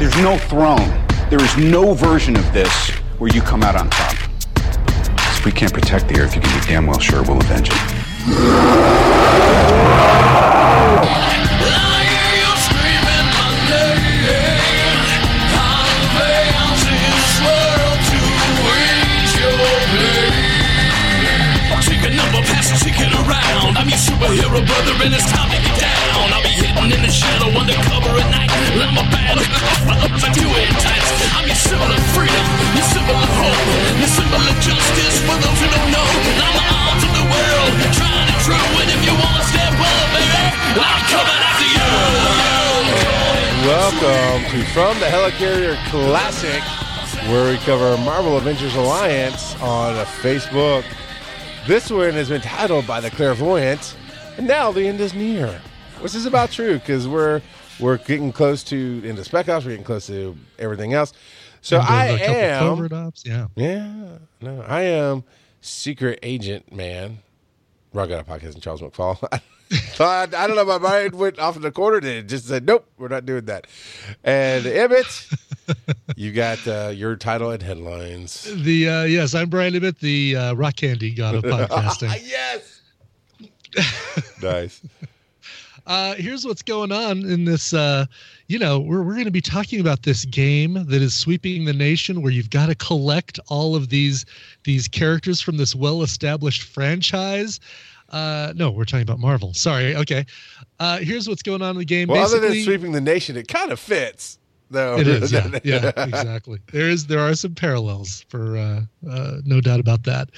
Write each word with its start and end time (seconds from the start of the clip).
There's 0.00 0.16
no 0.16 0.38
throne. 0.38 0.88
There 1.28 1.44
is 1.44 1.58
no 1.58 1.92
version 1.92 2.34
of 2.34 2.52
this 2.54 2.72
where 3.18 3.30
you 3.34 3.42
come 3.42 3.62
out 3.62 3.76
on 3.76 3.90
top. 3.90 4.16
If 4.56 5.44
we 5.44 5.52
can't 5.52 5.74
protect 5.74 6.08
the 6.08 6.18
Earth, 6.20 6.34
you 6.34 6.40
can 6.40 6.58
be 6.58 6.66
damn 6.66 6.86
well 6.86 6.98
sure 6.98 7.22
we'll 7.22 7.36
avenge 7.36 7.68
it. 7.68 7.76
I'm 23.76 23.88
your 23.88 23.98
superhero 23.98 24.66
brother 24.66 25.04
and 25.04 25.14
it's 25.14 25.30
time 25.30 25.50
to 25.50 25.56
get 25.56 25.78
down. 25.78 26.32
I'll 26.32 26.42
be 26.42 26.94
in 26.94 27.02
the 27.02 27.10
shadow 27.10 27.48
undercover. 27.58 28.29
I'm 28.90 28.98
a 28.98 29.06
bad 29.06 29.38
I 29.38 30.34
do 30.34 30.50
it 30.50 30.66
tight. 30.82 31.06
I'm 31.38 31.46
your 31.46 31.54
symbol 31.54 31.86
of 31.86 32.02
freedom, 32.10 32.42
your 32.74 32.82
symbol 32.90 33.14
of 33.14 33.30
hope, 33.38 33.62
your 34.02 34.10
symbol 34.10 34.42
of 34.42 34.56
justice 34.58 35.14
for 35.22 35.38
those 35.38 35.58
who 35.62 35.70
don't 35.70 35.94
know. 35.94 36.02
I'm 36.02 36.50
the 36.58 36.66
arms 36.74 37.06
of 37.06 37.14
the 37.14 37.22
world, 37.30 37.70
trying 37.94 38.26
to 38.26 38.36
true. 38.42 38.58
And 38.82 38.90
if 38.90 38.98
you 39.06 39.14
want 39.14 39.38
to 39.38 39.46
step 39.46 39.78
up, 39.78 40.06
baby, 40.10 40.42
I'm 40.74 41.02
coming 41.06 41.38
after 41.38 41.70
you. 41.70 41.86
Welcome 43.62 44.42
to 44.50 44.58
From 44.74 44.98
the 44.98 45.06
Helicarrier 45.06 45.78
Classic, 45.94 46.58
where 47.30 47.46
we 47.46 47.62
cover 47.62 47.94
Marvel 48.02 48.38
Avengers 48.38 48.74
Alliance 48.74 49.54
on 49.62 49.94
Facebook. 50.18 50.82
This 51.68 51.92
one 51.92 52.14
has 52.14 52.28
been 52.28 52.40
titled 52.42 52.88
by 52.88 52.98
the 52.98 53.10
Clairvoyant, 53.12 53.94
and 54.36 54.48
now 54.48 54.72
the 54.72 54.88
end 54.88 54.98
is 54.98 55.14
near, 55.14 55.62
which 56.00 56.16
is 56.16 56.26
about 56.26 56.50
true 56.50 56.80
because 56.80 57.06
we're 57.06 57.40
we're 57.80 57.98
getting 57.98 58.32
close 58.32 58.62
to 58.64 59.02
into 59.04 59.24
Spec 59.24 59.48
Ops, 59.48 59.64
we're 59.64 59.72
getting 59.72 59.84
close 59.84 60.06
to 60.06 60.36
everything 60.58 60.94
else. 60.94 61.12
So 61.62 61.78
I 61.78 62.06
a 62.06 62.18
couple 62.58 62.84
am, 62.84 63.06
ops, 63.06 63.24
yeah. 63.26 63.48
yeah, 63.54 64.18
no, 64.40 64.62
I 64.66 64.82
am 64.82 65.24
Secret 65.60 66.18
Agent 66.22 66.72
Man. 66.72 67.18
Rock 67.92 68.10
Out 68.10 68.26
Podcast 68.26 68.54
and 68.54 68.62
Charles 68.62 68.80
McFall. 68.80 69.18
I, 70.00 70.22
I 70.22 70.46
don't 70.46 70.56
know, 70.56 70.64
my 70.64 70.78
mind 70.78 71.14
went 71.14 71.38
off 71.38 71.56
in 71.56 71.62
the 71.62 71.70
corner 71.70 71.98
and 71.98 72.06
it 72.06 72.28
just 72.28 72.46
said, 72.46 72.66
nope, 72.66 72.86
we're 72.98 73.08
not 73.08 73.26
doing 73.26 73.44
that. 73.46 73.66
And 74.24 74.66
Emmett, 74.66 75.28
you 76.16 76.32
got 76.32 76.66
uh, 76.66 76.92
your 76.94 77.16
title 77.16 77.50
and 77.50 77.62
headlines. 77.62 78.44
The 78.44 78.88
uh, 78.88 79.02
yes, 79.04 79.34
I'm 79.34 79.48
Brian 79.48 79.74
Ibbott, 79.74 79.98
the 80.00 80.36
uh, 80.36 80.54
rock 80.54 80.76
candy 80.76 81.12
god 81.12 81.36
of 81.36 81.44
podcasting. 81.44 82.20
yes. 82.26 82.80
nice. 84.42 84.80
Uh, 85.86 86.14
here's 86.14 86.44
what's 86.44 86.62
going 86.62 86.92
on 86.92 87.18
in 87.30 87.44
this. 87.44 87.72
Uh, 87.72 88.06
you 88.48 88.58
know, 88.58 88.80
we're 88.80 89.02
we're 89.02 89.14
going 89.14 89.24
to 89.24 89.30
be 89.30 89.40
talking 89.40 89.80
about 89.80 90.02
this 90.02 90.24
game 90.24 90.74
that 90.74 91.02
is 91.02 91.14
sweeping 91.14 91.64
the 91.64 91.72
nation, 91.72 92.22
where 92.22 92.32
you've 92.32 92.50
got 92.50 92.66
to 92.66 92.74
collect 92.74 93.38
all 93.48 93.76
of 93.76 93.88
these 93.88 94.26
these 94.64 94.88
characters 94.88 95.40
from 95.40 95.56
this 95.56 95.74
well-established 95.74 96.62
franchise. 96.62 97.60
Uh, 98.10 98.52
no, 98.56 98.70
we're 98.70 98.84
talking 98.84 99.02
about 99.02 99.20
Marvel. 99.20 99.54
Sorry. 99.54 99.94
Okay. 99.94 100.26
Uh, 100.80 100.98
here's 100.98 101.28
what's 101.28 101.42
going 101.42 101.62
on 101.62 101.70
in 101.70 101.78
the 101.78 101.84
game. 101.84 102.08
Well, 102.08 102.24
other 102.24 102.40
than 102.40 102.60
sweeping 102.62 102.92
the 102.92 103.00
nation, 103.00 103.36
it 103.36 103.46
kind 103.46 103.70
of 103.70 103.78
fits. 103.78 104.39
Though. 104.70 104.98
It 104.98 105.06
is, 105.06 105.32
yeah, 105.32 105.48
yeah, 105.64 105.92
exactly. 105.96 106.60
There 106.72 106.88
is, 106.88 107.06
there 107.06 107.20
are 107.20 107.34
some 107.34 107.54
parallels 107.54 108.24
for, 108.28 108.56
uh, 108.56 108.82
uh, 109.08 109.36
no 109.44 109.60
doubt 109.60 109.80
about 109.80 110.04
that. 110.04 110.30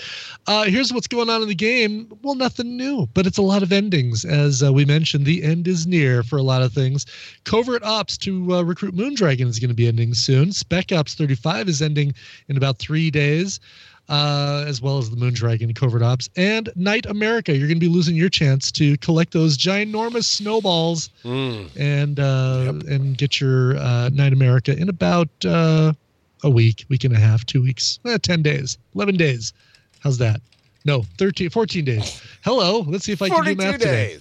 Uh, 0.46 0.64
here's 0.64 0.92
what's 0.92 1.06
going 1.06 1.30
on 1.30 1.42
in 1.42 1.48
the 1.48 1.54
game. 1.54 2.10
Well, 2.22 2.34
nothing 2.34 2.76
new, 2.76 3.08
but 3.14 3.26
it's 3.26 3.38
a 3.38 3.42
lot 3.42 3.62
of 3.62 3.72
endings, 3.72 4.24
as 4.24 4.62
uh, 4.62 4.72
we 4.72 4.84
mentioned. 4.84 5.26
The 5.26 5.42
end 5.42 5.68
is 5.68 5.86
near 5.86 6.22
for 6.22 6.38
a 6.38 6.42
lot 6.42 6.62
of 6.62 6.72
things. 6.72 7.06
Covert 7.44 7.82
Ops 7.82 8.16
to 8.18 8.54
uh, 8.54 8.62
recruit 8.62 8.94
Moondragon 8.94 9.46
is 9.46 9.58
going 9.58 9.70
to 9.70 9.74
be 9.74 9.88
ending 9.88 10.14
soon. 10.14 10.52
Spec 10.52 10.92
Ops 10.92 11.14
35 11.14 11.68
is 11.68 11.82
ending 11.82 12.14
in 12.48 12.56
about 12.56 12.78
three 12.78 13.10
days. 13.10 13.60
Uh, 14.08 14.64
as 14.66 14.82
well 14.82 14.98
as 14.98 15.08
the 15.08 15.16
Moondragon 15.16 15.74
Covert 15.74 16.02
Ops 16.02 16.28
and 16.36 16.68
Night 16.76 17.06
America. 17.06 17.56
You're 17.56 17.68
going 17.68 17.80
to 17.80 17.86
be 17.86 17.92
losing 17.92 18.14
your 18.14 18.28
chance 18.28 18.70
to 18.72 18.98
collect 18.98 19.32
those 19.32 19.56
ginormous 19.56 20.24
snowballs 20.24 21.08
Mm. 21.24 21.70
and 21.78 22.20
uh, 22.20 22.72
and 22.92 23.16
get 23.16 23.40
your 23.40 23.76
uh, 23.78 24.10
Night 24.10 24.32
America 24.34 24.76
in 24.76 24.88
about 24.90 25.28
uh, 25.46 25.92
a 26.42 26.50
week, 26.50 26.84
week 26.90 27.04
and 27.04 27.14
a 27.14 27.18
half, 27.18 27.46
two 27.46 27.62
weeks, 27.62 28.00
eh, 28.04 28.18
10 28.20 28.42
days, 28.42 28.76
11 28.96 29.16
days. 29.16 29.52
How's 30.00 30.18
that? 30.18 30.40
No, 30.84 31.04
13, 31.16 31.48
14 31.48 31.84
days. 31.84 32.20
Hello. 32.44 32.80
Let's 32.80 33.04
see 33.04 33.12
if 33.12 33.22
I 33.22 33.28
can 33.28 33.38
do 33.44 33.54
42 33.54 33.62
math 33.62 33.80
today. 33.80 34.18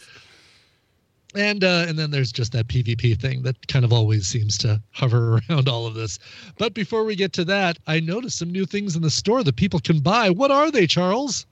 And 1.34 1.64
uh, 1.64 1.86
and 1.88 1.98
then 1.98 2.12
there's 2.12 2.32
just 2.32 2.52
that 2.52 2.68
PvP 2.68 3.20
thing 3.20 3.44
that 3.44 3.68
kind 3.68 3.86
of 3.86 3.94
always 3.94 4.28
seems 4.28 4.58
to 4.60 4.82
hover 4.92 5.40
around 5.50 5.70
all 5.70 5.86
of 5.86 5.94
this. 5.94 6.20
But 6.58 6.74
before 6.74 7.06
we 7.06 7.16
get 7.16 7.34
to 7.34 7.46
that, 7.46 7.80
I 7.88 8.00
noticed 8.00 8.38
some 8.38 8.52
new 8.52 8.66
things 8.66 8.96
in 8.96 9.02
the 9.02 9.10
store 9.10 9.44
that 9.44 9.56
people 9.56 9.80
can 9.80 10.00
buy. 10.00 10.30
What 10.30 10.52
are 10.52 10.72
they, 10.72 10.88
Charles? 10.88 11.46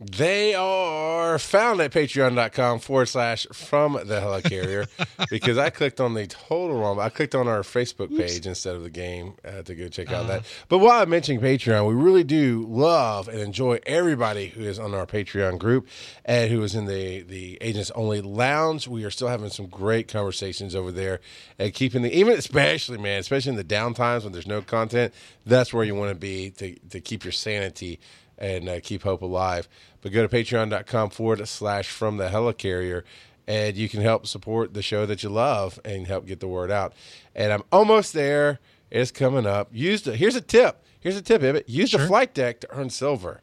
They 0.00 0.54
are 0.54 1.40
found 1.40 1.80
at 1.80 1.90
patreon.com 1.90 2.78
forward 2.78 3.06
slash 3.06 3.48
from 3.52 3.94
the 3.94 4.20
helicarrier 4.20 4.86
because 5.30 5.58
I 5.58 5.70
clicked 5.70 6.00
on 6.00 6.14
the 6.14 6.28
total 6.28 6.78
wrong. 6.78 7.00
I 7.00 7.08
clicked 7.08 7.34
on 7.34 7.48
our 7.48 7.62
Facebook 7.62 8.16
page 8.16 8.46
instead 8.46 8.76
of 8.76 8.84
the 8.84 8.90
game 8.90 9.34
uh, 9.44 9.62
to 9.62 9.74
go 9.74 9.88
check 9.88 10.12
out 10.12 10.28
that. 10.28 10.44
But 10.68 10.78
while 10.78 11.02
I'm 11.02 11.10
mentioning 11.10 11.40
Patreon, 11.40 11.88
we 11.88 11.94
really 11.94 12.22
do 12.22 12.64
love 12.68 13.26
and 13.26 13.40
enjoy 13.40 13.80
everybody 13.86 14.46
who 14.46 14.62
is 14.62 14.78
on 14.78 14.94
our 14.94 15.04
Patreon 15.04 15.58
group 15.58 15.88
and 16.24 16.48
who 16.48 16.62
is 16.62 16.76
in 16.76 16.86
the, 16.86 17.22
the 17.22 17.58
Agents 17.60 17.90
Only 17.96 18.20
Lounge. 18.20 18.86
We 18.86 19.02
are 19.02 19.10
still 19.10 19.26
having 19.26 19.50
some 19.50 19.66
great 19.66 20.06
conversations 20.06 20.76
over 20.76 20.92
there 20.92 21.18
and 21.58 21.74
keeping 21.74 22.02
the, 22.02 22.16
even 22.16 22.38
especially, 22.38 22.98
man, 22.98 23.18
especially 23.18 23.50
in 23.50 23.56
the 23.56 23.64
down 23.64 23.94
times 23.94 24.22
when 24.22 24.32
there's 24.32 24.46
no 24.46 24.62
content, 24.62 25.12
that's 25.44 25.74
where 25.74 25.82
you 25.82 25.96
want 25.96 26.10
to 26.10 26.14
be 26.14 26.50
to, 26.50 26.78
to 26.90 27.00
keep 27.00 27.24
your 27.24 27.32
sanity 27.32 27.98
and 28.38 28.68
uh, 28.68 28.80
keep 28.80 29.02
hope 29.02 29.22
alive. 29.22 29.68
But 30.00 30.12
go 30.12 30.26
to 30.26 30.28
patreon.com 30.34 31.10
forward 31.10 31.46
slash 31.48 31.88
from 31.88 32.16
the 32.16 32.28
helicarrier 32.28 33.02
and 33.48 33.76
you 33.76 33.88
can 33.88 34.02
help 34.02 34.26
support 34.26 34.74
the 34.74 34.82
show 34.82 35.06
that 35.06 35.22
you 35.22 35.30
love 35.30 35.80
and 35.82 36.06
help 36.06 36.26
get 36.26 36.38
the 36.38 36.46
word 36.46 36.70
out. 36.70 36.92
And 37.34 37.50
I'm 37.50 37.62
almost 37.72 38.12
there. 38.12 38.60
It's 38.90 39.10
coming 39.10 39.46
up. 39.46 39.70
Use 39.72 40.02
the, 40.02 40.14
here's 40.14 40.36
a 40.36 40.42
tip. 40.42 40.84
Here's 41.00 41.16
a 41.16 41.22
tip, 41.22 41.42
Ibbott. 41.42 41.66
Use 41.68 41.92
the 41.92 41.98
flight 41.98 42.34
deck 42.34 42.60
to 42.60 42.68
earn 42.70 42.90
silver. 42.90 43.40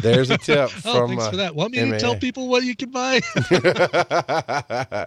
There's 0.00 0.30
a 0.30 0.38
tip 0.38 0.70
Oh, 0.84 1.06
from 1.06 1.08
thanks 1.08 1.24
uh, 1.24 1.30
for 1.30 1.36
that. 1.36 1.54
Want 1.54 1.72
me 1.72 1.78
to 1.80 1.98
tell 2.00 2.16
people 2.16 2.48
what 2.48 2.64
you 2.64 2.74
can 2.74 2.90
buy? 2.90 3.20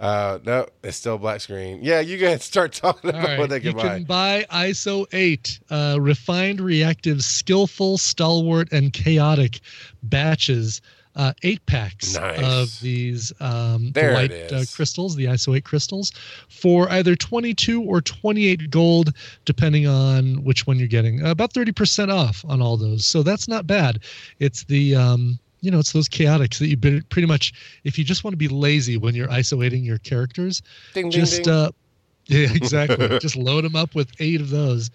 uh, 0.00 0.38
no, 0.44 0.66
it's 0.82 0.96
still 0.96 1.18
black 1.18 1.40
screen. 1.42 1.80
Yeah, 1.82 2.00
you 2.00 2.16
guys 2.16 2.42
start 2.42 2.72
talking 2.84 3.10
about 3.10 3.22
right, 3.22 3.38
what 3.38 3.50
they 3.50 3.60
can 3.60 3.68
you 3.70 3.76
buy. 3.76 3.82
can 3.98 4.04
buy 4.04 4.46
ISO 4.50 5.06
8, 5.12 5.60
uh, 5.70 5.98
refined, 6.00 6.60
reactive, 6.60 7.22
skillful, 7.22 7.98
stalwart, 7.98 8.72
and 8.72 8.92
chaotic 8.92 9.60
batches. 10.02 10.80
Uh, 11.16 11.32
eight 11.42 11.66
packs 11.66 12.14
Nice. 12.14 12.38
of 12.40 12.80
these 12.80 13.32
um, 13.40 13.90
There 13.90 14.14
light 14.14 14.30
uh, 14.52 14.62
crystals, 14.72 15.16
the 15.16 15.24
ISO 15.24 15.56
8 15.56 15.64
crystals, 15.64 16.12
for 16.48 16.88
either 16.88 17.16
22 17.16 17.82
or 17.82 18.00
28 18.00 18.70
gold, 18.70 19.12
depending 19.44 19.88
on 19.88 20.44
which 20.44 20.68
one 20.68 20.78
you're 20.78 20.86
getting. 20.86 21.20
About 21.26 21.52
30% 21.52 22.14
off 22.14 22.44
on 22.48 22.62
all 22.62 22.76
those. 22.76 23.04
So 23.04 23.24
that's 23.24 23.48
not 23.48 23.66
bad. 23.66 23.98
It's 24.38 24.62
the. 24.64 24.94
Um, 24.94 25.40
you 25.60 25.70
know, 25.70 25.78
it's 25.78 25.92
those 25.92 26.08
chaotics 26.08 26.58
that 26.58 26.68
you 26.68 26.76
be- 26.76 27.00
pretty 27.02 27.26
much, 27.26 27.52
if 27.84 27.98
you 27.98 28.04
just 28.04 28.24
want 28.24 28.32
to 28.32 28.38
be 28.38 28.48
lazy 28.48 28.96
when 28.96 29.14
you're 29.14 29.28
ISO-ating 29.28 29.84
your 29.84 29.98
characters, 29.98 30.62
Ding, 30.94 31.10
ding, 31.10 31.20
just 31.20 31.44
ding. 31.44 31.52
uh 31.52 31.70
yeah 32.26 32.48
exactly 32.54 33.18
just 33.20 33.34
load 33.36 33.64
them 33.64 33.74
up 33.74 33.94
with 33.94 34.08
eight 34.20 34.40
of 34.40 34.50
those 34.50 34.90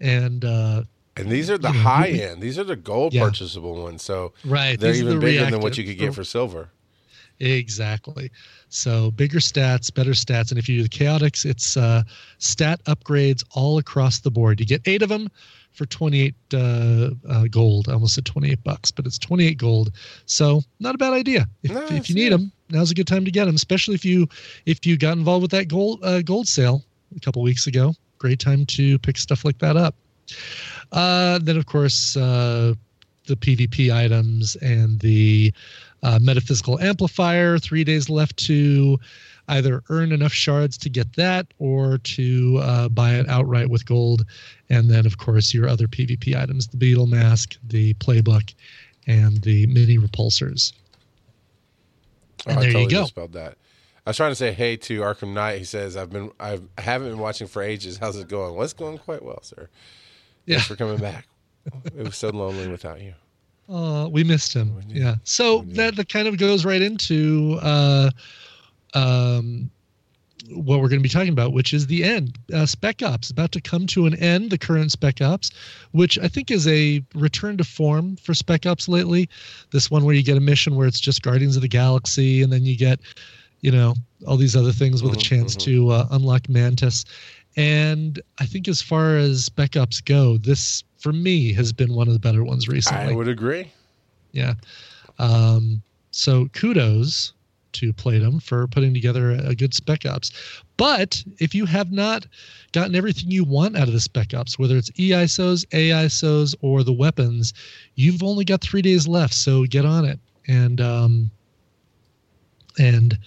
and 0.00 0.44
uh 0.44 0.82
and 1.16 1.28
these 1.30 1.48
are 1.50 1.58
the 1.58 1.68
you 1.68 1.74
know, 1.74 1.80
high 1.80 2.10
we- 2.10 2.22
end. 2.22 2.40
These 2.42 2.58
are 2.58 2.64
the 2.64 2.74
gold 2.76 3.12
Yeah. 3.12 3.24
purchasable 3.24 3.82
ones. 3.82 4.02
So 4.02 4.32
right 4.44 4.80
they're 4.80 4.92
these 4.92 5.02
even 5.02 5.14
the 5.20 5.20
bigger 5.20 5.50
than 5.50 5.60
what 5.60 5.76
you 5.78 5.84
could 5.84 5.98
get 5.98 6.14
for 6.14 6.24
silver. 6.24 6.70
exactly 7.40 8.30
so 8.68 9.10
bigger 9.12 9.38
stats 9.38 9.92
better 9.92 10.12
stats 10.12 10.50
and 10.50 10.58
if 10.58 10.68
you 10.68 10.76
do 10.78 10.82
the 10.84 10.88
chaotics 10.88 11.44
it's 11.44 11.76
uh 11.76 12.02
stat 12.38 12.80
upgrades 12.84 13.42
all 13.54 13.78
across 13.78 14.20
the 14.20 14.30
board 14.30 14.60
you 14.60 14.66
get 14.66 14.80
eight 14.86 15.02
of 15.02 15.08
them 15.08 15.28
for 15.72 15.86
28 15.86 16.34
uh, 16.54 17.10
uh 17.28 17.44
gold 17.50 17.88
I 17.88 17.92
almost 17.92 18.14
said 18.14 18.24
28 18.26 18.62
bucks 18.64 18.90
but 18.90 19.06
it's 19.06 19.18
28 19.18 19.58
gold 19.58 19.92
so 20.26 20.62
not 20.80 20.94
a 20.94 20.98
bad 20.98 21.12
idea 21.12 21.46
if, 21.62 21.70
No, 21.72 21.86
if 21.90 22.08
you 22.08 22.14
need 22.14 22.30
good. 22.30 22.40
them 22.40 22.52
now's 22.70 22.90
a 22.90 22.94
good 22.94 23.06
time 23.06 23.24
to 23.24 23.30
get 23.30 23.46
them 23.46 23.54
especially 23.54 23.94
if 23.94 24.04
you 24.04 24.28
if 24.66 24.84
you 24.86 24.96
got 24.96 25.16
involved 25.16 25.42
with 25.42 25.50
that 25.52 25.68
gold 25.68 26.00
uh, 26.04 26.22
gold 26.22 26.46
sale 26.48 26.82
a 27.16 27.20
couple 27.20 27.42
weeks 27.42 27.66
ago 27.66 27.94
great 28.18 28.38
time 28.38 28.64
to 28.66 28.98
pick 29.00 29.16
stuff 29.18 29.44
like 29.44 29.58
that 29.58 29.76
up 29.76 29.94
Uh, 30.92 31.38
then, 31.42 31.56
of 31.56 31.66
course, 31.66 32.16
uh, 32.16 32.74
the 33.26 33.36
PvP 33.36 33.92
items 33.94 34.56
and 34.56 35.00
the 35.00 35.52
uh, 36.02 36.18
metaphysical 36.20 36.78
amplifier. 36.80 37.58
Three 37.58 37.84
days 37.84 38.08
left 38.08 38.36
to 38.46 38.98
either 39.52 39.82
earn 39.88 40.12
enough 40.12 40.32
shards 40.32 40.76
to 40.78 40.88
get 40.90 41.14
that 41.16 41.46
or 41.58 41.98
to 41.98 42.58
uh, 42.62 42.88
buy 42.88 43.14
it 43.14 43.28
outright 43.28 43.70
with 43.70 43.84
gold. 43.86 44.24
And 44.70 44.90
then, 44.90 45.06
of 45.06 45.18
course, 45.18 45.52
your 45.54 45.68
other 45.68 45.86
PvP 45.86 46.34
items 46.36 46.66
the 46.68 46.76
beetle 46.76 47.06
mask, 47.06 47.56
the 47.66 47.94
playbook, 47.94 48.54
and 49.06 49.38
the 49.42 49.66
mini 49.66 49.98
repulsors. 49.98 50.72
Oh, 52.46 52.50
And 52.50 52.58
I 52.58 52.60
there 52.62 52.68
you 52.68 52.72
totally 52.74 52.90
go. 52.92 53.00
misspelled 53.02 53.32
that. 53.34 53.56
I 54.04 54.10
was 54.10 54.16
trying 54.16 54.32
to 54.32 54.36
say 54.36 54.52
hey 54.52 54.76
to 54.78 55.00
Arkham 55.00 55.32
Knight. 55.32 55.58
He 55.58 55.64
says 55.64 55.96
I've 55.96 56.10
been 56.10 56.32
I've, 56.40 56.62
I 56.76 56.80
haven't 56.80 57.08
been 57.10 57.18
watching 57.20 57.46
for 57.46 57.62
ages. 57.62 57.98
How's 57.98 58.16
it 58.16 58.28
going? 58.28 58.54
Well, 58.54 58.64
it's 58.64 58.72
going 58.72 58.98
quite 58.98 59.22
well, 59.22 59.40
sir. 59.42 59.68
Yeah. 60.46 60.56
Thanks 60.56 60.66
for 60.68 60.76
coming 60.76 60.96
back. 61.10 61.26
it 61.96 62.04
was 62.04 62.16
so 62.16 62.30
lonely 62.30 62.66
without 62.68 63.00
you. 63.00 63.14
Oh, 63.68 64.08
we 64.08 64.24
missed 64.24 64.52
him. 64.54 64.74
Yeah. 64.88 65.14
So 65.22 65.62
that, 65.68 65.94
that 65.94 66.08
kind 66.08 66.26
of 66.26 66.36
goes 66.36 66.64
right 66.64 66.82
into 66.82 67.58
uh, 67.62 68.10
um, 68.94 69.70
what 70.50 70.80
we're 70.80 70.88
going 70.88 71.00
to 71.00 71.02
be 71.02 71.08
talking 71.08 71.32
about, 71.32 71.52
which 71.52 71.72
is 71.72 71.86
the 71.86 72.02
end. 72.04 72.38
Uh, 72.52 72.66
Spec 72.66 73.02
Ops 73.02 73.30
about 73.30 73.52
to 73.52 73.60
come 73.60 73.86
to 73.88 74.06
an 74.06 74.14
end. 74.16 74.50
The 74.50 74.58
current 74.58 74.92
Spec 74.92 75.20
Ops, 75.20 75.50
which 75.92 76.18
I 76.18 76.28
think 76.28 76.50
is 76.50 76.66
a 76.66 77.02
return 77.14 77.56
to 77.58 77.64
form 77.64 78.16
for 78.16 78.34
Spec 78.34 78.66
Ops 78.66 78.88
lately. 78.88 79.28
This 79.70 79.90
one 79.90 80.04
where 80.04 80.14
you 80.14 80.22
get 80.22 80.36
a 80.36 80.40
mission 80.40 80.74
where 80.74 80.86
it's 80.86 81.00
just 81.00 81.22
Guardians 81.22 81.56
of 81.56 81.62
the 81.62 81.68
Galaxy, 81.68 82.42
and 82.42 82.52
then 82.52 82.64
you 82.64 82.76
get, 82.76 83.00
you 83.60 83.70
know, 83.70 83.94
all 84.26 84.36
these 84.36 84.56
other 84.56 84.72
things 84.72 85.02
with 85.02 85.12
a 85.12 85.16
chance 85.16 85.54
to 85.56 85.90
uh, 85.90 86.08
unlock 86.10 86.48
Mantis. 86.48 87.04
And 87.56 88.20
I 88.38 88.46
think 88.46 88.66
as 88.66 88.80
far 88.80 89.16
as 89.16 89.44
Spec 89.44 89.76
Ops 89.76 90.00
go, 90.00 90.38
this 90.38 90.82
for 90.98 91.12
me 91.12 91.52
has 91.52 91.72
been 91.72 91.94
one 91.94 92.08
of 92.08 92.14
the 92.14 92.20
better 92.20 92.44
ones 92.44 92.68
recently. 92.68 93.12
I 93.12 93.16
would 93.16 93.28
agree. 93.28 93.70
Yeah. 94.32 94.54
Um, 95.18 95.82
so 96.10 96.46
kudos 96.52 97.32
to 97.72 97.92
Playdom 97.92 98.42
for 98.42 98.66
putting 98.66 98.94
together 98.94 99.32
a, 99.32 99.48
a 99.48 99.54
good 99.54 99.74
Spec 99.74 100.06
Ops. 100.06 100.30
But 100.76 101.22
if 101.38 101.54
you 101.54 101.66
have 101.66 101.92
not 101.92 102.26
gotten 102.72 102.94
everything 102.94 103.30
you 103.30 103.44
want 103.44 103.76
out 103.76 103.88
of 103.88 103.94
the 103.94 104.00
Spec 104.00 104.34
Ops, 104.34 104.58
whether 104.58 104.76
it's 104.76 104.90
EISOs, 104.92 105.66
AISOs, 105.68 106.54
or 106.60 106.82
the 106.82 106.92
weapons, 106.92 107.52
you've 107.94 108.22
only 108.22 108.44
got 108.44 108.60
three 108.60 108.82
days 108.82 109.06
left. 109.06 109.34
So 109.34 109.64
get 109.64 109.84
on 109.84 110.04
it. 110.04 110.18
And 110.48 110.80
um, 110.80 111.30
and 112.78 113.18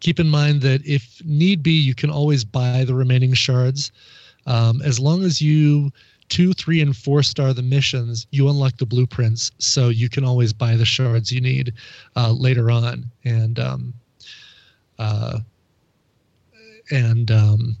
keep 0.00 0.20
in 0.20 0.28
mind 0.28 0.62
that 0.62 0.84
if 0.86 1.22
need 1.24 1.62
be, 1.62 1.72
you 1.72 1.94
can 1.94 2.10
always 2.10 2.44
buy 2.44 2.84
the 2.84 2.94
remaining 2.94 3.34
shards. 3.34 3.92
Um, 4.46 4.82
as 4.82 5.00
long 5.00 5.24
as 5.24 5.40
you 5.40 5.90
two, 6.28 6.52
three, 6.52 6.80
and 6.80 6.96
four 6.96 7.22
star 7.22 7.52
the 7.52 7.62
missions, 7.62 8.26
you 8.30 8.48
unlock 8.48 8.76
the 8.76 8.86
blueprints, 8.86 9.50
so 9.58 9.88
you 9.88 10.08
can 10.08 10.24
always 10.24 10.52
buy 10.52 10.76
the 10.76 10.84
shards 10.84 11.30
you 11.30 11.40
need 11.40 11.72
uh, 12.16 12.32
later 12.32 12.70
on, 12.70 13.04
and 13.24 13.58
um, 13.58 13.94
uh, 14.98 15.38
and 16.90 17.30
um, 17.30 17.76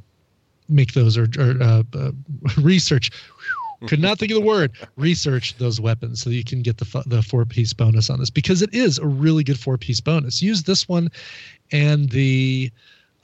make 0.68 0.92
those 0.92 1.16
or, 1.16 1.28
or 1.38 1.56
uh, 1.60 1.82
uh, 1.94 2.10
research. 2.60 3.10
Could 3.86 4.00
not 4.00 4.18
think 4.18 4.32
of 4.32 4.36
the 4.36 4.46
word. 4.46 4.72
Research 4.96 5.58
those 5.58 5.78
weapons 5.78 6.22
so 6.22 6.30
you 6.30 6.42
can 6.42 6.62
get 6.62 6.78
the 6.78 7.02
the 7.04 7.22
four 7.22 7.44
piece 7.44 7.74
bonus 7.74 8.08
on 8.08 8.18
this 8.18 8.30
because 8.30 8.62
it 8.62 8.72
is 8.72 8.98
a 8.98 9.06
really 9.06 9.44
good 9.44 9.60
four 9.60 9.76
piece 9.76 10.00
bonus. 10.00 10.40
Use 10.40 10.62
this 10.62 10.88
one 10.88 11.08
and 11.70 12.08
the 12.08 12.70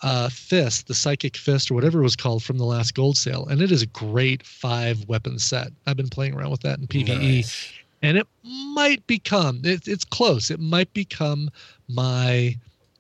uh, 0.03 0.29
fist, 0.29 0.87
the 0.87 0.95
psychic 0.95 1.37
fist, 1.37 1.71
or 1.71 1.75
whatever 1.75 2.01
it 2.01 2.05
was 2.05 2.17
called 2.17 2.43
from 2.43 2.59
the 2.59 2.65
last 2.65 2.95
gold 2.95 3.17
sale, 3.17 3.47
and 3.47 3.61
it 3.61 3.71
is 3.71 3.83
a 3.83 3.87
great 3.87 4.47
five 4.47 5.07
weapon 5.09 5.39
set. 5.39 5.69
I've 5.87 5.97
been 5.97 6.09
playing 6.09 6.35
around 6.35 6.51
with 6.51 6.63
that 6.63 6.79
in 6.79 6.87
PVE, 6.87 7.37
Nice. 7.37 7.73
and 8.03 8.17
it 8.17 8.27
might 8.43 9.07
become 9.07 9.61
it, 9.65 9.87
it's 9.87 10.05
close. 10.05 10.51
It 10.51 10.61
might 10.61 10.93
become 10.95 11.51
my 11.89 12.57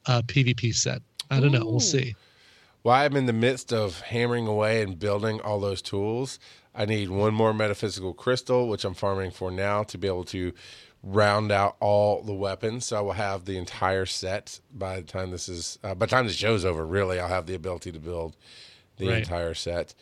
uh, 0.06 0.22
PvP 0.22 0.74
set. 0.74 1.02
I 1.30 1.40
don't 1.40 1.52
know. 1.52 1.64
We'll 1.64 1.76
Ooh. 1.76 1.80
see. 1.80 2.14
Well, 2.82 2.94
I'm 2.94 3.14
in 3.14 3.26
the 3.26 3.32
midst 3.32 3.72
of 3.72 4.00
hammering 4.00 4.46
away 4.46 4.82
and 4.82 4.98
building 4.98 5.40
all 5.40 5.60
those 5.60 5.82
tools. 5.82 6.38
I 6.74 6.86
need 6.86 7.10
one 7.10 7.34
more 7.34 7.52
metaphysical 7.52 8.14
crystal, 8.14 8.68
which 8.68 8.84
I'm 8.84 8.94
farming 8.94 9.32
for 9.32 9.50
now 9.50 9.82
to 9.82 9.98
be 9.98 10.06
able 10.08 10.24
to 10.24 10.52
round 11.02 11.50
out 11.50 11.76
all 11.80 12.22
the 12.22 12.34
weapons. 12.34 12.86
So 12.86 12.98
I 12.98 13.00
will 13.00 13.12
have 13.12 13.44
the 13.44 13.56
entire 13.56 14.06
set 14.06 14.60
by 14.72 14.96
the 14.96 15.06
time 15.06 15.30
this 15.30 15.48
is 15.48 15.78
uh, 15.82 15.94
by 15.94 16.06
the 16.06 16.10
time 16.10 16.26
the 16.26 16.32
show's 16.32 16.64
over. 16.64 16.86
Really, 16.86 17.18
I'll 17.18 17.28
have 17.28 17.46
the 17.46 17.54
ability 17.54 17.92
to 17.92 17.98
build 17.98 18.36
the 18.98 19.08
Right. 19.08 19.18
entire 19.18 19.54
set. 19.54 19.94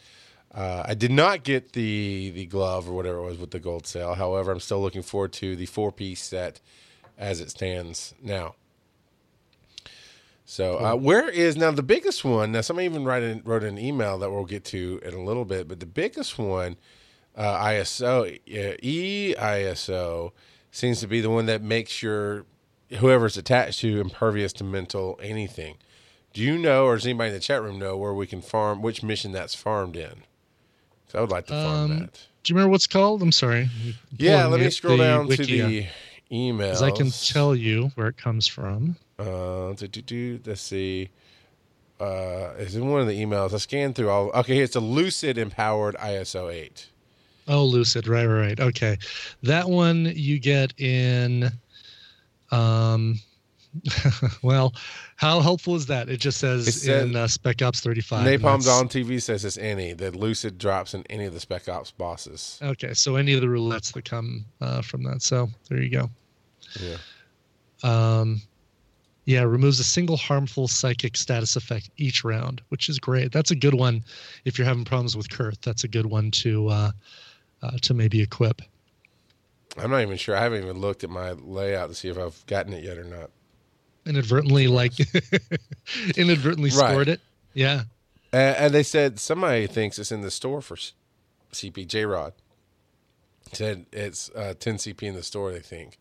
Uh, 0.53 0.83
I 0.87 0.95
did 0.95 1.11
not 1.13 1.45
get 1.45 1.73
the 1.73 2.31
the 2.31 2.47
glove 2.47 2.89
or 2.89 2.93
whatever 2.95 3.19
it 3.19 3.25
was 3.25 3.39
with 3.39 3.51
the 3.51 3.61
gold 3.61 3.87
sale. 3.87 4.15
However, 4.15 4.51
I'm 4.51 4.61
still 4.61 4.81
looking 4.81 5.03
forward 5.03 5.33
to 5.35 5.55
the 5.57 5.67
four 5.67 5.93
piece 5.93 6.23
set 6.23 6.61
as 7.17 7.41
it 7.41 7.51
stands 7.51 8.15
now. 8.23 8.55
So 10.45 10.79
uh, 10.79 10.97
where 10.97 11.29
is 11.29 11.57
now 11.59 11.71
the 11.73 11.83
biggest 11.83 12.25
one? 12.25 12.53
Now 12.53 12.63
somebody 12.63 12.87
even 12.87 13.05
write 13.05 13.23
in, 13.23 13.43
wrote 13.45 13.63
an 13.65 13.79
email 13.79 14.17
that 14.19 14.31
we'll 14.31 14.47
get 14.47 14.65
to 14.67 14.99
in 15.05 15.13
a 15.13 15.23
little 15.23 15.45
bit, 15.45 15.69
but 15.69 15.79
the 15.79 15.85
biggest 15.87 16.39
one, 16.39 16.79
uh, 17.37 17.59
ISO 17.67 18.35
uh, 18.35 18.77
EISO, 18.83 20.33
seems 20.79 21.01
to 21.01 21.07
be 21.09 21.21
the 21.21 21.31
one 21.31 21.47
that 21.47 21.61
makes 21.63 22.03
your 22.03 22.45
whoever's 22.99 23.37
attached 23.37 23.81
to 23.81 24.01
impervious 24.01 24.53
to 24.55 24.65
mental 24.65 25.19
anything. 25.23 25.77
Do 26.33 26.43
you 26.43 26.57
know, 26.59 26.87
or 26.87 26.95
does 26.97 27.05
anybody 27.05 27.29
in 27.31 27.35
the 27.35 27.41
chat 27.41 27.63
room 27.63 27.79
know 27.79 27.97
where 27.97 28.15
we 28.15 28.27
can 28.27 28.41
farm 28.41 28.81
which 28.81 29.03
mission 29.03 29.33
that's 29.33 29.55
farmed 29.55 29.97
in? 29.97 30.23
'Cause 31.07 31.15
I 31.15 31.21
would 31.21 31.31
like 31.31 31.47
to 31.47 31.53
farm 31.53 31.91
Um, 31.93 31.99
that. 31.99 32.13
Do 32.45 32.51
you 32.53 32.55
remember 32.55 32.71
what's 32.71 32.87
called? 32.87 33.23
I'm 33.23 33.33
sorry. 33.33 33.69
Yeah, 34.17 34.47
let 34.47 34.61
me 34.61 34.71
scroll 34.71 34.97
down 34.99 35.27
wiki, 35.27 35.59
to 35.59 35.67
the 35.67 35.87
email. 36.31 36.83
I 36.85 36.91
can 36.93 37.11
tell 37.11 37.57
you 37.57 37.91
where 37.95 38.09
it 38.09 38.17
comes 38.17 38.47
from. 38.47 38.97
Uh, 39.19 39.73
do, 39.73 39.89
do, 39.89 40.01
do, 40.03 40.41
let's 40.47 40.61
see. 40.61 41.11
Uh, 42.01 42.53
is 42.59 42.77
in 42.77 42.89
one 42.89 43.01
of 43.01 43.09
the 43.09 43.21
emails. 43.21 43.53
I 43.53 43.57
scanned 43.59 43.97
through 43.97 44.09
all. 44.11 44.31
Okay, 44.31 44.59
it's 44.61 44.77
a 44.77 44.81
Lucid 44.81 45.37
empowered 45.37 45.97
ISO 45.97 46.49
eight. 46.53 46.87
Oh, 47.49 47.65
Lucid, 47.65 48.07
right, 48.07 48.27
right, 48.27 48.41
right. 48.49 48.61
Okay, 48.61 48.97
that 49.43 49.69
one 49.69 50.13
you 50.15 50.39
get 50.39 50.79
in. 50.79 51.51
Um, 52.51 53.19
well, 54.43 54.75
how 55.17 55.41
helpful 55.41 55.75
is 55.75 55.87
that? 55.87 56.09
It 56.09 56.19
just 56.19 56.39
says 56.39 56.67
It 56.69 56.73
says- 56.73 57.05
in 57.05 57.17
uh, 57.17 57.27
Spec 57.29 57.61
Ops 57.63 57.81
35. 57.81 58.27
and 58.27 58.43
Napalm 58.43 58.65
Dawn 58.65 58.89
TV 58.89 59.21
says 59.21 59.45
it's 59.45 59.59
any. 59.59 59.93
The 59.93 60.11
Lucid 60.11 60.59
drops 60.59 60.95
in 60.95 61.05
any 61.11 61.25
of 61.25 61.35
the 61.35 61.41
Spec 61.41 61.69
Ops 61.69 61.91
bosses. 61.91 62.59
Okay, 62.63 62.95
so 62.95 63.17
any 63.17 63.35
of 63.35 63.41
the 63.41 63.47
roulettes 63.47 63.93
that 63.93 64.05
come 64.05 64.45
uh, 64.61 64.83
from 64.83 65.03
that. 65.05 65.23
So 65.23 65.49
there 65.69 65.81
you 65.83 65.91
go. 65.91 66.11
Yeah. 66.81 66.97
Um, 67.83 68.41
yeah, 69.27 69.43
removes 69.43 69.79
a 69.79 69.85
single 69.85 70.17
harmful 70.17 70.69
psychic 70.69 71.15
status 71.17 71.55
effect 71.57 71.91
each 71.99 72.25
round, 72.25 72.63
which 72.71 72.89
is 72.89 72.99
great. 72.99 73.31
That's 73.31 73.51
a 73.51 73.57
good 73.57 73.75
one 73.75 74.03
if 74.47 74.59
you're 74.59 74.67
having 74.67 74.87
problems 74.87 75.17
with 75.17 75.29
Kurth. 75.29 75.61
That's 75.61 75.85
a 75.85 75.89
good 75.89 76.07
one 76.07 76.31
to 76.31 76.69
uh, 76.69 76.91
to 77.83 77.95
maybe 77.95 78.21
equip. 78.23 78.63
I'm 79.77 79.91
not 79.91 80.03
even 80.03 80.17
sure. 80.17 80.37
I 80.37 80.41
haven't 80.43 80.63
even 80.63 80.79
looked 80.81 81.05
at 81.05 81.11
my 81.11 81.33
layout 81.33 81.89
to 81.91 81.95
see 81.95 82.09
if 82.09 82.19
I've 82.19 82.45
gotten 82.47 82.73
it 82.73 82.83
yet 82.85 82.99
or 82.99 83.05
not. 83.05 83.31
Inadvertently, 84.07 84.67
like 84.69 84.93
inadvertently 86.17 86.71
Right. 86.71 86.91
scored 86.91 87.09
it. 87.09 87.21
Yeah. 87.55 87.83
Uh, 88.33 88.37
and 88.37 88.75
they 88.75 88.83
said 88.83 89.19
somebody 89.19 89.67
thinks 89.67 89.99
it's 89.99 90.13
in 90.13 90.21
the 90.23 90.31
store 90.31 90.61
for 90.61 90.77
CPJ 91.53 92.11
Rod 92.11 92.33
said 93.53 93.87
it's 93.93 94.29
uh, 94.37 94.53
10 94.59 94.77
CP 94.77 95.03
in 95.05 95.15
the 95.15 95.23
store. 95.23 95.51
They 95.53 95.61
think, 95.61 95.99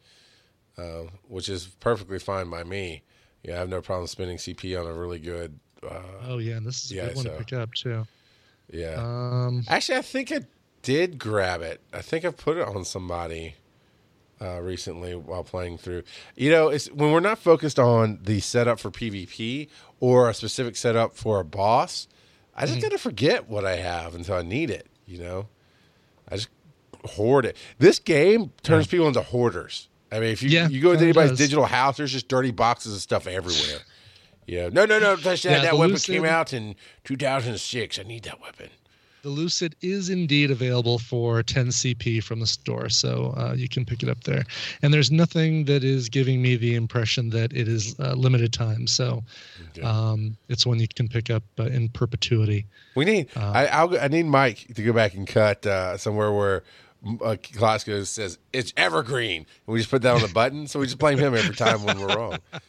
uh, 0.78 1.04
which 1.28 1.48
is 1.48 1.68
perfectly 1.80 2.20
fine 2.20 2.50
by 2.50 2.64
me. 2.64 3.04
Yeah, 3.44 3.56
I 3.56 3.60
have 3.60 3.70
no 3.70 3.82
problem 3.82 4.08
spending 4.08 4.38
CP 4.38 4.78
on 4.80 4.86
a 4.86 4.94
really 4.94 5.20
good. 5.20 5.58
Uh, 5.82 6.02
Oh 6.28 6.38
yeah, 6.40 6.56
and 6.58 6.66
this 6.66 6.84
is 6.86 6.92
a 6.92 6.96
Yeah, 6.96 7.06
good 7.08 7.16
one 7.16 7.26
so- 7.26 7.32
to 7.32 7.38
pick 7.44 7.54
up 7.54 7.74
too. 7.74 8.06
yeah. 8.72 8.96
Um, 8.98 9.64
Actually, 9.70 10.00
I 10.00 10.02
think 10.02 10.32
I 10.34 10.42
did 10.88 11.20
grab 11.20 11.62
it. 11.62 11.82
I 11.91 12.01
think 12.01 12.24
I've 12.24 12.38
put 12.38 12.56
it 12.56 12.65
on 12.65 12.86
somebody 12.86 13.56
uh, 14.41 14.62
recently 14.62 15.15
while 15.15 15.44
playing 15.44 15.77
through. 15.79 16.03
You 16.38 16.50
know, 16.50 16.70
it's 16.70 16.89
when 16.94 17.12
we're 17.12 17.20
not 17.20 17.39
focused 17.39 17.77
on 17.77 18.20
the 18.24 18.39
setup 18.39 18.79
for 18.79 18.89
PvP 18.89 19.67
or 20.00 20.29
a 20.29 20.34
specific 20.34 20.77
setup 20.77 21.13
for 21.13 21.41
a 21.41 21.44
boss. 21.44 22.08
I 22.56 22.65
just 22.67 22.82
gotta 22.82 22.98
forget 22.98 23.50
what 23.50 23.65
I 23.65 23.75
have 23.75 24.15
until 24.15 24.36
I 24.36 24.44
need 24.44 24.70
it. 24.70 24.88
You 25.06 25.17
know, 25.20 25.48
I 26.32 26.36
just 26.38 26.48
hoard 27.03 27.46
it. 27.46 27.58
This 27.79 28.00
game 28.00 28.53
turns 28.63 28.88
people 28.88 29.10
into 29.10 29.22
hoarders. 29.22 29.89
I 30.10 30.22
mean, 30.22 30.29
if 30.29 30.41
you 30.41 30.48
Yeah, 30.48 30.70
you 30.70 30.82
go 30.82 30.94
into 30.94 31.03
anybody's 31.03 31.32
does. 31.32 31.39
digital 31.39 31.65
house, 31.65 31.98
there's 31.98 32.13
just 32.13 32.29
dirty 32.29 32.51
boxes 32.51 32.96
of 32.96 33.01
stuff 33.01 33.27
everywhere. 33.27 33.82
Yeah, 34.50 34.70
no, 34.72 34.86
no, 34.86 34.98
no, 34.98 35.17
touch 35.17 35.44
that. 35.44 35.51
Yeah, 35.51 35.62
that 35.63 35.77
weapon 35.77 35.98
came 35.98 36.24
out 36.24 36.53
in 36.53 36.77
2006. 37.03 38.00
I 38.00 38.03
need 38.03 38.24
that 38.24 38.39
weapon. 38.39 38.70
The 39.28 39.34
Lucid 39.34 39.76
is 39.82 40.10
indeed 40.10 40.52
available 40.52 41.00
for 41.00 41.44
10 41.44 41.68
CP 41.68 42.24
from 42.24 42.40
the 42.40 42.48
store, 42.48 42.88
so 42.88 43.34
uh, 43.36 43.54
you 43.58 43.68
can 43.68 43.84
pick 43.84 44.02
it 44.02 44.08
up 44.08 44.24
there. 44.24 44.46
And 44.82 44.94
there's 44.94 45.12
nothing 45.12 45.66
that 45.66 45.84
is 45.84 46.08
giving 46.08 46.42
me 46.42 46.56
the 46.56 46.76
impression 46.76 47.32
that 47.32 47.52
it 47.52 47.68
is 47.68 47.94
uh, 48.00 48.14
limited 48.14 48.54
time, 48.54 48.88
so 48.88 49.26
um, 49.84 50.38
it's 50.48 50.66
one 50.66 50.80
you 50.80 50.88
can 50.88 51.10
pick 51.10 51.30
up 51.30 51.44
uh, 51.60 51.64
in 51.64 51.90
perpetuity. 51.90 52.68
We 52.96 53.04
need. 53.04 53.28
I 53.36 53.66
I'll, 53.68 54.00
I 54.00 54.08
need 54.08 54.28
Mike 54.28 54.66
to 54.74 54.82
go 54.82 54.94
back 54.94 55.14
and 55.14 55.28
cut 55.28 55.66
uh, 55.66 55.98
somewhere 55.98 56.32
where 56.32 56.64
uh, 57.22 57.36
Glasgow 57.52 58.06
says 58.06 58.40
it's 58.54 58.72
evergreen, 58.78 59.46
and 59.66 59.74
we 59.74 59.80
just 59.80 59.92
put 59.92 60.04
that 60.04 60.16
on 60.16 60.22
the 60.22 60.30
button. 60.30 60.68
So 60.68 60.80
we 60.80 60.86
just 60.86 61.00
blame 61.00 61.18
him 61.18 61.36
every 61.36 61.54
time 61.54 61.84
when 61.84 62.00
we're 62.00 62.16
wrong. 62.16 62.38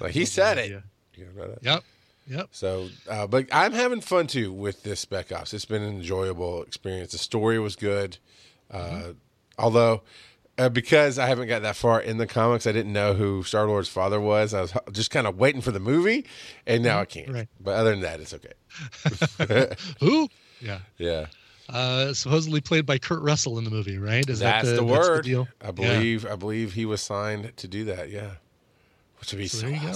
Like 0.00 0.12
he 0.12 0.24
said 0.24 0.58
it. 0.58 0.66
idea. 0.66 0.82
You 1.16 1.26
know 1.36 1.48
that? 1.48 1.58
Yep. 1.62 1.84
Yep. 2.26 2.48
So, 2.52 2.88
uh, 3.08 3.26
but 3.26 3.46
I'm 3.52 3.72
having 3.72 4.00
fun 4.00 4.26
too 4.26 4.52
with 4.52 4.82
this 4.82 5.00
Spec 5.00 5.30
Ops. 5.32 5.52
It's 5.52 5.64
been 5.66 5.82
an 5.82 5.96
enjoyable 5.96 6.62
experience. 6.62 7.12
The 7.12 7.18
story 7.18 7.58
was 7.58 7.76
good, 7.76 8.16
uh, 8.70 9.12
although 9.58 10.02
uh, 10.56 10.68
because 10.70 11.18
I 11.18 11.26
haven't 11.26 11.48
got 11.48 11.62
that 11.62 11.76
far 11.76 12.00
in 12.00 12.16
the 12.16 12.26
comics, 12.26 12.66
I 12.66 12.72
didn't 12.72 12.92
know 12.92 13.12
who 13.14 13.42
Star 13.42 13.66
Lord's 13.66 13.88
father 13.88 14.20
was. 14.20 14.54
I 14.54 14.60
was 14.62 14.72
just 14.92 15.10
kind 15.10 15.26
of 15.26 15.36
waiting 15.38 15.60
for 15.60 15.70
the 15.72 15.80
movie, 15.80 16.24
and 16.66 16.82
now 16.82 17.00
I 17.00 17.04
can't. 17.04 17.28
Right. 17.28 17.48
But 17.60 17.72
other 17.76 17.90
than 17.90 18.00
that, 18.00 18.20
it's 18.20 18.32
okay. 18.34 19.74
Who? 20.00 20.28
Yeah. 20.60 20.78
Yeah, 20.98 21.26
Uh, 21.68 22.14
supposedly 22.14 22.60
played 22.60 22.86
by 22.86 22.98
Kurt 22.98 23.20
Russell 23.22 23.58
in 23.58 23.64
the 23.64 23.70
movie, 23.70 23.98
right? 23.98 24.26
Is 24.28 24.38
that's, 24.38 24.68
that 24.68 24.76
the, 24.76 24.84
that's 24.86 25.08
word. 25.08 25.24
deal? 25.24 25.48
I 25.60 25.66
Yeah. 25.66 25.70
believe. 25.72 26.26
I 26.26 26.36
believe 26.36 26.72
he 26.72 26.86
was 26.86 27.02
signed 27.02 27.52
to 27.56 27.68
do 27.68 27.84
that. 27.86 28.10
Yeah, 28.10 28.30
which 29.20 29.32
would 29.32 29.38
be 29.38 29.48
So 29.48 29.58
so, 29.58 29.66
you 29.66 29.80
go. 29.80 29.92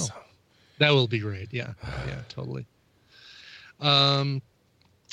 That 0.78 0.90
will 0.90 1.08
be 1.08 1.18
great. 1.18 1.49
Yeah. 1.52 1.73
Yeah, 2.06 2.20
totally. 2.28 2.66
Um 3.80 4.42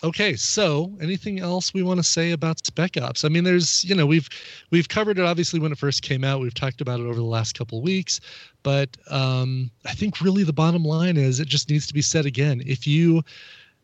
okay, 0.04 0.36
so 0.36 0.92
anything 1.02 1.40
else 1.40 1.74
we 1.74 1.82
want 1.82 2.00
to 2.00 2.04
say 2.04 2.32
about 2.32 2.64
Spec 2.66 2.98
Ops? 2.98 3.24
I 3.24 3.30
mean, 3.30 3.44
there's, 3.44 3.84
you 3.84 3.96
know, 3.96 4.06
we've 4.06 4.30
we've 4.72 4.90
covered 4.90 5.18
it 5.20 5.26
obviously 5.26 5.60
when 5.60 5.72
it 5.72 5.78
first 5.78 6.02
came 6.02 6.24
out. 6.24 6.40
We've 6.42 6.54
talked 6.54 6.82
about 6.82 7.00
it 7.00 7.04
over 7.04 7.16
the 7.16 7.24
last 7.24 7.58
couple 7.58 7.82
weeks, 7.82 8.20
but 8.64 8.96
um 9.10 9.72
I 9.86 9.94
think 9.94 10.22
really 10.22 10.44
the 10.44 10.54
bottom 10.54 10.84
line 10.84 11.18
is 11.18 11.40
it 11.40 11.48
just 11.48 11.70
needs 11.70 11.88
to 11.88 11.94
be 11.94 12.02
said 12.02 12.26
again. 12.26 12.62
If 12.66 12.86
you 12.88 13.24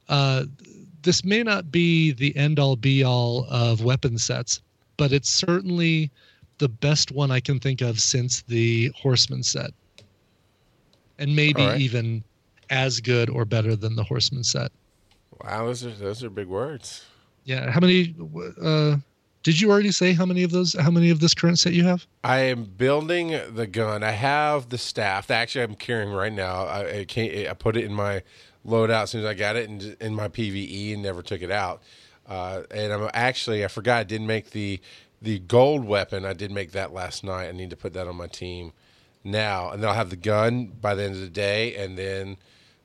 uh 0.10 0.46
this 1.04 1.24
may 1.24 1.42
not 1.42 1.72
be 1.72 2.12
the 2.12 2.36
end 2.36 2.60
all 2.60 2.76
be 2.76 3.04
all 3.04 3.46
of 3.50 3.84
weapon 3.84 4.18
sets, 4.20 4.62
but 4.98 5.12
it's 5.12 5.30
certainly 5.30 6.12
the 6.60 6.70
best 6.70 7.12
one 7.12 7.32
I 7.32 7.40
can 7.40 7.60
think 7.60 7.82
of 7.82 8.00
since 8.00 8.44
the 8.44 8.92
Horseman 8.96 9.42
set 9.42 9.72
and 11.18 11.36
maybe 11.36 11.66
right. 11.66 11.80
even 11.80 12.24
as 12.70 13.00
good 13.00 13.30
or 13.30 13.46
better 13.46 13.76
than 13.76 13.96
the 13.96 14.04
Horseman 14.04 14.44
set. 14.44 14.72
Wow, 15.44 15.66
those 15.66 15.86
are 15.86 15.92
those 15.92 16.24
are 16.24 16.30
big 16.30 16.48
words. 16.48 17.06
Yeah. 17.44 17.72
How 17.72 17.80
many? 17.80 18.16
Uh, 18.62 18.98
did 19.44 19.60
you 19.60 19.72
already 19.72 19.92
say 19.92 20.14
how 20.14 20.26
many 20.26 20.44
of 20.44 20.52
those? 20.52 20.74
How 20.74 20.92
many 20.92 21.10
of 21.10 21.20
this 21.20 21.34
current 21.34 21.60
set 21.60 21.74
you 21.74 21.84
have? 21.84 22.06
I 22.24 22.40
am 22.40 22.64
building 22.64 23.40
the 23.54 23.68
gun. 23.68 24.04
I 24.04 24.12
have 24.12 24.70
the 24.70 24.78
staff. 24.78 25.32
Actually, 25.32 25.64
I'm 25.64 25.76
carrying 25.76 26.12
right 26.12 26.32
now. 26.32 26.66
I, 26.66 27.00
I 27.00 27.06
can't. 27.06 27.48
I 27.48 27.54
put 27.54 27.76
it 27.76 27.84
in 27.84 27.94
my 27.94 28.22
loadout 28.66 29.04
as 29.04 29.12
soon 29.12 29.22
as 29.22 29.28
I 29.28 29.34
got 29.34 29.56
it 29.56 29.70
in, 29.70 29.96
in 30.00 30.14
my 30.14 30.28
PVE 30.28 30.94
and 30.94 31.02
never 31.02 31.24
took 31.24 31.42
it 31.42 31.52
out. 31.52 31.82
Uh, 32.28 32.64
and 32.70 32.94
I'm 32.94 33.10
actually 33.14 33.66
I 33.66 33.68
forgot 33.68 34.00
I 34.00 34.04
didn't 34.04 34.28
make 34.28 34.52
the 34.52 34.80
the 35.22 35.40
gold 35.40 35.86
weapon. 35.86 36.26
I 36.26 36.34
did 36.34 36.52
make 36.52 36.72
that 36.72 36.94
last 36.94 37.24
night. 37.24 37.48
I 37.48 37.52
need 37.52 37.72
to 37.72 37.78
put 37.78 37.94
that 37.94 38.08
on 38.08 38.16
my 38.16 38.28
team 38.28 38.74
now, 39.24 39.72
and 39.72 39.82
then 39.82 39.90
I'll 39.90 39.96
have 39.96 40.10
the 40.10 40.16
gun 40.16 40.66
by 40.66 40.96
the 40.96 41.04
end 41.04 41.16
of 41.16 41.22
the 41.22 41.30
day, 41.30 41.76
and 41.76 41.98
then 41.98 42.38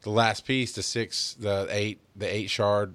the 0.02 0.10
last 0.10 0.46
piece, 0.46 0.72
the 0.72 0.82
six, 0.82 1.34
the 1.34 1.66
eight, 1.70 2.00
the 2.14 2.32
eight 2.32 2.50
shard 2.50 2.94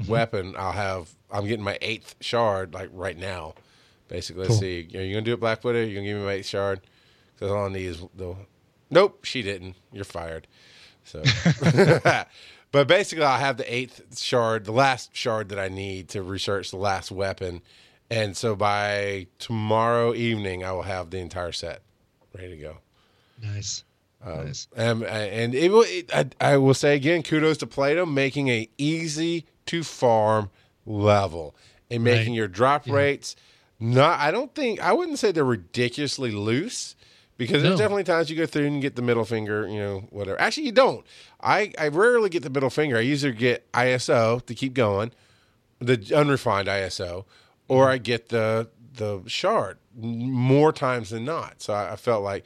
mm-hmm. 0.00 0.10
weapon. 0.10 0.54
I'll 0.56 0.72
have. 0.72 1.10
I'm 1.30 1.46
getting 1.46 1.64
my 1.64 1.78
eighth 1.82 2.14
shard 2.20 2.74
like 2.74 2.90
right 2.92 3.16
now. 3.16 3.54
Basically, 4.08 4.44
let's 4.44 4.58
see. 4.58 4.88
Are 4.94 5.02
you 5.02 5.14
gonna 5.14 5.22
do 5.22 5.34
it, 5.34 5.40
Blackwood? 5.40 5.76
Are 5.76 5.84
you 5.84 5.94
gonna 5.94 6.06
give 6.06 6.16
me 6.16 6.24
my 6.24 6.32
eighth 6.32 6.46
shard? 6.46 6.80
Because 7.34 7.52
all 7.52 7.66
I 7.66 7.68
need 7.68 7.86
is 7.86 8.02
the. 8.16 8.34
Nope, 8.90 9.24
she 9.24 9.42
didn't. 9.42 9.76
You're 9.92 10.04
fired. 10.04 10.46
So, 11.04 11.22
but 12.72 12.88
basically, 12.88 13.24
I'll 13.24 13.38
have 13.38 13.58
the 13.58 13.72
eighth 13.72 14.18
shard, 14.18 14.64
the 14.64 14.72
last 14.72 15.14
shard 15.14 15.50
that 15.50 15.58
I 15.58 15.68
need 15.68 16.08
to 16.10 16.22
research 16.22 16.70
the 16.70 16.78
last 16.78 17.10
weapon, 17.10 17.60
and 18.10 18.36
so 18.36 18.56
by 18.56 19.26
tomorrow 19.38 20.14
evening, 20.14 20.64
I 20.64 20.72
will 20.72 20.82
have 20.82 21.10
the 21.10 21.18
entire 21.18 21.52
set 21.52 21.82
ready 22.34 22.50
to 22.50 22.56
go. 22.56 22.76
Nice. 23.42 23.84
nice. 24.24 24.66
Um, 24.76 25.02
and 25.04 25.54
it, 25.54 25.70
it, 25.72 26.10
I, 26.40 26.52
I 26.52 26.56
will 26.56 26.74
say 26.74 26.94
again, 26.96 27.22
kudos 27.22 27.58
to 27.58 27.66
Playdom 27.66 28.12
making 28.12 28.48
a 28.48 28.68
easy 28.78 29.46
to 29.66 29.82
farm 29.82 30.50
level 30.86 31.54
and 31.90 32.02
making 32.02 32.32
Right. 32.32 32.36
your 32.36 32.48
drop 32.48 32.86
rates 32.88 33.36
not. 33.80 34.18
I 34.18 34.30
don't 34.30 34.54
think 34.54 34.80
I 34.80 34.92
wouldn't 34.92 35.18
say 35.18 35.30
they're 35.32 35.44
ridiculously 35.44 36.32
loose 36.32 36.96
because 37.36 37.62
there's 37.62 37.78
definitely 37.78 38.02
times 38.04 38.28
you 38.28 38.36
go 38.36 38.44
through 38.46 38.66
and 38.66 38.82
get 38.82 38.96
the 38.96 39.02
middle 39.02 39.24
finger, 39.24 39.68
you 39.68 39.78
know, 39.78 40.00
whatever. 40.10 40.40
Actually, 40.40 40.66
you 40.66 40.72
don't. 40.72 41.06
I 41.40 41.72
I 41.78 41.86
rarely 41.88 42.28
get 42.28 42.42
the 42.42 42.50
middle 42.50 42.70
finger. 42.70 42.96
I 42.96 43.02
usually 43.02 43.32
get 43.34 43.70
ISO 43.72 44.44
to 44.46 44.54
keep 44.54 44.74
going, 44.74 45.12
the 45.78 46.12
unrefined 46.14 46.66
ISO, 46.66 47.24
or 47.68 47.88
I 47.88 47.98
get 47.98 48.30
the 48.30 48.68
the 48.98 49.22
shard 49.26 49.78
more 49.96 50.72
times 50.72 51.10
than 51.10 51.24
not. 51.24 51.62
So 51.62 51.72
I, 51.72 51.94
I 51.94 51.96
felt 51.96 52.22
like 52.22 52.44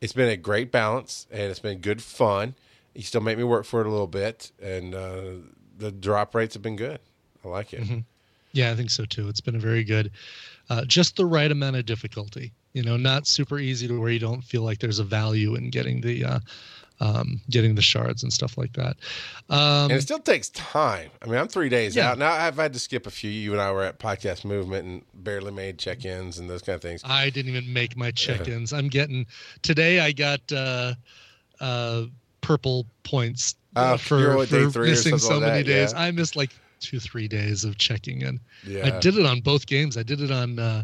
it's 0.00 0.14
been 0.14 0.28
a 0.28 0.36
great 0.36 0.72
balance 0.72 1.26
and 1.30 1.42
it's 1.42 1.60
been 1.60 1.78
good 1.78 2.02
fun. 2.02 2.54
You 2.94 3.02
still 3.02 3.20
make 3.20 3.38
me 3.38 3.44
work 3.44 3.64
for 3.64 3.80
it 3.80 3.86
a 3.86 3.90
little 3.90 4.08
bit, 4.08 4.50
and 4.60 4.92
uh, 4.94 5.24
the 5.76 5.92
drop 5.92 6.34
rates 6.34 6.54
have 6.54 6.62
been 6.62 6.74
good. 6.74 6.98
I 7.44 7.48
like 7.48 7.72
it. 7.72 8.04
Yeah, 8.52 8.72
I 8.72 8.74
think 8.74 8.90
so 8.90 9.04
too. 9.04 9.28
It's 9.28 9.40
been 9.42 9.54
a 9.54 9.60
very 9.60 9.84
good, 9.84 10.10
uh, 10.70 10.84
just 10.84 11.16
the 11.16 11.26
right 11.26 11.52
amount 11.52 11.76
of 11.76 11.86
difficulty. 11.86 12.52
You 12.72 12.82
know, 12.82 12.96
not 12.96 13.28
super 13.28 13.58
easy 13.58 13.86
to 13.86 14.00
where 14.00 14.10
you 14.10 14.18
don't 14.18 14.42
feel 14.42 14.62
like 14.62 14.78
there's 14.78 14.98
a 14.98 15.04
value 15.04 15.54
in 15.54 15.70
getting 15.70 16.00
the, 16.00 16.24
uh, 16.24 16.38
um, 17.00 17.40
getting 17.50 17.74
the 17.74 17.82
shards 17.82 18.22
and 18.22 18.32
stuff 18.32 18.58
like 18.58 18.72
that. 18.74 18.96
Um, 19.50 19.84
And 19.90 19.92
it 19.92 20.02
still 20.02 20.18
takes 20.18 20.48
time. 20.50 21.10
I 21.22 21.26
mean, 21.26 21.36
I'm 21.36 21.48
three 21.48 21.68
days 21.68 21.94
Yeah. 21.94 22.10
out 22.10 22.18
now. 22.18 22.32
I've 22.32 22.56
had 22.56 22.72
to 22.72 22.78
skip 22.78 23.06
a 23.06 23.10
few. 23.10 23.30
You 23.30 23.52
and 23.52 23.60
I 23.60 23.70
were 23.72 23.84
at 23.84 23.98
Podcast 23.98 24.44
Movement 24.44 24.84
and 24.86 25.02
barely 25.14 25.52
made 25.52 25.78
check-ins 25.78 26.38
and 26.38 26.50
those 26.50 26.62
kind 26.62 26.74
of 26.74 26.82
things. 26.82 27.02
I 27.04 27.30
didn't 27.30 27.54
even 27.54 27.72
make 27.72 27.96
my 27.96 28.10
check-ins. 28.10 28.72
I'm 28.72 28.88
getting 28.88 29.26
today. 29.62 30.00
I 30.00 30.12
got 30.12 30.40
uh, 30.52 30.94
uh, 31.60 32.04
purple 32.40 32.86
points 33.04 33.54
uh, 33.76 33.92
Oh, 33.92 33.96
for, 33.98 34.46
for 34.46 34.70
three 34.70 34.90
missing 34.90 35.18
so 35.18 35.34
like 35.34 35.40
many 35.42 35.58
that, 35.62 35.64
days. 35.64 35.92
yeah. 35.92 36.00
I 36.00 36.10
missed 36.10 36.34
like 36.36 36.50
two, 36.80 36.98
three 36.98 37.28
days 37.28 37.64
of 37.64 37.78
checking 37.78 38.22
in. 38.22 38.40
Yeah. 38.66 38.86
I 38.86 38.98
did 39.00 39.16
it 39.16 39.26
on 39.26 39.40
both 39.40 39.66
games. 39.66 39.96
I 39.96 40.02
did 40.02 40.20
it 40.20 40.30
on 40.30 40.58
uh, 40.58 40.82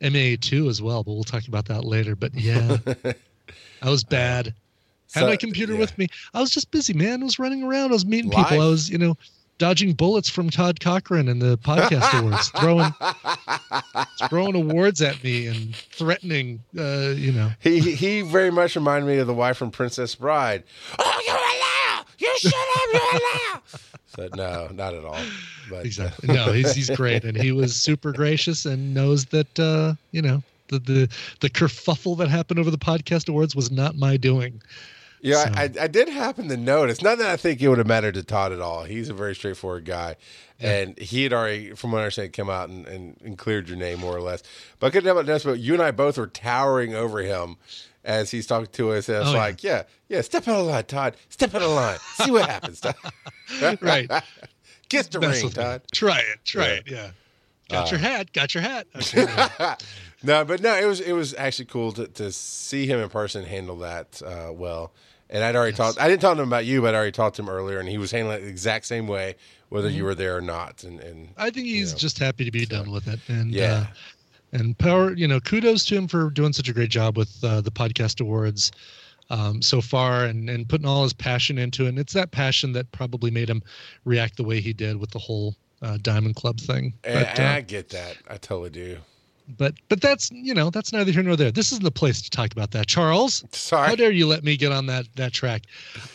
MA 0.00 0.34
two 0.40 0.68
as 0.68 0.82
well, 0.82 1.04
but 1.04 1.12
we'll 1.12 1.22
talk 1.24 1.46
about 1.46 1.66
that 1.66 1.84
later. 1.84 2.16
But 2.16 2.34
yeah, 2.34 2.78
I 3.82 3.90
was 3.90 4.02
bad. 4.04 4.54
Had 5.12 5.20
So, 5.20 5.26
my 5.26 5.36
computer 5.36 5.74
yeah. 5.74 5.80
with 5.80 5.96
me. 5.98 6.08
I 6.34 6.40
was 6.40 6.50
just 6.50 6.70
busy, 6.70 6.94
man. 6.94 7.22
I 7.22 7.24
was 7.24 7.38
running 7.38 7.62
around. 7.62 7.90
I 7.90 7.94
was 7.94 8.06
meeting 8.06 8.30
Life. 8.30 8.48
people. 8.48 8.64
I 8.64 8.68
was, 8.68 8.88
you 8.88 8.98
know, 8.98 9.16
dodging 9.58 9.92
bullets 9.92 10.28
from 10.28 10.50
Todd 10.50 10.80
Cochran 10.80 11.28
and 11.28 11.40
the 11.40 11.56
podcast 11.58 12.18
awards, 12.18 12.48
throwing 12.48 12.92
throwing 14.28 14.54
awards 14.54 15.00
at 15.00 15.22
me 15.22 15.46
and 15.46 15.74
threatening, 15.76 16.62
uh, 16.78 17.10
you 17.16 17.32
know. 17.32 17.50
He 17.60 17.80
he 17.80 18.22
very 18.22 18.50
much 18.50 18.74
reminded 18.74 19.06
me 19.06 19.18
of 19.18 19.26
the 19.26 19.34
wife 19.34 19.56
from 19.56 19.70
Princess 19.70 20.14
Bride. 20.14 20.64
Oh, 20.98 21.22
you're 21.26 21.36
allowed. 21.36 22.06
You 22.18 22.38
shut 22.38 22.54
up. 22.54 22.88
You're 22.92 23.20
allowed. 23.20 23.62
So 24.14 24.28
no, 24.34 24.68
not 24.74 24.92
at 24.92 25.06
all. 25.06 25.16
But 25.70 25.86
Exactly. 25.86 26.34
No, 26.34 26.52
he's 26.52 26.74
he's 26.74 26.90
great, 26.90 27.24
and 27.24 27.34
he 27.34 27.50
was 27.50 27.74
super 27.74 28.12
gracious 28.12 28.66
and 28.66 28.92
knows 28.92 29.24
that 29.26 29.58
uh, 29.58 29.94
you 30.10 30.20
know 30.20 30.42
the 30.68 30.78
the 30.80 31.08
the 31.40 31.48
kerfuffle 31.48 32.18
that 32.18 32.28
happened 32.28 32.60
over 32.60 32.70
the 32.70 32.76
podcast 32.76 33.30
awards 33.30 33.56
was 33.56 33.70
not 33.70 33.96
my 33.96 34.18
doing. 34.18 34.60
Yeah, 35.22 35.44
So- 35.44 35.52
I, 35.56 35.84
I 35.84 35.86
did 35.86 36.08
happen 36.08 36.48
to 36.48 36.56
notice. 36.56 37.00
Not 37.00 37.18
that 37.18 37.28
I 37.28 37.36
think 37.36 37.62
it 37.62 37.68
would 37.68 37.78
have 37.78 37.86
mattered 37.86 38.14
to 38.14 38.22
Todd 38.24 38.52
at 38.52 38.60
all. 38.60 38.84
He's 38.84 39.08
a 39.08 39.14
very 39.14 39.34
straightforward 39.34 39.84
guy, 39.84 40.16
and 40.60 40.98
he 40.98 41.22
had 41.22 41.32
already, 41.32 41.72
from 41.74 41.92
what 41.92 41.98
I 41.98 42.02
understand, 42.02 42.32
come 42.32 42.50
out 42.50 42.68
and, 42.68 42.86
and, 42.86 43.16
and 43.24 43.38
cleared 43.38 43.68
your 43.68 43.78
name 43.78 44.00
more 44.00 44.14
or 44.16 44.20
less. 44.20 44.42
But 44.80 44.88
I 44.88 44.90
couldn't 44.90 45.06
help 45.06 45.18
but 45.18 45.26
notice. 45.26 45.44
But 45.44 45.60
you 45.60 45.72
and 45.74 45.82
I 45.82 45.92
both 45.92 46.18
were 46.18 46.26
towering 46.26 46.94
over 46.94 47.20
him 47.20 47.56
as 48.04 48.32
he's 48.32 48.48
talking 48.48 48.66
to 48.72 48.90
us. 48.92 49.08
And 49.08 49.18
it's 49.18 49.28
Oh, 49.28 49.32
like, 49.32 49.62
yeah. 49.62 49.84
yeah, 50.08 50.22
step 50.22 50.48
out 50.48 50.58
of 50.60 50.66
line, 50.66 50.84
Todd. 50.84 51.16
Step 51.28 51.54
out 51.54 51.62
of 51.62 51.70
line. 51.70 51.98
See 52.16 52.30
what 52.32 52.48
happens, 52.50 52.80
Todd. 52.80 52.96
Right. 53.80 54.10
Kiss 54.88 55.06
the 55.06 55.20
Mess 55.20 55.42
ring. 55.42 55.52
Todd. 55.52 55.82
Try 55.92 56.18
it. 56.18 56.44
Try 56.44 56.64
Yeah. 56.66 56.72
it. 56.74 56.82
Yeah. 56.90 57.10
Got 57.68 57.90
your 57.92 58.00
hat. 58.00 58.32
Got 58.32 58.54
your 58.54 58.62
hat. 58.62 58.86
Okay, 58.96 59.74
no, 60.24 60.44
but 60.44 60.60
no, 60.62 60.76
it 60.76 60.84
was 60.86 61.00
it 61.00 61.12
was 61.14 61.34
actually 61.34 61.64
cool 61.64 61.90
to, 61.92 62.06
to 62.06 62.30
see 62.30 62.86
him 62.86 63.00
in 63.00 63.08
person 63.08 63.44
handle 63.44 63.76
that 63.78 64.20
uh, 64.24 64.52
well. 64.52 64.92
And 65.32 65.42
I'd 65.42 65.56
already 65.56 65.74
talked. 65.74 65.98
I 65.98 66.06
didn't 66.08 66.20
talk 66.20 66.36
to 66.36 66.42
him 66.42 66.48
about 66.48 66.66
you, 66.66 66.82
but 66.82 66.94
I 66.94 66.98
already 66.98 67.10
talked 67.12 67.36
to 67.36 67.42
him 67.42 67.48
earlier, 67.48 67.80
and 67.80 67.88
he 67.88 67.96
was 67.98 68.10
handling 68.12 68.36
it 68.36 68.40
the 68.42 68.48
exact 68.48 68.84
same 68.86 69.08
way, 69.08 69.34
whether 69.70 69.88
Mm-hmm. 69.88 69.96
you 69.96 70.04
were 70.04 70.14
there 70.14 70.36
or 70.36 70.40
not. 70.42 70.84
And 70.84 71.00
and 71.00 71.30
I 71.38 71.48
think 71.50 71.66
he's 71.66 71.92
Yeah. 71.92 71.98
just 71.98 72.18
happy 72.18 72.44
to 72.44 72.50
be 72.50 72.66
done 72.66 72.90
with 72.92 73.08
it. 73.08 73.18
And 73.28 73.50
Yeah. 73.50 73.72
uh, 73.72 73.86
and 74.52 74.76
power, 74.78 75.14
you 75.14 75.26
know, 75.26 75.40
kudos 75.40 75.86
to 75.86 75.96
him 75.96 76.06
for 76.06 76.28
doing 76.30 76.52
such 76.52 76.68
a 76.68 76.72
great 76.74 76.90
job 76.90 77.16
with 77.16 77.42
uh, 77.42 77.62
the 77.62 77.70
podcast 77.70 78.20
awards 78.20 78.70
um, 79.30 79.62
so 79.62 79.80
far 79.80 80.26
and 80.26 80.50
and 80.50 80.68
putting 80.68 80.86
all 80.86 81.02
his 81.02 81.14
passion 81.14 81.56
into 81.56 81.86
it. 81.86 81.88
And 81.88 81.98
it's 81.98 82.12
that 82.12 82.30
passion 82.30 82.72
that 82.74 82.92
probably 82.92 83.30
made 83.30 83.48
him 83.48 83.62
react 84.04 84.36
the 84.36 84.44
way 84.44 84.60
he 84.60 84.74
did 84.74 84.98
with 84.98 85.10
the 85.12 85.18
whole 85.18 85.56
uh, 85.80 85.96
Diamond 86.02 86.36
Club 86.36 86.60
thing. 86.60 86.92
But, 87.02 87.28
and 87.28 87.40
uh, 87.40 87.42
I 87.56 87.60
get 87.62 87.88
that. 87.88 88.18
I 88.28 88.36
totally 88.36 88.68
do. 88.70 88.98
But 89.48 89.74
but 89.88 90.00
that's 90.00 90.30
you 90.30 90.54
know 90.54 90.70
that's 90.70 90.92
neither 90.92 91.12
here 91.12 91.22
nor 91.22 91.36
there. 91.36 91.50
This 91.50 91.72
isn't 91.72 91.84
the 91.84 91.90
place 91.90 92.22
to 92.22 92.30
talk 92.30 92.52
about 92.52 92.70
that, 92.72 92.86
Charles. 92.86 93.44
Sorry, 93.52 93.88
how 93.88 93.94
dare 93.94 94.10
you 94.10 94.26
let 94.26 94.44
me 94.44 94.56
get 94.56 94.72
on 94.72 94.86
that 94.86 95.06
that 95.16 95.32
track? 95.32 95.62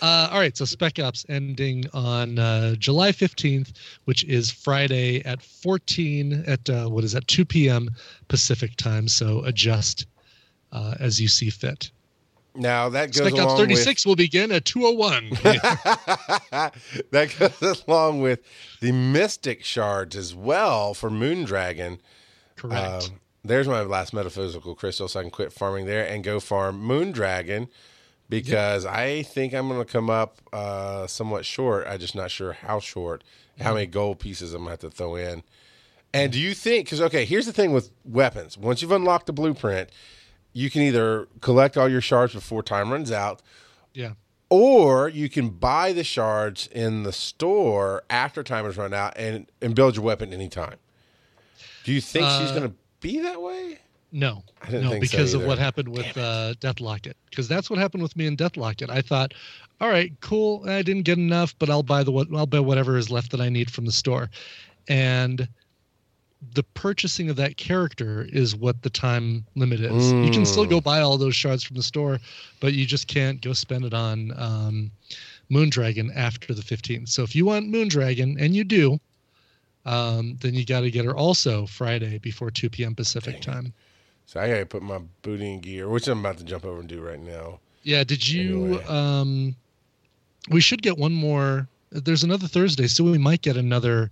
Uh, 0.02 0.30
all 0.32 0.40
right, 0.40 0.56
so 0.56 0.66
Spec 0.66 1.00
Ops 1.00 1.26
ending 1.30 1.86
on 1.94 2.40
uh, 2.40 2.76
July 2.76 3.12
fifteenth, 3.12 3.74
which 4.06 4.24
is 4.26 4.52
Friday 4.52 5.24
at 5.26 5.42
fourteen 5.42 6.44
at 6.48 6.70
uh, 6.70 6.88
what 6.88 7.04
is 7.04 7.14
that 7.14 7.28
two 7.28 7.46
p.m. 7.46 7.90
Pacific 8.28 8.76
time. 8.76 9.08
So 9.08 9.44
adjust 9.44 10.08
uh, 10.72 10.96
as 11.00 11.20
you 11.20 11.28
see 11.28 11.50
fit. 11.50 11.92
Now 12.56 12.90
that 12.90 13.14
goes 13.14 13.28
Spec 13.28 13.34
Ops 13.34 13.42
along 13.44 13.58
thirty 13.58 13.74
with 13.76 13.84
six 13.84 14.06
will 14.06 14.16
begin 14.16 14.52
at 14.52 14.66
two 14.66 14.86
oh 14.86 14.92
one. 14.92 15.30
that 15.42 16.72
goes 17.40 17.84
along 17.88 18.22
with 18.22 18.40
the 18.82 18.92
Mystic 18.92 19.64
shards 19.64 20.16
as 20.16 20.34
well 20.34 20.94
for 20.94 21.10
Moondragon. 21.10 22.00
Correct. 22.58 23.06
Um, 23.06 23.20
there's 23.46 23.68
my 23.68 23.82
last 23.82 24.14
metaphysical 24.14 24.76
crystal, 24.76 25.08
so 25.08 25.20
I 25.22 25.24
can 25.24 25.32
quit 25.32 25.54
farming 25.54 25.86
there 25.86 26.06
and 26.06 26.24
go 26.24 26.42
farm 26.42 26.82
Moondragon 26.82 27.70
because 28.28 28.86
I 28.86 29.24
think 29.24 29.54
I'm 29.54 29.70
going 29.70 29.80
to 29.80 29.90
come 29.90 30.10
up 30.10 30.40
uh, 30.52 31.08
somewhat 31.08 31.46
short. 31.46 31.88
I'm 31.88 32.00
just 32.00 32.14
not 32.16 32.30
sure 32.30 32.52
how 32.54 32.82
short, 32.82 33.24
how 33.62 33.74
many 33.74 33.86
gold 33.86 34.20
pieces 34.20 34.54
I'm 34.54 34.66
going 34.66 34.78
to 34.78 34.86
have 34.86 34.92
to 34.92 34.98
throw 34.98 35.16
in. 35.16 35.44
And 36.14 36.32
do 36.34 36.40
you 36.40 36.54
think, 36.54 36.88
because, 36.88 37.00
okay, 37.00 37.24
here's 37.24 37.46
the 37.46 37.54
thing 37.54 37.72
with 37.72 37.92
weapons. 38.04 38.58
Once 38.58 38.82
you've 38.82 38.92
unlocked 38.92 39.28
the 39.28 39.34
blueprint, 39.34 39.90
you 40.52 40.70
can 40.70 40.82
either 40.82 41.28
collect 41.42 41.78
all 41.78 41.88
your 41.88 42.02
shards 42.02 42.34
before 42.34 42.64
time 42.64 42.92
runs 42.92 43.12
out, 43.12 43.42
Yeah. 43.94 44.14
or 44.50 45.08
you 45.08 45.30
can 45.30 45.50
buy 45.50 45.94
the 45.94 46.04
shards 46.04 46.68
in 46.68 47.04
the 47.04 47.14
store 47.14 48.04
after 48.10 48.42
time 48.44 48.66
has 48.66 48.78
run 48.78 48.94
out 48.94 49.14
and, 49.16 49.48
and 49.62 49.76
build 49.76 49.96
your 49.96 50.04
weapon 50.04 50.34
anytime. 50.34 50.78
Do 51.88 51.94
you 51.94 52.01
think 52.01 52.25
she's 52.25 52.51
Uh, 52.51 52.53
going 52.60 52.70
to 52.70 52.75
be 53.00 53.22
that 53.22 53.41
way? 53.41 53.79
No, 54.12 54.44
I 54.62 54.65
didn't 54.65 54.84
no, 54.84 54.89
think 54.89 55.06
so 55.06 55.17
because 55.17 55.34
of 55.34 55.44
what 55.46 55.58
happened 55.58 55.88
with 55.88 56.17
uh, 56.17 56.53
Death 56.60 56.82
Locket. 56.82 57.15
Because 57.29 57.48
that's 57.48 57.70
what 57.70 57.79
happened 57.79 58.03
with 58.03 58.13
me 58.17 58.25
in 58.25 58.36
Death 58.36 58.58
Locket. 58.58 58.89
I 58.89 59.00
thought, 59.01 59.34
all 59.79 59.88
right, 59.88 60.12
cool. 60.20 60.67
I 60.70 60.82
didn't 60.82 61.03
get 61.03 61.17
enough, 61.17 61.56
but 61.60 61.70
I'll 61.70 61.84
buy 61.84 62.03
the 62.03 62.12
what 62.12 62.27
I'll 62.36 62.46
buy 62.46 62.60
whatever 62.60 62.98
is 62.98 63.10
left 63.10 63.32
that 63.32 63.39
I 63.39 63.48
need 63.48 63.72
from 63.72 63.86
the 63.86 63.94
store, 63.94 64.29
and 64.89 65.48
the 66.53 66.63
purchasing 66.63 67.29
of 67.29 67.38
that 67.38 67.56
character 67.56 68.27
is 68.34 68.53
what 68.53 68.82
the 68.82 68.89
time 68.89 69.46
limit 69.56 69.79
is. 69.79 70.13
You 70.20 70.29
can 70.29 70.44
still 70.46 70.65
Mm. 70.65 70.70
go 70.72 70.82
buy 70.82 71.00
all 71.00 71.17
those 71.17 71.38
shards 71.38 71.63
from 71.63 71.77
the 71.77 71.84
store, 71.84 72.20
but 72.60 72.74
you 72.74 72.86
just 72.86 73.08
can't 73.08 73.39
go 73.41 73.53
spend 73.53 73.86
it 73.86 73.94
on 73.94 74.34
um, 74.38 74.91
Moondragon 75.50 76.13
after 76.13 76.53
the 76.53 76.62
15th. 76.62 77.08
So 77.08 77.24
if 77.24 77.34
you 77.34 77.46
want 77.46 77.72
Moondragon, 77.72 78.36
and 78.41 78.53
you 78.53 78.65
do, 78.65 79.00
um, 79.88 80.38
then 80.41 80.53
you 80.53 80.65
got 80.65 80.82
to 80.82 80.91
get 80.91 81.06
her 81.06 81.15
also 81.15 81.65
Friday 81.65 82.17
before 82.20 82.51
2 82.51 82.70
p.m. 82.70 82.94
Pacific 82.94 83.41
time. 83.41 83.74
So 84.25 84.41
I 84.41 84.50
got 84.50 84.58
to 84.60 84.65
put 84.65 84.84
my 84.84 85.00
booty 85.22 85.53
in 85.53 85.62
gear, 85.62 85.88
which 85.88 86.08
I'm 86.10 86.20
about 86.20 86.38
to 86.39 86.44
jump 86.44 86.65
over 86.65 86.82
and 86.82 86.89
do 86.89 87.00
right 87.01 87.20
now. 87.20 87.60
Yeah, 87.84 88.03
did 88.03 88.27
you 88.27 88.65
Anyway. 88.65 88.84
um 88.86 89.56
we 90.50 90.60
should 90.62 90.82
get 90.82 90.98
one 90.98 91.13
more 91.13 91.70
there's 91.89 92.24
another 92.24 92.48
Thursday, 92.48 92.88
so 92.88 93.06
we 93.06 93.17
might 93.17 93.41
get 93.41 93.56
another 93.56 94.12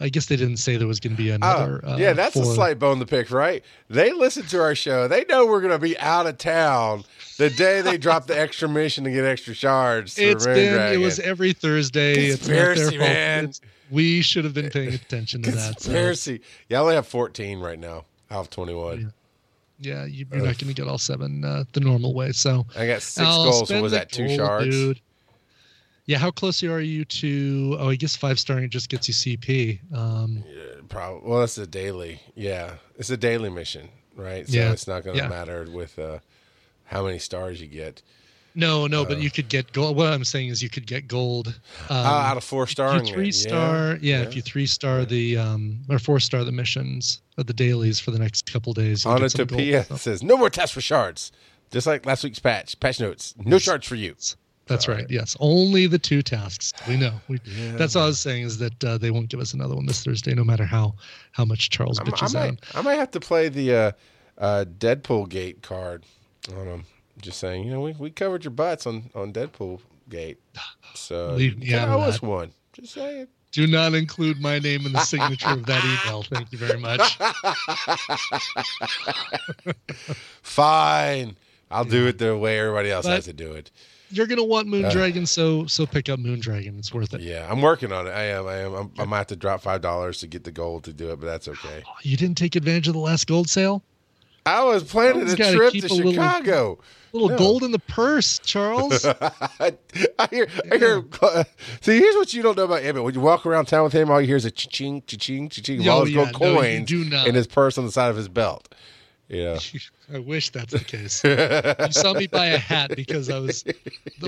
I 0.00 0.08
guess 0.08 0.26
they 0.26 0.36
didn't 0.36 0.58
say 0.58 0.76
there 0.76 0.86
was 0.86 1.00
going 1.00 1.16
to 1.16 1.22
be 1.22 1.30
another 1.30 1.80
Oh, 1.84 1.94
uh, 1.94 1.96
yeah, 1.96 2.12
that's 2.12 2.36
a 2.36 2.44
slight 2.44 2.78
bone 2.78 3.00
to 3.00 3.06
pick, 3.06 3.30
right? 3.32 3.64
They 3.88 4.12
listen 4.12 4.44
to 4.46 4.60
our 4.62 4.74
show. 4.76 5.08
They 5.08 5.24
know 5.24 5.46
we're 5.46 5.60
going 5.60 5.72
to 5.72 5.78
be 5.78 5.98
out 5.98 6.26
of 6.26 6.38
town 6.38 7.04
the 7.36 7.50
day 7.50 7.80
they 7.80 7.98
drop 7.98 8.26
the 8.26 8.38
extra 8.38 8.68
mission 8.68 9.04
to 9.04 9.10
get 9.10 9.24
extra 9.24 9.54
shards. 9.54 10.16
It's 10.18 10.46
been 10.46 10.92
it 10.92 10.98
was 10.98 11.18
every 11.18 11.52
Thursday. 11.52 12.26
It's 12.26 12.42
not 12.42 12.54
their 12.54 12.74
Conspiracy, 12.74 12.98
fault. 12.98 13.10
man. 13.10 13.44
It's- 13.44 13.60
we 13.90 14.20
should 14.20 14.44
have 14.44 14.54
been 14.54 14.70
paying 14.70 14.92
attention 14.94 15.42
to 15.42 15.50
that. 15.50 15.80
So, 15.80 15.90
conspiracy. 15.90 16.40
Yeah, 16.68 16.78
I 16.78 16.82
only 16.82 16.94
have 16.94 17.06
14 17.06 17.58
right 17.58 17.78
now 17.78 18.04
out 18.30 18.40
of 18.40 18.50
21. 18.50 19.12
yeah, 19.80 20.04
you, 20.04 20.26
you're 20.30 20.44
not 20.44 20.58
going 20.58 20.68
to 20.68 20.74
get 20.74 20.86
all 20.86 20.98
seven 20.98 21.44
uh, 21.44 21.64
the 21.72 21.80
normal 21.80 22.12
way. 22.12 22.32
So 22.32 22.66
I 22.76 22.86
got 22.86 23.00
6 23.00 23.26
I'll 23.26 23.44
goals. 23.44 23.68
So 23.68 23.80
was 23.82 23.92
that 23.92 24.12
two 24.12 24.26
gold, 24.26 24.36
shards? 24.38 24.66
dude. 24.66 25.00
Yeah, 26.08 26.16
how 26.18 26.30
close 26.30 26.62
are 26.64 26.80
you 26.80 27.04
to? 27.04 27.76
Oh, 27.78 27.90
I 27.90 27.94
guess 27.96 28.16
five 28.16 28.38
starring 28.40 28.70
just 28.70 28.88
gets 28.88 29.06
you 29.08 29.14
CP. 29.14 29.78
Um, 29.94 30.42
Probably. 30.88 31.28
Well, 31.28 31.42
it's 31.42 31.58
a 31.58 31.66
daily. 31.66 32.20
Yeah, 32.34 32.72
it's 32.96 33.10
a 33.10 33.16
daily 33.18 33.50
mission, 33.50 33.90
right? 34.16 34.48
So 34.48 34.56
Yeah. 34.56 34.72
it's 34.72 34.86
not 34.88 35.04
going 35.04 35.18
to 35.18 35.22
Yeah. 35.22 35.28
matter 35.28 35.66
with 35.70 35.98
uh, 35.98 36.20
how 36.86 37.04
many 37.04 37.18
stars 37.18 37.60
you 37.60 37.66
get. 37.66 38.00
No, 38.54 38.86
no, 38.86 39.02
Uh. 39.02 39.04
but 39.04 39.20
you 39.20 39.30
could 39.30 39.50
get 39.50 39.70
gold. 39.74 39.96
What 39.98 40.10
I'm 40.10 40.24
saying 40.24 40.48
is 40.48 40.62
you 40.62 40.70
could 40.70 40.86
get 40.86 41.08
gold. 41.08 41.48
Um, 41.90 41.96
Uh, 41.98 42.08
out 42.30 42.36
of 42.38 42.42
four 42.44 42.66
star. 42.66 43.04
three 43.04 43.30
star, 43.30 43.98
yeah, 44.00 44.22
if 44.22 44.34
you 44.34 44.40
three 44.40 44.66
star 44.66 45.04
the 45.04 45.36
um 45.36 45.82
or 45.90 45.98
four 45.98 46.20
star 46.20 46.42
the 46.42 46.52
missions 46.52 47.20
of 47.36 47.46
the 47.46 47.52
dailies 47.52 48.00
for 48.00 48.12
the 48.12 48.18
next 48.18 48.50
couple 48.50 48.72
days. 48.72 49.04
you'll 49.04 49.18
get 49.18 49.30
some 49.32 49.44
gold, 49.44 49.60
Onomatopoeia 49.60 49.84
so- 49.84 49.96
says 49.98 50.22
no 50.22 50.38
more 50.38 50.48
tests 50.48 50.72
for 50.72 50.80
shards. 50.80 51.32
Just 51.70 51.86
like 51.86 52.06
last 52.06 52.24
week's 52.24 52.38
patch. 52.38 52.80
Patch 52.80 52.98
notes. 52.98 53.34
No 53.44 53.58
shards 53.58 53.86
for 53.86 53.94
you. 53.94 54.16
That's 54.68 54.88
right. 54.88 55.06
Yes, 55.10 55.36
only 55.40 55.86
the 55.86 55.98
two 55.98 56.22
tasks. 56.22 56.72
We 56.86 56.96
know. 56.96 57.12
We, 57.28 57.38
that's 57.76 57.96
all 57.96 58.04
I 58.04 58.06
was 58.06 58.20
saying 58.20 58.44
is 58.44 58.58
that 58.58 58.84
uh, 58.84 58.98
they 58.98 59.10
won't 59.10 59.28
give 59.28 59.40
us 59.40 59.54
another 59.54 59.74
one 59.74 59.86
this 59.86 60.04
Thursday, 60.04 60.34
no 60.34 60.44
matter 60.44 60.64
how 60.64 60.94
how 61.32 61.44
much 61.44 61.70
Charles 61.70 61.98
I'm- 61.98 62.08
I 62.08 62.10
bitches 62.10 62.34
might, 62.34 62.48
out. 62.48 62.58
I 62.74 62.82
might 62.82 62.94
have 62.98 63.10
to 63.12 63.20
play 63.20 63.48
the 63.48 63.74
uh, 63.74 63.92
uh, 64.38 64.64
Deadpool 64.78 65.28
Gate 65.28 65.62
card 65.62 66.04
on 66.56 66.66
them. 66.66 66.84
Just 67.20 67.40
saying, 67.40 67.64
you 67.64 67.72
know, 67.72 67.80
we, 67.80 67.92
we 67.98 68.10
covered 68.10 68.44
your 68.44 68.52
butts 68.52 68.86
on, 68.86 69.10
on 69.14 69.32
Deadpool 69.32 69.80
Gate. 70.08 70.38
So 70.94 71.34
Leave 71.34 71.58
me 71.58 71.74
out 71.74 71.88
of 71.88 72.12
that. 72.12 72.22
one. 72.26 72.50
Just 72.72 72.94
saying. 72.94 73.28
Do 73.52 73.66
not 73.66 73.94
include 73.94 74.40
my 74.40 74.58
name 74.58 74.84
in 74.84 74.92
the 74.92 75.00
signature 75.00 75.50
of 75.50 75.64
that 75.66 75.82
email. 75.84 76.22
Thank 76.24 76.52
you 76.52 76.58
very 76.58 76.78
much. 76.78 77.18
Fine. 80.42 81.36
I'll 81.70 81.84
do 81.84 82.06
it 82.06 82.18
the 82.18 82.36
way 82.36 82.58
everybody 82.58 82.90
else 82.90 83.06
But- 83.06 83.14
has 83.16 83.24
to 83.26 83.32
do 83.32 83.52
it. 83.52 83.70
You're 84.10 84.26
gonna 84.26 84.44
want 84.44 84.68
Moondragon, 84.68 85.24
uh. 85.24 85.26
so 85.26 85.66
so 85.66 85.84
pick 85.86 86.08
up 86.08 86.18
Moondragon. 86.18 86.78
It's 86.78 86.92
worth 86.94 87.12
it. 87.14 87.20
Yeah, 87.20 87.46
I'm 87.50 87.60
working 87.60 87.92
on 87.92 88.06
it. 88.06 88.10
I 88.10 88.24
am. 88.24 88.46
I 88.46 88.56
am. 88.58 88.74
I'm, 88.74 88.90
I 88.98 89.04
might 89.04 89.18
have 89.18 89.26
to 89.28 89.36
drop 89.36 89.60
five 89.62 89.80
dollars 89.82 90.18
to 90.20 90.26
get 90.26 90.44
the 90.44 90.50
gold 90.50 90.84
to 90.84 90.92
do 90.92 91.10
it, 91.12 91.20
but 91.20 91.26
that's 91.26 91.48
okay. 91.48 91.82
You 92.02 92.16
didn't 92.16 92.38
take 92.38 92.56
advantage 92.56 92.88
of 92.88 92.94
the 92.94 93.00
last 93.00 93.26
gold 93.26 93.48
sale. 93.50 93.82
I 94.46 94.64
was 94.64 94.82
planning 94.82 95.28
a 95.28 95.36
trip 95.36 95.72
to 95.74 95.86
a 95.86 95.88
Chicago. 95.88 96.78
little 97.12 97.28
No. 97.28 97.36
gold 97.36 97.62
in 97.64 97.70
the 97.70 97.78
purse, 97.80 98.38
Charles. 98.38 99.04
I, 99.60 99.72
hear, 100.30 100.48
I 100.72 100.76
hear. 100.78 101.04
See, 101.82 101.98
here's 101.98 102.14
what 102.14 102.32
you 102.32 102.42
don't 102.42 102.56
know 102.56 102.64
about 102.64 102.82
Emmett. 102.82 103.04
When 103.04 103.12
you 103.12 103.20
walk 103.20 103.44
around 103.44 103.66
town 103.66 103.84
with 103.84 103.92
him, 103.92 104.10
all 104.10 104.22
you 104.22 104.26
hear 104.26 104.36
is 104.36 104.46
a 104.46 104.50
cha-ching, 104.50 105.02
cha-ching, 105.06 105.50
cha-ching, 105.50 105.86
Oh, 105.86 105.90
all 105.90 106.04
his 106.06 106.14
gold 106.14 106.32
coins 106.32 106.90
not. 106.90 107.26
in 107.26 107.34
his 107.34 107.46
purse 107.46 107.76
on 107.76 107.84
the 107.84 107.92
side 107.92 108.08
of 108.08 108.16
his 108.16 108.28
belt. 108.28 108.74
Yeah. 109.28 109.58
I 110.14 110.18
wish 110.20 110.50
that's 110.50 110.72
the 110.72 110.78
case. 110.80 111.22
you 111.24 111.92
saw 111.92 112.14
me 112.14 112.26
buy 112.26 112.46
a 112.46 112.58
hat 112.58 112.92
because 112.96 113.28
I 113.28 113.38
was 113.38 113.62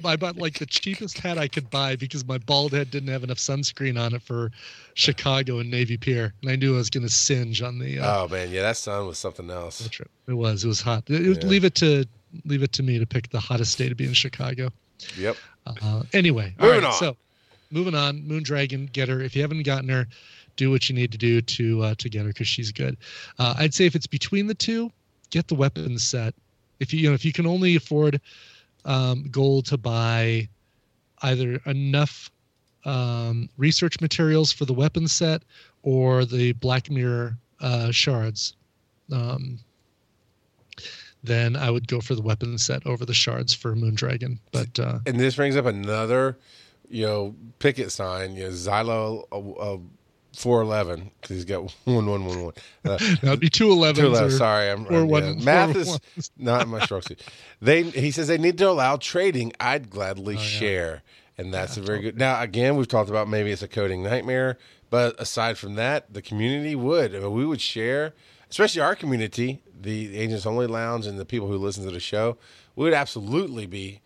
I 0.05 0.17
bought 0.17 0.37
like 0.37 0.59
the 0.59 0.67
cheapest 0.67 1.19
hat 1.19 1.39
I 1.39 1.49
could 1.49 1.71
buy 1.71 1.97
because 1.97 2.27
my 2.27 2.37
bald 2.39 2.73
head 2.73 2.91
didn't 2.91 3.09
have 3.09 3.25
enough 3.25 3.39
sunscreen 3.39 3.99
on 3.99 4.15
it 4.15 4.21
for 4.23 4.51
Chicago 4.95 5.59
and 5.61 5.71
Navy 5.71 5.97
Pier, 5.97 6.35
and 6.43 6.51
I 6.51 6.57
knew 6.57 6.75
I 6.75 6.79
was 6.79 6.91
going 6.91 7.05
to 7.05 7.09
singe 7.13 7.63
on 7.63 7.79
the 7.79 7.99
uh, 7.99 8.25
Oh 8.25 8.29
man, 8.29 8.51
yeah, 8.51 8.63
that 8.63 8.77
sun 8.77 9.07
was 9.07 9.19
something 9.19 9.51
else. 9.51 9.89
trip. 9.89 10.11
It 10.29 10.35
was 10.35 10.65
it 10.65 10.69
was 10.69 10.83
hot. 10.83 11.05
It- 11.09 11.27
it- 11.27 11.45
Leave 11.45 11.65
it 11.65 11.75
to 11.77 12.05
leave 12.45 12.63
it 12.63 12.73
to 12.73 12.83
me 12.83 12.99
to 12.99 13.07
pick 13.07 13.31
the 13.31 13.41
hottest 13.41 13.79
day 13.79 13.89
to 13.89 13.95
be 13.95 14.05
in 14.05 14.13
Chicago. 14.13 14.71
Yep. 15.17 15.37
Uh, 15.67 16.03
anyway, 16.13 16.55
all 16.61 16.67
Moving 16.67 16.83
right, 16.85 16.93
on. 16.93 16.99
So, 16.99 17.17
moving 17.71 17.95
on. 17.95 18.23
Moondragon, 18.23 18.93
get 18.93 19.09
her. 19.09 19.21
If 19.23 19.35
you 19.35 19.43
haven't 19.43 19.63
gotten 19.63 19.89
her, 19.89 20.07
do 20.61 20.71
what 20.71 20.89
you 20.89 20.95
need 20.95 21.11
to 21.13 21.19
do 21.19 21.41
to 21.41 21.83
uh, 21.83 21.95
to 21.97 22.09
get 22.11 22.23
her 22.23 22.29
because 22.29 22.49
she's 22.49 22.71
good. 22.71 22.97
Uh, 23.39 23.55
I'd 23.59 23.73
say 23.73 23.87
if 23.87 23.95
it's 23.95 24.07
between 24.07 24.47
the 24.47 24.55
two, 24.55 24.93
get 25.31 25.49
the 25.49 25.55
weapons 25.55 26.05
set. 26.05 26.35
If 26.79 26.93
you 26.93 27.01
you 27.01 27.09
know 27.09 27.15
if 27.15 27.25
you 27.25 27.33
can 27.33 27.47
only 27.47 27.77
afford 27.77 28.21
um, 28.85 29.29
gold 29.31 29.67
to 29.67 29.79
buy 29.79 30.49
either 31.23 31.61
enough 31.67 32.31
um, 32.85 33.49
research 33.57 34.01
materials 34.01 34.53
for 34.53 34.67
the 34.67 34.73
weapon 34.73 35.09
set 35.09 35.43
or 35.83 36.25
the 36.25 36.53
Black 36.53 36.91
Mirror 36.91 37.37
uh, 37.61 37.91
shards. 37.91 38.55
Um, 39.13 39.59
then 41.23 41.57
I 41.57 41.71
would 41.71 41.87
go 41.87 42.01
for 42.01 42.15
the 42.15 42.23
weapon 42.23 42.57
set 42.59 42.87
over 42.87 43.05
the 43.05 43.15
shards 43.15 43.53
for 43.53 43.75
Moondragon. 43.75 44.39
But 44.53 44.79
uh, 44.79 45.01
And 45.05 45.21
this 45.21 45.37
brings 45.37 45.57
up 45.57 45.67
another, 45.67 46.39
you 46.89 47.05
know, 47.07 47.35
picket 47.59 47.93
sign. 47.93 48.37
You 48.37 48.45
know, 48.45 48.51
Xylo 48.51 49.25
uh, 49.31 49.75
uh, 49.75 49.79
four 50.35 50.63
eleven 50.63 51.11
because 51.21 51.37
he's 51.37 51.45
got 51.45 51.63
one 51.85 52.07
one 52.07 52.25
one 52.25 52.45
one. 52.45 52.53
Uh, 52.85 52.99
That'd 53.23 53.41
be 53.41 53.49
two 53.51 53.71
elevens. 53.71 54.19
Two 54.19 54.25
or- 54.25 54.31
Sorry, 54.31 54.71
I'm 54.71 54.87
or 54.93 55.05
one- 55.05 55.39
yeah. 55.39 55.45
Math 55.45 55.77
is 55.77 56.31
not 56.39 56.69
my 56.69 56.85
strong 56.85 57.03
suit. 57.03 57.23
They 57.61 57.83
he 57.83 58.11
says 58.11 58.29
they 58.29 58.39
need 58.39 58.59
to 58.59 58.69
allow 58.69 58.97
trading. 58.97 59.53
I'd 59.61 59.87
Oh, 59.87 59.89
gladly 59.91 60.37
share, 60.39 61.03
and 61.39 61.53
that's 61.53 61.77
a 61.77 61.81
very 61.83 62.01
good. 62.01 62.19
Now 62.19 62.41
again, 62.41 62.77
we've 62.77 62.89
talked 62.89 63.11
about 63.11 63.29
maybe 63.29 63.51
it's 63.51 63.63
a 63.63 63.69
coding 63.69 64.03
nightmare, 64.03 64.57
but 64.91 65.21
aside 65.21 65.59
from 65.59 65.75
that, 65.75 66.13
the 66.13 66.23
community 66.23 66.75
would. 66.75 67.15
I 67.15 67.19
mean, 67.21 67.33
we 67.33 67.45
would 67.47 67.61
share, 67.61 68.15
especially 68.51 68.81
our 68.83 68.95
community, 68.95 69.63
the 69.81 70.17
Agents 70.17 70.47
Only 70.47 70.67
Lounge, 70.67 71.07
and 71.07 71.19
the 71.19 71.25
people 71.25 71.49
who 71.49 71.57
listen 71.59 71.85
to 71.85 71.91
the 71.91 72.01
show. 72.01 72.37
We 72.77 72.85
would 72.85 72.95
absolutely 72.95 73.67
be 73.67 74.01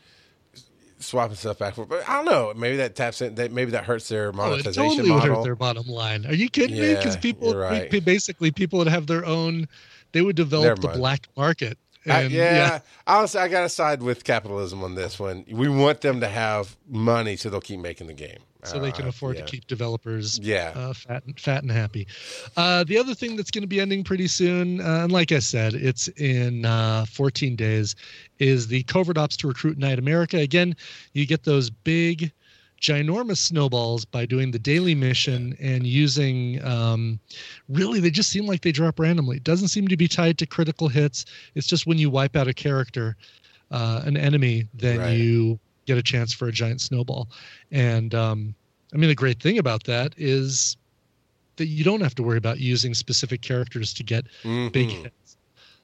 swapping 1.04 1.36
stuff 1.36 1.58
back 1.58 1.74
for. 1.74 1.86
But 1.86 2.08
I 2.08 2.14
don't 2.14 2.24
know. 2.24 2.52
Maybe 2.54 2.76
that 2.78 2.96
taps 2.96 3.20
in. 3.20 3.34
That 3.36 3.52
maybe 3.52 3.72
that 3.72 3.84
hurts 3.84 4.08
their 4.08 4.26
Oh, 4.26 4.30
it 4.30 4.36
monetization 4.36 4.82
totally 4.82 5.10
would 5.10 5.18
model. 5.18 5.36
hurt 5.36 5.44
their 5.44 5.56
bottom 5.56 5.86
line. 5.86 6.26
Are 6.26 6.34
you 6.34 6.48
kidding 6.48 6.78
me? 6.78 6.94
Because 6.94 7.16
people, 7.16 7.54
right. 7.54 7.90
basically, 8.04 8.50
people 8.50 8.78
would 8.80 8.88
have 8.88 9.06
their 9.06 9.24
own. 9.24 9.68
They 10.12 10.22
would 10.22 10.36
develop 10.36 10.80
the 10.80 10.88
black 10.88 11.26
market. 11.36 11.78
I- 12.06 12.22
And, 12.22 12.32
yeah, 12.32 12.80
honestly, 13.06 13.40
I 13.40 13.48
got 13.48 13.62
to 13.62 13.68
side 13.68 14.02
with 14.02 14.24
capitalism 14.24 14.82
on 14.84 14.94
this 14.94 15.18
one. 15.18 15.44
We 15.50 15.68
want 15.68 16.00
them 16.02 16.20
to 16.20 16.28
have 16.28 16.76
money 16.88 17.36
so 17.36 17.48
they'll 17.50 17.60
keep 17.60 17.80
making 17.80 18.06
the 18.08 18.14
game. 18.14 18.38
so 18.66 18.78
they 18.80 18.92
can 18.92 19.04
Uh, 19.04 19.08
afford 19.08 19.36
yeah. 19.36 19.44
to 19.44 19.50
keep 19.50 19.66
developers 19.66 20.38
Yeah. 20.42 20.72
uh, 20.74 20.94
fat, 20.94 21.22
and, 21.26 21.38
fat 21.38 21.62
and 21.62 21.70
happy. 21.70 22.06
Uh, 22.56 22.82
the 22.84 22.96
other 22.96 23.14
thing 23.14 23.36
that's 23.36 23.50
going 23.50 23.60
to 23.60 23.68
be 23.68 23.78
ending 23.78 24.02
pretty 24.04 24.26
soon, 24.26 24.80
uh, 24.80 25.02
and 25.02 25.12
like 25.12 25.32
I 25.32 25.40
said, 25.40 25.74
it's 25.74 26.08
in 26.16 26.64
uh, 26.64 27.04
14 27.12 27.56
days, 27.56 27.94
is 28.38 28.68
the 28.68 28.82
Covert 28.84 29.18
Ops 29.18 29.36
to 29.36 29.48
Recruit 29.48 29.76
Night 29.76 29.98
America. 29.98 30.38
Again, 30.38 30.76
you 31.12 31.26
get 31.26 31.44
those 31.44 31.68
big 31.68 32.32
ginormous 32.84 33.38
snowballs 33.38 34.04
by 34.04 34.26
doing 34.26 34.50
the 34.50 34.58
daily 34.58 34.94
mission 34.94 35.56
and 35.58 35.86
using 35.86 36.62
um, 36.64 37.18
really 37.68 37.98
they 37.98 38.10
just 38.10 38.28
seem 38.28 38.44
like 38.46 38.60
they 38.60 38.72
drop 38.72 38.98
randomly. 38.98 39.36
It 39.38 39.44
doesn't 39.44 39.68
seem 39.68 39.88
to 39.88 39.96
be 39.96 40.06
tied 40.06 40.36
to 40.38 40.46
critical 40.46 40.88
hits. 40.88 41.24
It's 41.54 41.66
just 41.66 41.86
when 41.86 41.96
you 41.96 42.10
wipe 42.10 42.36
out 42.36 42.46
a 42.46 42.52
character, 42.52 43.16
uh, 43.70 44.02
an 44.04 44.18
enemy, 44.18 44.68
then 44.74 44.98
Right. 45.00 45.16
you 45.16 45.58
get 45.86 45.96
a 45.96 46.02
chance 46.02 46.34
for 46.34 46.48
a 46.48 46.52
giant 46.52 46.82
snowball. 46.82 47.28
And 47.72 48.14
um, 48.14 48.54
I 48.92 48.98
mean, 48.98 49.08
the 49.08 49.14
great 49.14 49.40
thing 49.42 49.58
about 49.58 49.84
that 49.84 50.12
is 50.18 50.76
that 51.56 51.66
you 51.66 51.84
don't 51.84 52.02
have 52.02 52.14
to 52.16 52.22
worry 52.22 52.38
about 52.38 52.58
using 52.60 52.92
specific 52.92 53.40
characters 53.40 53.94
to 53.94 54.02
get 54.02 54.26
big 54.42 54.88
Mhm. 54.90 55.02
hits. 55.04 55.36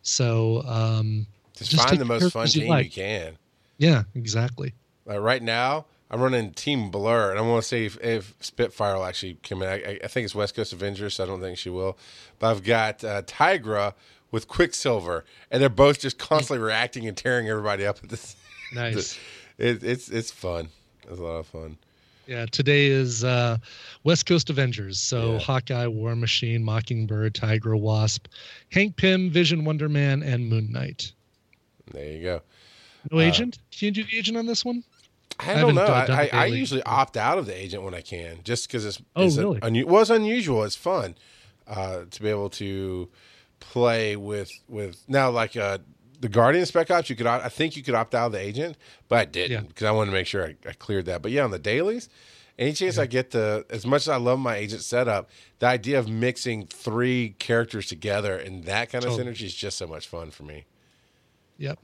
So 0.03 0.63
um, 0.67 1.27
Just, 1.57 1.71
Just 1.71 1.89
find 1.89 1.99
the 2.01 2.05
most 2.05 2.33
fun 2.33 2.43
characters 2.45 2.55
you 2.57 2.61
team 2.63 2.71
like. 2.71 2.85
you 2.85 2.91
can. 2.93 3.39
yeah, 3.79 4.03
exactly. 4.15 4.75
Like 5.07 5.21
right 5.21 5.43
now, 5.43 5.87
I'm 6.11 6.21
running 6.21 6.51
Team 6.53 6.91
Blur, 6.91 7.31
and 7.31 7.39
I 7.39 7.43
want 7.43 7.63
to 7.63 7.69
see 7.69 7.85
if, 7.87 7.97
if 8.03 8.35
Spitfire 8.41 8.97
will 8.97 9.05
actually 9.05 9.39
come 9.43 9.63
in. 9.63 9.69
I, 9.69 9.99
I- 10.03 10.09
think 10.09 10.25
it's 10.25 10.35
West 10.35 10.55
Coast 10.57 10.73
Avengers, 10.73 11.15
so 11.15 11.25
I 11.25 11.27
don't 11.27 11.41
think 11.41 11.57
she 11.57 11.71
will. 11.71 11.97
But 12.39 12.51
I've 12.51 12.65
got 12.65 13.05
uh, 13.05 13.23
Tigra 13.23 13.95
with 14.33 14.49
Quicksilver, 14.49 15.25
and 15.51 15.63
they're 15.63 15.69
both 15.69 16.01
just 16.01 16.19
constantly 16.19 16.65
reacting 16.65 17.07
and 17.07 17.17
tearing 17.17 17.49
everybody 17.49 17.87
up 17.87 17.99
at 18.03 18.09
this. 18.11 18.37
Nice. 18.73 19.19
It, 19.59 19.83
it's 19.83 20.09
it's 20.09 20.31
fun. 20.31 20.69
It's 21.09 21.19
a 21.19 21.23
lot 21.23 21.39
of 21.39 21.47
fun. 21.49 21.77
Yeah, 22.29 22.47
today 22.47 22.87
is 22.87 23.25
uh, 23.25 23.59
West 24.05 24.27
Coast 24.27 24.49
Avengers. 24.49 25.01
So 25.01 25.33
Yeah. 25.33 25.39
Hawkeye, 25.41 25.87
War 25.89 26.15
Machine, 26.15 26.63
Mockingbird, 26.63 27.35
Tigra, 27.35 27.77
Wasp, 27.81 28.29
Hank 28.71 28.95
Pym, 28.97 29.29
Vision, 29.29 29.65
Wonder 29.65 29.89
Man, 29.89 30.23
and 30.23 30.49
Moon 30.49 30.71
Knight. 30.71 31.13
There 31.93 32.07
you 32.13 32.23
go. 32.23 32.43
No 33.11 33.19
Uh, 33.19 33.23
agent? 33.23 33.59
Can 33.77 33.87
you 33.87 33.91
do 33.91 34.05
the 34.05 34.17
agent 34.17 34.37
on 34.37 34.47
this 34.47 34.65
one? 34.65 34.85
I 35.39 35.45
haven't 35.45 35.75
don't 35.75 35.75
know. 35.75 35.87
I, 35.93 36.29
I, 36.33 36.43
I 36.43 36.47
usually 36.47 36.83
opt 36.83 37.17
out 37.17 37.39
of 37.39 37.47
the 37.47 37.57
agent 37.57 37.83
when 37.83 37.95
I 37.95 38.01
can, 38.03 38.41
just 38.45 38.67
because 38.67 38.85
it's, 38.85 39.01
Oh, 39.17 39.25
it's 39.25 39.37
really? 39.39 39.61
unu- 39.61 39.85
well, 39.87 40.11
unusual. 40.11 40.65
It's 40.65 40.77
fun 40.77 41.15
uh, 41.67 42.05
to 42.11 42.23
be 42.23 42.29
able 42.29 42.51
to 42.51 43.09
play 43.61 44.17
with 44.17 44.51
with 44.69 45.03
now 45.09 45.31
like 45.31 45.57
uh, 45.57 45.79
the 46.21 46.29
Guardian 46.29 46.67
Spec 46.67 46.91
Ops. 46.91 47.09
You 47.09 47.17
could 47.17 47.27
I 47.27 47.49
think 47.49 47.77
you 47.77 47.83
could 47.83 47.95
opt 47.95 48.15
out 48.15 48.27
of 48.27 48.33
the 48.33 48.39
agent, 48.41 48.77
but 49.09 49.19
I 49.19 49.25
didn't 49.27 49.51
Yeah. 49.51 49.61
because 49.69 49.87
I 49.87 49.93
wanted 49.93 50.11
to 50.11 50.17
make 50.17 50.27
sure 50.27 50.45
I, 50.47 50.57
I 50.69 50.73
cleared 50.73 51.07
that. 51.07 51.23
But 51.23 51.31
yeah, 51.33 51.45
on 51.45 51.51
the 51.53 51.59
dailies, 51.59 52.09
any 52.59 52.73
chance 52.73 52.99
I 52.99 53.07
get 53.07 53.31
to, 53.31 53.65
as 53.71 53.87
much 53.87 54.03
as 54.03 54.09
I 54.09 54.17
love 54.17 54.39
my 54.39 54.57
agent 54.57 54.83
setup, 54.83 55.31
the 55.61 55.67
idea 55.67 55.99
of 55.99 56.09
mixing 56.09 56.67
three 56.67 57.35
characters 57.39 57.87
together 57.87 58.37
and 58.37 58.65
that 58.65 58.91
kind 58.91 59.05
of 59.05 59.13
Totally. 59.13 59.33
synergy 59.33 59.43
is 59.47 59.55
just 59.55 59.79
so 59.79 59.87
much 59.87 60.07
fun 60.09 60.31
for 60.31 60.43
me. 60.43 60.67
Yep. 61.57 61.79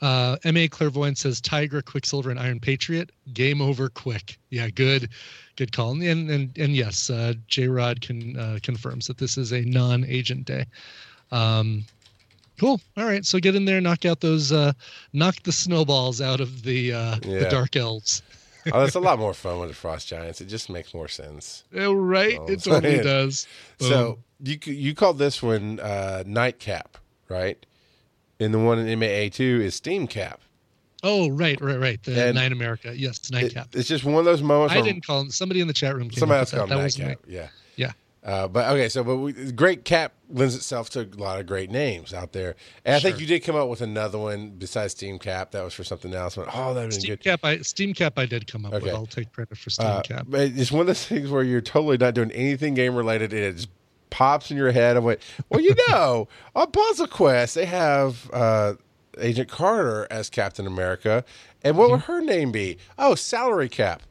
Uh, 0.00 0.36
MA 0.44 0.66
Clairvoyant 0.70 1.18
says 1.18 1.40
Tigra, 1.40 1.84
Quicksilver, 1.84 2.30
and 2.30 2.38
Iron 2.38 2.60
Patriot. 2.60 3.10
Game 3.32 3.60
over 3.60 3.88
quick. 3.88 4.38
Yeah, 4.50 4.68
good, 4.70 5.08
good 5.56 5.72
call. 5.72 5.90
And 5.90 6.30
and 6.30 6.56
and, 6.56 6.76
yes, 6.76 7.10
uh, 7.10 7.34
J 7.48 7.68
Rod 7.68 8.00
can 8.00 8.36
uh, 8.38 8.58
confirms 8.62 9.06
that 9.08 9.18
this 9.18 9.36
is 9.36 9.52
a 9.52 9.62
non-agent 9.62 10.44
day. 10.44 10.66
Um, 11.32 11.84
cool. 12.58 12.80
All 12.96 13.04
right, 13.04 13.24
so 13.24 13.38
get 13.38 13.54
in 13.56 13.64
there, 13.64 13.80
knock 13.80 14.04
out 14.04 14.20
those, 14.20 14.52
uh, 14.52 14.72
knock 15.12 15.42
the 15.42 15.52
snowballs 15.52 16.20
out 16.20 16.40
of 16.40 16.62
the 16.62 16.92
uh, 16.92 17.16
the 17.16 17.48
dark 17.50 17.74
elves. 17.76 18.22
oh, 18.72 18.84
it's 18.84 18.94
a 18.94 19.00
lot 19.00 19.18
more 19.18 19.34
fun 19.34 19.58
with 19.58 19.68
the 19.70 19.74
Frost 19.74 20.08
Giants. 20.08 20.40
It 20.40 20.46
just 20.46 20.68
makes 20.70 20.92
more 20.94 21.08
sense. 21.08 21.64
Oh, 21.74 21.92
right, 21.92 22.38
Oh, 22.40 22.46
it 22.46 22.62
totally 22.62 22.98
does. 23.02 23.46
So 23.80 24.18
you 24.42 24.58
you 24.64 24.94
call 24.94 25.12
this 25.14 25.42
one 25.42 25.80
uh, 25.80 26.22
Nightcap, 26.26 26.98
right? 27.28 27.64
And 28.40 28.54
the 28.54 28.58
one 28.58 28.78
in 28.78 28.98
MAA 28.98 29.28
two 29.30 29.60
is 29.62 29.74
Steam 29.74 30.06
Cap. 30.06 30.40
oh, 31.02 31.28
right, 31.30 31.60
right, 31.60 31.78
right. 31.78 32.02
The 32.02 32.26
And 32.26 32.34
Nine 32.36 32.52
America. 32.52 32.92
Yes, 32.96 33.18
It- 33.18 33.32
Nightcap. 33.32 33.68
it's 33.74 33.88
just 33.88 34.04
one 34.04 34.16
of 34.16 34.24
those 34.24 34.42
moments. 34.42 34.74
I 34.74 34.80
didn't 34.80 35.04
call 35.06 35.20
him. 35.22 35.30
Somebody 35.30 35.60
in 35.60 35.66
the 35.68 35.72
chat 35.74 35.94
room. 35.96 36.08
Came 36.10 36.18
Somebody 36.20 36.40
else 36.40 36.50
called 36.52 36.70
that. 36.70 36.76
wasn't. 36.78 37.08
Nightcap. 37.08 37.24
Yeah. 37.28 37.48
Yeah. 37.76 37.92
Uh, 38.24 38.46
but 38.48 38.68
okay, 38.72 38.88
so 38.88 39.02
but 39.04 39.16
we, 39.16 39.32
Great 39.52 39.84
Cap 39.84 40.12
lends 40.28 40.54
itself 40.56 40.90
to 40.90 41.00
a 41.02 41.16
lot 41.16 41.38
of 41.40 41.46
great 41.46 41.70
names 41.70 42.12
out 42.12 42.32
there, 42.32 42.56
and 42.84 42.94
I 42.96 42.98
think 43.00 43.20
you 43.20 43.26
did 43.26 43.40
come 43.40 43.54
up 43.54 43.68
with 43.68 43.80
another 43.80 44.18
one 44.18 44.50
besides 44.50 44.92
Steam 44.92 45.18
Cap. 45.20 45.52
That 45.52 45.62
was 45.64 45.72
for 45.72 45.84
something 45.84 46.12
else. 46.12 46.36
Went, 46.36 46.50
oh, 46.52 46.74
that 46.74 46.92
Steam 46.92 47.10
good. 47.10 47.22
Cap, 47.22 47.40
I 47.44 47.58
Steam 47.58 47.94
Cap, 47.94 48.18
I 48.18 48.26
did 48.26 48.46
come 48.50 48.66
up 48.66 48.72
with. 48.72 48.82
Okay. 48.82 48.90
I'll 48.92 49.06
take 49.06 49.32
credit 49.32 49.56
for 49.56 49.70
Steam 49.70 49.86
Uh, 49.86 50.02
Cap. 50.02 50.26
but 50.28 50.40
it's 50.40 50.72
one 50.72 50.80
of 50.82 50.86
those 50.88 51.06
things 51.06 51.30
where 51.30 51.44
you're 51.44 51.60
totally 51.60 51.96
not 51.96 52.14
doing 52.14 52.32
anything 52.32 52.74
game 52.74 52.96
related, 52.96 53.32
and 53.32 53.42
it 53.42 53.52
just 53.54 53.68
pops 54.18 54.50
in 54.50 54.56
your 54.56 54.72
head. 54.72 54.96
I 54.96 54.98
went, 54.98 55.20
well, 55.48 55.60
you 55.60 55.74
know, 55.88 56.26
on 56.56 56.70
Puzzle 56.72 57.06
Quest 57.06 57.54
they 57.54 57.66
have 57.66 58.28
uh, 58.32 58.74
Agent 59.18 59.48
Carter 59.48 60.08
as 60.10 60.28
Captain 60.28 60.66
America, 60.66 61.24
and 61.62 61.76
what 61.78 61.88
would 61.90 62.00
Mm-hmm. 62.00 62.12
her 62.12 62.20
name 62.20 62.50
be? 62.50 62.78
Oh, 62.98 63.14
Salary 63.14 63.68
Cap. 63.68 64.02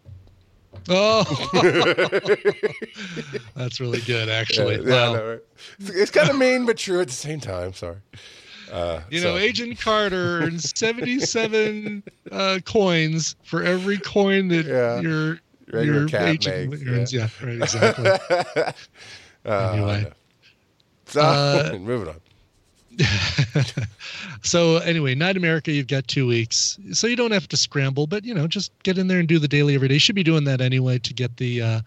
Oh, 0.90 1.24
that's 3.56 3.80
really 3.82 4.00
good, 4.02 4.30
actually. 4.30 4.76
Yeah, 4.88 5.12
wow. 5.12 5.30
right? 5.32 5.40
It's, 5.80 6.12
kind 6.12 6.30
of 6.30 6.38
mean 6.38 6.66
but 6.66 6.78
true 6.78 7.02
at 7.02 7.08
the 7.08 7.14
same 7.14 7.40
time. 7.42 7.74
Sorry. 7.74 7.98
Uh, 8.72 9.02
You 9.10 9.20
know, 9.22 9.36
so- 9.36 9.38
Agent 9.38 9.80
Carter 9.82 10.42
earns 10.44 10.72
77 10.78 12.04
uh, 12.32 12.60
coins 12.66 13.36
for 13.44 13.62
every 13.64 13.98
coin 13.98 14.48
that 14.50 14.66
Yeah. 14.66 15.00
your 15.02 15.40
Regular 15.74 16.00
your 16.02 16.08
cat 16.08 16.28
agent 16.30 16.70
makes, 16.72 16.84
earns. 16.88 17.12
Yeah, 17.14 17.28
right, 17.44 17.62
exactly. 17.62 18.64
Uh, 19.48 19.72
Anyway. 19.74 20.12
So 21.08 21.22
Uh, 21.22 21.78
moving 21.82 22.10
on. 22.10 22.20
so 24.44 24.78
anyway, 24.78 25.14
Night 25.16 25.38
America, 25.38 25.72
you've 25.72 25.88
got 25.88 26.08
two 26.08 26.26
weeks, 26.28 26.80
so 26.94 27.06
you 27.08 27.16
don't 27.16 27.32
have 27.32 27.48
to 27.50 27.58
scramble, 27.58 28.08
but 28.08 28.24
you 28.26 28.34
know, 28.34 28.48
just 28.48 28.72
get 28.84 28.98
in 28.98 29.08
there 29.08 29.20
and 29.20 29.28
do 29.28 29.40
the 29.40 29.48
daily 29.48 29.76
every 29.76 29.88
day. 29.88 29.96
You 29.96 30.00
should 30.00 30.16
be 30.16 30.24
doing 30.24 30.46
that 30.46 30.62
anyway 30.62 30.98
to 31.00 31.14
get 31.14 31.38
the 31.38 31.62
uh, 31.62 31.82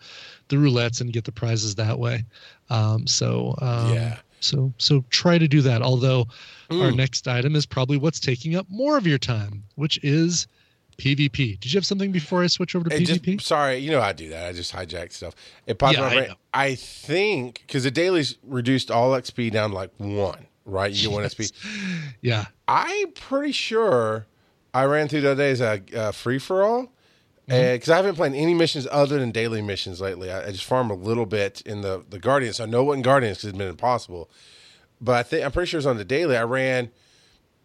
the 0.48 0.56
roulettes 0.56 1.00
and 1.00 1.12
get 1.12 1.24
the 1.24 1.32
prizes 1.32 1.74
that 1.76 1.98
way. 1.98 2.24
Um, 2.70 3.06
so 3.06 3.54
um, 3.60 3.92
Yeah. 3.92 4.18
so 4.40 4.72
so 4.78 5.04
try 5.10 5.38
to 5.38 5.48
do 5.48 5.60
that. 5.62 5.82
Although 5.82 6.26
our 6.70 6.92
Mm. 6.92 6.96
next 6.96 7.26
item 7.26 7.56
is 7.56 7.66
probably 7.66 7.96
what's 7.96 8.20
taking 8.20 8.54
up 8.54 8.66
more 8.70 8.96
of 8.96 9.06
your 9.06 9.18
time, 9.18 9.64
which 9.74 9.98
is 10.04 10.46
PvP. 11.00 11.58
Did 11.60 11.72
you 11.72 11.78
have 11.78 11.86
something 11.86 12.12
before 12.12 12.42
I 12.42 12.46
switch 12.46 12.74
over 12.76 12.88
to 12.88 12.96
It 12.96 13.00
just- 13.06 13.22
PvP? 13.22 13.40
sorry, 13.40 13.78
you 13.78 13.90
know 13.90 14.00
I 14.00 14.12
do 14.12 14.28
that. 14.30 14.46
I 14.46 14.52
just 14.52 14.72
hijack 14.74 15.12
stuff. 15.12 15.34
It 15.66 15.78
popped 15.78 15.96
Yeah, 15.96 16.04
I. 16.04 16.36
I 16.52 16.74
think 16.74 17.62
because 17.66 17.84
the 17.84 17.90
dailies 17.90 18.36
reduced 18.42 18.90
all 18.90 19.12
XP 19.12 19.50
down 19.50 19.72
like 19.72 19.90
one, 19.98 20.46
right? 20.64 20.92
You 20.92 21.10
want 21.10 21.26
XP. 21.26 21.52
yeah. 22.20 22.46
I'm 22.68 23.12
pretty 23.12 23.52
sure 23.52 24.26
I 24.74 24.84
ran 24.84 25.08
through 25.08 25.22
the 25.22 25.32
other 25.32 25.42
day 25.42 25.50
as 25.50 25.60
a 25.60 25.82
uh, 25.96 26.12
free 26.12 26.38
for 26.38 26.62
all. 26.62 26.92
Mm-hmm. 27.48 27.72
Because 27.72 27.88
I 27.88 27.96
haven't 27.96 28.14
played 28.14 28.32
any 28.34 28.54
missions 28.54 28.86
other 28.92 29.18
than 29.18 29.32
daily 29.32 29.60
missions 29.60 30.00
lately. 30.00 30.30
I, 30.30 30.46
I 30.46 30.50
just 30.52 30.64
farm 30.64 30.88
a 30.90 30.94
little 30.94 31.26
bit 31.26 31.62
in 31.62 31.80
the 31.80 32.04
the 32.08 32.18
Guardians. 32.20 32.56
So 32.58 32.64
I 32.64 32.66
know 32.66 32.84
what 32.84 32.92
in 32.94 33.02
Guardians 33.02 33.38
because 33.38 33.48
it's 33.50 33.58
been 33.58 33.68
impossible. 33.68 34.30
But 35.00 35.14
I 35.16 35.22
think 35.24 35.44
I'm 35.44 35.50
pretty 35.50 35.68
sure 35.68 35.78
it's 35.78 35.86
on 35.86 35.96
the 35.96 36.04
daily. 36.04 36.36
I 36.36 36.44
ran 36.44 36.90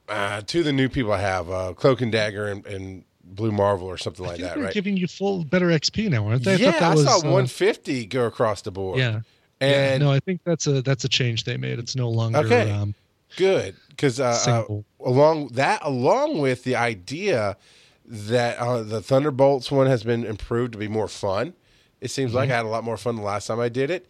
uh, 0.08 0.42
two 0.46 0.60
of 0.60 0.66
the 0.66 0.74
new 0.74 0.90
people 0.90 1.12
I 1.12 1.20
have, 1.22 1.50
uh, 1.50 1.74
Cloak 1.74 2.02
and 2.02 2.12
Dagger 2.12 2.48
and, 2.48 2.66
and 2.66 3.04
Blue 3.26 3.52
Marvel 3.52 3.88
or 3.88 3.98
something 3.98 4.26
like 4.26 4.40
that, 4.40 4.58
right? 4.58 4.74
giving 4.74 4.96
you 4.96 5.08
full 5.08 5.44
better 5.44 5.68
XP 5.68 6.10
now, 6.10 6.28
aren't 6.28 6.44
they? 6.44 6.54
I 6.54 6.58
yeah, 6.58 6.90
I 6.92 6.94
was, 6.96 7.04
saw 7.06 7.16
uh, 7.18 7.22
150 7.32 8.06
go 8.06 8.26
across 8.26 8.62
the 8.62 8.72
board. 8.72 9.00
Yeah. 9.00 9.22
and 9.60 10.02
no, 10.04 10.12
I 10.12 10.20
think 10.20 10.42
that's 10.46 10.68
a 10.68 10.82
that's 10.82 11.04
a 11.04 11.10
change 11.10 11.44
they 11.44 11.58
made. 11.58 11.80
It's 11.80 11.96
no 11.96 12.10
longer 12.10 12.40
Okay. 12.40 12.72
um, 12.72 12.94
good 13.38 13.76
because 13.90 14.20
uh, 14.20 14.66
uh, 14.70 14.82
along 15.04 15.50
that, 15.50 15.80
along 15.84 16.40
with 16.40 16.64
the 16.64 16.76
idea 16.76 17.58
that 18.06 18.58
uh, 18.60 18.84
the 18.84 19.02
Thunderbolts 19.02 19.72
one 19.72 19.88
has 19.88 20.04
been 20.04 20.24
improved 20.26 20.74
to 20.74 20.78
be 20.78 20.88
more 20.88 21.08
fun. 21.08 21.54
It 22.02 22.12
seems 22.12 22.34
like 22.34 22.46
Mm-hmm. 22.50 22.54
I 22.54 22.56
had 22.58 22.66
a 22.66 22.70
lot 22.70 22.84
more 22.84 22.98
fun 22.98 23.16
the 23.16 23.22
last 23.24 23.48
time 23.48 23.60
I 23.60 23.70
did 23.70 23.90
it. 23.90 24.06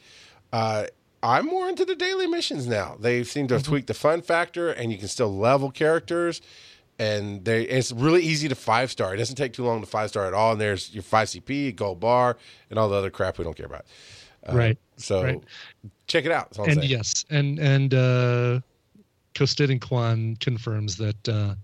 Uh, 0.52 0.86
I'm 1.24 1.46
more 1.46 1.70
into 1.70 1.86
the 1.86 1.96
daily 1.96 2.28
missions 2.28 2.68
now. 2.68 2.98
They 3.00 3.24
seem 3.24 3.48
to 3.48 3.54
have 3.56 3.64
Mm-hmm. 3.64 3.72
tweaked 3.72 3.88
the 3.88 3.94
fun 3.94 4.22
factor, 4.22 4.70
and 4.70 4.92
you 4.92 4.98
can 4.98 5.08
still 5.08 5.36
level 5.36 5.72
characters. 5.72 6.42
And 6.98 7.44
they, 7.44 7.64
it's 7.64 7.92
really 7.92 8.24
easy 8.24 8.48
to 8.48 8.56
five 8.56 8.90
star. 8.90 9.14
It 9.14 9.18
doesn't 9.18 9.36
take 9.36 9.54
too 9.54 9.66
long 9.66 9.82
to 9.82 9.88
five 9.88 10.10
star 10.10 10.26
at 10.26 10.34
all. 10.34 10.54
And 10.54 10.62
there's 10.62 10.94
your 10.94 11.04
five 11.04 11.28
CP, 11.28 11.76
gold 11.76 12.00
bar, 12.00 12.38
and 12.70 12.80
all 12.80 12.88
the 12.88 12.96
other 12.96 13.10
crap 13.10 13.38
we 13.38 13.44
don't 13.44 13.56
care 13.56 13.66
about. 13.66 13.86
Uh, 14.48 14.56
right. 14.56 14.78
So 14.98 15.24
right. 15.24 15.44
check 16.08 16.26
it 16.26 16.32
out. 16.32 16.58
And 16.58 16.84
yes, 16.84 17.26
and 17.30 17.60
and 17.60 17.94
uh 17.94 18.60
Kostit 19.34 19.70
and 19.70 19.82
Kwan 19.82 20.38
confirms 20.40 20.96
that 20.98 21.28
uh 21.28 21.56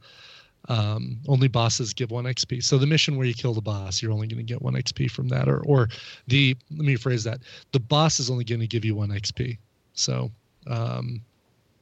um, 0.69 1.19
only 1.27 1.47
bosses 1.47 1.93
give 1.93 2.11
one 2.11 2.25
XP. 2.25 2.63
So 2.63 2.77
the 2.77 2.85
mission 2.85 3.17
where 3.17 3.25
you 3.25 3.33
kill 3.33 3.53
the 3.53 3.61
boss, 3.61 4.01
you're 4.01 4.11
only 4.11 4.27
going 4.27 4.37
to 4.37 4.43
get 4.43 4.61
one 4.61 4.73
XP 4.73 5.09
from 5.09 5.27
that, 5.29 5.47
or 5.47 5.59
or 5.65 5.89
the 6.27 6.55
let 6.69 6.85
me 6.85 6.95
rephrase 6.95 7.23
that: 7.23 7.39
the 7.71 7.79
boss 7.79 8.19
is 8.19 8.29
only 8.29 8.43
going 8.43 8.61
to 8.61 8.67
give 8.67 8.85
you 8.85 8.95
one 8.95 9.09
XP. 9.09 9.57
So 9.93 10.31
um, 10.67 11.21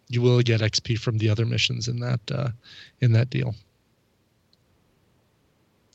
you 0.10 0.22
will 0.22 0.42
get 0.42 0.60
XP 0.62 0.98
from 1.00 1.18
the 1.20 1.30
other 1.30 1.46
missions 1.46 1.88
in 1.88 2.00
that 2.00 2.20
uh, 2.32 2.50
in 3.00 3.14
that 3.14 3.30
deal. 3.30 3.56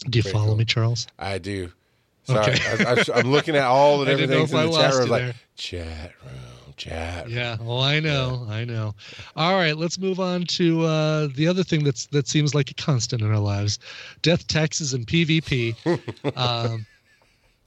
Do 0.08 0.18
you 0.18 0.22
Very 0.22 0.32
follow 0.32 0.46
cool. 0.48 0.56
me, 0.56 0.64
Charles? 0.64 1.06
I 1.18 1.38
do. 1.38 1.70
Sorry, 2.24 2.52
Okay. 2.52 2.84
I, 3.14 3.18
am 3.20 3.30
looking 3.30 3.54
at 3.56 3.64
all 3.64 3.98
the 4.04 4.06
different 4.06 4.30
things 4.30 4.52
in 4.52 4.70
the 4.70 4.72
chat 4.72 4.94
room. 4.94 5.08
Like 5.08 5.22
there. 5.22 5.34
chat 5.56 6.12
room, 6.24 6.74
chat. 6.76 7.26
room. 7.26 7.34
Yeah. 7.34 7.56
Well, 7.60 7.80
I 7.82 8.00
know. 8.00 8.46
I 8.48 8.64
know. 8.64 8.94
All 9.36 9.54
right, 9.54 9.76
let's 9.76 9.98
move 9.98 10.20
on 10.20 10.44
to 10.44 10.84
uh, 10.84 11.28
the 11.34 11.46
other 11.48 11.62
thing 11.62 11.84
that's 11.84 12.06
that 12.06 12.28
seems 12.28 12.54
like 12.54 12.70
a 12.70 12.74
constant 12.74 13.20
in 13.22 13.30
our 13.30 13.38
lives: 13.38 13.78
death 14.22 14.46
taxes 14.46 14.94
and 14.94 15.06
PvP. 15.06 15.74
um, 16.36 16.86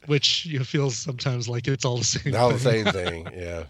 which 0.07 0.45
you 0.45 0.57
know, 0.57 0.63
feels 0.63 0.95
sometimes 0.97 1.49
like 1.49 1.67
it's 1.67 1.83
all 1.85 1.97
the 1.97 2.03
same. 2.03 2.33
All 2.35 2.49
the 2.49 2.59
same 2.59 2.85
thing. 2.91 3.27
Yeah. 3.35 3.65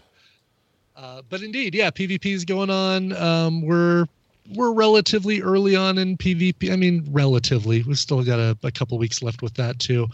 Uh, 0.98 1.22
but 1.28 1.42
indeed, 1.42 1.76
yeah, 1.76 1.90
PvP 1.90 2.26
is 2.26 2.44
going 2.44 2.70
on. 2.70 3.12
Um, 3.12 3.62
we're 3.62 4.06
we're 4.54 4.72
relatively 4.72 5.40
early 5.42 5.76
on 5.76 5.96
in 5.96 6.16
PvP. 6.16 6.72
I 6.72 6.76
mean, 6.76 7.06
relatively. 7.10 7.82
We've 7.82 7.98
still 7.98 8.24
got 8.24 8.40
a, 8.40 8.58
a 8.64 8.72
couple 8.72 8.98
weeks 8.98 9.22
left 9.22 9.42
with 9.42 9.54
that 9.54 9.78
too. 9.78 10.08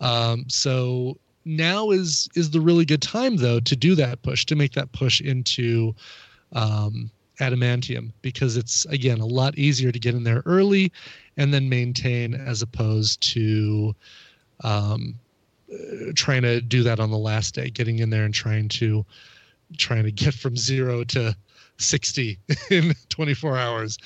Um, 0.00 0.44
so 0.48 1.16
now 1.46 1.90
is 1.90 2.28
is 2.34 2.50
the 2.50 2.60
really 2.60 2.84
good 2.84 3.00
time 3.00 3.36
though 3.36 3.60
to 3.60 3.76
do 3.76 3.94
that 3.94 4.20
push 4.22 4.44
to 4.44 4.56
make 4.56 4.72
that 4.72 4.92
push 4.92 5.20
into 5.20 5.94
um, 6.52 7.10
adamantium 7.40 8.10
because 8.20 8.56
it's 8.56 8.84
again 8.86 9.20
a 9.20 9.26
lot 9.26 9.56
easier 9.56 9.92
to 9.92 9.98
get 9.98 10.14
in 10.14 10.24
there 10.24 10.42
early 10.44 10.92
and 11.36 11.54
then 11.54 11.68
maintain 11.68 12.34
as 12.34 12.62
opposed 12.62 13.22
to 13.22 13.94
um, 14.64 15.14
uh, 15.72 16.12
trying 16.16 16.42
to 16.42 16.60
do 16.60 16.82
that 16.82 16.98
on 16.98 17.10
the 17.10 17.18
last 17.18 17.54
day 17.54 17.70
getting 17.70 18.00
in 18.00 18.10
there 18.10 18.24
and 18.24 18.34
trying 18.34 18.68
to 18.68 19.06
trying 19.78 20.04
to 20.04 20.12
get 20.12 20.34
from 20.34 20.56
zero 20.56 21.04
to 21.04 21.36
60 21.78 22.38
in 22.70 22.94
24 23.08 23.56
hours 23.58 23.98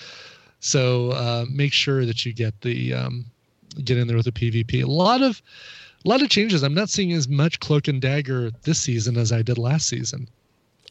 so 0.60 1.10
uh, 1.12 1.44
make 1.50 1.72
sure 1.72 2.04
that 2.04 2.24
you 2.26 2.32
get 2.32 2.58
the 2.62 2.92
um, 2.94 3.24
get 3.84 3.96
in 3.96 4.06
there 4.06 4.16
with 4.16 4.26
a 4.26 4.32
pvp 4.32 4.82
a 4.82 4.86
lot 4.86 5.22
of 5.22 5.40
a 6.04 6.08
lot 6.08 6.22
of 6.22 6.28
changes 6.28 6.62
i'm 6.62 6.74
not 6.74 6.88
seeing 6.88 7.12
as 7.12 7.28
much 7.28 7.60
cloak 7.60 7.86
and 7.88 8.00
dagger 8.02 8.50
this 8.62 8.80
season 8.80 9.16
as 9.16 9.30
i 9.32 9.42
did 9.42 9.58
last 9.58 9.88
season 9.88 10.28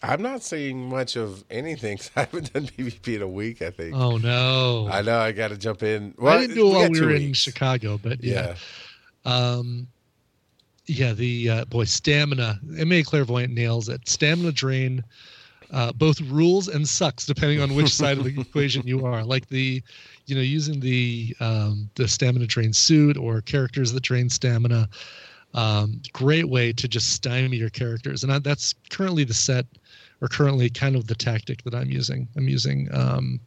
I'm 0.01 0.21
not 0.21 0.43
seeing 0.43 0.87
much 0.87 1.17
of 1.17 1.43
anything. 1.49 1.97
'cause 1.97 2.09
I 2.15 2.21
haven't 2.21 2.53
done 2.53 2.67
PvP 2.67 3.15
in 3.17 3.21
a 3.21 3.27
week. 3.27 3.61
I 3.61 3.69
think. 3.69 3.93
oh 3.93 4.15
no 4.15 4.87
I 4.89 5.01
know. 5.01 5.19
I 5.19 5.33
got 5.33 5.49
to 5.49 5.57
jump 5.57 5.83
in. 5.83 6.13
I 6.25 6.37
didn't 6.39 6.55
do 6.55 6.67
it 6.67 6.73
while 6.73 6.89
we 6.89 7.01
were 7.01 7.11
in. 7.11 7.33
Chicago, 7.33 7.99
but 8.01 8.23
yeah. 8.23 8.55
Yeah. 9.25 9.29
Um, 9.29 9.87
yeah, 10.89 11.13
the 11.13 11.49
uh, 11.49 11.65
boy 11.65 11.85
stamina. 11.85 12.59
MA 12.63 13.01
Clairvoyant 13.05 13.53
nails 13.53 13.89
it. 13.89 14.07
Stamina 14.09 14.51
drain, 14.51 15.03
uh, 15.71 15.91
both 15.93 16.19
rules 16.21 16.67
and 16.67 16.87
sucks 16.87 17.25
depending 17.25 17.61
on 17.61 17.75
which 17.75 17.93
side 17.93 18.17
of 18.17 18.23
the 18.23 18.41
equation 18.41 18.85
you 18.87 19.05
are. 19.05 19.23
Like 19.23 19.47
the, 19.49 19.83
you 20.25 20.35
know, 20.35 20.41
using 20.41 20.79
the 20.79 21.35
um, 21.39 21.89
the 21.95 22.07
stamina 22.07 22.47
drain 22.47 22.73
suit 22.73 23.17
or 23.17 23.41
characters 23.41 23.91
that 23.93 24.01
drain 24.01 24.29
stamina. 24.29 24.89
Um, 25.53 26.01
great 26.13 26.49
way 26.49 26.73
to 26.73 26.87
just 26.87 27.11
stymie 27.11 27.57
your 27.57 27.69
characters, 27.69 28.23
and 28.23 28.31
I, 28.31 28.39
that's 28.39 28.75
currently 28.89 29.23
the 29.23 29.33
set, 29.33 29.65
or 30.21 30.27
currently 30.27 30.69
kind 30.69 30.95
of 30.95 31.07
the 31.07 31.15
tactic 31.15 31.63
that 31.63 31.73
I'm 31.75 31.89
using. 31.89 32.27
I'm 32.35 32.47
using. 32.47 32.87
Um, 32.91 33.39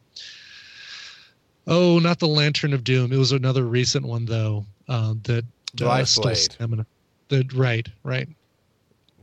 Oh, 1.65 1.97
not 1.97 2.19
the 2.19 2.27
Lantern 2.27 2.73
of 2.73 2.83
Doom. 2.83 3.13
It 3.13 3.17
was 3.17 3.31
another 3.31 3.63
recent 3.63 4.05
one 4.05 4.25
though. 4.25 4.65
Uh, 4.89 5.13
that 5.23 5.45
uh, 5.81 6.05
Blade. 6.21 6.37
stamina. 6.37 6.85
The 7.33 7.49
right, 7.55 7.89
right. 8.03 8.29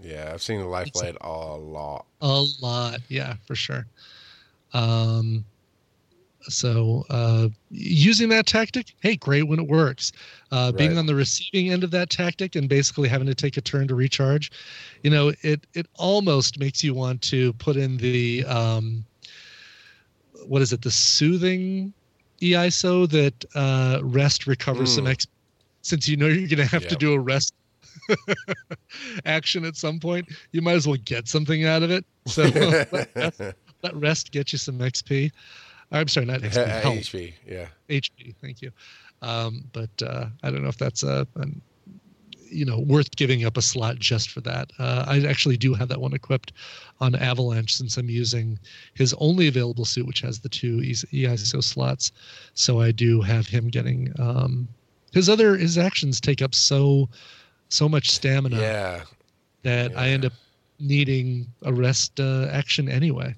Yeah, 0.03 0.31
I've 0.33 0.43
seen 0.43 0.59
the 0.59 0.67
life 0.67 0.93
blade 0.93 1.17
a 1.21 1.29
lot. 1.29 2.07
A 2.21 2.45
lot, 2.61 2.99
yeah, 3.09 3.35
for 3.47 3.55
sure. 3.55 3.87
Um, 4.73 5.45
so 6.43 7.05
uh, 7.11 7.49
using 7.71 8.29
that 8.31 8.47
tactic, 8.47 8.95
hey, 9.01 9.15
great 9.15 9.45
when 9.47 9.61
it 9.61 9.69
works. 9.69 10.11
Uh, 10.51 10.73
Being 10.73 10.99
on 10.99 11.07
the 11.07 11.15
receiving 11.15 11.71
end 11.71 11.85
of 11.85 11.93
that 11.93 12.11
tactic 12.11 12.57
and 12.57 12.69
basically 12.69 13.09
having 13.09 13.29
to 13.29 13.35
take 13.35 13.57
a 13.59 13.61
turn 13.61 13.87
to 13.89 13.95
recharge, 13.95 14.51
you 15.05 15.11
know, 15.11 15.33
it 15.43 15.67
it 15.75 15.87
almost 15.97 16.59
makes 16.59 16.83
you 16.83 16.93
want 16.95 17.23
to 17.23 17.53
put 17.55 17.77
in 17.77 17.97
the 17.99 18.45
um, 18.47 19.05
what 20.47 20.63
is 20.63 20.73
it, 20.73 20.83
the 20.83 20.91
soothing 20.91 21.93
EISO 22.41 23.09
that 23.11 23.45
uh, 23.55 24.01
rest 24.03 24.49
recovers 24.49 24.95
some 24.95 25.05
Mm. 25.05 25.11
X. 25.11 25.27
Since 25.83 26.09
you 26.09 26.17
know 26.17 26.27
you're 26.27 26.49
going 26.49 26.59
to 26.59 26.65
have 26.67 26.89
to 26.89 26.97
do 26.97 27.13
a 27.13 27.19
rest 27.19 27.55
action 29.25 29.65
at 29.65 29.77
some 29.77 30.01
point, 30.01 30.29
you 30.53 30.63
might 30.63 30.75
as 30.75 30.87
well 30.87 30.99
get 31.05 31.29
something 31.29 31.65
out 31.65 31.83
of 31.83 31.91
it. 31.91 32.05
So 32.27 32.43
let, 32.93 33.11
rest, 33.15 33.41
let 33.83 33.97
rest 33.97 34.33
get 34.33 34.53
you 34.53 34.59
some 34.59 34.79
XP. 34.79 35.33
I'm 35.93 36.09
sorry, 36.09 36.27
not 36.27 36.41
XP, 36.41 36.67
health. 36.83 36.95
HP. 36.95 37.33
Yeah. 37.47 37.67
HP. 37.89 38.35
Thank 38.41 38.63
you. 38.63 38.71
Um, 39.23 39.65
but 39.73 39.91
uh, 40.03 40.27
I 40.43 40.51
don't 40.51 40.63
know 40.63 40.69
if 40.69 40.79
that's 40.79 41.03
a, 41.03 41.27
an, 41.37 41.61
you 42.51 42.65
know, 42.65 42.81
worth 42.81 43.15
giving 43.17 43.45
up 43.45 43.57
a 43.57 43.63
slot 43.63 43.99
just 43.99 44.31
for 44.31 44.41
that. 44.43 44.71
Uh, 44.79 45.05
I 45.07 45.27
actually 45.27 45.57
do 45.57 45.75
have 45.75 45.89
that 45.89 46.01
one 46.01 46.13
equipped 46.13 46.53
on 47.01 47.15
Avalanche 47.15 47.75
since 47.75 47.97
I'm 47.97 48.11
using 48.11 48.59
his 48.95 49.15
only 49.19 49.49
available 49.49 49.85
suit, 49.85 50.07
which 50.07 50.21
has 50.21 50.41
the 50.41 50.49
two 50.49 50.79
EISO 50.79 51.63
slots. 51.63 52.13
So 52.55 52.81
I 52.81 52.93
do 52.93 53.21
have 53.21 53.47
him 53.47 53.69
getting 53.69 54.13
um, 54.19 54.69
his 55.13 55.29
other 55.29 55.57
his 55.57 55.79
actions 55.79 56.21
take 56.21 56.43
up 56.43 56.55
so 56.55 57.09
so 57.71 57.89
much 57.89 58.11
stamina 58.11 58.61
Yeah. 58.61 59.05
that 59.63 59.97
I 59.97 60.09
end 60.09 60.27
up 60.27 60.35
needing 60.79 61.47
a 61.63 61.73
rest 61.73 62.21
uh, 62.21 62.49
action 62.51 62.89
anyway. 62.89 63.35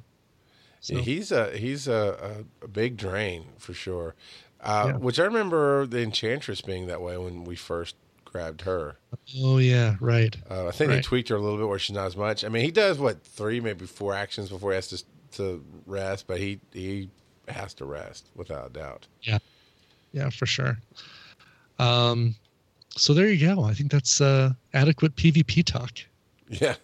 So, 0.81 0.97
Yeah, 0.97 1.01
he's 1.03 1.31
a 1.31 1.57
he's 1.57 1.87
a, 1.87 2.45
a, 2.63 2.69
big 2.69 2.97
drain 2.97 3.45
for 3.59 3.73
sure. 3.73 4.15
Uh, 4.61 4.87
Yeah. 4.89 4.97
Which 4.97 5.21
I 5.21 5.25
remember 5.25 5.87
the 5.87 6.03
Enchantress 6.03 6.61
being 6.61 6.87
that 6.89 7.01
way 7.01 7.17
when 7.17 7.45
we 7.45 7.55
first 7.55 7.95
grabbed 8.25 8.63
her. 8.63 8.97
oh 9.39 9.59
yeah, 9.59 9.97
right. 10.01 10.35
Uh, 10.51 10.67
I 10.69 10.71
think 10.73 10.91
they 10.91 11.01
tweaked 11.03 11.29
her 11.29 11.37
a 11.37 11.41
little 11.41 11.59
bit 11.59 11.69
where 11.69 11.79
she's 11.79 11.95
not 11.95 12.07
as 12.07 12.17
much. 12.17 12.45
I 12.45 12.49
mean, 12.49 12.65
he 12.65 12.71
does 12.71 12.99
what 12.99 13.23
three, 13.23 13.61
maybe 13.61 13.87
four 13.87 14.15
actions 14.15 14.49
before 14.49 14.73
he 14.73 14.77
has 14.77 14.89
to 14.89 15.05
to 15.37 15.65
rest, 15.87 16.27
but 16.27 16.39
he 16.39 16.61
he 16.73 17.11
has 17.49 17.75
to 17.75 17.85
rest 17.85 18.27
without 18.35 18.67
a 18.67 18.71
doubt. 18.71 19.07
Yeah. 19.23 19.39
Yeah, 20.13 20.31
for 20.31 20.47
sure. 20.47 20.79
Um, 21.79 22.35
so 22.97 23.15
there 23.15 23.29
you 23.29 23.47
go. 23.55 23.65
I 23.65 23.75
think 23.75 23.91
that's 23.91 24.21
uh, 24.21 24.53
adequate 24.75 25.17
PvP 25.17 25.65
talk. 25.65 25.93
Yeah. 26.49 26.75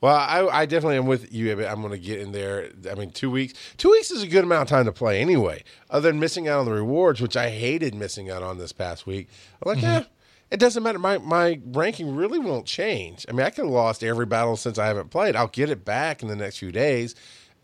Well, 0.00 0.14
I, 0.14 0.46
I 0.60 0.66
definitely 0.66 0.98
am 0.98 1.06
with 1.06 1.32
you. 1.32 1.52
I'm 1.66 1.80
going 1.80 1.92
to 1.92 1.98
get 1.98 2.20
in 2.20 2.32
there. 2.32 2.70
I 2.90 2.94
mean, 2.94 3.10
two 3.10 3.30
weeks. 3.30 3.54
Two 3.78 3.90
weeks 3.90 4.10
is 4.10 4.22
a 4.22 4.26
good 4.26 4.44
amount 4.44 4.62
of 4.62 4.68
time 4.68 4.84
to 4.84 4.92
play 4.92 5.20
anyway. 5.20 5.64
Other 5.88 6.10
than 6.10 6.20
missing 6.20 6.48
out 6.48 6.60
on 6.60 6.66
the 6.66 6.72
rewards, 6.72 7.20
which 7.20 7.36
I 7.36 7.48
hated 7.50 7.94
missing 7.94 8.30
out 8.30 8.42
on 8.42 8.58
this 8.58 8.72
past 8.72 9.06
week. 9.06 9.28
I'm 9.62 9.72
like, 9.72 9.82
yeah, 9.82 10.04
it 10.50 10.60
doesn't 10.60 10.82
matter. 10.82 10.98
My 10.98 11.18
my 11.18 11.60
ranking 11.64 12.14
really 12.14 12.38
won't 12.38 12.66
change. 12.66 13.24
I 13.28 13.32
mean, 13.32 13.46
I 13.46 13.50
could 13.50 13.64
have 13.64 13.72
lost 13.72 14.04
every 14.04 14.26
battle 14.26 14.56
since 14.56 14.78
I 14.78 14.86
haven't 14.86 15.10
played. 15.10 15.34
I'll 15.34 15.48
get 15.48 15.70
it 15.70 15.84
back 15.84 16.22
in 16.22 16.28
the 16.28 16.36
next 16.36 16.58
few 16.58 16.72
days, 16.72 17.14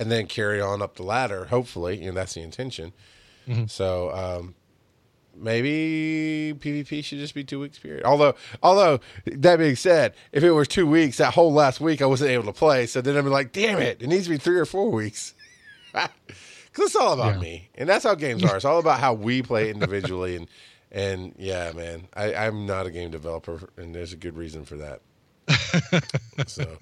and 0.00 0.10
then 0.10 0.26
carry 0.26 0.60
on 0.60 0.80
up 0.80 0.96
the 0.96 1.02
ladder. 1.02 1.44
Hopefully, 1.46 1.98
you 1.98 2.06
know 2.06 2.12
that's 2.12 2.34
the 2.34 2.40
intention. 2.42 2.92
So 3.66 4.10
um, 4.12 4.54
maybe 5.36 6.54
PvP 6.58 7.04
should 7.04 7.18
just 7.18 7.34
be 7.34 7.44
two 7.44 7.60
weeks 7.60 7.78
period. 7.78 8.04
Although, 8.04 8.34
although 8.62 9.00
that 9.26 9.56
being 9.58 9.76
said, 9.76 10.14
if 10.32 10.42
it 10.44 10.52
was 10.52 10.68
two 10.68 10.86
weeks, 10.86 11.18
that 11.18 11.34
whole 11.34 11.52
last 11.52 11.80
week 11.80 12.02
I 12.02 12.06
wasn't 12.06 12.30
able 12.30 12.44
to 12.44 12.52
play. 12.52 12.86
So 12.86 13.00
then 13.00 13.16
I'm 13.16 13.26
like, 13.26 13.52
damn 13.52 13.78
it, 13.78 14.02
it 14.02 14.06
needs 14.08 14.24
to 14.24 14.30
be 14.30 14.38
three 14.38 14.58
or 14.58 14.66
four 14.66 14.90
weeks. 14.90 15.34
Because 16.74 16.86
it's 16.86 16.96
all 16.96 17.12
about 17.12 17.34
Yeah. 17.34 17.40
me, 17.40 17.68
and 17.74 17.86
that's 17.86 18.02
how 18.04 18.14
games 18.14 18.42
are. 18.42 18.56
It's 18.56 18.64
all 18.64 18.78
about 18.78 18.98
how 18.98 19.12
we 19.12 19.42
play 19.42 19.68
individually, 19.70 20.36
and 20.36 20.48
and 20.90 21.34
yeah, 21.36 21.70
man, 21.72 22.08
I, 22.14 22.34
I'm 22.34 22.64
not 22.64 22.86
a 22.86 22.90
game 22.90 23.10
developer, 23.10 23.68
and 23.76 23.94
there's 23.94 24.14
a 24.14 24.16
good 24.16 24.38
reason 24.38 24.64
for 24.64 24.76
that. 24.76 25.02
so 26.46 26.78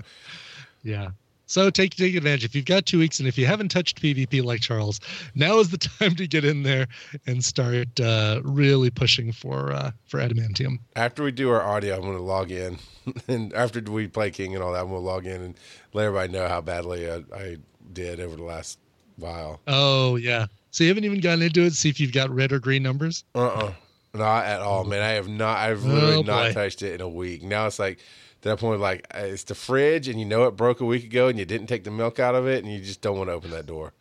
Yeah. 0.84 1.08
So 1.50 1.68
take 1.68 1.96
take 1.96 2.14
advantage. 2.14 2.44
If 2.44 2.54
you've 2.54 2.64
got 2.64 2.86
two 2.86 3.00
weeks 3.00 3.18
and 3.18 3.26
if 3.26 3.36
you 3.36 3.44
haven't 3.44 3.70
touched 3.70 4.00
PvP 4.00 4.44
like 4.44 4.60
Charles, 4.60 5.00
now 5.34 5.58
is 5.58 5.70
the 5.70 5.78
time 5.98 6.14
to 6.14 6.28
get 6.28 6.44
in 6.44 6.62
there 6.62 6.86
and 7.26 7.44
start 7.44 7.98
uh, 7.98 8.40
really 8.44 8.88
pushing 8.88 9.32
for 9.32 9.72
uh, 9.72 9.90
for 10.06 10.20
adamantium. 10.20 10.78
after 10.94 11.24
we 11.24 11.32
do 11.32 11.50
our 11.50 11.60
audio, 11.60 11.96
I'm 11.96 12.02
going 12.02 12.16
to 12.16 12.22
log 12.22 12.52
in, 12.52 12.78
and 13.26 13.52
after 13.52 13.80
we 13.80 14.06
play 14.06 14.30
King 14.30 14.54
and 14.54 14.62
all 14.62 14.72
that, 14.74 14.82
I'm 14.82 14.90
going 14.90 15.00
to 15.00 15.04
log 15.04 15.26
in 15.26 15.42
and 15.42 15.54
let 15.92 16.06
everybody 16.06 16.32
know 16.32 16.46
how 16.46 16.60
badly 16.60 17.10
I, 17.10 17.24
I 17.34 17.56
did 17.92 18.20
over 18.20 18.36
the 18.36 18.44
last 18.44 18.78
while. 19.16 19.58
Oh 19.66 20.14
yeah. 20.14 20.46
So 20.70 20.84
you 20.84 20.88
haven't 20.88 21.04
even 21.04 21.18
gotten 21.18 21.42
into 21.42 21.62
it. 21.62 21.72
See 21.72 21.88
if 21.88 21.98
you've 21.98 22.12
got 22.12 22.30
red 22.30 22.52
or 22.52 22.60
green 22.60 22.84
numbers. 22.84 23.24
Uh 23.34 23.48
uh 23.48 23.72
Not 24.14 24.44
at 24.44 24.60
all, 24.60 24.84
man. 24.84 25.02
I 25.02 25.10
have 25.14 25.26
not. 25.26 25.58
I've 25.58 25.82
literally 25.82 26.14
Oh, 26.18 26.22
not 26.22 26.52
touched 26.52 26.82
it 26.82 26.94
in 26.94 27.00
a 27.00 27.08
week. 27.08 27.42
Now 27.42 27.66
it's 27.66 27.80
like 27.80 27.98
that 28.42 28.58
point, 28.58 28.80
like 28.80 29.06
uh, 29.14 29.18
it's 29.20 29.44
the 29.44 29.54
fridge, 29.54 30.08
and 30.08 30.18
you 30.18 30.26
know 30.26 30.44
it 30.44 30.52
broke 30.56 30.80
a 30.80 30.84
week 30.84 31.04
ago, 31.04 31.28
and 31.28 31.38
you 31.38 31.44
didn't 31.44 31.66
take 31.66 31.84
the 31.84 31.90
milk 31.90 32.18
out 32.18 32.34
of 32.34 32.46
it, 32.46 32.64
and 32.64 32.72
you 32.72 32.80
just 32.80 33.00
don't 33.00 33.16
want 33.18 33.28
to 33.30 33.34
open 33.34 33.50
that 33.50 33.66
door. 33.66 33.92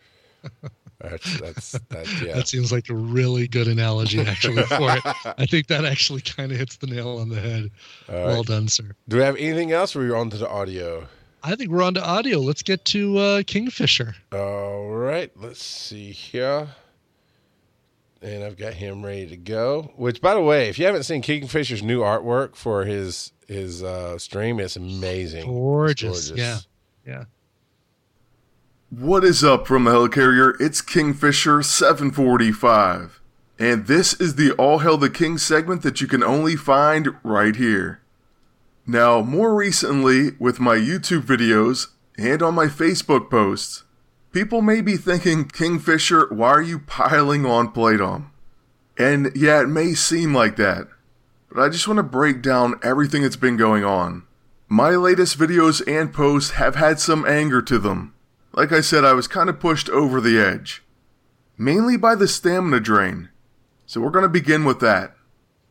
That's 1.01 1.39
that's 1.39 1.71
that's 1.87 2.21
yeah. 2.21 2.33
That 2.35 2.49
seems 2.49 2.73
like 2.73 2.89
a 2.89 2.93
really 2.93 3.47
good 3.47 3.69
analogy 3.69 4.19
actually 4.19 4.63
for 4.63 4.91
it. 4.97 5.01
I 5.37 5.45
think 5.45 5.67
that 5.67 5.85
actually 5.85 6.19
kind 6.19 6.51
of 6.51 6.57
hits 6.57 6.75
the 6.75 6.87
nail 6.87 7.19
on 7.19 7.29
the 7.29 7.39
head. 7.39 7.71
All 8.09 8.15
Well 8.15 8.35
right. 8.37 8.45
done, 8.45 8.67
sir. 8.67 8.91
Do 9.07 9.15
we 9.15 9.23
have 9.23 9.37
anything 9.37 9.71
else? 9.71 9.95
Or 9.95 10.01
are 10.01 10.05
we 10.07 10.11
on 10.11 10.29
to 10.31 10.37
the 10.37 10.49
audio? 10.49 11.07
I 11.41 11.55
think 11.55 11.71
we're 11.71 11.83
on 11.83 11.93
to 11.93 12.05
audio. 12.05 12.39
Let's 12.39 12.61
get 12.63 12.83
to 12.85 13.17
uh, 13.17 13.43
Kingfisher. 13.47 14.13
All 14.33 14.89
right, 14.89 15.31
let's 15.37 15.63
see 15.63 16.11
here. 16.11 16.67
And 18.21 18.43
I've 18.43 18.57
got 18.57 18.73
him 18.73 19.05
ready 19.05 19.27
to 19.27 19.37
go. 19.37 19.93
Which, 19.95 20.21
by 20.21 20.33
the 20.33 20.41
way, 20.41 20.67
if 20.67 20.77
you 20.77 20.85
haven't 20.85 21.03
seen 21.03 21.21
Kingfisher's 21.21 21.81
new 21.81 22.01
artwork 22.01 22.55
for 22.55 22.85
his 22.85 23.31
his 23.47 23.81
uh, 23.81 24.17
stream, 24.17 24.59
it's 24.59 24.75
amazing. 24.75 25.39
It's 25.41 25.47
Gorgeous. 25.47 26.31
Yeah. 26.31 26.59
Yeah. 27.05 27.25
What 28.89 29.23
is 29.23 29.43
up 29.43 29.67
from 29.67 29.83
the 29.83 29.91
helicarrier? 29.91 30.53
It's 30.59 30.81
Kingfisher 30.81 31.61
745. 31.63 33.21
And 33.59 33.87
this 33.87 34.13
is 34.13 34.35
the 34.35 34.51
All 34.53 34.79
Hail 34.79 34.97
the 34.97 35.09
King 35.09 35.37
segment 35.37 35.83
that 35.83 36.01
you 36.01 36.07
can 36.07 36.23
only 36.23 36.55
find 36.55 37.15
right 37.23 37.55
here. 37.55 38.01
Now, 38.87 39.21
more 39.21 39.53
recently, 39.53 40.31
with 40.39 40.59
my 40.59 40.75
YouTube 40.75 41.21
videos 41.21 41.89
and 42.17 42.41
on 42.41 42.55
my 42.55 42.65
Facebook 42.65 43.29
posts, 43.29 43.83
people 44.31 44.61
may 44.61 44.81
be 44.81 44.97
thinking, 44.97 45.45
Kingfisher, 45.45 46.27
why 46.33 46.49
are 46.49 46.61
you 46.61 46.79
piling 46.79 47.45
on 47.45 47.73
Playdom? 47.73 48.31
And 48.97 49.31
yeah, 49.35 49.61
it 49.61 49.67
may 49.67 49.93
seem 49.93 50.33
like 50.33 50.57
that, 50.57 50.87
but 51.51 51.61
I 51.61 51.69
just 51.69 51.87
want 51.87 51.97
to 51.97 52.03
break 52.03 52.41
down 52.41 52.79
everything 52.83 53.23
that's 53.23 53.35
been 53.35 53.57
going 53.57 53.83
on. 53.83 54.23
My 54.67 54.91
latest 54.91 55.39
videos 55.39 55.81
and 55.87 56.13
posts 56.13 56.51
have 56.51 56.75
had 56.75 56.99
some 56.99 57.25
anger 57.25 57.61
to 57.63 57.79
them. 57.79 58.13
Like 58.53 58.71
I 58.71 58.81
said, 58.81 59.05
I 59.05 59.13
was 59.13 59.27
kind 59.27 59.49
of 59.49 59.59
pushed 59.59 59.89
over 59.89 60.19
the 60.19 60.39
edge. 60.39 60.83
Mainly 61.57 61.97
by 61.97 62.15
the 62.15 62.27
stamina 62.27 62.79
drain. 62.79 63.29
So 63.85 64.01
we're 64.01 64.11
going 64.11 64.23
to 64.23 64.29
begin 64.29 64.65
with 64.65 64.79
that. 64.81 65.15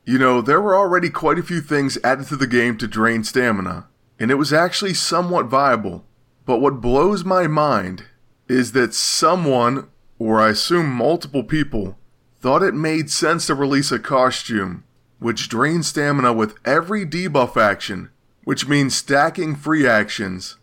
You 0.04 0.18
know, 0.18 0.40
there 0.40 0.60
were 0.60 0.76
already 0.76 1.10
quite 1.10 1.38
a 1.38 1.42
few 1.42 1.60
things 1.60 1.98
added 2.02 2.26
to 2.28 2.36
the 2.36 2.46
game 2.46 2.78
to 2.78 2.88
drain 2.88 3.24
stamina, 3.24 3.88
and 4.18 4.30
it 4.30 4.36
was 4.36 4.52
actually 4.52 4.94
somewhat 4.94 5.46
viable. 5.46 6.04
But 6.46 6.60
what 6.60 6.80
blows 6.80 7.24
my 7.24 7.46
mind 7.46 8.06
is 8.48 8.72
that 8.72 8.94
someone, 8.94 9.88
or 10.18 10.40
I 10.40 10.50
assume 10.50 10.90
multiple 10.90 11.44
people, 11.44 11.98
thought 12.40 12.62
it 12.62 12.74
made 12.74 13.10
sense 13.10 13.46
to 13.46 13.54
release 13.54 13.92
a 13.92 13.98
costume 13.98 14.84
which 15.18 15.48
drains 15.48 15.88
stamina 15.88 16.32
with 16.32 16.54
every 16.64 17.04
debuff 17.04 17.56
action, 17.56 18.10
which 18.44 18.68
means 18.68 18.96
stacking 18.96 19.56
free 19.56 19.86
actions, 19.86 20.56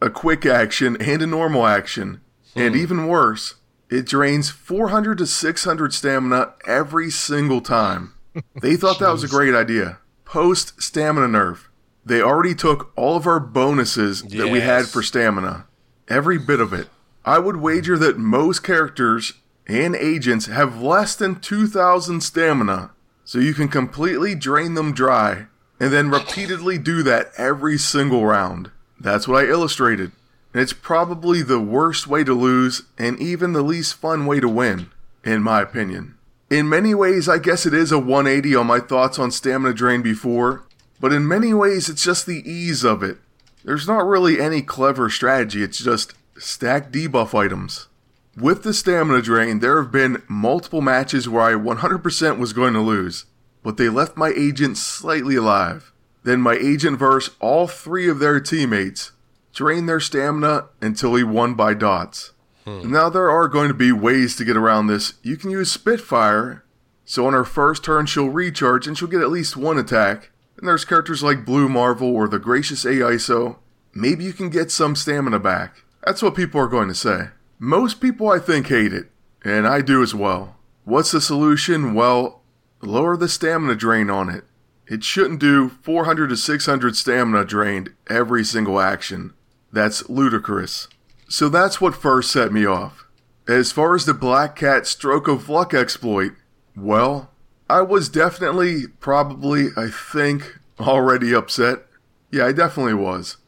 a 0.00 0.10
quick 0.10 0.44
action, 0.44 0.96
and 1.00 1.22
a 1.22 1.26
normal 1.26 1.66
action. 1.66 2.20
And 2.54 2.74
hmm. 2.74 2.80
even 2.80 3.06
worse, 3.06 3.56
it 3.90 4.06
drains 4.06 4.50
400 4.50 5.18
to 5.18 5.26
600 5.26 5.94
stamina 5.94 6.54
every 6.66 7.10
single 7.10 7.60
time. 7.60 8.14
They 8.62 8.76
thought 8.76 8.98
that 9.00 9.12
was 9.12 9.24
a 9.24 9.28
great 9.28 9.54
idea. 9.54 9.98
Post 10.24 10.80
stamina 10.80 11.26
nerf. 11.26 11.66
They 12.02 12.22
already 12.22 12.54
took 12.54 12.90
all 12.96 13.14
of 13.14 13.26
our 13.26 13.38
bonuses 13.38 14.22
that 14.22 14.48
we 14.48 14.60
had 14.60 14.86
for 14.86 15.02
stamina. 15.02 15.66
Every 16.08 16.38
bit 16.38 16.58
of 16.58 16.72
it. 16.72 16.88
I 17.24 17.38
would 17.38 17.56
wager 17.56 17.96
that 17.98 18.18
most 18.18 18.62
characters 18.64 19.34
and 19.66 19.94
agents 19.94 20.46
have 20.46 20.82
less 20.82 21.14
than 21.14 21.40
2,000 21.40 22.20
stamina, 22.20 22.90
so 23.24 23.38
you 23.38 23.54
can 23.54 23.68
completely 23.68 24.34
drain 24.34 24.74
them 24.74 24.92
dry 24.92 25.46
and 25.78 25.92
then 25.92 26.10
repeatedly 26.10 26.78
do 26.78 27.02
that 27.02 27.32
every 27.36 27.78
single 27.78 28.24
round. 28.24 28.70
That's 29.00 29.26
what 29.26 29.44
I 29.44 29.48
illustrated. 29.48 30.12
And 30.52 30.62
it's 30.62 30.72
probably 30.72 31.42
the 31.42 31.60
worst 31.60 32.06
way 32.06 32.24
to 32.24 32.34
lose 32.34 32.82
and 32.98 33.18
even 33.18 33.52
the 33.52 33.62
least 33.62 33.94
fun 33.94 34.26
way 34.26 34.38
to 34.38 34.48
win, 34.48 34.90
in 35.24 35.42
my 35.42 35.62
opinion. 35.62 36.16
In 36.50 36.68
many 36.68 36.94
ways, 36.94 37.28
I 37.28 37.38
guess 37.38 37.66
it 37.66 37.72
is 37.72 37.90
a 37.90 37.98
180 37.98 38.54
on 38.54 38.66
my 38.66 38.78
thoughts 38.78 39.18
on 39.18 39.30
stamina 39.30 39.74
drain 39.74 40.02
before, 40.02 40.64
but 41.00 41.12
in 41.12 41.26
many 41.26 41.54
ways, 41.54 41.88
it's 41.88 42.04
just 42.04 42.26
the 42.26 42.48
ease 42.48 42.84
of 42.84 43.02
it. 43.02 43.18
There's 43.64 43.88
not 43.88 44.06
really 44.06 44.40
any 44.40 44.60
clever 44.60 45.08
strategy, 45.08 45.62
it's 45.62 45.82
just 45.82 46.14
stack 46.38 46.90
debuff 46.90 47.34
items. 47.34 47.88
With 48.36 48.62
the 48.62 48.72
stamina 48.72 49.20
drain, 49.20 49.58
there 49.58 49.80
have 49.80 49.92
been 49.92 50.22
multiple 50.26 50.80
matches 50.80 51.28
where 51.28 51.42
I 51.42 51.52
100% 51.52 52.38
was 52.38 52.52
going 52.52 52.72
to 52.72 52.80
lose, 52.80 53.26
but 53.62 53.76
they 53.76 53.90
left 53.90 54.16
my 54.16 54.32
agent 54.34 54.78
slightly 54.78 55.36
alive. 55.36 55.92
Then 56.24 56.40
my 56.40 56.54
agent 56.54 56.98
versed 56.98 57.32
all 57.40 57.66
three 57.66 58.08
of 58.08 58.20
their 58.20 58.40
teammates, 58.40 59.12
drained 59.52 59.88
their 59.88 60.00
stamina 60.00 60.68
until 60.80 61.14
he 61.14 61.24
won 61.24 61.54
by 61.54 61.74
dots. 61.74 62.32
Hmm. 62.64 62.90
Now 62.90 63.08
there 63.10 63.30
are 63.30 63.48
going 63.48 63.68
to 63.68 63.74
be 63.74 63.92
ways 63.92 64.36
to 64.36 64.44
get 64.44 64.56
around 64.56 64.86
this. 64.86 65.14
You 65.22 65.36
can 65.36 65.50
use 65.50 65.70
Spitfire, 65.70 66.64
so 67.04 67.26
on 67.26 67.32
her 67.32 67.44
first 67.44 67.84
turn 67.84 68.06
she'll 68.06 68.30
recharge 68.30 68.86
and 68.86 68.96
she'll 68.96 69.08
get 69.08 69.20
at 69.20 69.30
least 69.30 69.56
one 69.56 69.78
attack. 69.78 70.30
And 70.56 70.68
there's 70.68 70.84
characters 70.84 71.22
like 71.22 71.44
Blue 71.44 71.68
Marvel 71.68 72.14
or 72.14 72.28
the 72.28 72.38
Gracious 72.38 72.84
AISO. 72.84 73.56
Maybe 73.94 74.24
you 74.24 74.32
can 74.32 74.48
get 74.48 74.70
some 74.70 74.94
stamina 74.94 75.40
back. 75.40 75.81
That's 76.04 76.22
what 76.22 76.34
people 76.34 76.60
are 76.60 76.68
going 76.68 76.88
to 76.88 76.94
say. 76.94 77.28
Most 77.58 78.00
people 78.00 78.28
I 78.28 78.38
think 78.38 78.68
hate 78.68 78.92
it, 78.92 79.10
and 79.44 79.66
I 79.66 79.80
do 79.82 80.02
as 80.02 80.14
well. 80.14 80.56
What's 80.84 81.12
the 81.12 81.20
solution? 81.20 81.94
Well, 81.94 82.42
lower 82.80 83.16
the 83.16 83.28
stamina 83.28 83.76
drain 83.76 84.10
on 84.10 84.28
it. 84.28 84.44
It 84.88 85.04
shouldn't 85.04 85.40
do 85.40 85.68
400 85.68 86.28
to 86.28 86.36
600 86.36 86.96
stamina 86.96 87.44
drained 87.44 87.94
every 88.08 88.44
single 88.44 88.80
action. 88.80 89.32
That's 89.72 90.08
ludicrous. 90.10 90.88
So 91.28 91.48
that's 91.48 91.80
what 91.80 91.94
first 91.94 92.32
set 92.32 92.52
me 92.52 92.66
off. 92.66 93.06
As 93.48 93.72
far 93.72 93.94
as 93.94 94.04
the 94.04 94.14
Black 94.14 94.56
Cat 94.56 94.86
Stroke 94.86 95.28
of 95.28 95.48
Luck 95.48 95.72
exploit, 95.72 96.32
well, 96.76 97.30
I 97.70 97.80
was 97.82 98.08
definitely, 98.08 98.86
probably, 99.00 99.68
I 99.76 99.88
think, 99.88 100.58
already 100.78 101.32
upset. 101.34 101.86
Yeah, 102.30 102.46
I 102.46 102.52
definitely 102.52 102.94
was. 102.94 103.38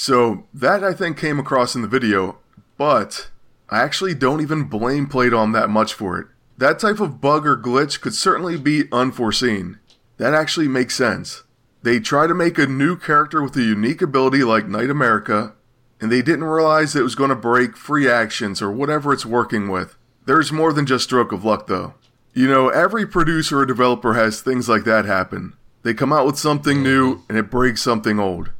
So 0.00 0.44
that 0.54 0.84
I 0.84 0.92
think 0.92 1.18
came 1.18 1.40
across 1.40 1.74
in 1.74 1.82
the 1.82 1.88
video, 1.88 2.38
but 2.76 3.30
I 3.68 3.80
actually 3.80 4.14
don't 4.14 4.40
even 4.40 4.68
blame 4.68 5.08
Playdom 5.08 5.52
that 5.54 5.70
much 5.70 5.92
for 5.92 6.20
it. 6.20 6.28
That 6.56 6.78
type 6.78 7.00
of 7.00 7.20
bug 7.20 7.44
or 7.44 7.56
glitch 7.56 8.00
could 8.00 8.14
certainly 8.14 8.56
be 8.56 8.84
unforeseen. 8.92 9.80
That 10.18 10.34
actually 10.34 10.68
makes 10.68 10.94
sense. 10.94 11.42
They 11.82 11.98
try 11.98 12.28
to 12.28 12.34
make 12.34 12.58
a 12.58 12.68
new 12.68 12.96
character 12.96 13.42
with 13.42 13.56
a 13.56 13.62
unique 13.62 14.00
ability 14.00 14.44
like 14.44 14.68
Knight 14.68 14.88
America, 14.88 15.54
and 16.00 16.12
they 16.12 16.22
didn't 16.22 16.44
realize 16.44 16.94
it 16.94 17.02
was 17.02 17.16
going 17.16 17.30
to 17.30 17.36
break 17.36 17.76
free 17.76 18.08
actions 18.08 18.62
or 18.62 18.70
whatever 18.70 19.12
it's 19.12 19.26
working 19.26 19.66
with. 19.66 19.96
There's 20.26 20.52
more 20.52 20.72
than 20.72 20.86
just 20.86 21.02
stroke 21.02 21.32
of 21.32 21.44
luck 21.44 21.66
though. 21.66 21.94
You 22.34 22.46
know, 22.46 22.68
every 22.68 23.04
producer 23.04 23.58
or 23.58 23.66
developer 23.66 24.14
has 24.14 24.40
things 24.40 24.68
like 24.68 24.84
that 24.84 25.06
happen. 25.06 25.54
They 25.82 25.92
come 25.92 26.12
out 26.12 26.24
with 26.24 26.38
something 26.38 26.84
new 26.84 27.24
and 27.28 27.36
it 27.36 27.50
breaks 27.50 27.82
something 27.82 28.20
old. 28.20 28.50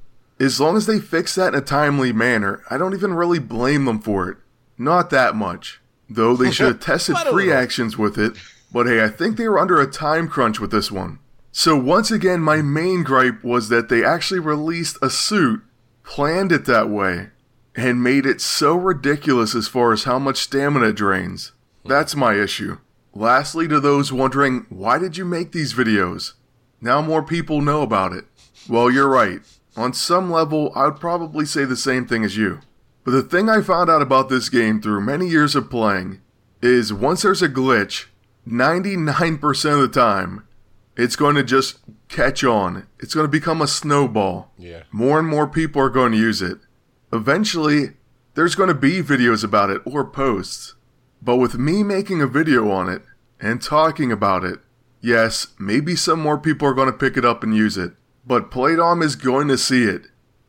As 0.41 0.61
long 0.61 0.77
as 0.77 0.87
they 0.87 1.01
fix 1.01 1.35
that 1.35 1.55
in 1.55 1.59
a 1.59 1.63
timely 1.63 2.13
manner, 2.13 2.63
I 2.71 2.79
don't 2.79 2.95
even 2.95 3.15
really 3.15 3.39
blame 3.39 3.85
them 3.85 4.01
for 4.01 4.29
it. 4.29 4.37
Not 4.77 5.11
that 5.11 5.35
much. 5.35 5.81
Though 6.09 6.37
they 6.37 6.53
should 6.53 6.69
have 6.69 6.81
tested 6.81 7.17
free 7.19 7.53
actions 7.53 7.99
with 7.99 8.17
it. 8.17 8.37
But 8.73 8.87
hey, 8.87 9.03
I 9.03 9.09
think 9.09 9.37
they 9.37 9.49
were 9.49 9.59
under 9.59 9.81
a 9.81 9.91
time 9.91 10.29
crunch 10.29 10.61
with 10.61 10.71
this 10.71 10.91
one. 10.91 11.19
So 11.51 11.77
once 11.77 12.11
again, 12.11 12.41
my 12.41 12.63
main 12.63 13.03
gripe 13.03 13.43
was 13.43 13.69
that 13.69 13.89
they 13.89 14.05
actually 14.05 14.41
released 14.41 14.97
a 15.03 15.11
suit, 15.11 15.63
planned 16.05 16.53
it 16.53 16.67
that 16.67 16.89
way, 16.89 17.31
and 17.75 18.03
made 18.03 18.27
it 18.27 18.41
so 18.41 18.77
ridiculous 18.77 19.55
as 19.55 19.67
far 19.67 19.93
as 19.93 20.05
how 20.05 20.19
much 20.19 20.37
stamina 20.37 20.93
drains. 20.93 21.53
That's 21.85 22.15
my 22.15 22.35
issue. 22.35 22.79
Lastly, 23.15 23.67
to 23.69 23.81
those 23.81 24.13
wondering, 24.13 24.67
why 24.69 24.99
did 24.99 25.17
you 25.17 25.25
make 25.25 25.51
these 25.53 25.75
videos? 25.75 26.35
Now 26.81 27.03
more 27.03 27.23
people 27.23 27.61
know 27.61 27.83
about 27.83 28.13
it. 28.13 28.27
Well, 28.69 28.91
you're 28.91 29.09
right. 29.09 29.41
On 29.79 29.93
some 29.93 30.29
level, 30.29 30.73
I 30.75 30.87
would 30.87 30.99
probably 30.99 31.47
say 31.47 31.65
the 31.65 31.77
same 31.77 32.05
thing 32.05 32.25
as 32.25 32.37
you. 32.37 32.59
But 33.05 33.13
the 33.13 33.23
thing 33.23 33.49
I 33.49 33.61
found 33.61 33.89
out 33.89 34.03
about 34.03 34.29
this 34.29 34.49
game 34.49 34.83
through 34.83 35.03
many 35.03 35.29
years 35.29 35.55
of 35.55 35.71
playing 35.71 36.21
is 36.61 36.93
once 36.93 37.23
there's 37.23 37.43
a 37.43 37.49
glitch, 37.49 38.07
99% 38.47 39.73
of 39.73 39.81
the 39.81 39.89
time, 39.89 40.45
it's 40.97 41.15
going 41.15 41.37
to 41.37 41.45
just 41.45 41.79
catch 42.09 42.43
on. 42.43 42.89
It's 42.99 43.15
going 43.15 43.23
to 43.23 43.31
become 43.31 43.63
a 43.63 43.69
snowball. 43.69 44.51
Yeah. 44.59 44.83
More 44.91 45.21
and 45.21 45.29
more 45.29 45.47
people 45.47 45.81
are 45.81 45.91
going 45.91 46.11
to 46.11 46.19
use 46.19 46.43
it. 46.43 46.59
Eventually, 47.13 47.91
there's 48.35 48.57
going 48.57 48.71
to 48.71 48.75
be 48.75 49.01
videos 49.01 49.45
about 49.45 49.71
it 49.71 49.81
or 49.85 50.05
posts. 50.05 50.75
But 51.23 51.37
with 51.37 51.57
me 51.57 51.85
making 51.85 52.21
a 52.21 52.27
video 52.27 52.69
on 52.73 52.89
it 52.89 53.03
and 53.41 53.63
talking 53.63 54.11
about 54.11 54.43
it, 54.43 54.59
yes, 55.01 55.55
maybe 55.57 55.95
some 55.95 56.19
more 56.19 56.37
people 56.37 56.67
are 56.67 56.75
going 56.75 56.91
to 56.91 56.99
pick 56.99 57.17
it 57.17 57.25
up 57.25 57.45
and 57.45 57.55
use 57.55 57.79
it. 57.79 57.93
But 58.29 58.51
Playdom 58.51 59.03
is 59.03 59.17
going 59.17 59.49
to 59.49 59.57
see 59.57 59.85
it. 59.85 60.03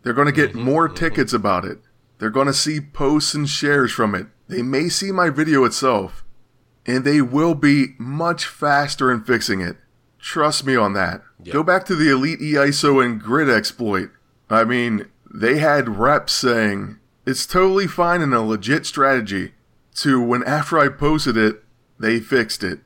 They're 0.04 0.14
going 0.14 0.28
to 0.28 0.34
get 0.34 0.50
mm-hmm. 0.50 0.64
more 0.64 0.90
tickets 0.90 1.32
about 1.32 1.64
it. 1.64 1.80
They're 2.18 2.30
going 2.30 2.48
to 2.48 2.54
see 2.54 2.82
posts 2.82 3.34
and 3.34 3.48
shares 3.48 3.94
from 3.94 4.14
it. 4.14 4.28
They 4.50 4.62
may 4.62 4.90
see 4.90 5.14
my 5.14 5.30
video 5.30 5.64
itself. 5.64 6.26
And 6.86 7.06
they 7.06 7.22
will 7.22 7.56
be 7.56 7.96
much 7.98 8.46
faster 8.46 9.10
in 9.10 9.24
fixing 9.24 9.62
it. 9.62 9.78
Trust 10.20 10.66
me 10.66 10.76
on 10.76 10.92
that. 10.94 11.22
Yep. 11.42 11.54
Go 11.54 11.64
back 11.64 11.86
to 11.86 11.96
the 11.96 12.12
Elite 12.12 12.42
EISO 12.42 13.04
and 13.04 13.22
Grid 13.22 13.50
exploit. 13.50 14.10
I 14.50 14.66
mean, 14.66 15.06
they 15.34 15.60
had 15.60 15.98
reps 15.98 16.34
saying 16.34 17.00
it's 17.26 17.46
totally 17.46 17.88
fine 17.88 18.22
and 18.22 18.34
a 18.34 18.42
legit 18.42 18.86
strategy 18.86 19.54
to 19.96 20.22
when 20.22 20.44
after 20.44 20.78
I 20.78 20.90
posted 20.90 21.38
it, 21.38 21.64
they 21.98 22.20
fixed 22.20 22.64
it 22.64 22.80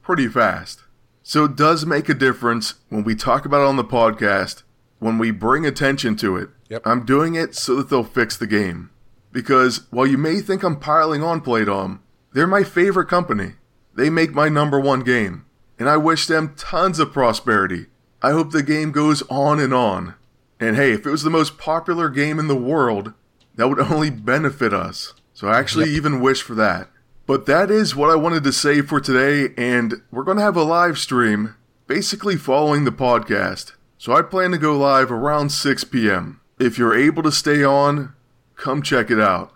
pretty 0.00 0.28
fast. 0.28 0.84
So 1.30 1.44
it 1.44 1.54
does 1.54 1.86
make 1.86 2.08
a 2.08 2.14
difference 2.14 2.74
when 2.88 3.04
we 3.04 3.14
talk 3.14 3.44
about 3.44 3.60
it 3.60 3.68
on 3.68 3.76
the 3.76 3.84
podcast, 3.84 4.64
when 4.98 5.16
we 5.16 5.30
bring 5.30 5.64
attention 5.64 6.16
to 6.16 6.36
it. 6.36 6.48
Yep. 6.68 6.82
I'm 6.84 7.06
doing 7.06 7.36
it 7.36 7.54
so 7.54 7.76
that 7.76 7.88
they'll 7.88 8.02
fix 8.02 8.36
the 8.36 8.48
game. 8.48 8.90
Because 9.30 9.86
while 9.92 10.08
you 10.08 10.18
may 10.18 10.40
think 10.40 10.64
I'm 10.64 10.80
piling 10.80 11.22
on 11.22 11.40
Playdom, 11.40 12.00
they're 12.32 12.48
my 12.48 12.64
favorite 12.64 13.06
company. 13.06 13.52
They 13.94 14.10
make 14.10 14.34
my 14.34 14.48
number 14.48 14.80
one 14.80 15.04
game. 15.04 15.46
And 15.78 15.88
I 15.88 15.98
wish 15.98 16.26
them 16.26 16.56
tons 16.56 16.98
of 16.98 17.12
prosperity. 17.12 17.86
I 18.20 18.32
hope 18.32 18.50
the 18.50 18.64
game 18.64 18.90
goes 18.90 19.22
on 19.30 19.60
and 19.60 19.72
on. 19.72 20.16
And 20.58 20.74
hey, 20.74 20.90
if 20.90 21.06
it 21.06 21.10
was 21.10 21.22
the 21.22 21.30
most 21.30 21.58
popular 21.58 22.08
game 22.08 22.40
in 22.40 22.48
the 22.48 22.56
world, 22.56 23.12
that 23.54 23.68
would 23.68 23.78
only 23.92 24.10
benefit 24.10 24.74
us. 24.74 25.14
So 25.34 25.46
I 25.46 25.60
actually 25.60 25.90
even 25.90 26.20
wish 26.20 26.42
for 26.42 26.56
that. 26.56 26.90
But 27.30 27.46
that 27.46 27.70
is 27.70 27.94
what 27.94 28.10
I 28.10 28.16
wanted 28.16 28.42
to 28.42 28.52
say 28.52 28.82
for 28.82 29.00
today, 29.00 29.54
and 29.56 30.02
we're 30.10 30.24
going 30.24 30.38
to 30.38 30.42
have 30.42 30.56
a 30.56 30.64
live 30.64 30.98
stream 30.98 31.54
basically 31.86 32.34
following 32.34 32.82
the 32.82 32.90
podcast. 32.90 33.74
So 33.98 34.12
I 34.12 34.22
plan 34.22 34.50
to 34.50 34.58
go 34.58 34.76
live 34.76 35.12
around 35.12 35.50
6 35.50 35.84
p.m. 35.84 36.40
If 36.58 36.76
you're 36.76 36.92
able 36.92 37.22
to 37.22 37.30
stay 37.30 37.62
on, 37.62 38.14
come 38.56 38.82
check 38.82 39.12
it 39.12 39.20
out. 39.20 39.52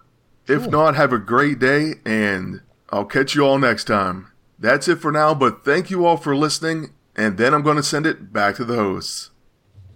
If 0.47 0.69
not, 0.69 0.95
have 0.95 1.13
a 1.13 1.19
great 1.19 1.59
day 1.59 1.95
and 2.07 2.61
I'll 2.91 3.07
catch 3.07 3.35
you 3.35 3.45
all 3.45 3.59
next 3.59 3.87
time. 3.87 4.31
That's 4.57 4.87
it 4.87 5.01
for 5.01 5.11
now, 5.11 5.35
but 5.35 5.65
thank 5.65 5.91
you 5.91 6.07
all 6.07 6.17
for 6.17 6.37
listening, 6.37 6.93
and 7.17 7.39
then 7.39 7.53
I'm 7.53 7.63
going 7.63 7.77
to 7.77 7.83
send 7.83 8.07
it 8.07 8.33
back 8.33 8.55
to 8.55 8.65
the 8.65 8.77
hosts. 8.77 9.33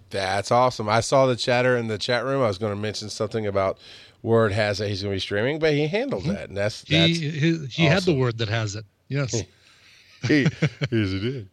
That's 0.09 0.51
awesome. 0.51 0.89
I 0.89 0.99
saw 0.99 1.27
the 1.27 1.37
chatter 1.37 1.77
in 1.77 1.87
the 1.87 1.97
chat 1.97 2.25
room. 2.25 2.43
I 2.43 2.47
was 2.47 2.57
going 2.57 2.75
to 2.75 2.81
mention 2.81 3.09
something 3.09 3.47
about 3.47 3.77
word 4.21 4.51
has 4.51 4.77
that 4.79 4.89
he's 4.89 5.01
going 5.03 5.11
to 5.11 5.15
be 5.15 5.19
streaming, 5.19 5.59
but 5.59 5.73
he 5.73 5.87
handled 5.87 6.25
that, 6.25 6.49
and 6.49 6.57
that's 6.57 6.81
that's 6.83 7.07
He 7.17 7.29
he, 7.29 7.65
he 7.67 7.85
had 7.85 8.03
the 8.03 8.13
word 8.13 8.37
that 8.39 8.49
has 8.49 8.75
it. 8.75 8.85
Yes. 9.07 9.31
he 10.27 10.43
yes 10.43 10.89
he 10.89 11.19
did. 11.19 11.49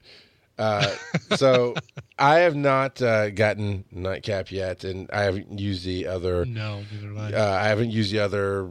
Uh, 0.59 0.91
so 1.37 1.75
I 2.19 2.39
have 2.41 2.57
not 2.57 3.01
uh, 3.03 3.29
gotten 3.31 3.85
nightcap 3.93 4.51
yet, 4.51 4.85
and 4.85 5.09
I 5.12 5.23
haven't 5.23 5.59
used 5.59 5.85
the 5.85 6.07
other. 6.07 6.45
no, 6.47 6.83
neither 6.93 7.09
have 7.14 7.35
I. 7.35 7.37
Uh, 7.37 7.59
I 7.62 7.69
haven't 7.69 7.91
used 7.91 8.11
the 8.12 8.21
other. 8.21 8.71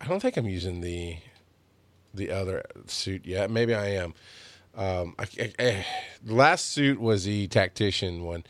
I 0.00 0.06
don't 0.06 0.20
think 0.20 0.36
I'm 0.36 0.48
using 0.48 0.80
the 0.80 1.16
the 2.12 2.30
other 2.30 2.62
suit 2.86 3.26
yet. 3.26 3.50
Maybe 3.50 3.74
I 3.74 3.86
am. 3.94 4.14
Um, 4.74 5.14
I, 5.18 5.26
I- 5.40 5.52
I- 5.58 5.86
the 6.22 6.34
last 6.34 6.66
suit 6.72 7.00
was 7.00 7.24
the 7.24 7.46
tactician 7.48 8.22
one, 8.24 8.44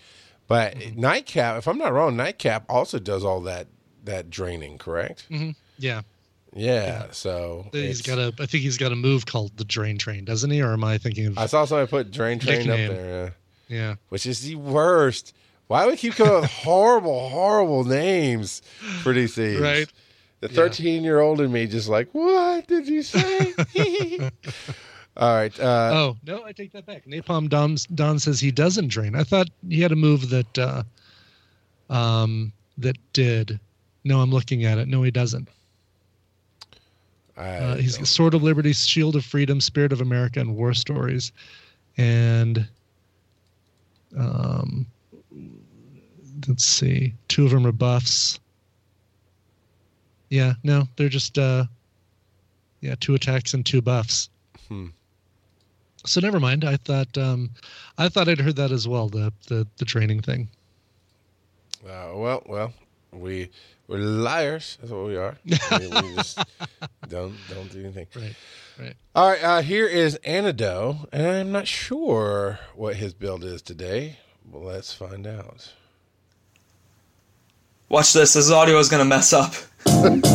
but 0.48 0.74
Mm-hmm. 0.74 1.00
nightcap. 1.00 1.58
If 1.58 1.68
I'm 1.68 1.78
not 1.78 1.92
wrong, 1.92 2.16
nightcap 2.16 2.64
also 2.68 2.98
does 2.98 3.24
all 3.24 3.40
that 3.42 3.68
that 4.04 4.30
draining. 4.30 4.78
Correct? 4.78 5.26
yeah. 5.78 6.02
Yeah. 6.54 7.06
So 7.10 7.66
he's 7.72 8.02
got 8.02 8.18
a. 8.18 8.32
I 8.38 8.46
think 8.46 8.62
he's 8.62 8.78
got 8.78 8.92
a 8.92 8.96
move 8.96 9.26
called 9.26 9.56
the 9.56 9.64
Drain 9.64 9.98
Train, 9.98 10.24
doesn't 10.24 10.50
he? 10.50 10.62
Or 10.62 10.72
am 10.72 10.84
I 10.84 10.98
thinking 10.98 11.26
of? 11.26 11.38
I 11.38 11.46
saw 11.46 11.64
somebody 11.64 11.90
put 11.90 12.10
drain 12.10 12.38
train 12.38 12.70
up 12.70 12.76
there. 12.76 13.34
Yeah. 13.68 13.76
yeah. 13.76 13.94
which 14.10 14.26
is 14.26 14.42
the 14.42 14.56
worst. 14.56 15.34
Why 15.66 15.84
do 15.84 15.90
we 15.90 15.96
keep 15.96 16.14
coming 16.14 16.34
up 16.34 16.42
with 16.42 16.50
horrible, 16.50 17.30
horrible 17.30 17.84
names 17.84 18.60
for 19.02 19.12
these 19.12 19.34
things? 19.34 19.60
Right. 19.60 19.90
The 20.40 20.48
13 20.48 21.02
year 21.02 21.20
old 21.20 21.40
in 21.40 21.50
me 21.50 21.66
just 21.66 21.88
like, 21.88 22.08
what 22.12 22.66
did 22.66 22.86
you 22.86 23.02
say? 23.02 23.54
All 25.16 25.34
right. 25.34 25.58
Uh, 25.58 25.90
Oh 25.94 26.16
no, 26.26 26.44
I 26.44 26.52
take 26.52 26.72
that 26.72 26.84
back. 26.86 27.06
Napalm 27.06 27.48
Don 27.48 27.76
Don 27.94 28.18
says 28.18 28.40
he 28.40 28.50
doesn't 28.50 28.88
drain. 28.88 29.14
I 29.14 29.24
thought 29.24 29.48
he 29.68 29.80
had 29.80 29.92
a 29.92 29.96
move 29.96 30.28
that 30.30 30.58
uh, 30.58 30.82
um 31.88 32.52
that 32.78 32.96
did. 33.12 33.58
No, 34.04 34.20
I'm 34.20 34.30
looking 34.30 34.64
at 34.64 34.78
it. 34.78 34.86
No, 34.88 35.02
he 35.02 35.10
doesn't. 35.10 35.48
Uh, 37.36 37.76
he's 37.76 37.96
don't- 37.96 38.04
Sword 38.06 38.34
of 38.34 38.42
Liberty, 38.42 38.72
Shield 38.72 39.16
of 39.16 39.24
Freedom, 39.24 39.60
Spirit 39.60 39.92
of 39.92 40.00
America, 40.00 40.40
and 40.40 40.54
War 40.54 40.72
Stories, 40.74 41.32
and 41.96 42.66
um, 44.16 44.86
let's 46.46 46.64
see, 46.64 47.14
two 47.28 47.44
of 47.44 47.50
them 47.50 47.66
are 47.66 47.72
buffs. 47.72 48.38
Yeah, 50.30 50.54
no, 50.62 50.86
they're 50.96 51.08
just 51.08 51.36
uh, 51.38 51.64
yeah, 52.80 52.94
two 53.00 53.14
attacks 53.14 53.54
and 53.54 53.64
two 53.66 53.80
buffs. 53.82 54.28
Hmm. 54.68 54.88
So 56.06 56.20
never 56.20 56.38
mind. 56.38 56.64
I 56.64 56.76
thought 56.76 57.16
um, 57.18 57.50
I 57.98 58.08
thought 58.08 58.28
I'd 58.28 58.40
heard 58.40 58.56
that 58.56 58.70
as 58.70 58.86
well. 58.86 59.08
The 59.08 59.32
the 59.48 59.66
the 59.78 59.84
training 59.84 60.20
thing. 60.22 60.48
uh, 61.84 62.12
well, 62.14 62.42
well, 62.46 62.72
we 63.12 63.50
we're 63.86 63.98
liars. 63.98 64.78
That's 64.80 64.92
what 64.92 65.06
we 65.06 65.16
are. 65.16 65.36
we, 65.44 65.58
we 65.78 66.14
just 66.14 66.38
don't 67.08 67.34
don't 67.50 67.70
do 67.70 67.80
anything. 67.80 68.06
Right. 68.16 68.34
Right. 68.78 68.94
All 69.14 69.30
right. 69.30 69.44
Uh, 69.44 69.62
here 69.62 69.86
is 69.86 70.16
Antidote, 70.24 71.08
and 71.12 71.26
I'm 71.26 71.52
not 71.52 71.66
sure 71.66 72.58
what 72.74 72.96
his 72.96 73.14
build 73.14 73.44
is 73.44 73.62
today. 73.62 74.18
Well, 74.50 74.64
let's 74.64 74.92
find 74.92 75.26
out. 75.26 75.72
Watch 77.88 78.12
this. 78.12 78.32
This 78.32 78.50
audio 78.50 78.78
is 78.78 78.88
gonna 78.88 79.04
mess 79.04 79.32
up. 79.32 79.52
it's 79.86 80.26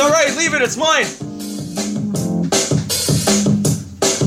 all 0.00 0.10
right. 0.10 0.34
Leave 0.36 0.54
it. 0.54 0.62
It's 0.62 0.76
mine. 0.76 1.06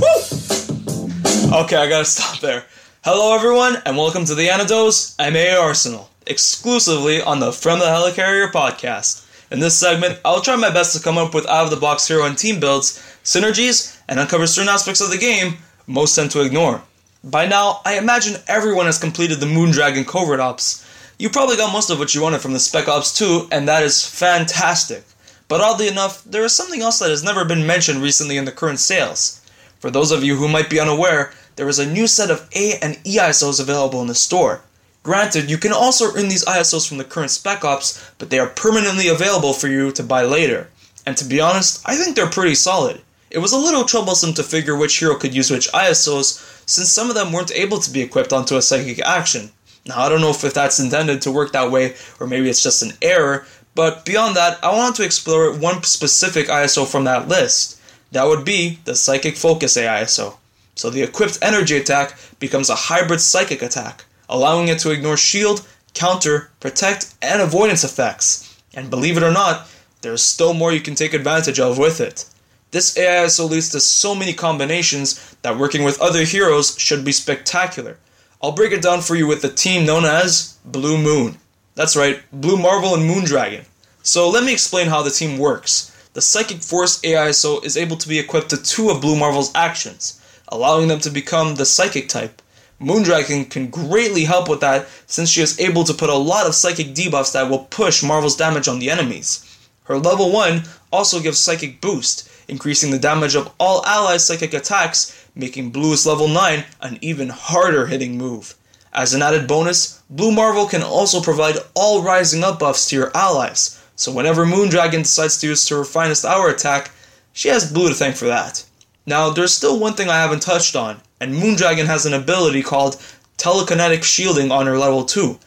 Woo! 0.02 1.64
Okay, 1.64 1.78
I 1.78 1.88
gotta 1.88 2.06
stop 2.06 2.40
there. 2.42 2.66
Hello, 3.08 3.36
everyone, 3.36 3.78
and 3.86 3.96
welcome 3.96 4.26
to 4.26 4.34
the 4.34 4.50
Antidotes 4.50 5.16
MA 5.20 5.56
Arsenal, 5.56 6.10
exclusively 6.26 7.22
on 7.22 7.40
the 7.40 7.52
From 7.52 7.78
the 7.78 7.86
Helicarrier 7.86 8.52
podcast. 8.52 9.28
In 9.52 9.60
this 9.60 9.78
segment, 9.78 10.20
I'll 10.26 10.42
try 10.42 10.56
my 10.56 10.72
best 10.72 10.98
to 10.98 11.04
come 11.04 11.16
up 11.16 11.36
with 11.36 11.46
out 11.46 11.66
of 11.66 11.70
the 11.70 11.78
box 11.78 12.08
hero 12.08 12.26
and 12.26 12.36
team 12.36 12.60
builds, 12.60 12.98
synergies, 13.24 13.96
and 14.10 14.20
uncover 14.20 14.48
certain 14.48 14.74
aspects 14.74 15.02
of 15.02 15.12
the 15.12 15.20
game 15.20 15.58
most 15.86 16.16
tend 16.16 16.32
to 16.32 16.42
ignore. 16.42 16.82
By 17.24 17.46
now, 17.46 17.80
I 17.86 18.00
imagine 18.00 18.42
everyone 18.48 18.88
has 18.88 18.98
completed 18.98 19.40
the 19.40 19.46
Moondragon 19.46 20.08
Covert 20.08 20.40
Ops. 20.40 20.84
You 21.20 21.30
probably 21.30 21.58
got 21.58 21.72
most 21.72 21.92
of 21.92 22.00
what 22.00 22.16
you 22.16 22.24
wanted 22.24 22.42
from 22.42 22.54
the 22.54 22.60
Spec 22.60 22.88
Ops 22.88 23.16
2, 23.16 23.50
and 23.52 23.68
that 23.68 23.84
is 23.84 24.04
fantastic. 24.04 25.04
But 25.48 25.62
oddly 25.62 25.88
enough, 25.88 26.24
there 26.24 26.44
is 26.44 26.54
something 26.54 26.82
else 26.82 26.98
that 26.98 27.12
has 27.12 27.24
never 27.24 27.46
been 27.46 27.68
mentioned 27.68 28.02
recently 28.02 28.38
in 28.38 28.46
the 28.46 28.52
current 28.52 28.80
sales. 28.80 29.42
For 29.80 29.92
those 29.92 30.12
of 30.12 30.24
you 30.24 30.38
who 30.38 30.48
might 30.48 30.72
be 30.72 30.80
unaware, 30.80 31.32
there 31.56 31.70
is 31.70 31.80
a 31.80 31.86
new 31.86 32.08
set 32.08 32.30
of 32.30 32.50
A 32.54 32.78
and 32.82 33.00
E 33.06 33.18
ISOs 33.18 33.60
available 33.60 34.02
in 34.02 34.08
the 34.08 34.16
store. 34.16 34.62
Granted, 35.04 35.50
you 35.50 35.58
can 35.58 35.72
also 35.72 36.14
earn 36.16 36.30
these 36.30 36.46
ISOs 36.46 36.88
from 36.88 36.98
the 36.98 37.04
current 37.04 37.32
Spec 37.32 37.64
Ops, 37.64 38.12
but 38.18 38.30
they 38.30 38.40
are 38.40 38.48
permanently 38.48 39.08
available 39.08 39.54
for 39.54 39.68
you 39.68 39.92
to 39.92 40.04
buy 40.04 40.24
later. 40.24 40.70
And 41.06 41.16
to 41.18 41.26
be 41.26 41.40
honest, 41.40 41.82
I 41.86 41.96
think 41.96 42.16
they're 42.16 42.30
pretty 42.30 42.56
solid. 42.56 43.02
It 43.30 43.38
was 43.40 43.52
a 43.52 43.58
little 43.58 43.86
troublesome 43.86 44.34
to 44.34 44.44
figure 44.44 44.76
which 44.76 44.98
hero 44.98 45.16
could 45.16 45.36
use 45.36 45.52
which 45.52 45.72
ISOs, 45.72 46.42
since 46.68 46.90
some 46.90 47.10
of 47.10 47.16
them 47.16 47.32
weren't 47.32 47.52
able 47.52 47.80
to 47.80 47.92
be 47.92 48.02
equipped 48.02 48.34
onto 48.34 48.58
a 48.58 48.62
psychic 48.62 49.00
action. 49.02 49.52
Now, 49.86 50.00
I 50.00 50.10
don't 50.10 50.22
know 50.22 50.32
if 50.32 50.42
that's 50.42 50.80
intended 50.80 51.22
to 51.22 51.32
work 51.32 51.52
that 51.52 51.70
way, 51.70 51.96
or 52.20 52.26
maybe 52.26 52.50
it's 52.50 52.64
just 52.64 52.82
an 52.82 52.94
error, 53.02 53.46
but 53.76 54.06
beyond 54.06 54.36
that, 54.36 54.58
I 54.64 54.74
wanted 54.74 54.96
to 54.96 55.04
explore 55.04 55.54
one 55.54 55.84
specific 55.84 56.48
ISO 56.48 56.88
from 56.88 57.04
that 57.04 57.28
list. 57.28 57.80
That 58.12 58.26
would 58.26 58.46
be 58.46 58.80
the 58.86 58.96
Psychic 58.96 59.36
Focus 59.36 59.78
AISO. 59.78 60.38
So 60.76 60.90
the 60.90 61.02
equipped 61.02 61.40
energy 61.42 61.78
attack 61.78 62.18
becomes 62.40 62.70
a 62.70 62.76
hybrid 62.76 63.22
psychic 63.22 63.62
attack, 63.62 64.06
allowing 64.30 64.68
it 64.68 64.80
to 64.80 64.92
ignore 64.92 65.18
shield, 65.18 65.66
counter, 65.94 66.52
protect, 66.60 67.16
and 67.22 67.42
avoidance 67.42 67.84
effects. 67.84 68.62
And 68.74 68.90
believe 68.90 69.18
it 69.18 69.24
or 69.24 69.32
not, 69.32 69.68
there's 70.02 70.22
still 70.22 70.54
more 70.54 70.72
you 70.72 70.82
can 70.82 70.96
take 70.96 71.14
advantage 71.14 71.60
of 71.60 71.78
with 71.78 72.02
it. 72.02 72.26
This 72.72 72.96
AISO 72.96 73.50
leads 73.50 73.70
to 73.70 73.80
so 73.80 74.14
many 74.14 74.34
combinations 74.34 75.36
that 75.44 75.58
working 75.58 75.84
with 75.84 76.02
other 76.02 76.26
heroes 76.26 76.78
should 76.78 77.06
be 77.06 77.14
spectacular. 77.14 77.98
I'll 78.44 78.52
break 78.52 78.74
it 78.74 78.82
down 78.82 79.02
for 79.02 79.16
you 79.16 79.28
with 79.28 79.42
the 79.42 79.50
team 79.50 79.86
known 79.86 80.04
as 80.04 80.58
Blue 80.66 80.98
Moon. 80.98 81.38
That's 81.76 81.96
right, 81.96 82.20
Blue 82.34 82.58
Marvel 82.58 82.94
and 82.94 83.10
Moondragon. 83.10 83.66
So 84.04 84.30
let 84.30 84.44
me 84.44 84.52
explain 84.52 84.88
how 84.88 85.02
the 85.02 85.10
team 85.10 85.38
works. 85.38 85.92
The 86.14 86.22
Psychic 86.22 86.62
Force 86.62 87.02
AISO 87.02 87.64
is 87.64 87.78
able 87.78 87.98
to 87.98 88.08
be 88.08 88.20
equipped 88.20 88.50
to 88.50 88.62
two 88.62 88.90
of 88.90 89.02
Blue 89.02 89.18
Marvel's 89.18 89.52
actions, 89.56 90.22
allowing 90.48 90.88
them 90.88 91.00
to 91.00 91.10
become 91.10 91.56
the 91.56 91.66
Psychic 91.66 92.10
type. 92.10 92.42
Moondragon 92.82 93.50
can 93.50 93.68
greatly 93.70 94.26
help 94.26 94.50
with 94.50 94.60
that 94.60 94.88
since 95.08 95.30
she 95.30 95.42
is 95.42 95.60
able 95.60 95.86
to 95.86 95.94
put 95.94 96.10
a 96.10 96.16
lot 96.16 96.46
of 96.46 96.56
psychic 96.56 96.88
debuffs 96.88 97.32
that 97.32 97.50
will 97.50 97.66
push 97.70 98.04
Marvel's 98.04 98.36
damage 98.36 98.68
on 98.68 98.80
the 98.80 98.90
enemies. 98.90 99.46
Her 99.86 99.98
level 99.98 100.32
1 100.32 100.64
also 100.92 101.22
gives 101.22 101.40
Psychic 101.40 101.80
Boost, 101.80 102.30
increasing 102.48 102.92
the 102.92 103.00
damage 103.00 103.36
of 103.36 103.52
all 103.60 103.86
allies' 103.86 104.26
psychic 104.26 104.54
attacks, 104.54 105.28
making 105.36 105.70
Blue's 105.70 106.06
level 106.06 106.28
9 106.28 106.66
an 106.82 106.98
even 107.02 107.30
harder 107.30 107.88
hitting 107.88 108.18
move. 108.18 108.56
As 108.92 109.14
an 109.14 109.22
added 109.22 109.48
bonus, 109.48 110.02
Blue 110.10 110.32
Marvel 110.32 110.66
can 110.68 110.82
also 110.82 111.22
provide 111.22 111.58
all 111.76 112.02
rising 112.02 112.44
up 112.44 112.60
buffs 112.60 112.90
to 112.90 112.96
your 112.96 113.12
allies, 113.16 113.80
so 113.96 114.12
whenever 114.12 114.46
Moondragon 114.46 115.04
decides 115.04 115.38
to 115.38 115.48
use 115.48 115.68
her 115.70 115.86
finest 115.86 116.26
hour 116.26 116.50
attack, 116.50 116.92
she 117.32 117.50
has 117.50 117.72
Blue 117.72 117.90
to 117.90 117.96
thank 117.96 118.16
for 118.16 118.26
that. 118.26 118.66
Now, 119.06 119.30
there's 119.30 119.54
still 119.54 119.80
one 119.80 119.94
thing 119.94 120.10
I 120.10 120.22
haven't 120.22 120.42
touched 120.42 120.76
on, 120.76 121.02
and 121.20 121.36
Moondragon 121.36 121.86
has 121.86 122.06
an 122.06 122.14
ability 122.14 122.64
called 122.64 123.00
Telekinetic 123.38 124.04
Shielding 124.04 124.52
on 124.52 124.66
her 124.66 124.80
level 124.80 125.06
2. 125.06 125.38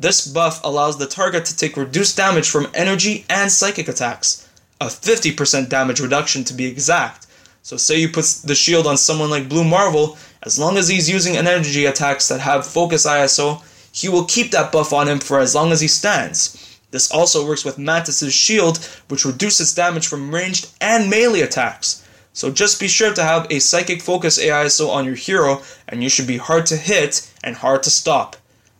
This 0.00 0.26
buff 0.26 0.64
allows 0.64 0.98
the 0.98 1.06
target 1.06 1.44
to 1.44 1.56
take 1.56 1.76
reduced 1.76 2.16
damage 2.16 2.48
from 2.48 2.68
energy 2.74 3.26
and 3.28 3.52
psychic 3.52 3.86
attacks, 3.88 4.48
a 4.80 4.86
50% 4.86 5.68
damage 5.68 6.00
reduction 6.00 6.42
to 6.44 6.54
be 6.54 6.64
exact. 6.64 7.26
So, 7.62 7.76
say 7.76 8.00
you 8.00 8.08
put 8.08 8.24
the 8.44 8.54
shield 8.54 8.86
on 8.86 8.96
someone 8.96 9.30
like 9.30 9.48
Blue 9.48 9.62
Marvel, 9.62 10.16
as 10.42 10.58
long 10.58 10.78
as 10.78 10.88
he's 10.88 11.10
using 11.10 11.36
energy 11.36 11.84
attacks 11.84 12.28
that 12.28 12.40
have 12.40 12.66
focus 12.66 13.06
ISO, 13.06 13.62
he 13.92 14.08
will 14.08 14.24
keep 14.24 14.50
that 14.52 14.72
buff 14.72 14.92
on 14.92 15.06
him 15.06 15.20
for 15.20 15.38
as 15.38 15.54
long 15.54 15.70
as 15.70 15.82
he 15.82 15.88
stands. 15.88 16.78
This 16.90 17.10
also 17.12 17.46
works 17.46 17.64
with 17.64 17.78
Mantis's 17.78 18.34
shield, 18.34 18.78
which 19.08 19.24
reduces 19.24 19.74
damage 19.74 20.08
from 20.08 20.34
ranged 20.34 20.70
and 20.80 21.08
melee 21.10 21.42
attacks. 21.42 22.01
So 22.32 22.50
just 22.50 22.80
be 22.80 22.88
sure 22.88 23.12
to 23.12 23.22
have 23.22 23.46
a 23.50 23.58
psychic 23.58 24.00
focus 24.00 24.38
AISO 24.42 24.88
on 24.88 25.04
your 25.04 25.14
hero, 25.14 25.62
and 25.88 26.02
you 26.02 26.08
should 26.08 26.26
be 26.26 26.38
hard 26.38 26.66
to 26.66 26.76
hit 26.76 27.30
and 27.44 27.56
hard 27.56 27.82
to 27.82 27.90
stop. 27.90 28.36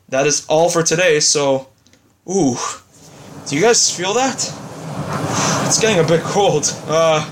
That 0.09 0.27
is 0.27 0.47
all 0.49 0.71
for 0.71 0.83
today, 0.83 1.21
so. 1.21 1.69
Ooh. 2.29 2.57
Do 3.47 3.57
you 3.57 3.63
guys 3.63 3.95
feel 3.95 4.15
that? 4.15 4.37
It's 5.67 5.81
getting 5.81 6.03
a 6.03 6.07
bit 6.07 6.23
cold. 6.23 6.75
Uh. 6.87 7.29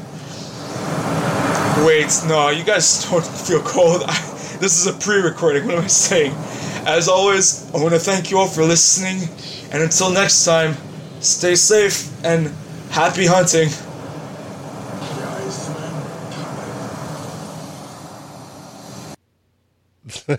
Wait, 1.87 2.11
no, 2.27 2.51
you 2.51 2.65
guys 2.65 3.05
don't 3.11 3.25
feel 3.25 3.63
cold. 3.63 4.03
I, 4.07 4.15
this 4.61 4.79
is 4.79 4.87
a 4.87 4.93
pre-recording. 4.93 5.67
What 5.67 5.77
am 5.77 5.85
I 5.85 5.87
saying? 5.87 6.33
As 6.87 7.09
always, 7.09 7.73
I 7.75 7.79
want 7.79 7.95
to 7.95 7.99
thank 7.99 8.31
you 8.31 8.39
all 8.39 8.49
for 8.49 8.65
listening, 8.65 9.29
and 9.73 9.83
until 9.83 10.11
next 10.11 10.45
time, 10.45 10.77
stay 11.21 11.55
safe 11.55 12.13
and 12.25 12.55
happy 12.91 13.27
hunting. 13.27 13.69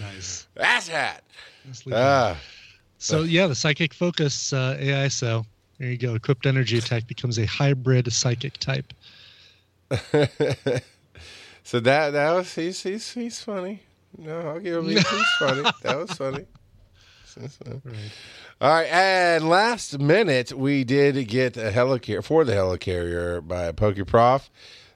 Nice. 0.00 0.46
That's 0.54 0.88
hat. 0.88 1.24
Ah, 1.92 2.36
So 2.98 3.22
yeah, 3.22 3.46
the 3.46 3.54
psychic 3.54 3.94
focus 3.94 4.52
uh, 4.52 4.76
AI. 4.78 5.08
So 5.08 5.46
there 5.78 5.88
you 5.90 5.96
go. 5.96 6.14
Equipped 6.14 6.46
energy 6.46 6.78
attack 6.78 7.06
becomes 7.06 7.38
a 7.38 7.46
hybrid 7.46 8.12
psychic 8.12 8.58
type. 8.58 8.92
so 11.62 11.80
that 11.80 12.10
that 12.10 12.32
was 12.32 12.54
he's 12.54 12.82
he's 12.82 13.12
he's 13.12 13.40
funny. 13.40 13.80
No, 14.16 14.40
I'll 14.40 14.60
give 14.60 14.76
him 14.78 14.90
he's, 14.90 15.02
funny. 15.38 15.62
That 15.82 15.98
was 15.98 16.10
funny. 16.12 16.46
All 18.60 18.70
right, 18.70 18.86
and 18.86 19.48
last 19.48 19.98
minute 19.98 20.52
we 20.52 20.84
did 20.84 21.26
get 21.26 21.56
a 21.56 21.70
helicarrier 21.72 22.22
for 22.22 22.44
the 22.44 22.52
helicarrier 22.52 23.46
by 23.46 23.72
PokeProf. 23.72 24.48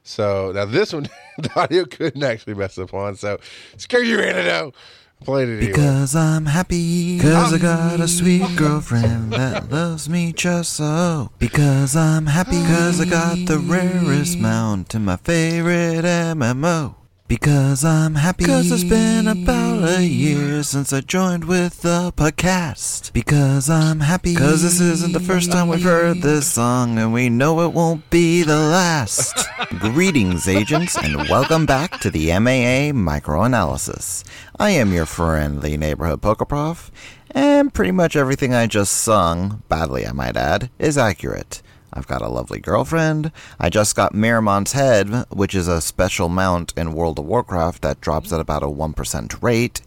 So 0.09 0.53
now 0.53 0.65
this 0.65 0.95
one, 0.95 1.07
the 1.39 1.51
audio 1.55 1.85
couldn't 1.85 2.23
actually 2.23 2.55
mess 2.55 2.79
up 2.79 2.95
on. 2.95 3.15
So 3.15 3.39
screw 3.77 4.01
you, 4.01 4.21
Antidote. 4.21 4.75
Played 5.23 5.49
it 5.49 5.57
anyway. 5.59 5.67
Because 5.73 6.17
I'm 6.17 6.47
happy. 6.47 7.19
Cause 7.19 7.53
I 7.53 7.59
got 7.59 8.01
a 8.01 8.09
sweet 8.09 8.57
girlfriend 8.57 9.35
that 9.35 9.71
loves 9.71 10.09
me 10.09 10.33
just 10.33 10.73
so. 10.73 11.31
Because 11.39 11.95
I'm 11.95 12.25
happy. 12.25 12.53
Cause 12.53 13.03
I 13.03 13.05
got 13.05 13.37
the 13.47 13.59
rarest 13.59 14.39
mount 14.39 14.95
in 14.95 15.05
my 15.05 15.17
favorite 15.17 16.05
MMO. 16.05 16.95
Because 17.29 17.85
I'm 17.85 18.15
happy. 18.15 18.47
Cause 18.47 18.73
it's 18.73 18.85
been 18.85 19.29
about 19.29 19.87
a 19.87 20.03
year 20.03 20.63
since 20.63 20.95
I 20.95 21.03
joined 21.03 21.45
with 21.45 21.83
the 21.83 22.11
podcast. 22.17 23.13
Because 23.13 23.69
I'm 23.69 24.01
happy. 24.01 24.35
Cause 24.35 24.63
this 24.63 24.81
isn't 24.81 25.13
the 25.13 25.21
first 25.21 25.53
time 25.53 25.69
we've 25.69 25.83
heard 25.83 26.23
this 26.23 26.51
song, 26.51 26.97
and 26.97 27.13
we 27.13 27.29
know 27.29 27.61
it 27.67 27.75
won't 27.75 28.09
be 28.09 28.45
the 28.45 28.57
last. 28.57 29.47
Greetings, 29.79 30.49
agents, 30.49 30.97
and 30.97 31.29
welcome 31.29 31.67
back 31.67 32.01
to 32.01 32.11
the 32.11 32.29
MAA 32.29 32.97
Microanalysis. 32.97 34.25
I 34.59 34.71
am 34.71 34.95
your 34.95 35.05
friendly 35.05 35.77
neighborhood 35.77 36.23
poker 36.23 36.47
prof, 36.47 36.91
and 37.33 37.75
pretty 37.75 37.93
much 37.93 38.17
everything 38.17 38.55
I 38.55 38.67
just 38.67 38.95
sung, 38.95 39.63
badly 39.69 40.07
I 40.07 40.13
might 40.13 40.39
add, 40.39 40.71
is 40.79 40.97
accurate. 40.97 41.61
I've 41.93 42.07
got 42.07 42.23
a 42.23 42.29
lovely 42.29 42.61
girlfriend. 42.61 43.33
I 43.59 43.71
just 43.71 43.97
got 43.97 44.15
Mimiron's 44.15 44.73
Head, 44.73 45.25
which 45.31 45.55
is 45.55 45.69
a 45.69 45.81
special 45.81 46.29
mount 46.29 46.75
in 46.77 46.93
World 46.93 47.19
of 47.19 47.25
Warcraft 47.25 47.83
that 47.83 48.01
drops 48.01 48.33
at 48.33 48.41
about 48.41 48.63
a 48.63 48.67
1% 48.67 49.43
rate. 49.43 49.81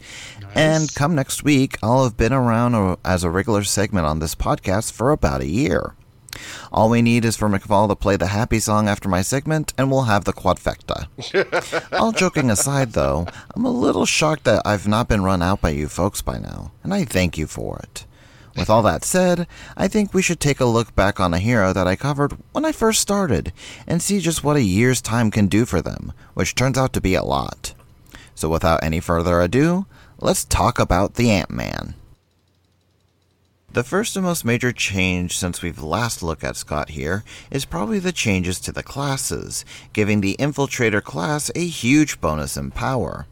And 0.54 0.94
come 0.94 1.14
next 1.14 1.42
week, 1.44 1.78
I'll 1.82 2.04
have 2.04 2.16
been 2.16 2.32
around 2.32 2.74
uh, 2.74 2.96
as 3.04 3.24
a 3.24 3.30
regular 3.30 3.64
segment 3.64 4.06
on 4.06 4.18
this 4.18 4.34
podcast 4.34 4.92
for 4.92 5.10
about 5.10 5.40
a 5.40 5.46
year. 5.46 5.94
All 6.72 6.88
we 6.88 7.02
need 7.02 7.24
is 7.24 7.36
for 7.36 7.48
McFall 7.48 7.88
to 7.88 7.96
play 7.96 8.16
the 8.16 8.28
happy 8.28 8.58
song 8.58 8.88
after 8.88 9.08
my 9.08 9.22
segment, 9.22 9.72
and 9.76 9.90
we'll 9.90 10.02
have 10.02 10.24
the 10.24 10.32
quadfecta. 10.32 11.06
All 11.98 12.12
joking 12.12 12.50
aside, 12.50 12.92
though, 12.92 13.26
I'm 13.54 13.64
a 13.64 13.70
little 13.70 14.06
shocked 14.06 14.44
that 14.44 14.62
I've 14.64 14.88
not 14.88 15.08
been 15.08 15.24
run 15.24 15.42
out 15.42 15.60
by 15.60 15.70
you 15.70 15.88
folks 15.88 16.22
by 16.22 16.38
now, 16.38 16.72
and 16.82 16.94
I 16.94 17.04
thank 17.04 17.36
you 17.36 17.46
for 17.46 17.78
it. 17.78 18.06
With 18.56 18.68
all 18.68 18.82
that 18.82 19.04
said, 19.04 19.46
I 19.76 19.88
think 19.88 20.12
we 20.12 20.22
should 20.22 20.40
take 20.40 20.60
a 20.60 20.66
look 20.66 20.94
back 20.94 21.18
on 21.18 21.32
a 21.32 21.38
hero 21.38 21.72
that 21.72 21.86
I 21.86 21.96
covered 21.96 22.36
when 22.52 22.64
I 22.64 22.72
first 22.72 23.00
started 23.00 23.52
and 23.86 24.02
see 24.02 24.20
just 24.20 24.44
what 24.44 24.56
a 24.56 24.62
year's 24.62 25.00
time 25.00 25.30
can 25.30 25.46
do 25.46 25.64
for 25.64 25.80
them, 25.80 26.12
which 26.34 26.54
turns 26.54 26.76
out 26.76 26.92
to 26.92 27.00
be 27.00 27.14
a 27.14 27.24
lot. 27.24 27.74
So 28.34 28.48
without 28.48 28.82
any 28.82 29.00
further 29.00 29.40
ado, 29.40 29.86
let's 30.18 30.44
talk 30.44 30.78
about 30.78 31.14
the 31.14 31.30
Ant 31.30 31.50
Man. 31.50 31.94
The 33.72 33.82
first 33.82 34.16
and 34.16 34.26
most 34.26 34.44
major 34.44 34.70
change 34.70 35.38
since 35.38 35.62
we've 35.62 35.82
last 35.82 36.22
looked 36.22 36.44
at 36.44 36.56
Scott 36.56 36.90
here 36.90 37.24
is 37.50 37.64
probably 37.64 37.98
the 37.98 38.12
changes 38.12 38.60
to 38.60 38.72
the 38.72 38.82
classes, 38.82 39.64
giving 39.94 40.20
the 40.20 40.36
Infiltrator 40.38 41.02
class 41.02 41.50
a 41.54 41.66
huge 41.66 42.20
bonus 42.20 42.58
in 42.58 42.70
power. 42.70 43.26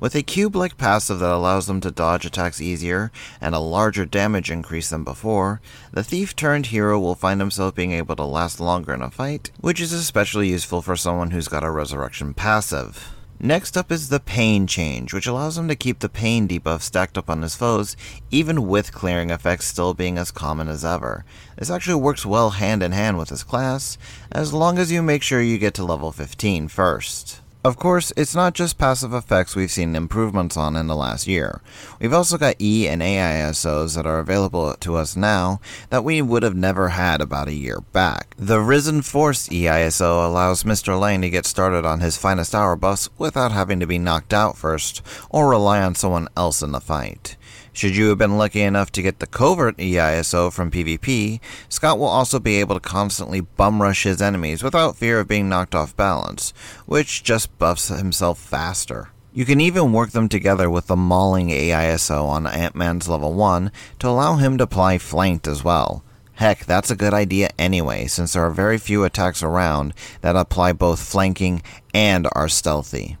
With 0.00 0.14
a 0.14 0.22
cube 0.22 0.56
like 0.56 0.76
passive 0.76 1.18
that 1.18 1.30
allows 1.30 1.66
them 1.66 1.80
to 1.80 1.90
dodge 1.90 2.24
attacks 2.24 2.60
easier 2.60 3.10
and 3.40 3.54
a 3.54 3.58
larger 3.58 4.04
damage 4.04 4.50
increase 4.50 4.90
than 4.90 5.04
before, 5.04 5.60
the 5.92 6.04
thief 6.04 6.36
turned 6.36 6.66
hero 6.66 6.98
will 6.98 7.14
find 7.14 7.40
himself 7.40 7.74
being 7.74 7.92
able 7.92 8.16
to 8.16 8.24
last 8.24 8.60
longer 8.60 8.94
in 8.94 9.02
a 9.02 9.10
fight, 9.10 9.50
which 9.60 9.80
is 9.80 9.92
especially 9.92 10.48
useful 10.48 10.82
for 10.82 10.96
someone 10.96 11.30
who's 11.30 11.48
got 11.48 11.64
a 11.64 11.70
resurrection 11.70 12.34
passive. 12.34 13.14
Next 13.40 13.76
up 13.76 13.90
is 13.90 14.08
the 14.08 14.20
pain 14.20 14.66
change, 14.66 15.12
which 15.12 15.26
allows 15.26 15.58
him 15.58 15.68
to 15.68 15.74
keep 15.74 15.98
the 15.98 16.08
pain 16.08 16.48
debuff 16.48 16.80
stacked 16.80 17.18
up 17.18 17.28
on 17.28 17.42
his 17.42 17.56
foes, 17.56 17.96
even 18.30 18.66
with 18.66 18.92
clearing 18.92 19.30
effects 19.30 19.66
still 19.66 19.92
being 19.92 20.16
as 20.16 20.30
common 20.30 20.68
as 20.68 20.84
ever. 20.84 21.24
This 21.58 21.68
actually 21.68 22.00
works 22.00 22.24
well 22.24 22.50
hand 22.50 22.82
in 22.82 22.92
hand 22.92 23.18
with 23.18 23.30
his 23.30 23.42
class, 23.42 23.98
as 24.30 24.54
long 24.54 24.78
as 24.78 24.92
you 24.92 25.02
make 25.02 25.22
sure 25.22 25.42
you 25.42 25.58
get 25.58 25.74
to 25.74 25.84
level 25.84 26.12
15 26.12 26.68
first. 26.68 27.40
Of 27.64 27.78
course, 27.78 28.12
it's 28.14 28.34
not 28.34 28.52
just 28.52 28.76
passive 28.76 29.14
effects 29.14 29.56
we've 29.56 29.70
seen 29.70 29.96
improvements 29.96 30.54
on 30.54 30.76
in 30.76 30.86
the 30.86 30.94
last 30.94 31.26
year. 31.26 31.62
We've 31.98 32.12
also 32.12 32.36
got 32.36 32.60
E 32.60 32.86
and 32.86 33.00
AISOs 33.00 33.96
that 33.96 34.04
are 34.04 34.18
available 34.18 34.74
to 34.74 34.96
us 34.96 35.16
now 35.16 35.62
that 35.88 36.04
we 36.04 36.20
would 36.20 36.42
have 36.42 36.54
never 36.54 36.90
had 36.90 37.22
about 37.22 37.48
a 37.48 37.54
year 37.54 37.80
back. 37.80 38.34
The 38.36 38.60
Risen 38.60 39.00
Force 39.00 39.48
EISO 39.48 40.26
allows 40.26 40.64
Mr. 40.64 41.00
Lang 41.00 41.22
to 41.22 41.30
get 41.30 41.46
started 41.46 41.86
on 41.86 42.00
his 42.00 42.18
finest 42.18 42.54
hour 42.54 42.76
buffs 42.76 43.08
without 43.16 43.52
having 43.52 43.80
to 43.80 43.86
be 43.86 43.98
knocked 43.98 44.34
out 44.34 44.58
first 44.58 45.00
or 45.30 45.48
rely 45.48 45.80
on 45.80 45.94
someone 45.94 46.28
else 46.36 46.60
in 46.60 46.72
the 46.72 46.82
fight. 46.82 47.38
Should 47.74 47.96
you 47.96 48.10
have 48.10 48.18
been 48.18 48.38
lucky 48.38 48.62
enough 48.62 48.92
to 48.92 49.02
get 49.02 49.18
the 49.18 49.26
covert 49.26 49.76
EISO 49.78 50.52
from 50.52 50.70
PvP, 50.70 51.40
Scott 51.68 51.98
will 51.98 52.06
also 52.06 52.38
be 52.38 52.60
able 52.60 52.76
to 52.76 52.80
constantly 52.80 53.40
bum 53.40 53.82
rush 53.82 54.04
his 54.04 54.22
enemies 54.22 54.62
without 54.62 54.96
fear 54.96 55.18
of 55.18 55.26
being 55.26 55.48
knocked 55.48 55.74
off 55.74 55.96
balance, 55.96 56.54
which 56.86 57.24
just 57.24 57.58
buffs 57.58 57.88
himself 57.88 58.38
faster. 58.38 59.08
You 59.32 59.44
can 59.44 59.60
even 59.60 59.92
work 59.92 60.12
them 60.12 60.28
together 60.28 60.70
with 60.70 60.86
the 60.86 60.94
Mauling 60.94 61.48
AISO 61.48 62.24
on 62.24 62.46
Ant 62.46 62.76
Man's 62.76 63.08
level 63.08 63.32
1 63.32 63.72
to 63.98 64.08
allow 64.08 64.36
him 64.36 64.56
to 64.58 64.64
apply 64.64 64.98
Flanked 64.98 65.48
as 65.48 65.64
well. 65.64 66.04
Heck, 66.34 66.64
that's 66.66 66.92
a 66.92 66.96
good 66.96 67.12
idea 67.12 67.50
anyway, 67.58 68.06
since 68.06 68.34
there 68.34 68.44
are 68.44 68.50
very 68.50 68.78
few 68.78 69.02
attacks 69.02 69.42
around 69.42 69.94
that 70.20 70.36
apply 70.36 70.74
both 70.74 71.02
flanking 71.02 71.60
and 71.92 72.28
are 72.32 72.48
stealthy. 72.48 73.16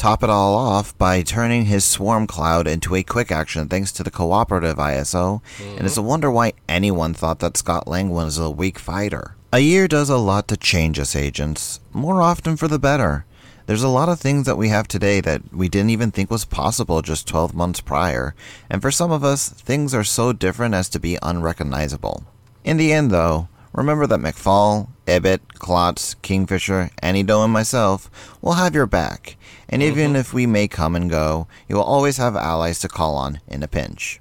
Top 0.00 0.22
it 0.22 0.30
all 0.30 0.54
off 0.54 0.96
by 0.96 1.20
turning 1.20 1.66
his 1.66 1.84
Swarm 1.84 2.26
Cloud 2.26 2.66
into 2.66 2.94
a 2.94 3.02
quick 3.02 3.30
action 3.30 3.68
thanks 3.68 3.92
to 3.92 4.02
the 4.02 4.10
cooperative 4.10 4.78
ISO, 4.78 5.42
and 5.76 5.86
it's 5.86 5.98
a 5.98 6.02
wonder 6.02 6.30
why 6.30 6.54
anyone 6.66 7.12
thought 7.12 7.40
that 7.40 7.58
Scott 7.58 7.86
Lang 7.86 8.08
was 8.08 8.38
a 8.38 8.48
weak 8.48 8.78
fighter. 8.78 9.36
A 9.52 9.58
year 9.58 9.86
does 9.86 10.08
a 10.08 10.16
lot 10.16 10.48
to 10.48 10.56
change 10.56 10.98
us 10.98 11.14
agents, 11.14 11.80
more 11.92 12.22
often 12.22 12.56
for 12.56 12.66
the 12.66 12.78
better. 12.78 13.26
There's 13.66 13.82
a 13.82 13.88
lot 13.88 14.08
of 14.08 14.18
things 14.18 14.46
that 14.46 14.56
we 14.56 14.70
have 14.70 14.88
today 14.88 15.20
that 15.20 15.52
we 15.52 15.68
didn't 15.68 15.90
even 15.90 16.10
think 16.10 16.30
was 16.30 16.46
possible 16.46 17.02
just 17.02 17.28
12 17.28 17.54
months 17.54 17.82
prior, 17.82 18.34
and 18.70 18.80
for 18.80 18.90
some 18.90 19.10
of 19.10 19.22
us, 19.22 19.50
things 19.50 19.92
are 19.92 20.02
so 20.02 20.32
different 20.32 20.74
as 20.74 20.88
to 20.88 20.98
be 20.98 21.18
unrecognizable. 21.22 22.24
In 22.64 22.78
the 22.78 22.90
end, 22.90 23.10
though, 23.10 23.48
remember 23.74 24.06
that 24.06 24.20
McFall, 24.20 24.88
Ibbott, 25.06 25.58
Klotz, 25.58 26.14
Kingfisher, 26.22 26.88
Anido, 27.02 27.44
and 27.44 27.52
myself 27.52 28.10
will 28.40 28.54
have 28.54 28.74
your 28.74 28.86
back, 28.86 29.36
and 29.70 29.82
even 29.82 30.16
if 30.16 30.34
we 30.34 30.46
may 30.46 30.68
come 30.68 30.96
and 30.96 31.08
go, 31.08 31.46
you 31.68 31.76
will 31.76 31.82
always 31.82 32.16
have 32.18 32.36
allies 32.36 32.80
to 32.80 32.88
call 32.88 33.14
on 33.14 33.40
in 33.46 33.62
a 33.62 33.68
pinch. 33.68 34.20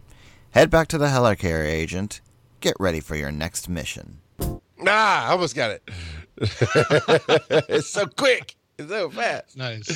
Head 0.51 0.69
back 0.69 0.87
to 0.89 0.97
the 0.97 1.07
Helicarrier 1.07 1.65
agent. 1.65 2.21
Get 2.61 2.75
ready 2.79 2.99
for 2.99 3.15
your 3.15 3.31
next 3.31 3.67
mission. 3.67 4.19
Ah, 4.87 5.27
I 5.27 5.31
almost 5.31 5.55
got 5.55 5.71
it. 5.71 5.89
it's 6.37 7.89
so 7.89 8.05
quick. 8.05 8.55
It's 8.77 8.89
so 8.89 9.09
fast. 9.09 9.57
Nice. 9.57 9.89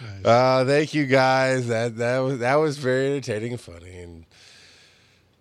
nice. 0.00 0.24
Uh, 0.24 0.64
thank 0.66 0.94
you 0.94 1.06
guys. 1.06 1.68
That 1.68 1.96
that 1.96 2.18
was 2.18 2.38
that 2.38 2.54
was 2.56 2.78
very 2.78 3.06
entertaining 3.06 3.52
and 3.52 3.60
funny, 3.60 3.98
and 3.98 4.26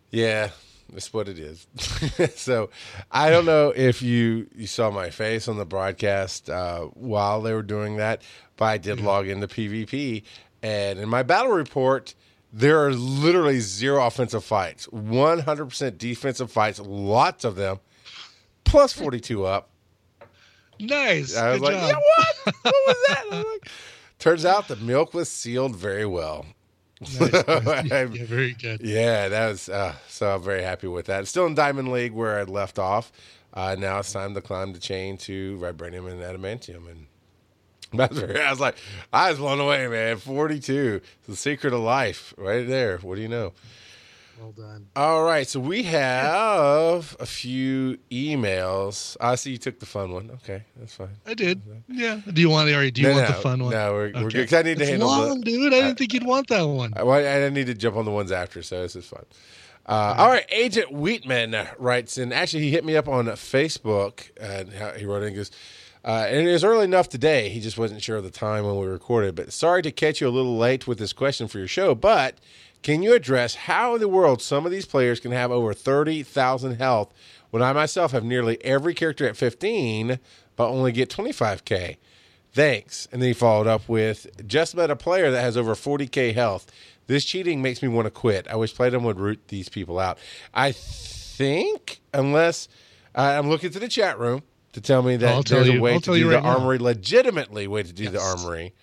yeah, 0.09 0.49
that's 0.91 1.11
what 1.13 1.27
it 1.29 1.37
is. 1.39 1.67
so 2.35 2.69
I 3.11 3.29
don't 3.29 3.45
know 3.45 3.73
if 3.75 4.01
you 4.01 4.47
you 4.55 4.67
saw 4.67 4.89
my 4.91 5.09
face 5.09 5.47
on 5.47 5.57
the 5.57 5.65
broadcast 5.65 6.49
uh, 6.49 6.81
while 6.93 7.41
they 7.41 7.53
were 7.53 7.63
doing 7.63 7.97
that, 7.97 8.21
but 8.55 8.65
I 8.65 8.77
did 8.77 8.99
log 9.01 9.27
into 9.27 9.47
PvP, 9.47 10.23
and 10.61 10.99
in 10.99 11.09
my 11.09 11.23
battle 11.23 11.51
report. 11.51 12.15
There 12.53 12.79
are 12.85 12.93
literally 12.93 13.59
zero 13.59 14.03
offensive 14.07 14.41
fights, 14.43 14.87
100% 14.87 15.97
defensive 15.97 16.49
fights, 16.49 16.79
lots 16.79 17.43
of 17.43 17.57
them, 17.57 17.79
plus 18.63 18.93
42 18.93 19.43
up. 19.45 19.69
nice. 20.79 21.35
I 21.35 21.51
was 21.51 21.59
Good 21.59 21.73
like, 21.73 21.75
job. 21.75 21.89
yeah, 21.89 21.95
what? 22.45 22.55
What 22.63 22.73
was 22.87 22.95
that? 23.09 23.23
I 23.31 23.35
was 23.35 23.45
like- 23.45 23.69
Turns 24.17 24.45
out 24.45 24.69
the 24.69 24.77
milk 24.77 25.13
was 25.13 25.29
sealed 25.29 25.75
very 25.75 26.05
well. 26.05 26.45
Nice, 27.01 27.19
nice. 27.19 27.85
yeah, 27.85 28.05
very 28.05 28.53
good. 28.53 28.81
Yeah, 28.81 29.27
that 29.29 29.47
was 29.49 29.69
uh, 29.69 29.95
so 30.07 30.33
I'm 30.35 30.41
very 30.41 30.63
happy 30.63 30.87
with 30.87 31.05
that. 31.07 31.27
Still 31.27 31.45
in 31.45 31.55
Diamond 31.55 31.91
League 31.91 32.13
where 32.13 32.39
I 32.39 32.43
left 32.43 32.79
off. 32.79 33.11
Uh, 33.53 33.75
now 33.77 33.99
it's 33.99 34.11
time 34.11 34.33
to 34.35 34.41
climb 34.41 34.73
the 34.73 34.79
chain 34.79 35.17
to 35.17 35.57
vibranium 35.57 36.09
and 36.11 36.21
adamantium. 36.21 36.89
And 36.89 37.07
that's 37.93 38.19
where 38.19 38.45
I 38.45 38.49
was 38.49 38.59
like, 38.59 38.75
I 39.13 39.29
was 39.29 39.39
blown 39.39 39.59
away, 39.59 39.87
man. 39.87 40.17
42. 40.17 41.01
It's 41.03 41.27
the 41.27 41.35
secret 41.35 41.73
of 41.73 41.79
life 41.81 42.33
right 42.37 42.67
there. 42.67 42.97
What 42.97 43.15
do 43.15 43.21
you 43.21 43.27
know? 43.29 43.53
Well 44.39 44.51
done. 44.51 44.87
All 44.95 45.23
right, 45.23 45.47
so 45.47 45.59
we 45.59 45.81
have 45.83 47.17
a 47.19 47.25
few 47.25 47.97
emails. 48.11 49.17
I 49.19 49.33
see 49.35 49.51
you 49.51 49.57
took 49.57 49.79
the 49.79 49.85
fun 49.87 50.11
one. 50.11 50.29
Okay, 50.43 50.63
that's 50.75 50.93
fine. 50.93 51.09
I 51.25 51.33
did. 51.33 51.61
Yeah. 51.87 52.21
Do 52.31 52.39
you 52.39 52.49
want? 52.49 52.69
Or 52.69 52.89
do 52.91 53.01
you 53.01 53.07
No, 53.07 53.13
want 53.15 53.29
no, 53.29 53.35
the 53.35 53.41
fun 53.41 53.63
one? 53.63 53.71
no, 53.71 53.93
we're- 53.93 54.11
we're 54.13 54.19
Okay. 54.27 54.29
good, 54.39 54.49
'cause 54.49 54.59
I 54.59 54.61
need 54.61 54.77
to 54.77 54.83
It's 54.83 54.91
handle 54.91 55.09
the- 55.09 55.27
long, 55.27 55.41
dude. 55.41 55.73
I 55.73 55.81
didn't 55.81 55.97
think 55.97 56.13
you'd 56.13 56.25
want 56.25 56.47
that 56.49 56.63
one. 56.67 56.93
I, 56.95 57.01
well, 57.03 57.45
I 57.45 57.49
need 57.49 57.65
to 57.67 57.73
jump 57.73 57.95
on 57.97 58.05
the 58.05 58.11
ones 58.11 58.31
after, 58.31 58.61
so 58.61 58.81
this 58.83 58.95
is 58.95 59.05
fun. 59.05 59.25
Uh, 59.87 60.13
all 60.17 60.27
right, 60.29 60.45
Agent 60.49 60.91
Wheatman 60.93 61.67
writes, 61.79 62.17
and 62.17 62.31
actually 62.33 62.63
he 62.63 62.71
hit 62.71 62.85
me 62.85 62.95
up 62.95 63.07
on 63.07 63.25
Facebook, 63.27 64.29
and 64.39 64.71
he 64.97 65.05
wrote 65.05 65.23
in, 65.23 65.29
he 65.29 65.35
goes, 65.35 65.49
uh, 66.05 66.25
and 66.29 66.47
it 66.47 66.51
was 66.51 66.63
early 66.63 66.83
enough 66.83 67.09
today. 67.09 67.49
He 67.49 67.59
just 67.59 67.77
wasn't 67.77 68.03
sure 68.03 68.17
of 68.17 68.23
the 68.23 68.29
time 68.29 68.65
when 68.65 68.77
we 68.77 68.85
recorded. 68.85 69.33
But 69.35 69.51
sorry 69.51 69.81
to 69.81 69.91
catch 69.91 70.21
you 70.21 70.27
a 70.27 70.29
little 70.29 70.57
late 70.57 70.87
with 70.87 70.99
this 70.99 71.11
question 71.11 71.47
for 71.47 71.57
your 71.57 71.67
show. 71.67 71.95
But 71.95 72.35
can 72.83 73.01
you 73.03 73.13
address 73.13 73.55
how 73.55 73.95
in 73.95 74.01
the 74.01 74.07
world 74.07 74.41
some 74.41 74.65
of 74.65 74.71
these 74.71 74.85
players 74.85 75.19
can 75.19 75.31
have 75.31 75.51
over 75.51 75.73
thirty 75.73 76.23
thousand 76.23 76.75
health 76.75 77.13
when 77.49 77.61
I 77.63 77.73
myself 77.73 78.11
have 78.11 78.23
nearly 78.23 78.63
every 78.63 78.93
character 78.93 79.27
at 79.27 79.35
fifteen, 79.37 80.19
but 80.55 80.69
only 80.69 80.91
get 80.91 81.09
twenty 81.09 81.31
five 81.31 81.65
k? 81.65 81.97
Thanks. 82.53 83.07
And 83.11 83.21
then 83.21 83.27
he 83.27 83.33
followed 83.33 83.67
up 83.67 83.87
with 83.87 84.27
just 84.47 84.75
met 84.75 84.89
a 84.89 84.95
player 84.95 85.29
that 85.29 85.41
has 85.41 85.55
over 85.57 85.75
40k 85.75 86.33
health. 86.33 86.65
This 87.05 87.23
cheating 87.23 87.61
makes 87.61 87.81
me 87.83 87.87
want 87.87 88.05
to 88.07 88.11
quit. 88.11 88.47
I 88.47 88.55
wish 88.55 88.73
Playdom 88.75 89.03
would 89.03 89.19
root 89.19 89.47
these 89.49 89.69
people 89.69 89.99
out. 89.99 90.17
I 90.53 90.71
think, 90.71 91.99
unless 92.13 92.67
uh, 93.15 93.21
I'm 93.21 93.47
looking 93.49 93.69
to 93.71 93.79
the 93.79 93.87
chat 93.87 94.17
room 94.19 94.41
to 94.73 94.81
tell 94.81 95.01
me 95.03 95.17
that 95.17 95.33
I'll 95.35 95.43
tell 95.43 95.57
there's 95.59 95.69
a 95.69 95.73
you- 95.73 95.81
way 95.81 95.93
I'll 95.93 96.01
to 96.01 96.11
do 96.13 96.17
you 96.17 96.29
the 96.29 96.35
right 96.35 96.43
now. 96.43 96.57
armory 96.57 96.79
legitimately 96.79 97.67
way 97.67 97.83
to 97.83 97.93
do 97.93 98.09
the 98.09 98.19
armory 98.19 98.73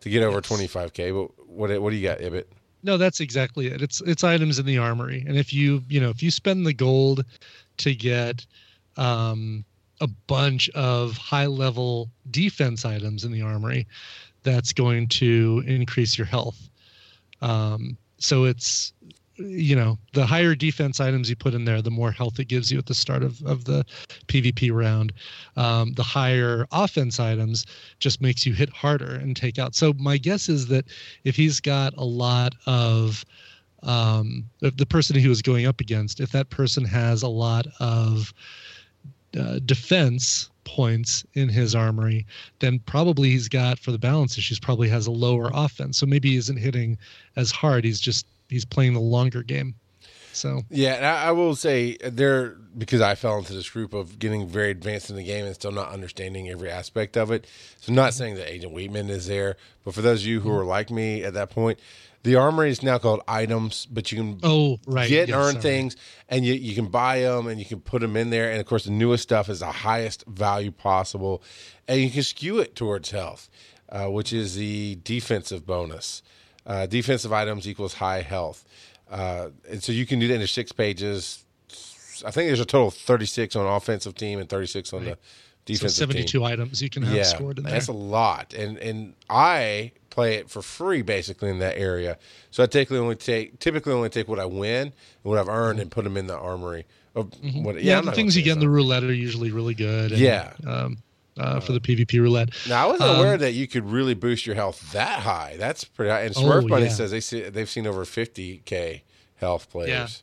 to 0.00 0.08
get 0.10 0.22
over 0.22 0.40
25k. 0.40 1.12
But 1.36 1.48
what 1.48 1.80
what 1.82 1.90
do 1.90 1.96
you 1.96 2.06
got, 2.08 2.20
Ibbott? 2.20 2.48
No, 2.86 2.96
that's 2.96 3.18
exactly 3.18 3.66
it. 3.66 3.82
It's 3.82 4.00
it's 4.02 4.22
items 4.22 4.60
in 4.60 4.64
the 4.64 4.78
armory, 4.78 5.24
and 5.26 5.36
if 5.36 5.52
you 5.52 5.82
you 5.88 6.00
know 6.00 6.08
if 6.08 6.22
you 6.22 6.30
spend 6.30 6.64
the 6.64 6.72
gold 6.72 7.24
to 7.78 7.94
get 7.96 8.46
um, 8.96 9.64
a 10.00 10.06
bunch 10.06 10.68
of 10.70 11.16
high 11.16 11.46
level 11.46 12.08
defense 12.30 12.84
items 12.84 13.24
in 13.24 13.32
the 13.32 13.42
armory, 13.42 13.88
that's 14.44 14.72
going 14.72 15.08
to 15.08 15.64
increase 15.66 16.16
your 16.16 16.28
health. 16.28 16.70
Um, 17.42 17.98
so 18.18 18.44
it's 18.44 18.92
you 19.36 19.76
know 19.76 19.98
the 20.12 20.26
higher 20.26 20.54
defense 20.54 21.00
items 21.00 21.28
you 21.28 21.36
put 21.36 21.54
in 21.54 21.64
there, 21.64 21.82
the 21.82 21.90
more 21.90 22.10
health 22.10 22.38
it 22.38 22.48
gives 22.48 22.70
you 22.70 22.78
at 22.78 22.86
the 22.86 22.94
start 22.94 23.22
of 23.22 23.42
of 23.42 23.64
the 23.64 23.84
PvP 24.28 24.72
round. 24.72 25.12
Um, 25.56 25.92
the 25.94 26.02
higher 26.02 26.66
offense 26.72 27.20
items 27.20 27.66
just 27.98 28.20
makes 28.20 28.46
you 28.46 28.52
hit 28.52 28.70
harder 28.70 29.14
and 29.16 29.36
take 29.36 29.58
out. 29.58 29.74
So 29.74 29.92
my 29.94 30.18
guess 30.18 30.48
is 30.48 30.66
that 30.68 30.86
if 31.24 31.36
he's 31.36 31.60
got 31.60 31.94
a 31.96 32.04
lot 32.04 32.54
of 32.66 33.24
um, 33.82 34.44
the, 34.60 34.86
person 34.86 35.16
he 35.16 35.28
was 35.28 35.42
going 35.42 35.66
up 35.66 35.80
against, 35.80 36.18
if 36.20 36.32
that 36.32 36.50
person 36.50 36.84
has 36.84 37.22
a 37.22 37.28
lot 37.28 37.66
of 37.78 38.34
uh, 39.38 39.60
defense 39.64 40.50
points 40.64 41.24
in 41.34 41.48
his 41.48 41.74
armory, 41.74 42.26
then 42.58 42.80
probably 42.86 43.30
he's 43.30 43.48
got 43.48 43.78
for 43.78 43.92
the 43.92 43.98
balance 43.98 44.36
issues 44.36 44.58
probably 44.58 44.88
has 44.88 45.06
a 45.06 45.12
lower 45.12 45.50
offense. 45.54 45.98
So 45.98 46.06
maybe 46.06 46.30
he 46.30 46.36
isn't 46.36 46.56
hitting 46.56 46.98
as 47.36 47.50
hard. 47.50 47.84
He's 47.84 48.00
just 48.00 48.26
he's 48.48 48.64
playing 48.64 48.94
the 48.94 49.00
longer 49.00 49.42
game. 49.42 49.76
So 50.32 50.62
Yeah, 50.68 50.94
and 50.94 51.06
I, 51.06 51.32
will 51.32 51.56
say 51.56 51.96
there 51.96 52.56
because 52.76 53.00
I 53.00 53.14
fell 53.14 53.38
into 53.38 53.54
this 53.54 53.70
group 53.70 53.94
of 53.94 54.18
getting 54.18 54.46
very 54.46 54.70
advanced 54.70 55.08
in 55.08 55.16
the 55.16 55.24
game 55.24 55.46
and 55.46 55.54
still 55.54 55.72
not 55.72 55.90
understanding 55.90 56.50
every 56.50 56.70
aspect 56.70 57.16
of 57.16 57.30
it. 57.30 57.46
So, 57.80 57.90
I'm 57.90 57.94
not 57.94 58.12
saying 58.12 58.34
that 58.34 58.52
Agent 58.52 58.74
Wheatman 58.74 59.08
is 59.08 59.26
there, 59.26 59.56
but 59.82 59.94
for 59.94 60.02
those 60.02 60.22
of 60.22 60.26
you 60.26 60.40
who 60.40 60.52
are 60.52 60.64
like 60.64 60.90
me 60.90 61.24
at 61.24 61.32
that 61.34 61.48
point, 61.50 61.78
the 62.22 62.34
armory 62.34 62.70
is 62.70 62.82
now 62.82 62.98
called 62.98 63.22
items, 63.28 63.86
but 63.86 64.10
you 64.12 64.18
can 64.18 64.40
oh 64.42 64.78
right, 64.86 65.08
get 65.08 65.20
and 65.22 65.28
yes, 65.28 65.38
earn 65.38 65.52
sorry. 65.52 65.62
things, 65.62 65.96
and 66.28 66.44
you 66.44 66.54
you 66.54 66.74
can 66.74 66.88
buy 66.88 67.20
them 67.20 67.46
and 67.46 67.58
you 67.58 67.64
can 67.64 67.80
put 67.80 68.02
them 68.02 68.16
in 68.16 68.30
there. 68.30 68.50
And 68.50 68.60
of 68.60 68.66
course, 68.66 68.84
the 68.84 68.90
newest 68.90 69.22
stuff 69.22 69.48
is 69.48 69.60
the 69.60 69.70
highest 69.70 70.26
value 70.26 70.72
possible, 70.72 71.42
and 71.88 72.00
you 72.00 72.10
can 72.10 72.22
skew 72.22 72.58
it 72.58 72.74
towards 72.74 73.10
health, 73.10 73.48
uh, 73.88 74.06
which 74.06 74.32
is 74.32 74.56
the 74.56 74.98
defensive 75.02 75.64
bonus. 75.64 76.22
Uh, 76.66 76.84
defensive 76.86 77.32
items 77.32 77.68
equals 77.68 77.94
high 77.94 78.22
health, 78.22 78.64
uh, 79.10 79.50
and 79.70 79.80
so 79.82 79.92
you 79.92 80.04
can 80.04 80.18
do 80.18 80.26
that 80.28 80.40
in 80.40 80.46
six 80.48 80.72
pages. 80.72 81.44
I 82.24 82.30
think 82.32 82.48
there's 82.48 82.60
a 82.60 82.64
total 82.64 82.88
of 82.88 82.94
36 82.94 83.54
on 83.56 83.66
offensive 83.66 84.14
team 84.14 84.40
and 84.40 84.48
36 84.48 84.92
on 84.92 85.04
the 85.04 85.10
So 85.10 85.16
defensive 85.66 86.08
team 86.08 86.12
seventy-two 86.16 86.44
items 86.44 86.82
you 86.82 86.90
can 86.90 87.02
have 87.04 87.26
scored 87.26 87.58
in 87.58 87.64
there. 87.64 87.72
that's 87.74 87.88
a 87.88 87.92
lot, 87.92 88.52
and 88.54 88.78
and 88.78 89.14
I 89.30 89.92
play 90.10 90.36
it 90.36 90.48
for 90.50 90.60
free 90.62 91.02
basically 91.02 91.50
in 91.50 91.58
that 91.60 91.76
area. 91.78 92.18
So 92.50 92.62
I 92.62 92.66
typically 92.66 92.98
only 92.98 93.16
take 93.16 93.58
typically 93.60 93.92
only 93.92 94.08
take 94.08 94.26
what 94.26 94.40
I 94.40 94.46
win 94.46 94.82
and 94.88 94.92
what 95.22 95.38
I've 95.38 95.48
earned 95.48 95.78
and 95.78 95.90
put 95.90 96.02
them 96.04 96.16
in 96.16 96.26
the 96.26 96.36
armory. 96.36 96.84
Of 97.14 97.30
Mm-hmm. 97.30 97.64
yeah, 97.66 97.72
yeah, 97.80 98.00
the 98.00 98.12
things 98.12 98.36
you 98.36 98.42
get 98.42 98.54
in 98.54 98.58
the 98.60 98.68
roulette 98.68 99.04
are 99.04 99.12
usually 99.12 99.50
really 99.50 99.74
good. 99.74 100.12
and, 100.12 100.20
Yeah. 100.20 100.52
um, 100.66 100.98
uh, 101.38 101.60
for 101.60 101.72
the 101.72 101.80
PvP 101.80 102.20
roulette. 102.20 102.50
Now 102.68 102.84
I 102.84 102.90
wasn't 102.92 103.10
Um, 103.10 103.16
aware 103.20 103.36
that 103.38 103.52
you 103.52 103.66
could 103.66 103.84
really 103.90 104.14
boost 104.14 104.46
your 104.46 104.54
health 104.56 104.92
that 104.92 105.20
high. 105.20 105.56
That's 105.58 105.84
pretty. 105.84 106.10
high. 106.10 106.22
And 106.22 106.36
Oh, 106.36 106.40
Smurf 106.42 106.68
Bunny 106.68 106.84
yeah. 106.86 106.90
says 106.92 107.10
they 107.10 107.20
see 107.20 107.42
they've 107.42 107.68
seen 107.68 107.86
over 107.86 108.04
50k 108.04 109.02
health 109.36 109.70
players. 109.70 110.22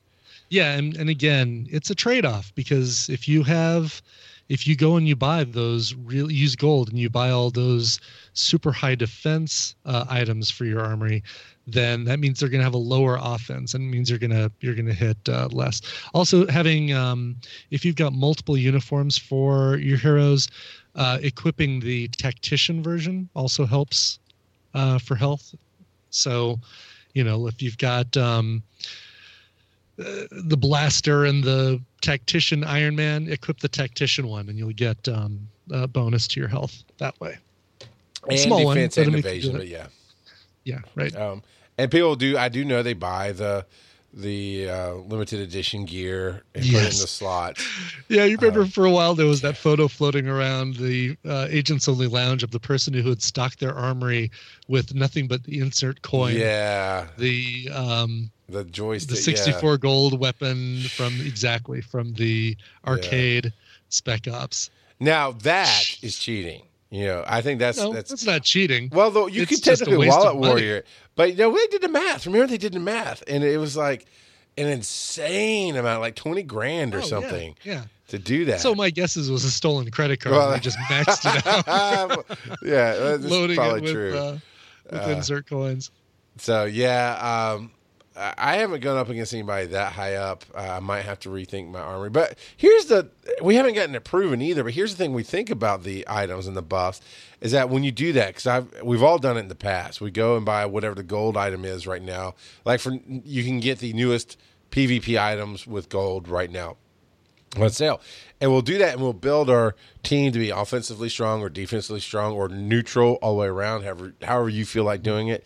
Yeah, 0.49 0.73
and, 0.73 0.95
and 0.97 1.09
again, 1.09 1.65
it's 1.71 1.89
a 1.89 1.95
trade-off 1.95 2.53
because 2.53 3.09
if 3.09 3.27
you 3.27 3.41
have 3.43 4.01
if 4.49 4.67
you 4.67 4.75
go 4.75 4.97
and 4.97 5.07
you 5.07 5.15
buy 5.15 5.43
those 5.45 5.95
real 5.95 6.29
use 6.29 6.55
gold 6.55 6.89
and 6.89 6.99
you 6.99 7.09
buy 7.09 7.29
all 7.31 7.49
those 7.49 7.99
super 8.33 8.71
high 8.71 8.93
defense 8.93 9.73
uh, 9.85 10.05
items 10.09 10.51
for 10.51 10.65
your 10.65 10.81
armory, 10.81 11.23
then 11.65 12.03
that 12.03 12.19
means 12.19 12.39
they're 12.39 12.49
going 12.49 12.59
to 12.59 12.63
have 12.65 12.73
a 12.73 12.77
lower 12.77 13.17
offense 13.21 13.73
and 13.73 13.83
it 13.85 13.87
means 13.87 14.09
you're 14.09 14.19
going 14.19 14.29
to 14.31 14.51
you're 14.59 14.75
going 14.75 14.85
to 14.85 14.93
hit 14.93 15.17
uh, 15.29 15.47
less. 15.51 15.81
Also, 16.13 16.45
having 16.47 16.93
um, 16.93 17.37
if 17.71 17.83
you've 17.85 17.95
got 17.95 18.13
multiple 18.13 18.57
uniforms 18.57 19.17
for 19.17 19.77
your 19.77 19.97
heroes, 19.97 20.49
uh, 20.95 21.17
equipping 21.21 21.79
the 21.79 22.07
tactician 22.09 22.83
version 22.83 23.29
also 23.35 23.65
helps 23.65 24.19
uh, 24.73 24.99
for 24.99 25.15
health. 25.15 25.53
So, 26.09 26.59
you 27.13 27.23
know, 27.23 27.47
if 27.47 27.61
you've 27.61 27.77
got 27.77 28.15
um, 28.17 28.63
uh, 29.99 30.25
the 30.31 30.57
blaster 30.57 31.25
and 31.25 31.43
the 31.43 31.81
tactician 32.01 32.63
Iron 32.63 32.95
Man, 32.95 33.27
equip 33.29 33.59
the 33.59 33.69
tactician 33.69 34.27
one, 34.27 34.49
and 34.49 34.57
you'll 34.57 34.71
get 34.71 35.07
um, 35.07 35.47
a 35.71 35.87
bonus 35.87 36.27
to 36.29 36.39
your 36.39 36.49
health 36.49 36.83
that 36.97 37.19
way. 37.19 37.37
And 38.29 38.39
Small 38.39 38.65
one, 38.65 38.75
defense 38.75 38.95
but 38.95 39.07
and 39.07 39.15
it'll 39.15 39.29
make 39.29 39.43
you 39.43 39.51
evasion, 39.51 39.57
but 39.57 39.67
yeah. 39.67 39.87
Yeah, 40.63 40.79
right. 40.95 41.15
Um, 41.15 41.43
and 41.77 41.91
people 41.91 42.15
do. 42.15 42.37
I 42.37 42.49
do 42.49 42.63
know 42.63 42.83
they 42.83 42.93
buy 42.93 43.31
the 43.31 43.65
the 44.13 44.69
uh, 44.69 44.93
limited 44.93 45.39
edition 45.39 45.85
gear 45.85 46.43
and 46.53 46.63
put 46.63 46.73
it 46.75 46.93
in 46.93 46.99
the 46.99 47.07
slot. 47.07 47.57
Yeah, 48.09 48.25
you 48.25 48.37
remember 48.37 48.65
for 48.65 48.85
a 48.85 48.91
while 48.91 49.15
there 49.15 49.25
was 49.25 49.41
that 49.41 49.57
photo 49.57 49.87
floating 49.87 50.27
around 50.27 50.75
the 50.75 51.17
uh, 51.25 51.47
agents 51.49 51.87
only 51.87 52.07
lounge 52.07 52.43
of 52.43 52.51
the 52.51 52.59
person 52.59 52.93
who 52.93 53.09
had 53.09 53.21
stocked 53.23 53.59
their 53.59 53.73
armory 53.73 54.29
with 54.67 54.93
nothing 54.93 55.27
but 55.27 55.43
the 55.43 55.59
insert 55.59 56.01
coin. 56.03 56.35
Yeah, 56.35 57.07
The 57.17 57.69
um, 57.73 58.29
the 58.49 58.63
joystick. 58.65 59.09
the 59.09 59.31
yeah. 59.31 59.37
64 59.37 59.77
gold 59.79 60.19
weapon 60.19 60.81
from 60.95 61.19
exactly 61.21 61.81
from 61.81 62.13
the 62.13 62.55
arcade 62.85 63.51
Spec 63.89 64.27
Ops. 64.27 64.69
Now 64.99 65.31
that 65.31 65.97
is 66.03 66.17
cheating. 66.19 66.61
You 66.93 67.05
know, 67.07 67.23
I 67.25 67.41
think 67.41 67.59
that's 67.59 67.79
No, 67.79 67.91
that's, 67.91 68.11
that's, 68.11 68.23
not 68.25 68.43
cheating. 68.43 68.89
well, 68.93 69.09
though 69.09 69.25
you 69.25 69.41
it's 69.41 69.49
could 69.49 69.63
technically 69.63 70.07
wallet 70.07 70.35
warrior, 70.35 70.83
but 71.15 71.31
you 71.31 71.37
know 71.37 71.51
they 71.51 71.65
did 71.65 71.81
the 71.81 71.87
math. 71.89 72.27
Remember 72.27 72.45
they 72.45 72.59
did 72.59 72.73
the 72.73 72.79
math, 72.79 73.23
and 73.27 73.43
it 73.43 73.57
was 73.57 73.75
like 73.75 74.05
an 74.59 74.67
insane 74.67 75.75
amount, 75.75 76.01
like 76.01 76.13
twenty 76.15 76.43
grand 76.43 76.93
or 76.93 76.99
Oh, 76.99 77.01
something 77.01 77.55
Yeah. 77.63 77.85
to 78.09 78.19
do 78.19 78.45
that. 78.45 78.59
So 78.61 78.75
my 78.75 78.91
guess 78.91 79.17
is 79.17 79.27
it 79.27 79.31
was 79.31 79.43
a 79.43 79.49
stolen 79.49 79.89
credit 79.89 80.19
card. 80.19 80.35
Well- 80.35 80.53
and 80.53 80.61
just 80.61 80.77
maxed 80.81 81.25
it 81.35 81.47
out, 81.67 82.25
yeah, 82.63 82.93
that's 82.93 83.23
loading 83.25 83.55
probably 83.55 83.79
it 83.79 83.83
with, 83.85 83.91
true. 83.91 84.15
uh, 84.15 84.37
with 84.91 85.07
insert 85.17 85.47
coins. 85.47 85.89
So 86.37 86.65
yeah, 86.65 87.53
um, 87.55 87.71
I 88.15 88.57
haven't 88.57 88.81
gone 88.81 88.97
up 88.97 89.09
against 89.09 89.33
anybody 89.33 89.67
that 89.67 89.93
high 89.93 90.15
up. 90.15 90.45
Uh, 90.53 90.59
I 90.59 90.79
might 90.79 91.01
have 91.01 91.19
to 91.21 91.29
rethink 91.29 91.71
my 91.71 91.79
armory. 91.79 92.11
But 92.11 92.37
here's 92.55 92.85
the 92.85 93.09
we 93.41 93.55
haven't 93.55 93.73
gotten 93.73 93.95
it 93.95 94.03
proven 94.03 94.41
either. 94.41 94.63
But 94.63 94.73
here's 94.73 94.91
the 94.91 94.97
thing: 94.97 95.13
we 95.13 95.23
think 95.23 95.49
about 95.49 95.83
the 95.83 96.05
items 96.07 96.45
and 96.47 96.55
the 96.55 96.61
buffs 96.61 97.01
is 97.41 97.51
that 97.53 97.69
when 97.69 97.83
you 97.83 97.91
do 97.91 98.13
that, 98.13 98.27
because 98.27 98.47
I've 98.47 98.83
we've 98.83 99.01
all 99.03 99.17
done 99.17 99.37
it 99.37 99.41
in 99.41 99.47
the 99.47 99.55
past. 99.55 99.99
We 99.99 100.11
go 100.11 100.37
and 100.37 100.45
buy 100.45 100.65
whatever 100.65 100.95
the 100.95 101.03
gold 101.03 101.37
item 101.37 101.65
is 101.65 101.87
right 101.87 102.01
now. 102.01 102.35
Like 102.65 102.79
for 102.79 102.93
you 103.07 103.43
can 103.43 103.59
get 103.59 103.79
the 103.79 103.93
newest 103.93 104.37
PvP 104.71 105.19
items 105.19 105.65
with 105.65 105.89
gold 105.89 106.27
right 106.27 106.51
now 106.51 106.77
on 107.57 107.69
sale. 107.69 108.01
And 108.41 108.51
we'll 108.51 108.61
do 108.61 108.77
that 108.79 108.93
and 108.93 109.01
we'll 109.01 109.13
build 109.13 109.49
our 109.49 109.75
team 110.01 110.31
to 110.31 110.39
be 110.39 110.49
offensively 110.49 111.09
strong 111.09 111.41
or 111.41 111.49
defensively 111.49 111.99
strong 111.99 112.33
or 112.33 112.49
neutral 112.49 113.13
all 113.21 113.35
the 113.35 113.41
way 113.41 113.47
around, 113.47 113.83
however, 113.83 114.13
however 114.21 114.49
you 114.49 114.65
feel 114.65 114.83
like 114.83 115.03
doing 115.03 115.27
it. 115.27 115.45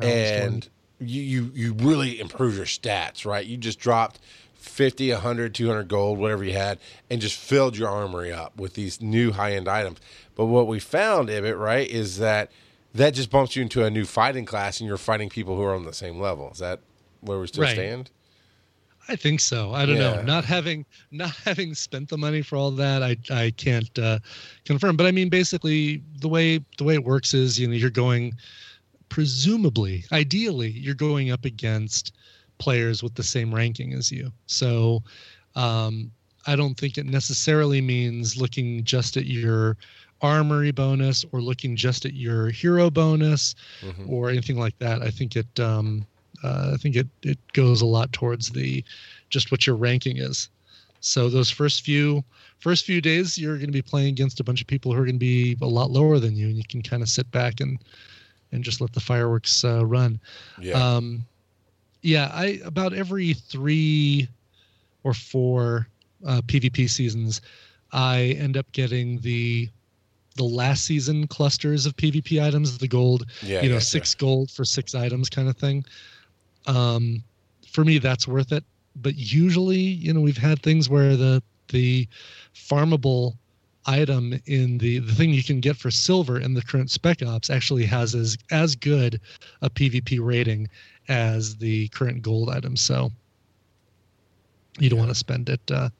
and 0.00 0.68
you, 1.04 1.22
you 1.22 1.50
you 1.54 1.72
really 1.74 2.20
improve 2.20 2.56
your 2.56 2.66
stats, 2.66 3.24
right? 3.26 3.44
You 3.46 3.56
just 3.56 3.78
dropped 3.78 4.18
50, 4.54 5.10
100, 5.12 5.54
200 5.54 5.88
gold, 5.88 6.18
whatever 6.18 6.44
you 6.44 6.52
had, 6.52 6.78
and 7.10 7.20
just 7.20 7.36
filled 7.38 7.76
your 7.76 7.88
armory 7.88 8.32
up 8.32 8.56
with 8.56 8.74
these 8.74 9.00
new 9.00 9.32
high 9.32 9.52
end 9.52 9.68
items. 9.68 9.98
But 10.34 10.46
what 10.46 10.66
we 10.66 10.78
found, 10.78 11.28
Ibbott, 11.28 11.56
right, 11.58 11.88
is 11.88 12.18
that 12.18 12.50
that 12.94 13.14
just 13.14 13.30
bumps 13.30 13.56
you 13.56 13.62
into 13.62 13.84
a 13.84 13.90
new 13.90 14.04
fighting 14.04 14.44
class 14.44 14.78
and 14.80 14.86
you're 14.88 14.96
fighting 14.98 15.28
people 15.28 15.56
who 15.56 15.62
are 15.62 15.74
on 15.74 15.84
the 15.84 15.92
same 15.94 16.20
level. 16.20 16.50
Is 16.52 16.58
that 16.58 16.80
where 17.20 17.38
we 17.38 17.46
still 17.46 17.62
Right. 17.62 17.72
stand? 17.72 18.10
I 19.08 19.16
think 19.16 19.40
so. 19.40 19.72
I 19.72 19.84
don't 19.84 19.96
Yeah. 19.96 20.16
know. 20.18 20.22
Not 20.22 20.44
having 20.44 20.86
not 21.10 21.30
having 21.44 21.74
spent 21.74 22.08
the 22.08 22.16
money 22.16 22.40
for 22.40 22.56
all 22.56 22.70
that, 22.72 23.02
I 23.02 23.16
I 23.30 23.50
can't 23.56 23.98
uh, 23.98 24.20
confirm. 24.64 24.96
But 24.96 25.06
I 25.06 25.10
mean, 25.10 25.28
basically, 25.28 26.02
the 26.20 26.28
way 26.28 26.60
the 26.78 26.84
way 26.84 26.94
it 26.94 27.04
works 27.04 27.34
is, 27.34 27.58
you 27.58 27.66
know, 27.66 27.74
you're 27.74 27.90
going, 27.90 28.34
presumably, 29.12 30.06
ideally, 30.10 30.70
you're 30.70 30.94
going 30.94 31.30
up 31.30 31.44
against 31.44 32.14
players 32.56 33.02
with 33.02 33.14
the 33.14 33.22
same 33.22 33.54
ranking 33.54 33.92
as 33.92 34.10
you. 34.10 34.32
So, 34.46 35.02
um, 35.54 36.10
I 36.46 36.56
don't 36.56 36.74
think 36.78 36.96
it 36.96 37.04
necessarily 37.04 37.82
means 37.82 38.38
looking 38.40 38.82
just 38.84 39.18
at 39.18 39.26
your 39.26 39.76
armory 40.22 40.70
bonus 40.70 41.26
or 41.30 41.42
looking 41.42 41.76
just 41.76 42.06
at 42.06 42.14
your 42.14 42.48
hero 42.48 42.88
bonus 42.88 43.54
Mhm. 43.82 44.08
or 44.08 44.30
anything 44.30 44.58
like 44.58 44.78
that. 44.78 45.02
I 45.02 45.10
think 45.10 45.36
it 45.36 45.60
um, 45.60 46.06
uh, 46.42 46.70
I 46.72 46.78
think 46.78 46.96
it 46.96 47.08
it 47.22 47.38
goes 47.52 47.82
a 47.82 47.86
lot 47.86 48.14
towards 48.14 48.48
the 48.48 48.82
just 49.28 49.50
what 49.52 49.66
your 49.66 49.76
ranking 49.76 50.16
is. 50.16 50.48
So 51.00 51.28
those 51.28 51.50
first 51.50 51.82
few 51.82 52.24
first 52.60 52.86
few 52.86 53.02
days 53.02 53.36
you're 53.36 53.56
going 53.56 53.66
to 53.66 53.72
be 53.72 53.82
playing 53.82 54.08
against 54.08 54.40
a 54.40 54.44
bunch 54.44 54.62
of 54.62 54.66
people 54.68 54.90
who 54.90 54.98
are 55.02 55.04
going 55.04 55.16
to 55.16 55.28
be 55.34 55.54
a 55.60 55.66
lot 55.66 55.90
lower 55.90 56.18
than 56.18 56.34
you 56.34 56.46
and 56.48 56.56
you 56.56 56.64
can 56.66 56.80
kind 56.80 57.02
of 57.02 57.10
sit 57.10 57.30
back 57.30 57.60
and 57.60 57.78
and 58.52 58.62
just 58.62 58.80
let 58.80 58.92
the 58.92 59.00
fireworks 59.00 59.64
uh, 59.64 59.84
run. 59.84 60.20
Yeah. 60.60 60.74
Um, 60.74 61.24
yeah, 62.02 62.30
I 62.32 62.60
about 62.64 62.92
every 62.92 63.32
three 63.32 64.28
or 65.04 65.14
four 65.14 65.88
uh, 66.26 66.42
PvP 66.46 66.88
seasons, 66.88 67.40
I 67.92 68.36
end 68.38 68.56
up 68.56 68.70
getting 68.72 69.20
the 69.20 69.68
the 70.36 70.44
last 70.44 70.84
season 70.84 71.26
clusters 71.26 71.86
of 71.86 71.96
PvP 71.96 72.42
items, 72.42 72.78
the 72.78 72.88
gold, 72.88 73.26
yeah. 73.42 73.60
you 73.60 73.68
know, 73.68 73.76
gotcha. 73.76 73.86
six 73.86 74.14
gold 74.14 74.50
for 74.50 74.64
six 74.64 74.94
items 74.94 75.28
kind 75.28 75.48
of 75.48 75.56
thing. 75.56 75.84
Um, 76.66 77.22
for 77.70 77.84
me, 77.84 77.98
that's 77.98 78.26
worth 78.26 78.52
it. 78.52 78.64
But 78.96 79.16
usually, 79.16 79.78
you 79.78 80.12
know, 80.12 80.20
we've 80.20 80.36
had 80.36 80.62
things 80.62 80.88
where 80.88 81.16
the 81.16 81.42
the 81.68 82.06
farmable 82.54 83.36
item 83.86 84.40
in 84.46 84.78
the 84.78 84.98
the 85.00 85.12
thing 85.12 85.30
you 85.30 85.42
can 85.42 85.60
get 85.60 85.76
for 85.76 85.90
silver 85.90 86.38
in 86.38 86.54
the 86.54 86.62
current 86.62 86.90
spec 86.90 87.22
ops 87.22 87.50
actually 87.50 87.84
has 87.84 88.14
as 88.14 88.36
as 88.50 88.76
good 88.76 89.20
a 89.62 89.70
pvp 89.70 90.18
rating 90.20 90.68
as 91.08 91.56
the 91.56 91.88
current 91.88 92.22
gold 92.22 92.48
item. 92.48 92.76
So 92.76 93.10
you 94.78 94.88
don't 94.88 94.98
want 94.98 95.10
to 95.10 95.16
spend 95.16 95.48
it 95.48 95.60
uh, 95.70 95.90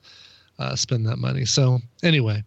uh 0.59 0.77
spend 0.77 1.07
that 1.07 1.19
money. 1.19 1.45
So 1.45 1.81
anyway 2.03 2.45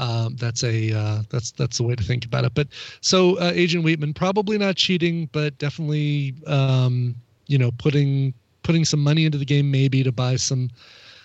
um, 0.00 0.34
that's 0.36 0.64
a 0.64 0.92
uh, 0.92 1.22
that's 1.28 1.50
that's 1.52 1.76
the 1.76 1.84
way 1.84 1.94
to 1.94 2.02
think 2.02 2.24
about 2.24 2.44
it. 2.44 2.54
But 2.54 2.68
so 3.02 3.38
uh, 3.38 3.52
Agent 3.54 3.84
Wheatman 3.84 4.14
probably 4.14 4.56
not 4.56 4.76
cheating, 4.76 5.28
but 5.32 5.56
definitely 5.58 6.34
um, 6.46 7.14
you 7.46 7.58
know 7.58 7.70
putting 7.72 8.32
putting 8.62 8.84
some 8.84 9.00
money 9.00 9.26
into 9.26 9.36
the 9.38 9.44
game 9.44 9.70
maybe 9.70 10.02
to 10.02 10.10
buy 10.10 10.36
some 10.36 10.70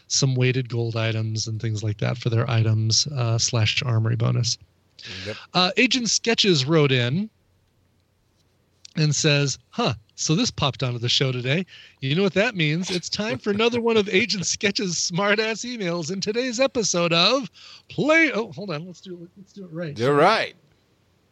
some 0.08 0.36
weighted 0.36 0.70
gold 0.70 0.96
items 0.96 1.48
and 1.48 1.62
things 1.62 1.84
like 1.84 1.98
that 1.98 2.18
for 2.18 2.30
their 2.30 2.50
items 2.50 3.08
uh, 3.08 3.38
slash 3.38 3.82
armory 3.84 4.16
bonus. 4.16 4.58
Yep. 5.26 5.38
Uh, 5.54 5.72
Agent 5.78 6.10
Sketches 6.10 6.66
wrote 6.66 6.92
in 6.92 7.30
and 8.96 9.16
says, 9.16 9.58
"Huh." 9.70 9.94
So 10.16 10.34
this 10.34 10.50
popped 10.50 10.82
onto 10.82 10.98
the 10.98 11.10
show 11.10 11.34
today. 11.34 11.66
You 12.00 12.16
know 12.16 12.24
what 12.24 12.34
that 12.36 12.56
means? 12.56 12.90
It's 12.90 13.10
time 13.10 13.38
for 13.38 13.50
another 13.50 13.82
one 13.82 13.98
of 13.98 14.08
Agent 14.08 14.46
Sketch's 14.46 14.96
smartass 14.96 15.66
emails 15.66 16.12
in 16.12 16.22
today's 16.22 16.60
episode 16.60 17.12
of 17.12 17.52
Play. 17.90 18.32
Oh, 18.32 18.52
hold 18.54 18.72
on. 18.72 18.86
Let's 18.86 19.02
do 19.02 19.22
it. 19.24 19.30
Let's 19.38 19.52
do 19.52 19.66
it 19.66 19.72
right. 19.72 19.98
You're 20.00 20.16
right. 20.16 20.56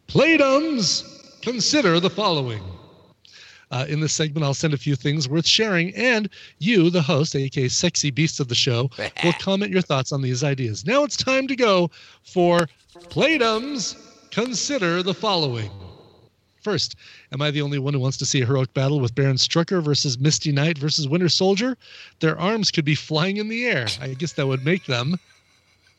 Playdums, 0.06 1.40
consider 1.40 1.98
the 1.98 2.10
following. 2.10 2.62
Uh, 3.70 3.86
in 3.88 4.00
this 4.00 4.12
segment, 4.12 4.44
I'll 4.44 4.54
send 4.54 4.74
a 4.74 4.78
few 4.78 4.96
things 4.96 5.28
worth 5.28 5.46
sharing, 5.46 5.94
and 5.94 6.28
you, 6.58 6.90
the 6.90 7.02
host, 7.02 7.34
aka 7.34 7.68
Sexy 7.68 8.10
Beast 8.10 8.40
of 8.40 8.48
the 8.48 8.54
show, 8.54 8.90
will 9.22 9.32
comment 9.40 9.72
your 9.72 9.82
thoughts 9.82 10.12
on 10.12 10.22
these 10.22 10.44
ideas. 10.44 10.86
Now 10.86 11.04
it's 11.04 11.16
time 11.16 11.46
to 11.48 11.56
go 11.56 11.90
for 12.22 12.68
Playdums, 13.10 13.96
consider 14.30 15.02
the 15.02 15.14
following. 15.14 15.70
First, 16.62 16.96
am 17.30 17.42
I 17.42 17.50
the 17.50 17.60
only 17.60 17.78
one 17.78 17.92
who 17.92 18.00
wants 18.00 18.16
to 18.18 18.24
see 18.24 18.40
a 18.40 18.46
heroic 18.46 18.72
battle 18.72 18.98
with 18.98 19.14
Baron 19.14 19.36
Strucker 19.36 19.82
versus 19.82 20.18
Misty 20.18 20.50
Knight 20.50 20.78
versus 20.78 21.06
Winter 21.06 21.28
Soldier? 21.28 21.76
Their 22.20 22.38
arms 22.40 22.70
could 22.70 22.86
be 22.86 22.94
flying 22.94 23.36
in 23.36 23.48
the 23.48 23.66
air. 23.66 23.86
I 24.00 24.14
guess 24.14 24.32
that 24.32 24.46
would 24.46 24.64
make 24.64 24.86
them 24.86 25.18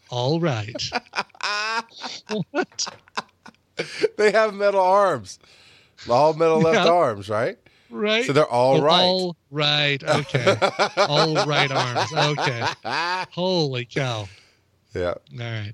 all 0.10 0.40
right. 0.40 0.90
what? 2.52 2.88
They 4.18 4.32
have 4.32 4.54
metal 4.54 4.82
arms. 4.82 5.40
All 6.10 6.34
metal 6.34 6.60
left 6.60 6.86
Yeah. 6.86 6.92
arms, 6.92 7.30
right? 7.30 7.58
Right? 7.90 8.26
So 8.26 8.34
they're 8.34 8.48
all 8.48 8.78
Oh, 8.78 8.82
right. 8.82 9.02
All 9.04 9.38
right. 9.52 10.04
Okay. 10.04 10.58
all 10.98 11.46
right 11.46 11.72
arms. 11.72 12.12
Okay. 12.14 12.64
Holy 13.32 13.86
cow. 13.86 14.28
Yeah. 14.94 15.14
All 15.34 15.40
right. 15.40 15.74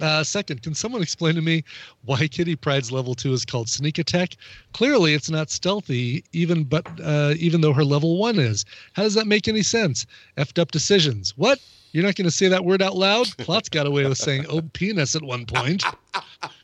Uh, 0.00 0.22
second, 0.22 0.62
can 0.62 0.74
someone 0.74 1.02
explain 1.02 1.34
to 1.34 1.40
me 1.40 1.64
why 2.04 2.28
Kitty 2.28 2.54
Pryde's 2.54 2.92
level 2.92 3.14
two 3.16 3.32
is 3.32 3.44
called 3.44 3.68
sneak 3.68 3.98
attack? 3.98 4.36
Clearly, 4.72 5.14
it's 5.14 5.28
not 5.30 5.50
stealthy, 5.50 6.22
even 6.32 6.62
but 6.62 6.86
uh, 7.02 7.34
even 7.36 7.62
though 7.62 7.72
her 7.72 7.84
level 7.84 8.16
one 8.18 8.38
is. 8.38 8.64
How 8.92 9.02
does 9.02 9.14
that 9.14 9.26
make 9.26 9.48
any 9.48 9.62
sense? 9.62 10.06
Effed 10.36 10.60
up 10.60 10.70
decisions. 10.70 11.36
What? 11.36 11.58
You're 11.92 12.04
not 12.04 12.14
going 12.16 12.26
to 12.26 12.30
say 12.30 12.46
that 12.48 12.64
word 12.64 12.82
out 12.82 12.96
loud? 12.96 13.28
Plot's 13.38 13.70
got 13.70 13.86
away 13.86 14.04
with 14.06 14.18
saying 14.18 14.44
"oh 14.48 14.60
penis" 14.72 15.16
at 15.16 15.22
one 15.22 15.46
point. 15.46 15.82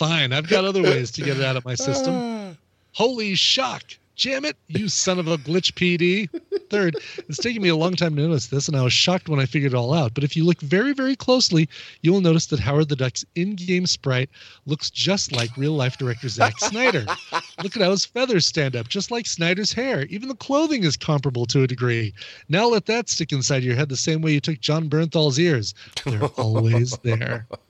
Fine, 0.00 0.32
I've 0.32 0.48
got 0.48 0.64
other 0.64 0.82
ways 0.82 1.10
to 1.10 1.20
get 1.20 1.36
it 1.36 1.44
out 1.44 1.58
of 1.58 1.64
my 1.66 1.74
system. 1.74 2.56
Holy 2.94 3.34
shock! 3.34 3.82
Jam 4.16 4.46
it, 4.46 4.56
you 4.66 4.88
son 4.88 5.18
of 5.18 5.28
a 5.28 5.36
glitch 5.36 5.74
PD. 5.74 6.26
Third, 6.70 6.96
it's 7.28 7.36
taken 7.36 7.60
me 7.60 7.68
a 7.68 7.76
long 7.76 7.96
time 7.96 8.16
to 8.16 8.22
notice 8.22 8.46
this, 8.46 8.66
and 8.66 8.78
I 8.78 8.82
was 8.82 8.94
shocked 8.94 9.28
when 9.28 9.38
I 9.38 9.44
figured 9.44 9.74
it 9.74 9.76
all 9.76 9.92
out. 9.92 10.14
But 10.14 10.24
if 10.24 10.34
you 10.34 10.46
look 10.46 10.58
very, 10.62 10.94
very 10.94 11.14
closely, 11.16 11.68
you 12.00 12.14
will 12.14 12.22
notice 12.22 12.46
that 12.46 12.60
Howard 12.60 12.88
the 12.88 12.96
Duck's 12.96 13.26
in 13.34 13.56
game 13.56 13.84
sprite 13.84 14.30
looks 14.64 14.88
just 14.88 15.32
like 15.32 15.54
real 15.58 15.74
life 15.74 15.98
director 15.98 16.30
Zack 16.30 16.58
Snyder. 16.60 17.04
Look 17.62 17.76
at 17.76 17.82
how 17.82 17.90
his 17.90 18.06
feathers 18.06 18.46
stand 18.46 18.76
up, 18.76 18.88
just 18.88 19.10
like 19.10 19.26
Snyder's 19.26 19.74
hair. 19.74 20.06
Even 20.06 20.30
the 20.30 20.34
clothing 20.34 20.84
is 20.84 20.96
comparable 20.96 21.44
to 21.44 21.62
a 21.62 21.66
degree. 21.66 22.14
Now 22.48 22.68
let 22.68 22.86
that 22.86 23.10
stick 23.10 23.32
inside 23.32 23.62
your 23.62 23.76
head 23.76 23.90
the 23.90 23.98
same 23.98 24.22
way 24.22 24.32
you 24.32 24.40
took 24.40 24.60
Jon 24.60 24.88
Bernthal's 24.88 25.38
ears. 25.38 25.74
They're 26.06 26.24
always 26.24 26.96
there. 27.02 27.46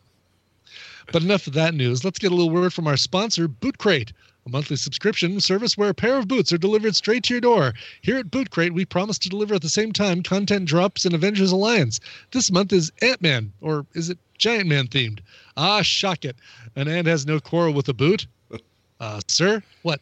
But 1.12 1.22
enough 1.22 1.46
of 1.48 1.54
that 1.54 1.74
news. 1.74 2.04
Let's 2.04 2.18
get 2.20 2.30
a 2.30 2.34
little 2.34 2.50
word 2.52 2.72
from 2.72 2.86
our 2.86 2.96
sponsor, 2.96 3.48
Boot 3.48 3.78
Crate, 3.78 4.12
a 4.46 4.50
monthly 4.50 4.76
subscription 4.76 5.40
service 5.40 5.76
where 5.76 5.88
a 5.88 5.94
pair 5.94 6.16
of 6.16 6.28
boots 6.28 6.52
are 6.52 6.58
delivered 6.58 6.94
straight 6.94 7.24
to 7.24 7.34
your 7.34 7.40
door. 7.40 7.74
Here 8.00 8.16
at 8.16 8.30
Boot 8.30 8.50
Crate, 8.50 8.74
we 8.74 8.84
promise 8.84 9.18
to 9.18 9.28
deliver 9.28 9.54
at 9.54 9.62
the 9.62 9.68
same 9.68 9.92
time 9.92 10.22
content 10.22 10.66
drops 10.66 11.04
in 11.04 11.14
Avengers 11.14 11.50
Alliance. 11.50 11.98
This 12.30 12.52
month 12.52 12.72
is 12.72 12.92
Ant 13.02 13.20
Man, 13.20 13.52
or 13.60 13.86
is 13.94 14.08
it 14.08 14.18
Giant 14.38 14.68
Man 14.68 14.86
themed? 14.86 15.18
Ah, 15.56 15.82
shock 15.82 16.24
it. 16.24 16.36
An 16.76 16.86
ant 16.86 17.08
has 17.08 17.26
no 17.26 17.40
quarrel 17.40 17.74
with 17.74 17.88
a 17.88 17.94
boot. 17.94 18.26
Uh, 19.00 19.18
sir, 19.28 19.62
what? 19.80 19.98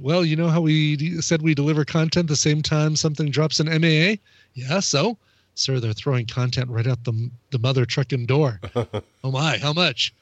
Well, 0.00 0.24
you 0.24 0.34
know 0.34 0.48
how 0.48 0.60
we 0.60 0.96
d- 0.96 1.20
said 1.20 1.42
we 1.42 1.54
deliver 1.54 1.84
content 1.84 2.26
the 2.26 2.34
same 2.34 2.60
time 2.60 2.96
something 2.96 3.30
drops 3.30 3.60
in 3.60 3.66
MAA? 3.66 4.16
Yeah, 4.54 4.80
so? 4.80 5.16
Sir, 5.54 5.78
they're 5.78 5.92
throwing 5.92 6.26
content 6.26 6.68
right 6.68 6.88
out 6.88 7.04
the, 7.04 7.30
the 7.52 7.60
mother 7.60 7.84
trucking 7.86 8.26
door. 8.26 8.60
oh 8.74 9.30
my, 9.30 9.58
how 9.58 9.72
much? 9.72 10.12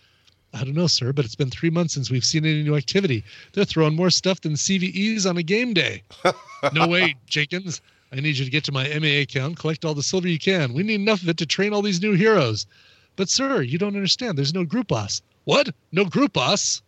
I 0.53 0.65
don't 0.65 0.75
know, 0.75 0.89
sir, 0.89 1.13
but 1.13 1.25
it's 1.25 1.37
been 1.37 1.51
three 1.51 1.71
months 1.71 1.95
since 1.95 2.11
we've 2.11 2.25
seen 2.25 2.45
any 2.45 2.63
new 2.63 2.77
activity. 2.77 3.25
They're 3.53 3.65
throwing 3.65 3.95
more 3.95 4.11
stuff 4.11 4.41
than 4.41 4.55
CVEs 4.55 5.29
on 5.29 5.37
a 5.37 5.43
game 5.43 5.75
day. 5.75 6.03
no 6.73 6.89
way, 6.89 7.15
Jenkins. 7.27 7.81
I 8.13 8.17
need 8.17 8.37
you 8.37 8.45
to 8.45 8.51
get 8.51 8.65
to 8.65 8.73
my 8.73 8.89
MA 8.99 9.21
account, 9.21 9.59
collect 9.59 9.85
all 9.85 9.95
the 9.95 10.03
silver 10.03 10.27
you 10.27 10.39
can. 10.39 10.75
We 10.75 10.83
need 10.83 11.01
enough 11.01 11.23
of 11.23 11.29
it 11.29 11.37
to 11.39 11.47
train 11.47 11.73
all 11.73 11.83
these 11.83 12.03
new 12.03 12.15
heroes. 12.15 12.67
But, 13.15 13.29
sir, 13.29 13.63
you 13.63 13.79
don't 13.79 13.95
understand. 13.95 14.37
There's 14.37 14.55
no 14.55 14.65
group 14.65 14.89
boss. 14.89 15.23
What? 15.45 15.71
No 15.93 16.05
group 16.05 16.33
boss? 16.33 16.83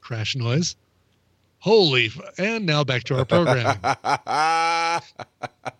Crash 0.00 0.34
noise. 0.34 0.74
Holy. 1.58 2.06
F- 2.06 2.20
and 2.38 2.64
now 2.64 2.82
back 2.84 3.04
to 3.04 3.18
our 3.18 3.24
program. 3.24 3.78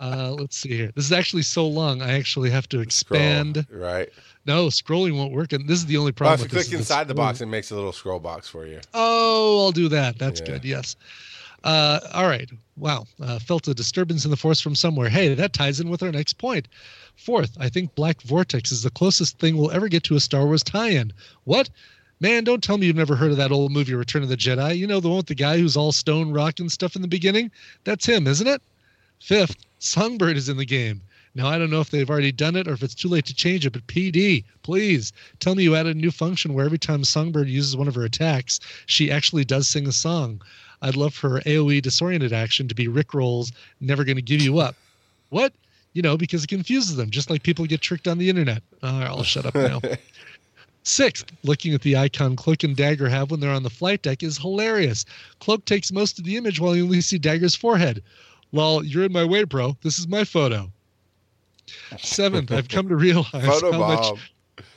Uh, 0.01 0.35
let's 0.39 0.57
see 0.57 0.76
here. 0.76 0.93
This 0.95 1.05
is 1.05 1.12
actually 1.12 1.43
so 1.43 1.66
long. 1.66 2.03
I 2.03 2.14
actually 2.14 2.51
have 2.51 2.68
to 2.70 2.80
expand. 2.80 3.66
Scroll, 3.68 3.80
right. 3.80 4.09
No, 4.47 4.66
scrolling 4.66 5.16
won't 5.16 5.32
work. 5.32 5.53
And 5.53 5.68
this 5.68 5.78
is 5.78 5.86
the 5.86 5.97
only 5.97 6.12
problem. 6.12 6.34
if 6.47 6.53
you 6.53 6.57
with 6.59 6.66
click 6.68 6.78
inside 6.78 7.09
the 7.09 7.14
box, 7.14 7.40
it 7.40 7.47
makes 7.47 7.70
a 7.70 7.74
little 7.74 7.93
scroll 7.93 8.18
box 8.18 8.49
for 8.49 8.66
you. 8.66 8.80
Oh, 8.93 9.64
I'll 9.66 9.72
do 9.72 9.88
that. 9.88 10.18
That's 10.18 10.40
Yeah. 10.40 10.47
good. 10.47 10.64
Yes. 10.64 10.97
Uh, 11.64 12.01
all 12.12 12.26
right. 12.26 12.51
Wow. 12.76 13.07
Uh, 13.20 13.38
felt 13.38 13.68
a 13.68 13.74
disturbance 13.74 14.24
in 14.24 14.30
the 14.32 14.36
force 14.36 14.61
from 14.61 14.74
somewhere. 14.74 15.09
Hey, 15.09 15.32
that 15.34 15.53
ties 15.53 15.78
in 15.78 15.88
with 15.90 16.03
our 16.03 16.11
next 16.11 16.34
point. 16.34 16.66
Fourth, 17.16 17.57
I 17.61 17.68
think 17.68 17.95
Black 17.95 18.20
Vortex 18.22 18.72
is 18.72 18.82
the 18.82 18.90
closest 18.90 19.38
thing 19.38 19.57
we'll 19.57 19.70
ever 19.70 19.86
get 19.88 20.03
to 20.05 20.16
a 20.16 20.20
Star 20.20 20.45
Wars 20.47 20.62
tie-in. 20.64 21.12
What? 21.45 21.70
Man, 22.20 22.43
don't 22.45 22.62
tell 22.62 22.78
me 22.78 22.86
you've 22.86 22.97
never 22.97 23.14
heard 23.16 23.30
of 23.32 23.36
that 23.36 23.53
old 23.53 23.70
movie 23.72 23.95
Return 23.95 24.22
of 24.22 24.28
the 24.28 24.36
Jedi. 24.36 24.76
You 24.78 24.86
know 24.86 25.01
the 25.01 25.09
one 25.09 25.18
with 25.18 25.26
the 25.26 25.34
guy 25.34 25.59
who's 25.59 25.76
all 25.76 25.93
stone 25.93 26.32
rock 26.32 26.59
and 26.61 26.70
stuff 26.70 26.97
in 26.97 27.03
the 27.03 27.09
beginning? 27.09 27.51
That's 27.84 28.07
him, 28.07 28.26
isn't 28.26 28.47
it? 28.47 28.62
Fifth, 29.20 29.57
Songbird 29.78 30.36
is 30.36 30.49
in 30.49 30.57
the 30.57 30.64
game. 30.64 31.01
Now, 31.35 31.47
I 31.47 31.57
don't 31.59 31.70
know 31.70 31.80
if 31.80 31.91
they've 31.91 32.11
already 32.11 32.30
done 32.30 32.57
it 32.57 32.68
or 32.68 32.72
if 32.72 32.83
it's 32.83 32.95
too 32.95 33.09
late 33.09 33.24
to 33.26 33.35
change 33.35 33.64
it, 33.64 33.72
but 33.72 33.87
PD, 33.87 34.45
please 34.62 35.12
tell 35.41 35.55
me 35.55 35.62
you 35.62 35.74
added 35.74 35.97
a 35.97 35.99
new 35.99 36.11
function 36.11 36.53
where 36.53 36.66
every 36.66 36.78
time 36.78 37.05
Songbird 37.05 37.49
uses 37.49 37.74
one 37.74 37.89
of 37.89 37.95
her 37.95 38.05
attacks, 38.05 38.61
she 38.85 39.11
actually 39.11 39.45
does 39.45 39.66
sing 39.66 39.87
a 39.89 39.93
song. 39.93 40.43
I'd 40.83 40.97
love 40.97 41.14
for 41.14 41.30
her 41.30 41.41
AoE 41.41 41.80
disoriented 41.80 42.35
action 42.35 42.68
to 42.68 42.74
be 42.74 42.87
Rick 42.87 43.14
rolls, 43.14 43.51
never 43.80 44.05
going 44.05 44.16
to 44.16 44.22
give 44.22 44.43
you 44.43 44.59
up. 44.59 44.76
What? 45.30 45.55
You 45.95 46.03
know, 46.03 46.18
because 46.18 46.45
it 46.45 46.49
confuses 46.49 46.97
them, 46.97 47.09
just 47.09 47.30
like 47.30 47.43
people 47.43 47.64
get 47.64 47.80
tricked 47.80 48.09
on 48.09 48.18
the 48.18 48.28
internet. 48.28 48.62
All 48.83 48.99
right, 48.99 49.09
I'll 49.09 49.22
shut 49.22 49.47
up 49.47 49.55
now. 49.55 49.80
Sixth, 50.83 51.26
looking 51.45 51.72
at 51.72 51.83
the 51.83 51.97
icon 51.97 52.35
Cloak 52.37 52.64
and 52.64 52.76
Dagger 52.76 53.09
have 53.09 53.30
when 53.30 53.41
they're 53.41 53.53
on 53.53 53.62
the 53.62 53.70
flight 53.70 54.03
deck 54.03 54.22
is 54.22 54.37
hilarious. 54.37 55.07
Cloak 55.39 55.64
takes 55.64 55.93
most 55.93 56.18
of 56.18 56.24
the 56.24 56.37
image 56.37 56.61
while 56.61 56.74
you 56.74 56.85
only 56.85 57.01
see 57.01 57.18
Dagger's 57.18 57.55
forehead. 57.55 58.03
Lol, 58.51 58.85
you're 58.85 59.05
in 59.05 59.12
my 59.12 59.24
way, 59.24 59.45
bro. 59.45 59.76
This 59.83 59.99
is 59.99 60.09
my 60.09 60.24
photo. 60.24 60.70
Seventh, 61.99 62.51
I've 62.53 62.68
come 62.68 62.88
to 62.88 62.97
realize 62.97 63.26
Photo 63.30 63.72
how 63.72 63.78
bomb. 63.78 63.97
much 63.97 64.20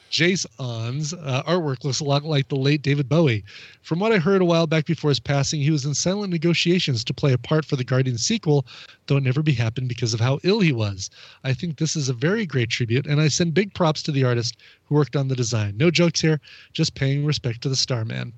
Jason's 0.09 1.13
uh, 1.13 1.43
artwork 1.45 1.83
looks 1.83 1.99
a 1.99 2.03
lot 2.05 2.23
like 2.23 2.47
the 2.47 2.55
late 2.55 2.81
David 2.81 3.09
Bowie. 3.09 3.43
From 3.81 3.99
what 3.99 4.13
I 4.13 4.17
heard 4.17 4.41
a 4.41 4.45
while 4.45 4.65
back 4.65 4.85
before 4.85 5.09
his 5.09 5.19
passing, 5.19 5.59
he 5.59 5.71
was 5.71 5.83
in 5.83 5.93
silent 5.93 6.31
negotiations 6.31 7.03
to 7.03 7.13
play 7.13 7.33
a 7.33 7.37
part 7.37 7.65
for 7.65 7.75
the 7.75 7.83
Guardian 7.83 8.17
sequel, 8.17 8.65
though 9.07 9.17
it 9.17 9.23
never 9.23 9.43
be 9.43 9.51
happened 9.51 9.89
because 9.89 10.13
of 10.13 10.21
how 10.21 10.39
ill 10.43 10.61
he 10.61 10.71
was. 10.71 11.09
I 11.43 11.53
think 11.53 11.77
this 11.77 11.95
is 11.97 12.07
a 12.07 12.13
very 12.13 12.45
great 12.45 12.69
tribute, 12.69 13.05
and 13.07 13.19
I 13.19 13.27
send 13.27 13.53
big 13.53 13.73
props 13.73 14.01
to 14.03 14.11
the 14.13 14.23
artist 14.23 14.57
who 14.85 14.95
worked 14.95 15.17
on 15.17 15.27
the 15.27 15.35
design. 15.35 15.75
No 15.75 15.91
jokes 15.91 16.21
here, 16.21 16.39
just 16.71 16.95
paying 16.95 17.25
respect 17.25 17.61
to 17.61 17.69
the 17.69 17.75
Starman. 17.75 18.31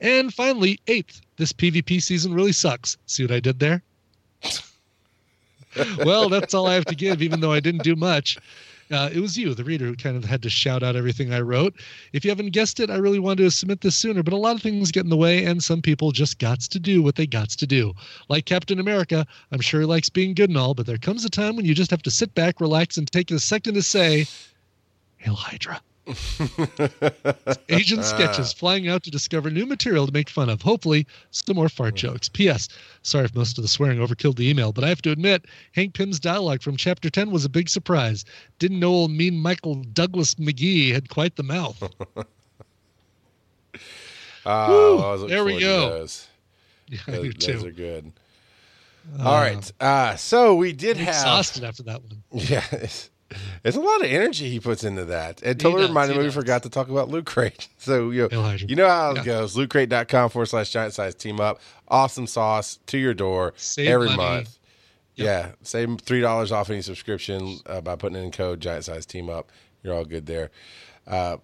And 0.00 0.34
finally, 0.34 0.80
eighth, 0.88 1.20
this 1.36 1.52
PvP 1.52 2.02
season 2.02 2.34
really 2.34 2.50
sucks. 2.52 2.96
See 3.06 3.22
what 3.22 3.30
I 3.30 3.38
did 3.38 3.60
there? 3.60 3.80
Well, 6.04 6.28
that's 6.28 6.54
all 6.54 6.66
I 6.66 6.74
have 6.74 6.84
to 6.86 6.94
give, 6.94 7.22
even 7.22 7.40
though 7.40 7.52
I 7.52 7.60
didn't 7.60 7.82
do 7.82 7.96
much. 7.96 8.38
Uh, 8.90 9.10
it 9.12 9.18
was 9.18 9.36
you, 9.36 9.52
the 9.52 9.64
reader, 9.64 9.86
who 9.86 9.96
kind 9.96 10.16
of 10.16 10.24
had 10.24 10.42
to 10.42 10.50
shout 10.50 10.82
out 10.82 10.94
everything 10.94 11.32
I 11.32 11.40
wrote. 11.40 11.74
If 12.12 12.24
you 12.24 12.30
haven't 12.30 12.50
guessed 12.50 12.78
it, 12.78 12.88
I 12.88 12.96
really 12.96 13.18
wanted 13.18 13.42
to 13.42 13.50
submit 13.50 13.80
this 13.80 13.96
sooner, 13.96 14.22
but 14.22 14.32
a 14.32 14.36
lot 14.36 14.54
of 14.54 14.62
things 14.62 14.92
get 14.92 15.02
in 15.02 15.10
the 15.10 15.16
way, 15.16 15.44
and 15.44 15.62
some 15.62 15.82
people 15.82 16.12
just 16.12 16.38
gots 16.38 16.68
to 16.68 16.78
do 16.78 17.02
what 17.02 17.16
they 17.16 17.26
gots 17.26 17.56
to 17.56 17.66
do. 17.66 17.94
Like 18.28 18.44
Captain 18.44 18.78
America, 18.78 19.26
I'm 19.50 19.60
sure 19.60 19.80
he 19.80 19.86
likes 19.86 20.08
being 20.08 20.34
good 20.34 20.50
and 20.50 20.58
all, 20.58 20.74
but 20.74 20.86
there 20.86 20.98
comes 20.98 21.24
a 21.24 21.30
time 21.30 21.56
when 21.56 21.64
you 21.64 21.74
just 21.74 21.90
have 21.90 22.02
to 22.02 22.10
sit 22.10 22.32
back, 22.34 22.60
relax, 22.60 22.96
and 22.96 23.10
take 23.10 23.30
a 23.32 23.40
second 23.40 23.74
to 23.74 23.82
say, 23.82 24.26
Hail 25.16 25.34
Hydra. 25.34 25.80
Agent 27.68 28.04
sketches 28.04 28.52
flying 28.52 28.88
out 28.88 29.02
to 29.02 29.10
discover 29.10 29.50
new 29.50 29.66
material 29.66 30.06
to 30.06 30.12
make 30.12 30.28
fun 30.30 30.48
of. 30.48 30.62
Hopefully, 30.62 31.06
some 31.30 31.56
more 31.56 31.68
fart 31.68 31.96
jokes. 31.96 32.28
P.S. 32.28 32.68
Sorry 33.02 33.24
if 33.24 33.34
most 33.34 33.58
of 33.58 33.62
the 33.62 33.68
swearing 33.68 33.98
overkilled 33.98 34.36
the 34.36 34.48
email, 34.48 34.72
but 34.72 34.84
I 34.84 34.88
have 34.88 35.02
to 35.02 35.10
admit, 35.10 35.46
Hank 35.72 35.94
Pym's 35.94 36.20
dialogue 36.20 36.62
from 36.62 36.76
Chapter 36.76 37.10
10 37.10 37.30
was 37.30 37.44
a 37.44 37.48
big 37.48 37.68
surprise. 37.68 38.24
Didn't 38.58 38.78
know 38.78 38.90
old 38.90 39.10
mean 39.10 39.36
Michael 39.40 39.76
Douglas 39.76 40.36
McGee 40.36 40.92
had 40.92 41.08
quite 41.08 41.34
the 41.36 41.42
mouth. 41.42 41.82
I 44.46 44.68
was 44.68 45.28
there 45.28 45.44
we 45.44 45.58
go. 45.58 45.90
Those. 45.90 46.28
Yeah, 46.88 46.98
I 47.08 47.10
do 47.12 47.32
Those, 47.32 47.46
those 47.46 47.64
are 47.64 47.70
good. 47.72 48.12
All 49.20 49.40
right. 49.40 49.72
Uh, 49.80 50.16
so 50.16 50.54
we 50.54 50.72
did 50.72 50.98
I'm 50.98 51.04
have. 51.04 51.14
exhausted 51.14 51.64
after 51.64 51.82
that 51.84 52.02
one. 52.02 52.22
Yeah. 52.32 52.64
It's, 53.64 53.76
a 53.76 53.80
lot 53.80 54.04
of 54.04 54.10
energy 54.10 54.48
he 54.48 54.60
puts 54.60 54.84
into 54.84 55.04
that. 55.06 55.42
And 55.42 55.58
totally 55.58 55.82
does, 55.82 55.90
reminded 55.90 56.16
me 56.16 56.24
we 56.24 56.30
forgot 56.30 56.62
to 56.62 56.70
talk 56.70 56.88
about 56.88 57.08
Loot 57.08 57.26
Crate. 57.26 57.68
So 57.78 58.10
you 58.10 58.28
know, 58.30 58.52
you 58.52 58.74
know 58.76 58.88
how 58.88 59.10
it 59.12 59.18
Yeah. 59.18 59.24
goes. 59.24 59.56
LootCrate.com 59.56 60.30
forward 60.30 60.46
slash 60.46 60.70
giant 60.70 60.92
size 60.94 61.14
team 61.14 61.40
up. 61.40 61.60
Awesome 61.88 62.26
sauce 62.26 62.78
to 62.86 62.98
your 62.98 63.14
door 63.14 63.52
Save 63.56 63.88
every 63.88 64.08
money. 64.08 64.16
month. 64.18 64.58
Yeah. 65.14 65.52
Save 65.62 66.00
three 66.00 66.20
dollars 66.20 66.52
off 66.52 66.68
any 66.70 66.82
subscription 66.82 67.58
uh, 67.66 67.80
by 67.80 67.96
putting 67.96 68.22
in 68.22 68.30
code 68.32 68.60
giant 68.60 68.84
size 68.84 69.06
team 69.06 69.30
up. 69.30 69.50
You're 69.82 69.94
all 69.94 70.04
good 70.04 70.26
there. 70.26 70.50
Uh, 71.06 71.36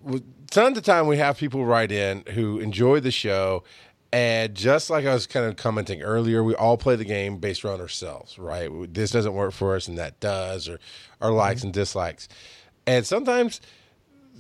tons 0.51 0.77
of 0.77 0.83
time 0.85 1.07
we 1.07 1.17
have 1.19 1.39
people 1.39 1.65
write 1.65 1.93
in 1.93 2.25
who 2.35 2.59
enjoy 2.59 2.99
the 3.01 3.13
show. 3.13 3.63
And 4.13 4.55
just 4.55 4.91
like 4.91 5.07
I 5.07 5.15
was 5.15 5.27
kind 5.27 5.47
of 5.47 5.57
commenting 5.57 6.03
earlier, 6.03 6.45
we 6.45 6.55
all 6.55 6.77
play 6.77 6.97
the 6.97 7.05
game 7.05 7.39
based 7.39 7.65
around 7.65 7.81
ourselves, 7.81 8.39
right? 8.39 8.71
This 8.93 9.11
doesn't 9.11 9.33
work 9.33 9.53
for 9.53 9.75
us 9.75 9.89
and 9.89 9.97
that 9.97 10.21
does, 10.21 10.69
or 10.69 10.79
our 11.21 11.31
mm-hmm. 11.31 11.39
likes 11.39 11.65
and 11.65 11.73
dislikes. 11.73 12.29
And 12.87 13.07
sometimes 13.07 13.61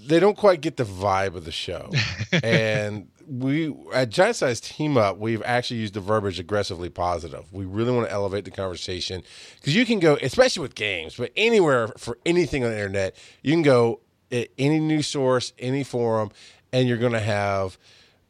they 0.06 0.20
don't 0.20 0.36
quite 0.36 0.60
get 0.60 0.76
the 0.76 0.84
vibe 0.84 1.34
of 1.34 1.46
the 1.46 1.52
show. 1.52 1.90
and 2.42 3.08
we 3.26 3.74
at 3.94 4.10
Giant 4.10 4.36
Size 4.36 4.60
Team 4.60 4.98
Up, 4.98 5.16
we've 5.18 5.42
actually 5.42 5.80
used 5.80 5.94
the 5.94 6.00
verbiage 6.00 6.38
aggressively 6.38 6.90
positive. 6.90 7.50
We 7.50 7.64
really 7.64 7.92
want 7.92 8.08
to 8.08 8.12
elevate 8.12 8.44
the 8.44 8.50
conversation 8.50 9.22
because 9.58 9.74
you 9.74 9.86
can 9.86 10.00
go, 10.00 10.18
especially 10.20 10.62
with 10.62 10.74
games, 10.74 11.16
but 11.16 11.32
anywhere 11.34 11.88
for 11.96 12.18
anything 12.26 12.64
on 12.64 12.70
the 12.70 12.76
internet, 12.76 13.16
you 13.42 13.52
can 13.52 13.62
go 13.62 14.00
at 14.30 14.48
any 14.58 14.80
news 14.80 15.06
source, 15.06 15.52
any 15.58 15.84
forum, 15.84 16.30
and 16.72 16.88
you're 16.88 16.98
going 16.98 17.12
to 17.12 17.20
have 17.20 17.78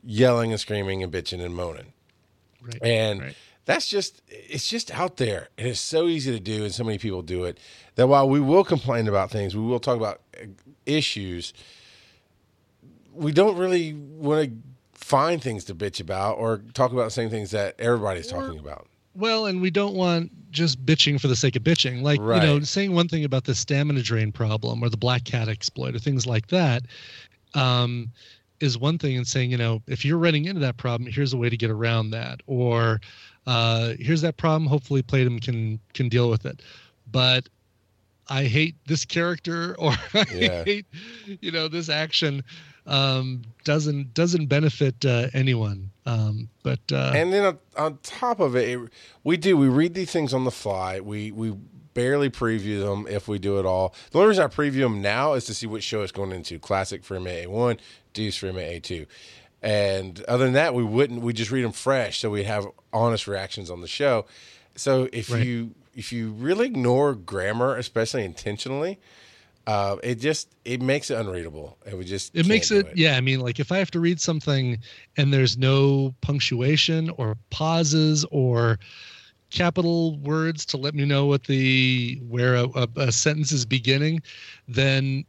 yelling 0.02 0.50
and 0.50 0.60
screaming 0.60 1.02
and 1.02 1.12
bitching 1.12 1.44
and 1.44 1.54
moaning. 1.54 1.92
Right. 2.62 2.78
And 2.82 3.20
right. 3.20 3.36
that's 3.64 3.88
just 3.88 4.22
it's 4.28 4.68
just 4.68 4.92
out 4.92 5.16
there 5.16 5.48
and 5.58 5.66
it's 5.66 5.80
so 5.80 6.06
easy 6.06 6.32
to 6.32 6.40
do 6.40 6.64
and 6.64 6.72
so 6.72 6.84
many 6.84 6.98
people 6.98 7.22
do 7.22 7.44
it 7.44 7.58
that 7.96 8.06
while 8.06 8.28
we 8.28 8.40
will 8.40 8.64
complain 8.64 9.08
about 9.08 9.30
things, 9.30 9.56
we 9.56 9.62
will 9.62 9.80
talk 9.80 9.96
about 9.96 10.20
uh, 10.40 10.46
issues, 10.86 11.52
we 13.12 13.32
don't 13.32 13.56
really 13.56 13.92
want 13.94 14.48
to 14.48 14.56
find 14.94 15.42
things 15.42 15.64
to 15.64 15.74
bitch 15.74 16.00
about 16.00 16.34
or 16.38 16.62
talk 16.74 16.92
about 16.92 17.04
the 17.04 17.10
same 17.10 17.28
things 17.28 17.50
that 17.50 17.74
everybody's 17.78 18.28
talking 18.28 18.58
about. 18.58 18.88
Well, 19.14 19.44
and 19.44 19.60
we 19.60 19.70
don't 19.70 19.94
want 19.94 20.30
just 20.50 20.84
bitching 20.86 21.20
for 21.20 21.28
the 21.28 21.36
sake 21.36 21.54
of 21.54 21.62
bitching. 21.62 22.00
Like, 22.00 22.18
you 22.18 22.24
know, 22.24 22.60
saying 22.60 22.94
one 22.94 23.08
thing 23.08 23.24
about 23.24 23.44
the 23.44 23.54
stamina 23.54 24.02
drain 24.02 24.32
problem 24.32 24.82
or 24.82 24.88
the 24.88 24.96
black 24.96 25.24
cat 25.24 25.48
exploit 25.48 25.94
or 25.94 25.98
things 25.98 26.26
like 26.26 26.46
that 26.46 26.84
um, 27.54 28.10
is 28.62 28.78
one 28.78 28.96
thing. 28.98 29.16
And 29.16 29.26
saying, 29.26 29.50
you 29.50 29.58
know, 29.58 29.82
if 29.86 30.04
you're 30.04 30.18
running 30.18 30.46
into 30.46 30.60
that 30.60 30.76
problem, 30.76 31.10
here's 31.10 31.32
a 31.32 31.36
way 31.36 31.50
to 31.50 31.56
get 31.56 31.70
around 31.70 32.10
that. 32.10 32.40
Or 32.46 33.00
uh, 33.46 33.94
here's 33.98 34.22
that 34.22 34.36
problem. 34.36 34.66
Hopefully, 34.66 35.02
Playdom 35.02 35.42
can 35.42 35.80
can 35.92 36.08
deal 36.08 36.30
with 36.30 36.46
it. 36.46 36.62
But 37.10 37.48
I 38.28 38.44
hate 38.44 38.76
this 38.86 39.04
character 39.04 39.74
or 39.78 39.92
I 40.14 40.24
Yeah. 40.30 40.64
hate, 40.64 40.86
you 41.40 41.50
know, 41.50 41.68
this 41.68 41.88
action 41.88 42.42
um, 42.86 43.42
doesn't 43.64 44.14
doesn't 44.14 44.46
benefit 44.46 45.04
uh, 45.04 45.28
anyone. 45.34 45.90
Um, 46.06 46.48
but 46.62 46.80
uh, 46.92 47.12
and 47.14 47.32
then 47.32 47.44
on, 47.44 47.58
on 47.76 47.98
top 48.02 48.40
of 48.40 48.56
it, 48.56 48.68
it, 48.68 48.90
we 49.24 49.36
do 49.36 49.56
we 49.56 49.68
read 49.68 49.94
these 49.94 50.10
things 50.10 50.32
on 50.32 50.44
the 50.44 50.50
fly. 50.50 51.00
We 51.00 51.30
we 51.32 51.54
barely 51.94 52.30
preview 52.30 52.80
them 52.84 53.06
if 53.08 53.28
we 53.28 53.38
do 53.38 53.58
it 53.58 53.66
all. 53.66 53.94
The 54.10 54.18
only 54.18 54.28
reason 54.28 54.44
I 54.44 54.48
preview 54.48 54.80
them 54.80 55.02
now 55.02 55.34
is 55.34 55.44
to 55.46 55.54
see 55.54 55.66
which 55.66 55.84
show 55.84 56.02
it's 56.02 56.12
going 56.12 56.32
into. 56.32 56.58
Classic 56.58 57.04
for 57.04 57.18
MA 57.20 57.42
one, 57.48 57.78
Deuce 58.14 58.36
for 58.36 58.52
MA 58.52 58.78
two, 58.82 59.06
and 59.62 60.22
other 60.24 60.44
than 60.44 60.54
that, 60.54 60.74
we 60.74 60.82
wouldn't. 60.84 61.22
We 61.22 61.32
just 61.32 61.50
read 61.50 61.64
them 61.64 61.72
fresh, 61.72 62.18
so 62.20 62.30
we 62.30 62.44
have 62.44 62.66
honest 62.92 63.26
reactions 63.28 63.70
on 63.70 63.80
the 63.80 63.88
show. 63.88 64.26
So 64.76 65.08
if 65.12 65.30
Right. 65.30 65.44
you 65.46 65.74
if 65.94 66.12
you 66.12 66.32
really 66.32 66.66
ignore 66.66 67.14
grammar, 67.14 67.76
especially 67.76 68.24
intentionally, 68.24 68.98
uh, 69.66 69.96
it 70.02 70.16
just 70.16 70.48
it 70.64 70.80
makes 70.82 71.10
it 71.10 71.18
unreadable, 71.18 71.76
and 71.86 71.98
we 71.98 72.04
just 72.04 72.34
it 72.34 72.46
makes 72.46 72.68
do 72.70 72.78
it, 72.80 72.88
yeah 72.96 73.16
i 73.16 73.20
mean 73.20 73.38
like 73.40 73.60
if 73.60 73.70
i 73.70 73.78
have 73.78 73.90
to 73.90 74.00
read 74.00 74.20
something 74.20 74.78
and 75.16 75.32
there's 75.32 75.56
no 75.56 76.12
punctuation 76.20 77.10
or 77.10 77.36
pauses 77.50 78.24
or 78.32 78.78
capital 79.52 80.18
words 80.18 80.64
to 80.66 80.76
let 80.76 80.94
me 80.94 81.04
know 81.04 81.26
what 81.26 81.44
the 81.44 82.20
where 82.28 82.54
a, 82.54 82.66
a, 82.74 82.88
a 82.96 83.12
sentence 83.12 83.52
is 83.52 83.64
beginning 83.66 84.20
then 84.66 85.24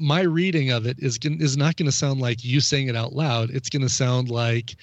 my 0.00 0.22
reading 0.22 0.70
of 0.70 0.86
it 0.86 0.98
is 0.98 1.18
is 1.22 1.56
not 1.56 1.76
going 1.76 1.86
to 1.86 1.92
sound 1.92 2.20
like 2.20 2.42
you 2.42 2.60
saying 2.60 2.88
it 2.88 2.96
out 2.96 3.12
loud. 3.12 3.50
It's 3.50 3.68
going 3.68 3.82
to 3.82 3.88
sound 3.88 4.30
like 4.30 4.76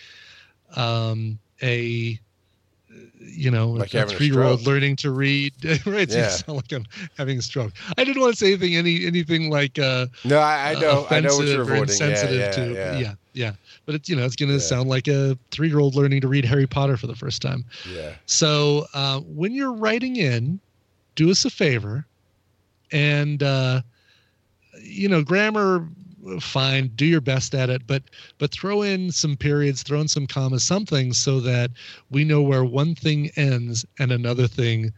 um 0.76 1.39
a 1.63 2.20
you 3.20 3.51
know 3.51 3.70
Like 3.70 3.93
a 3.95 4.05
three 4.05 4.28
year 4.28 4.43
old 4.43 4.65
learning 4.65 4.95
to 4.97 5.11
read. 5.11 5.53
Right 5.86 6.03
it's 6.03 6.15
Yeah. 6.15 6.28
sound 6.28 6.57
like 6.57 6.72
i'm 6.72 6.86
having 7.18 7.39
a 7.39 7.41
stroke. 7.41 7.74
I 7.97 8.03
didn't 8.03 8.22
want 8.22 8.34
to 8.34 8.38
say 8.38 8.47
anything 8.53 8.76
any 8.76 9.05
anything 9.05 9.49
like 9.49 9.80
uh 9.80 10.07
No, 10.24 10.39
I, 10.39 10.72
I 10.72 10.74
know, 10.76 11.07
I 11.09 11.20
know 11.20 11.36
what 11.36 11.47
you're 11.47 11.63
avoiding. 11.63 11.97
Yeah, 11.99 12.30
yeah, 12.30 12.51
to 12.51 12.74
yeah, 12.74 12.97
yeah 12.99 13.13
yeah 13.38 13.53
but 13.85 13.95
it's 13.95 14.09
you 14.09 14.15
know 14.15 14.25
it's 14.25 14.35
going 14.35 14.49
to 14.49 14.55
Yeah. 14.55 14.59
sound 14.59 14.89
like 14.89 15.07
a 15.07 15.38
three-year-old 15.51 15.95
learning 15.95 16.21
to 16.21 16.27
read 16.27 16.43
harry 16.45 16.67
potter 16.67 16.97
for 16.97 17.07
the 17.07 17.15
first 17.15 17.41
time 17.41 17.63
yeah. 17.89 18.13
so 18.25 18.85
uh, 18.93 19.19
when 19.21 19.51
you're 19.53 19.73
writing 19.73 20.15
in 20.17 20.59
do 21.15 21.29
us 21.31 21.45
a 21.45 21.49
favor 21.49 22.05
and 22.91 23.43
uh, 23.43 23.81
you 24.81 25.07
know 25.07 25.23
grammar 25.23 25.88
fine 26.41 26.91
do 26.95 27.05
your 27.05 27.21
best 27.21 27.55
at 27.55 27.69
it 27.69 27.85
but 27.88 28.03
but 28.38 28.51
throw 28.51 28.81
in 28.81 29.11
some 29.11 29.38
periods 29.38 29.83
throw 29.83 30.01
in 30.01 30.07
some 30.07 30.27
commas 30.27 30.63
something 30.63 31.13
so 31.13 31.39
that 31.39 31.71
we 32.11 32.23
know 32.25 32.41
where 32.41 32.65
one 32.65 32.95
thing 32.95 33.29
ends 33.38 33.85
and 33.99 34.11
another 34.11 34.47
thing 34.47 34.91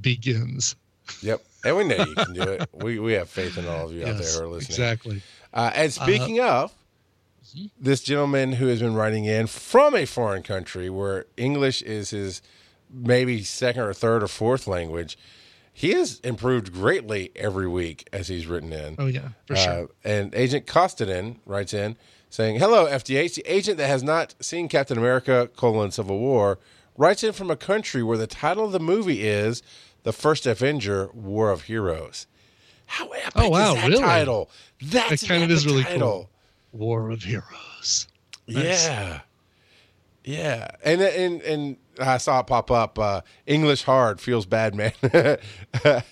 begins 0.00 0.74
Yep. 1.22 1.42
And 1.64 1.76
we 1.78 1.84
know 1.84 1.96
you 2.04 2.14
can 2.14 2.34
do 2.34 2.42
it. 2.42 2.68
We 2.74 2.98
we 2.98 3.14
have 3.14 3.30
faith 3.30 3.56
in 3.56 3.66
all 3.66 3.86
of 3.86 3.92
you 3.94 4.06
out 4.06 4.18
there 4.18 4.30
who 4.32 4.42
are 4.42 4.46
listening. 4.46 4.74
exactly 4.74 5.22
Uh, 5.54 5.70
and 5.74 5.90
speaking 5.90 6.38
of, 6.40 6.70
this 7.80 8.00
gentleman 8.02 8.52
who 8.52 8.66
has 8.66 8.80
been 8.80 8.94
writing 8.94 9.24
in 9.24 9.46
from 9.46 9.94
a 9.94 10.04
foreign 10.04 10.42
country 10.42 10.88
where 10.90 11.26
English 11.36 11.82
is 11.82 12.10
his 12.10 12.42
maybe 12.90 13.42
second 13.42 13.82
or 13.82 13.92
third 13.92 14.22
or 14.22 14.28
fourth 14.28 14.66
language, 14.66 15.16
he 15.72 15.92
has 15.92 16.18
improved 16.20 16.72
greatly 16.72 17.30
every 17.36 17.68
week 17.68 18.08
as 18.12 18.28
he's 18.28 18.46
written 18.46 18.72
in. 18.72 18.96
Oh 18.98 19.06
yeah, 19.06 19.28
for 19.46 19.56
sure. 19.56 19.84
Uh, 19.84 19.86
and 20.04 20.34
Agent 20.34 20.66
Kostanin 20.66 21.36
writes 21.46 21.72
in 21.72 21.96
saying, 22.30 22.58
"Hello, 22.58 22.86
FTH. 22.86 23.34
The 23.34 23.42
agent 23.46 23.78
that 23.78 23.86
has 23.88 24.02
not 24.02 24.34
seen 24.40 24.68
Captain 24.68 24.98
America: 24.98 25.48
colon 25.56 25.90
Civil 25.90 26.18
War 26.18 26.58
writes 26.96 27.22
in 27.22 27.32
from 27.32 27.50
a 27.50 27.56
country 27.56 28.02
where 28.02 28.18
the 28.18 28.26
title 28.26 28.64
of 28.64 28.72
the 28.72 28.80
movie 28.80 29.22
is 29.26 29.62
The 30.02 30.12
First 30.12 30.46
Avenger: 30.46 31.10
War 31.14 31.50
of 31.50 31.62
Heroes. 31.62 32.26
How 32.86 33.08
epic 33.10 33.32
Oh, 33.36 33.48
wow, 33.50 33.74
is 33.74 33.80
that 33.82 33.88
really? 33.88 34.02
title? 34.02 34.50
That's 34.82 35.20
That 35.20 35.28
kind 35.28 35.42
of 35.44 35.50
is 35.50 35.66
really 35.66 35.84
title. 35.84 36.00
cool. 36.00 36.30
War 36.72 37.10
of 37.10 37.22
Heroes. 37.22 38.06
Nice. 38.46 38.86
Yeah. 38.86 39.20
Yeah. 40.24 40.68
And 40.84 41.00
and 41.00 41.42
and 41.42 41.76
I 42.00 42.18
saw 42.18 42.40
it 42.40 42.46
pop 42.46 42.70
up. 42.70 42.98
Uh, 42.98 43.22
English 43.46 43.82
hard 43.84 44.20
feels 44.20 44.46
bad, 44.46 44.74
man. 44.74 44.92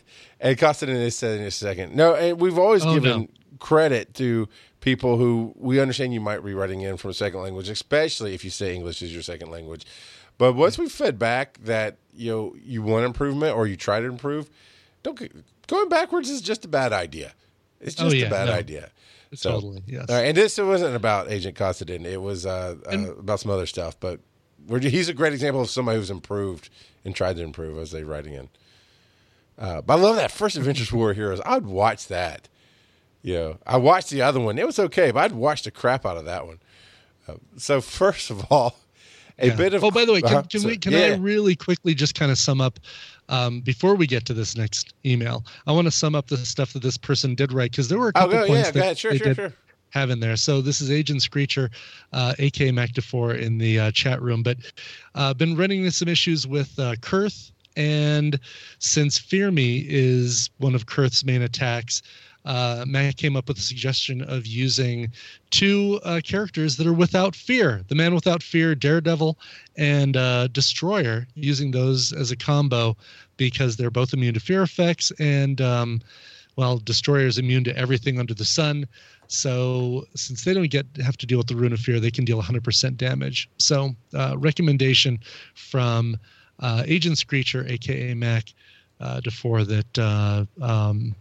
and 0.41 0.59
Constantine 0.59 0.97
is 0.97 1.17
said 1.17 1.39
in 1.41 1.47
a 1.47 1.51
second. 1.51 1.95
No, 1.95 2.15
and 2.15 2.41
we've 2.41 2.59
always 2.59 2.85
Oh, 2.85 2.95
given 2.95 3.21
no. 3.23 3.29
credit 3.59 4.15
to 4.15 4.49
people 4.81 5.17
who 5.19 5.53
we 5.57 5.81
understand 5.81 6.15
you 6.15 6.21
might 6.21 6.45
be 6.45 6.55
writing 6.55 6.81
in 6.81 6.97
from 6.97 7.11
a 7.11 7.15
second 7.15 7.41
language, 7.43 7.69
especially 7.69 8.35
if 8.35 8.45
you 8.45 8.51
say 8.51 8.75
English 8.75 9.03
is 9.03 9.13
your 9.13 9.23
second 9.23 9.51
language. 9.51 9.85
But 10.39 10.55
once 10.55 10.79
we 10.79 10.89
fed 10.89 11.19
back 11.19 11.59
that 11.65 11.97
you 12.15 12.31
know 12.31 12.57
you 12.63 12.83
want 12.83 13.05
improvement 13.05 13.57
or 13.57 13.67
you 13.67 13.77
try 13.77 14.01
to 14.01 14.07
improve, 14.07 14.51
don't 15.03 15.19
going 15.67 15.89
backwards 15.89 16.29
is 16.31 16.41
just 16.41 16.65
a 16.65 16.69
bad 16.69 16.93
idea. 16.93 17.33
It's 17.81 18.01
Oh, 18.01 18.05
just 18.05 18.17
yeah, 18.17 18.27
a 18.27 18.31
bad 18.31 18.47
no. 18.47 18.53
idea. 18.55 18.91
Totally, 19.43 19.82
yes. 19.87 20.07
All 20.09 20.16
right, 20.16 20.26
and 20.26 20.37
this 20.37 20.59
wasn't 20.59 20.97
about 20.97 21.30
Agent 21.30 21.57
Constantine. 21.57 22.05
It 22.07 22.20
was 22.20 22.47
uh, 22.47 22.76
uh, 22.91 23.14
about 23.18 23.41
some 23.41 23.51
other 23.51 23.66
stuff. 23.66 23.99
But 23.99 24.20
we're, 24.66 24.80
he's 24.80 25.09
a 25.09 25.14
great 25.14 25.32
example 25.32 25.61
of 25.61 25.70
somebody 25.70 25.99
who's 25.99 26.11
improved 26.11 26.70
and 27.05 27.14
tried 27.14 27.37
to 27.37 27.43
improve 27.43 27.78
as 27.78 27.91
they 27.91 28.05
writing 28.05 28.34
in. 28.34 28.49
Uh, 29.59 29.80
but 29.80 29.99
I 29.99 30.01
love 30.01 30.16
that 30.16 30.30
first 30.30 30.57
Adventures 30.57 30.93
War 30.93 31.12
Heroes. 31.14 31.41
I'd 31.47 31.64
watch 31.64 32.09
that. 32.09 32.49
You 33.22 33.34
know, 33.34 33.59
I 33.66 33.76
watched 33.78 34.11
the 34.11 34.22
other 34.22 34.39
one. 34.39 34.59
It 34.59 34.66
was 34.66 34.78
okay, 34.78 35.11
but 35.11 35.20
I'd 35.24 35.32
watch 35.32 35.62
the 35.62 35.70
crap 35.70 36.07
out 36.07 36.16
of 36.16 36.26
that 36.26 36.47
one. 36.47 36.61
Uh, 37.26 37.34
so 37.57 37.80
first 37.80 38.30
of 38.30 38.47
all, 38.53 38.76
a 39.39 39.49
Yeah. 39.49 39.57
bit 39.57 39.74
of 39.74 39.84
oh, 39.84 39.91
by 39.91 40.05
the 40.05 40.12
way, 40.12 40.20
can, 40.22 40.30
uh-huh, 40.32 40.43
can 40.51 40.62
we? 40.64 40.76
Can 40.78 40.93
yeah. 40.93 40.99
I 40.99 41.14
really 41.16 41.55
quickly 41.57 41.95
just 41.95 42.14
kind 42.14 42.30
of 42.30 42.39
sum 42.39 42.61
up 42.61 42.78
um, 43.28 43.61
before 43.61 43.95
we 43.95 44.07
get 44.07 44.24
to 44.26 44.34
this 44.34 44.57
next 44.57 44.95
email? 45.05 45.45
I 45.66 45.72
want 45.72 45.87
to 45.87 45.91
sum 45.91 46.14
up 46.14 46.28
the 46.28 46.39
stuff 46.39 46.72
that 46.72 46.82
this 46.82 46.97
person 46.97 47.34
did 47.34 47.53
right 47.53 47.70
because 47.70 47.89
there 47.89 47.99
were 47.99 48.09
a 48.09 48.12
Oh, 48.16 48.20
couple 48.28 48.47
points 48.47 48.68
yeah, 48.68 48.82
that. 48.82 48.99
Sure, 48.99 49.12
they 49.12 49.18
sure, 49.18 49.26
did 49.28 49.37
sure. 49.37 49.53
have 49.91 50.11
in 50.11 50.20
there. 50.20 50.37
So 50.37 50.61
this 50.61 50.80
is 50.80 50.91
Agent 50.91 51.22
Screecher, 51.22 51.70
uh, 52.12 52.34
aka 52.39 52.70
MacDefour, 52.70 53.39
in 53.39 53.59
the 53.59 53.78
uh, 53.80 53.91
chat 53.91 54.22
room, 54.22 54.43
but 54.43 54.57
uh, 55.14 55.34
been 55.34 55.57
running 55.57 55.80
into 55.80 55.93
some 55.93 56.09
issues 56.09 56.47
with 56.47 56.78
uh, 56.78 56.95
Kurse, 57.01 57.53
and 57.76 58.39
since 58.78 59.18
Fear 59.18 59.51
Me 59.51 59.84
is 59.89 60.49
one 60.59 60.74
of 60.74 60.87
Kurse's 60.87 61.24
main 61.24 61.43
attacks. 61.43 62.01
Uh, 62.47 62.85
Matt 62.87 63.17
came 63.17 63.37
up 63.37 63.49
with 63.49 63.59
a 63.59 63.63
suggestion 63.63 64.23
of 64.23 64.47
using 64.47 65.13
two 65.51 66.01
uh, 66.05 66.21
characters 66.25 66.77
that 66.77 66.87
are 66.87 66.93
without 66.93 67.35
fear 67.35 67.83
the 67.89 67.95
man 67.95 68.15
without 68.15 68.43
fear, 68.43 68.75
Daredevil, 68.75 69.39
and 69.77 70.17
uh, 70.17 70.49
Destroyer, 70.49 71.27
using 71.35 71.71
those 71.71 72.13
as 72.13 72.31
a 72.31 72.37
combo 72.37 72.97
because 73.37 73.77
they're 73.77 73.91
both 73.91 74.13
immune 74.13 74.35
to 74.35 74.41
fear 74.41 74.63
effects. 74.63 75.13
And, 75.19 75.61
um, 75.61 76.01
well, 76.57 76.79
Destroyer 76.79 77.27
is 77.27 77.39
immune 77.39 77.65
to 77.65 77.77
everything 77.77 78.19
under 78.19 78.35
the 78.35 78.45
sun. 78.45 78.87
So, 79.29 80.07
since 80.15 80.45
they 80.45 80.55
don't 80.55 80.71
get 80.71 80.87
have 81.03 81.17
to 81.19 81.27
deal 81.27 81.39
with 81.39 81.49
the 81.49 81.57
rune 81.57 81.73
of 81.73 81.81
fear, 81.81 81.99
they 81.99 82.13
can 82.13 82.25
deal 82.25 82.41
100% 82.41 82.97
damage. 82.97 83.49
So, 83.59 83.95
uh, 84.15 84.37
recommendation 84.39 85.19
from 85.55 86.17
uh, 86.61 86.85
Agent 86.87 87.19
Screecher, 87.19 87.67
aka 87.69 88.15
Mac, 88.15 88.55
uh, 89.01 89.21
DeFore, 89.21 89.67
that 89.67 89.99
uh, 89.99 90.45
um, 90.63 91.15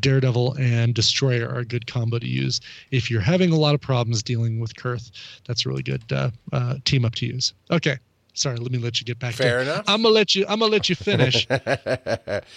Daredevil 0.00 0.56
and 0.58 0.94
Destroyer 0.94 1.48
are 1.48 1.58
a 1.58 1.64
good 1.64 1.86
combo 1.86 2.18
to 2.18 2.26
use 2.26 2.60
if 2.90 3.10
you're 3.10 3.20
having 3.20 3.52
a 3.52 3.56
lot 3.56 3.74
of 3.74 3.80
problems 3.80 4.22
dealing 4.22 4.60
with 4.60 4.74
Kurse. 4.76 5.10
That's 5.46 5.66
a 5.66 5.68
really 5.68 5.82
good 5.82 6.02
uh, 6.12 6.30
uh, 6.52 6.76
team 6.84 7.04
up 7.04 7.14
to 7.16 7.26
use. 7.26 7.52
Okay, 7.70 7.98
sorry, 8.34 8.56
let 8.56 8.72
me 8.72 8.78
let 8.78 9.00
you 9.00 9.04
get 9.04 9.18
back. 9.18 9.34
Fair 9.34 9.64
to, 9.64 9.70
enough. 9.70 9.84
I'm 9.86 10.02
gonna 10.02 10.14
let 10.14 10.34
you. 10.34 10.44
I'm 10.48 10.60
gonna 10.60 10.72
let 10.72 10.88
you 10.88 10.94
finish. 10.94 11.46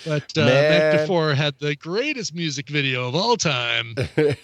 But 0.05 0.37
uh. 0.37 0.45
Mac 0.45 0.99
DeFore 0.99 1.35
had 1.35 1.55
the 1.59 1.75
greatest 1.75 2.33
music 2.33 2.69
video 2.69 3.07
of 3.07 3.15
all 3.15 3.37
time. 3.37 3.95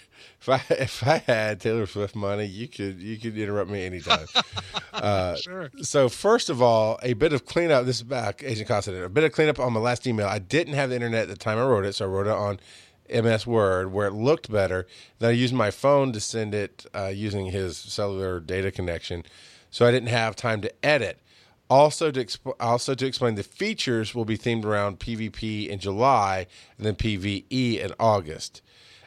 if 0.42 0.48
I 0.48 0.74
if 0.74 1.06
I 1.06 1.18
had 1.18 1.60
Taylor 1.60 1.86
Swift 1.86 2.14
money, 2.14 2.44
you 2.44 2.68
could 2.68 3.00
you 3.00 3.16
could 3.18 3.36
interrupt 3.38 3.70
me 3.70 3.84
anytime. 3.84 4.26
uh, 4.92 5.36
Sure. 5.36 5.70
So 5.82 6.08
first 6.08 6.50
of 6.50 6.60
all, 6.60 6.98
a 7.02 7.12
bit 7.14 7.32
of 7.32 7.46
cleanup. 7.46 7.86
This 7.86 7.96
is 7.96 8.02
back 8.02 8.42
Agent 8.44 8.68
Constantine. 8.68 9.04
A 9.04 9.08
bit 9.08 9.24
of 9.24 9.32
cleanup 9.32 9.58
on 9.58 9.72
my 9.72 9.80
last 9.80 10.06
email. 10.06 10.26
I 10.26 10.38
didn't 10.38 10.74
have 10.74 10.90
the 10.90 10.96
internet 10.96 11.22
at 11.22 11.28
the 11.28 11.36
time 11.36 11.58
I 11.58 11.64
wrote 11.64 11.84
it, 11.84 11.94
so 11.94 12.04
I 12.04 12.08
wrote 12.08 12.26
it 12.26 12.32
on 12.32 12.60
MS 13.22 13.46
Word 13.46 13.92
where 13.92 14.06
it 14.06 14.14
looked 14.14 14.50
better. 14.50 14.86
Then 15.18 15.30
I 15.30 15.32
used 15.32 15.54
my 15.54 15.70
phone 15.70 16.12
to 16.12 16.20
send 16.20 16.54
it 16.54 16.86
uh, 16.94 17.06
using 17.14 17.46
his 17.46 17.76
cellular 17.76 18.40
data 18.40 18.70
connection, 18.70 19.24
so 19.70 19.86
I 19.86 19.90
didn't 19.90 20.08
have 20.08 20.34
time 20.36 20.60
to 20.62 20.84
edit. 20.84 21.20
Also 21.70 22.10
to 22.10 22.22
exp- 22.22 22.54
also 22.60 22.94
to 22.94 23.06
explain 23.06 23.36
the 23.36 23.42
features 23.42 24.14
will 24.14 24.26
be 24.26 24.36
themed 24.36 24.64
around 24.64 24.98
PvP 24.98 25.68
in 25.68 25.78
July 25.78 26.46
and 26.76 26.84
then 26.84 26.94
PvE 26.96 27.78
in 27.78 27.92
August. 27.98 28.60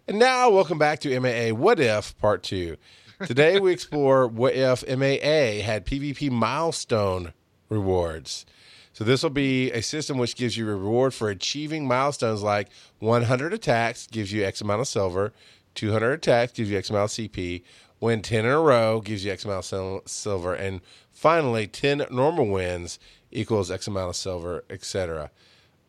And 0.08 0.20
now, 0.20 0.52
welcome 0.52 0.78
back 0.78 1.00
to 1.00 1.20
MAA 1.20 1.56
What 1.58 1.80
If 1.80 2.16
Part 2.20 2.44
2. 2.44 2.78
Today, 3.26 3.60
we 3.60 3.72
explore 3.72 4.28
what 4.28 4.54
if 4.54 4.88
MAA 4.88 5.64
had 5.66 5.84
PvP 5.84 6.30
milestone 6.30 7.34
rewards. 7.70 8.46
So, 8.94 9.04
this 9.04 9.24
will 9.24 9.32
be 9.32 9.72
a 9.72 9.82
system 9.82 10.20
which 10.20 10.36
gives 10.36 10.58
you 10.58 10.70
a 10.70 10.76
reward 10.76 11.16
for 11.16 11.30
achieving 11.30 11.88
milestones 11.88 12.44
like 12.44 12.70
100 13.00 13.52
attacks 13.52 14.06
gives 14.06 14.32
you 14.32 14.46
X 14.46 14.62
amount 14.62 14.82
of 14.82 14.88
silver, 14.88 15.34
200 15.74 16.12
attacks 16.12 16.52
gives 16.52 16.70
you 16.70 16.78
X 16.78 16.92
amount 16.92 17.06
of 17.06 17.18
CP, 17.18 17.64
win 18.00 18.22
10 18.22 18.46
in 18.46 18.52
a 18.52 18.60
row 18.60 19.02
gives 19.02 19.26
you 19.26 19.32
X 19.32 19.44
amount 19.44 19.60
of 19.62 19.66
sil- 19.66 20.04
silver, 20.06 20.54
and 20.54 20.82
finally, 21.10 21.66
10 21.66 22.06
normal 22.12 22.46
wins 22.46 23.00
equals 23.32 23.72
X 23.72 23.88
amount 23.88 24.10
of 24.12 24.16
silver, 24.16 24.66
etc. 24.70 25.32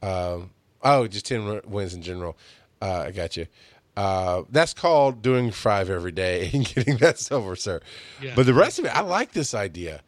Um, 0.01 0.53
oh, 0.83 1.07
just 1.07 1.27
10 1.27 1.41
w- 1.41 1.63
wins 1.67 1.93
in 1.93 2.01
general. 2.01 2.39
Uh, 2.81 3.05
I 3.09 3.11
got 3.11 3.37
you. 3.37 3.47
Uh, 3.97 4.43
that's 4.51 4.75
called 4.75 5.23
doing 5.23 5.51
five 5.51 5.89
every 5.89 6.13
day 6.13 6.51
and 6.53 6.67
getting 6.75 6.99
that 6.99 7.19
silver, 7.19 7.57
sir. 7.57 7.81
Yeah. 8.21 8.35
But 8.37 8.47
the 8.47 8.55
rest 8.55 8.79
of 8.79 8.85
it, 8.85 8.95
I 8.95 9.01
like 9.01 9.33
this 9.33 9.55
idea. 9.55 10.03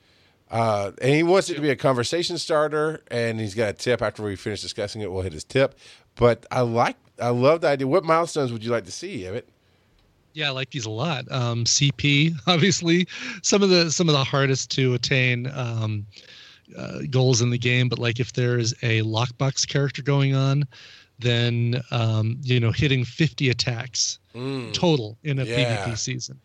Uh, 0.50 0.92
and 1.00 1.14
he 1.14 1.22
wants 1.22 1.50
it 1.50 1.54
to 1.54 1.60
be 1.60 1.70
a 1.70 1.76
conversation 1.76 2.38
starter, 2.38 3.02
and 3.10 3.38
he's 3.38 3.54
got 3.54 3.68
a 3.68 3.72
tip 3.72 4.00
after 4.00 4.22
we 4.22 4.36
finish 4.36 4.62
discussing 4.62 5.02
it. 5.02 5.10
We'll 5.12 5.22
hit 5.22 5.32
his 5.32 5.44
tip. 5.44 5.78
But 6.14 6.46
I 6.50 6.62
like, 6.62 6.96
I 7.20 7.28
love 7.28 7.60
the 7.60 7.68
idea. 7.68 7.86
What 7.86 8.04
milestones 8.04 8.52
would 8.52 8.64
you 8.64 8.70
like 8.70 8.84
to 8.86 8.92
see, 8.92 9.26
Emmett? 9.26 9.48
Yeah, 10.32 10.48
I 10.48 10.50
like 10.50 10.70
these 10.70 10.86
a 10.86 10.90
lot. 10.90 11.30
Um, 11.30 11.64
CP, 11.64 12.34
obviously, 12.46 13.08
some 13.42 13.62
of 13.62 13.70
the 13.70 13.90
some 13.90 14.08
of 14.08 14.14
the 14.14 14.24
hardest 14.24 14.70
to 14.72 14.94
attain 14.94 15.50
um, 15.54 16.06
uh, 16.76 17.00
goals 17.10 17.40
in 17.40 17.50
the 17.50 17.58
game. 17.58 17.88
But 17.88 17.98
like 17.98 18.20
if 18.20 18.32
there 18.32 18.58
is 18.58 18.72
a 18.82 19.02
lockbox 19.02 19.66
character 19.66 20.02
going 20.02 20.34
on, 20.34 20.64
then 21.18 21.80
um, 21.90 22.36
you 22.42 22.60
know 22.60 22.70
hitting 22.72 23.04
50 23.04 23.50
attacks 23.50 24.18
total 24.72 25.18
in 25.24 25.38
a 25.40 25.44
Yeah. 25.46 25.54
PvP 25.56 25.98
season, 25.98 26.40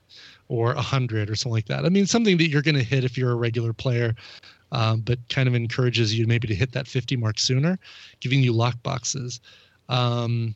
or 0.48 0.74
100 0.74 1.30
or 1.30 1.36
something 1.36 1.54
like 1.54 1.66
that. 1.68 1.86
I 1.86 1.90
mean, 1.90 2.06
something 2.06 2.38
that 2.38 2.50
you're 2.50 2.62
going 2.62 2.76
to 2.76 2.84
hit 2.84 3.04
if 3.04 3.18
you're 3.18 3.32
a 3.32 3.36
regular 3.36 3.74
player. 3.74 4.16
Um, 4.72 5.02
but 5.02 5.20
kind 5.30 5.48
of 5.48 5.54
encourages 5.54 6.18
you 6.18 6.26
maybe 6.26 6.48
to 6.48 6.56
hit 6.56 6.72
that 6.72 6.88
50 6.88 7.16
mark 7.18 7.38
sooner, 7.38 7.78
giving 8.22 8.42
you 8.42 8.54
lockboxes. 8.54 9.40
Um, 9.88 10.56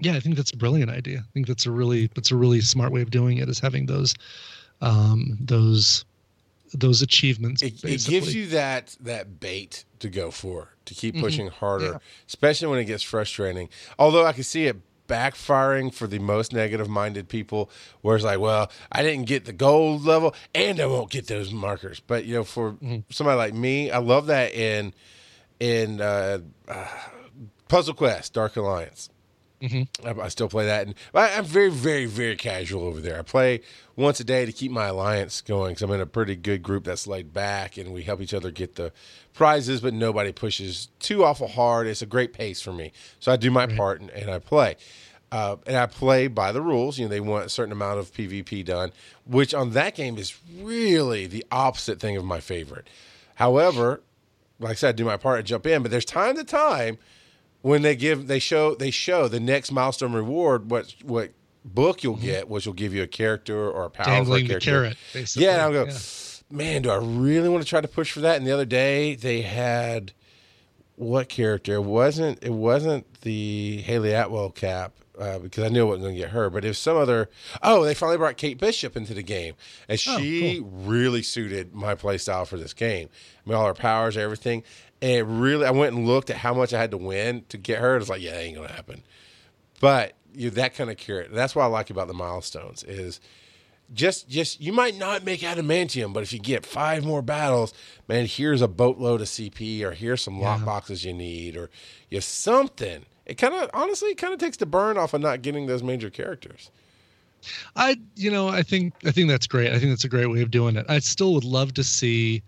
yeah, 0.00 0.14
I 0.14 0.20
think 0.20 0.36
that's 0.36 0.52
a 0.52 0.56
brilliant 0.56 0.90
idea. 0.90 1.18
I 1.20 1.30
think 1.32 1.46
that's 1.46 1.64
a 1.66 1.70
really 1.70 2.10
that's 2.14 2.30
a 2.30 2.36
really 2.36 2.60
smart 2.60 2.92
way 2.92 3.00
of 3.00 3.10
doing 3.10 3.38
it 3.38 3.48
is 3.48 3.58
having 3.58 3.86
those 3.86 4.14
um 4.82 5.38
those 5.40 6.04
those 6.72 7.02
achievements. 7.02 7.62
It, 7.62 7.84
it 7.84 8.04
gives 8.04 8.34
you 8.34 8.46
that 8.48 8.96
that 9.00 9.40
bait 9.40 9.84
to 10.00 10.08
go 10.08 10.30
for 10.30 10.68
to 10.86 10.94
keep 10.94 11.14
Mm-hmm. 11.14 11.24
pushing 11.24 11.46
harder, 11.48 12.00
especially 12.26 12.68
when 12.68 12.78
it 12.78 12.84
gets 12.86 13.02
frustrating. 13.02 13.68
Although 13.98 14.24
I 14.26 14.32
can 14.32 14.42
see 14.44 14.66
it 14.66 14.76
backfiring 15.08 15.92
for 15.92 16.06
the 16.06 16.18
most 16.18 16.52
negative 16.52 16.88
minded 16.88 17.28
people, 17.28 17.68
where 18.00 18.16
it's 18.16 18.24
like, 18.24 18.38
well, 18.40 18.70
I 18.90 19.02
didn't 19.02 19.26
get 19.26 19.44
the 19.44 19.52
gold 19.52 20.04
level, 20.04 20.34
and 20.54 20.80
I 20.80 20.86
won't 20.86 21.10
get 21.10 21.26
those 21.26 21.52
markers. 21.52 22.00
But 22.00 22.24
you 22.24 22.34
know, 22.36 22.44
for 22.44 22.72
Mm-hmm. 22.72 23.00
somebody 23.10 23.36
like 23.36 23.54
me, 23.54 23.90
I 23.90 23.98
love 23.98 24.26
that 24.26 24.52
in 24.54 24.94
in 25.60 26.00
uh, 26.00 26.38
uh, 26.68 26.86
Puzzle 27.68 27.94
Quest, 27.94 28.32
Dark 28.32 28.56
Alliance. 28.56 29.08
I, 30.04 30.20
I 30.20 30.28
still 30.28 30.48
play 30.48 30.66
that, 30.66 30.86
and 30.86 30.96
I, 31.14 31.34
I'm 31.34 31.44
very, 31.44 31.70
very, 31.70 32.06
very 32.06 32.36
casual 32.36 32.84
over 32.84 33.00
there. 33.00 33.18
I 33.18 33.22
play 33.22 33.60
once 33.96 34.18
a 34.20 34.24
day 34.24 34.44
to 34.44 34.52
keep 34.52 34.72
my 34.72 34.86
alliance 34.86 35.40
going. 35.40 35.70
Because 35.70 35.82
I'm 35.82 35.92
in 35.92 36.00
a 36.00 36.06
pretty 36.06 36.36
good 36.36 36.62
group 36.62 36.84
that's 36.84 37.06
laid 37.06 37.32
back, 37.32 37.76
and 37.76 37.92
we 37.92 38.02
help 38.02 38.20
each 38.20 38.34
other 38.34 38.50
get 38.50 38.74
the 38.74 38.92
prizes, 39.34 39.80
but 39.80 39.94
nobody 39.94 40.32
pushes 40.32 40.88
too 40.98 41.24
awful 41.24 41.48
hard. 41.48 41.86
It's 41.86 42.02
a 42.02 42.06
great 42.06 42.32
pace 42.32 42.60
for 42.60 42.72
me, 42.72 42.92
so 43.20 43.32
I 43.32 43.36
do 43.36 43.50
my 43.50 43.66
part 43.66 44.00
and, 44.00 44.10
and 44.10 44.30
I 44.30 44.38
play. 44.38 44.76
Uh, 45.30 45.56
and 45.66 45.76
I 45.76 45.86
play 45.86 46.26
by 46.26 46.52
the 46.52 46.60
rules. 46.60 46.98
You 46.98 47.06
know, 47.06 47.08
they 47.08 47.20
want 47.20 47.46
a 47.46 47.48
certain 47.48 47.72
amount 47.72 47.98
of 47.98 48.12
PvP 48.12 48.66
done, 48.66 48.92
which 49.24 49.54
on 49.54 49.70
that 49.70 49.94
game 49.94 50.18
is 50.18 50.36
really 50.58 51.26
the 51.26 51.44
opposite 51.50 52.00
thing 52.00 52.18
of 52.18 52.24
my 52.24 52.38
favorite. 52.38 52.86
However, 53.36 54.02
like 54.58 54.72
I 54.72 54.74
said, 54.74 54.88
I 54.90 54.92
do 54.92 55.04
my 55.04 55.16
part 55.16 55.38
and 55.38 55.46
jump 55.46 55.66
in. 55.66 55.82
But 55.82 55.90
there's 55.90 56.04
time 56.04 56.36
to 56.36 56.44
time 56.44 56.98
when 57.62 57.82
they 57.82 57.96
give 57.96 58.26
they 58.28 58.38
show 58.38 58.74
they 58.74 58.90
show 58.90 59.26
the 59.28 59.40
next 59.40 59.72
milestone 59.72 60.12
reward 60.12 60.70
what 60.70 60.94
what 61.02 61.30
book 61.64 62.02
you'll 62.02 62.16
get, 62.16 62.48
which 62.48 62.66
will 62.66 62.72
give 62.74 62.92
you 62.92 63.02
a 63.02 63.06
character 63.06 63.70
or 63.70 63.84
a 63.84 63.90
power 63.90 64.04
for 64.04 64.10
a 64.10 64.14
Dangling 64.16 64.42
the 64.44 64.48
character. 64.48 64.70
carrot, 64.70 64.96
basically. 65.12 65.46
Yeah, 65.46 65.52
and 65.52 65.62
I'll 65.62 65.72
go, 65.72 65.84
Yeah. 65.86 65.98
man, 66.50 66.82
do 66.82 66.90
I 66.90 66.96
really 66.96 67.48
want 67.48 67.62
to 67.62 67.68
try 67.68 67.80
to 67.80 67.88
push 67.88 68.10
for 68.12 68.20
that? 68.20 68.36
And 68.36 68.46
the 68.46 68.50
other 68.52 68.64
day 68.64 69.14
they 69.14 69.42
had 69.42 70.12
what 70.96 71.28
character? 71.28 71.74
It 71.74 71.84
wasn't 71.84 72.42
it 72.42 72.52
wasn't 72.52 73.20
the 73.22 73.78
Hayley 73.82 74.12
Atwell 74.12 74.50
cap 74.50 74.92
uh, 75.18 75.38
because 75.38 75.64
I 75.64 75.68
knew 75.68 75.82
I 75.82 75.84
wasn't 75.84 76.04
going 76.04 76.14
to 76.16 76.20
get 76.20 76.30
her, 76.30 76.50
but 76.50 76.64
it 76.64 76.68
was 76.68 76.78
some 76.78 76.96
other. 76.96 77.28
Oh, 77.62 77.84
they 77.84 77.94
finally 77.94 78.18
brought 78.18 78.36
Kate 78.36 78.58
Bishop 78.58 78.96
into 78.96 79.14
the 79.14 79.22
game, 79.22 79.54
and 79.88 80.00
Oh, 80.08 80.18
she 80.18 80.60
really 80.64 81.22
suited 81.22 81.74
my 81.74 81.94
play 81.94 82.18
style 82.18 82.44
for 82.44 82.56
this 82.56 82.74
game. 82.74 83.08
I 83.44 83.48
mean, 83.48 83.56
all 83.56 83.66
her 83.66 83.74
powers, 83.74 84.16
everything, 84.16 84.62
and 85.02 85.10
it 85.10 85.24
really. 85.24 85.66
I 85.66 85.72
went 85.72 85.94
and 85.94 86.06
looked 86.06 86.30
at 86.30 86.36
how 86.36 86.54
much 86.54 86.72
I 86.72 86.80
had 86.80 86.92
to 86.92 86.96
win 86.96 87.44
to 87.50 87.58
get 87.58 87.80
her. 87.80 87.96
It 87.96 87.98
was 87.98 88.08
like, 88.08 88.22
yeah, 88.22 88.30
that 88.30 88.40
ain't 88.40 88.56
to 88.56 88.72
happen. 88.72 89.02
But 89.80 90.14
you 90.32 90.48
that 90.50 90.74
kind 90.74 90.88
of 90.88 90.96
carrot. 90.96 91.30
That's 91.32 91.54
what 91.54 91.64
I 91.64 91.66
like 91.66 91.90
about 91.90 92.06
the 92.06 92.14
milestones 92.14 92.84
is 92.84 93.20
just 93.92 94.28
just 94.28 94.60
you 94.60 94.72
might 94.72 94.96
not 94.96 95.24
make 95.24 95.40
adamantium, 95.40 96.12
but 96.12 96.22
if 96.22 96.32
you 96.32 96.38
get 96.38 96.64
five 96.64 97.04
more 97.04 97.20
battles, 97.20 97.74
man, 98.08 98.26
here's 98.26 98.62
a 98.62 98.68
boatload 98.68 99.20
of 99.20 99.26
CP, 99.26 99.82
or 99.82 99.90
here's 99.90 100.22
some 100.22 100.40
lock 100.40 100.64
boxes 100.64 101.04
you 101.04 101.12
need, 101.12 101.56
or 101.56 101.68
you 102.08 102.16
have 102.16 102.24
something. 102.24 103.04
It 103.26 103.34
kind 103.34 103.54
of 103.54 103.70
honestly 103.74 104.10
it 104.10 104.18
kind 104.18 104.32
of 104.32 104.38
takes 104.38 104.56
the 104.56 104.66
burn 104.66 104.96
off 104.96 105.14
of 105.14 105.20
not 105.20 105.42
getting 105.42 105.66
those 105.66 105.82
major 105.82 106.10
characters. 106.10 106.70
I 107.74 107.96
you 108.14 108.30
know 108.30 108.48
I 108.48 108.62
think 108.62 108.94
I 109.04 109.10
think 109.10 109.28
that's 109.28 109.48
great. 109.48 109.72
I 109.72 109.78
think 109.80 109.90
that's 109.90 110.04
a 110.04 110.08
great 110.08 110.26
way 110.26 110.42
of 110.42 110.52
doing 110.52 110.76
it. 110.76 110.86
I 110.88 111.00
still 111.00 111.34
would 111.34 111.44
love 111.44 111.74
to 111.74 111.82
see 111.84 112.42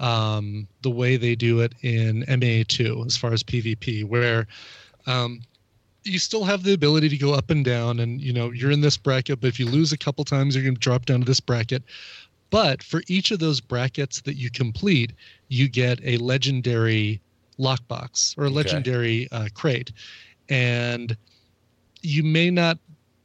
um, 0.00 0.66
the 0.82 0.90
way 0.90 1.16
they 1.16 1.36
do 1.36 1.60
it 1.60 1.74
in 1.82 2.24
MA2 2.24 3.06
as 3.06 3.16
far 3.16 3.32
as 3.32 3.42
PvP, 3.42 4.04
where 4.04 4.46
um, 5.06 5.40
you 6.04 6.18
still 6.18 6.44
have 6.44 6.62
the 6.62 6.72
ability 6.72 7.08
to 7.10 7.16
go 7.18 7.34
up 7.34 7.50
and 7.50 7.64
down, 7.64 8.00
and 8.00 8.20
you 8.20 8.32
know 8.32 8.50
you're 8.50 8.70
in 8.70 8.80
this 8.80 8.96
bracket, 8.96 9.40
but 9.40 9.48
if 9.48 9.60
you 9.60 9.66
lose 9.66 9.92
a 9.92 9.98
couple 9.98 10.24
times, 10.24 10.54
you're 10.54 10.64
going 10.64 10.74
to 10.74 10.80
drop 10.80 11.06
down 11.06 11.20
to 11.20 11.26
this 11.26 11.40
bracket. 11.40 11.82
But 12.48 12.82
for 12.82 13.02
each 13.06 13.30
of 13.30 13.38
those 13.38 13.60
brackets 13.60 14.22
that 14.22 14.34
you 14.34 14.50
complete, 14.50 15.12
you 15.48 15.68
get 15.68 16.00
a 16.02 16.16
legendary 16.16 17.20
lockbox 17.60 18.36
or 18.36 18.46
a 18.46 18.50
legendary 18.50 19.28
uh, 19.30 19.48
crate, 19.54 19.92
and 20.48 21.16
you 22.02 22.22
may 22.22 22.50
not 22.50 22.78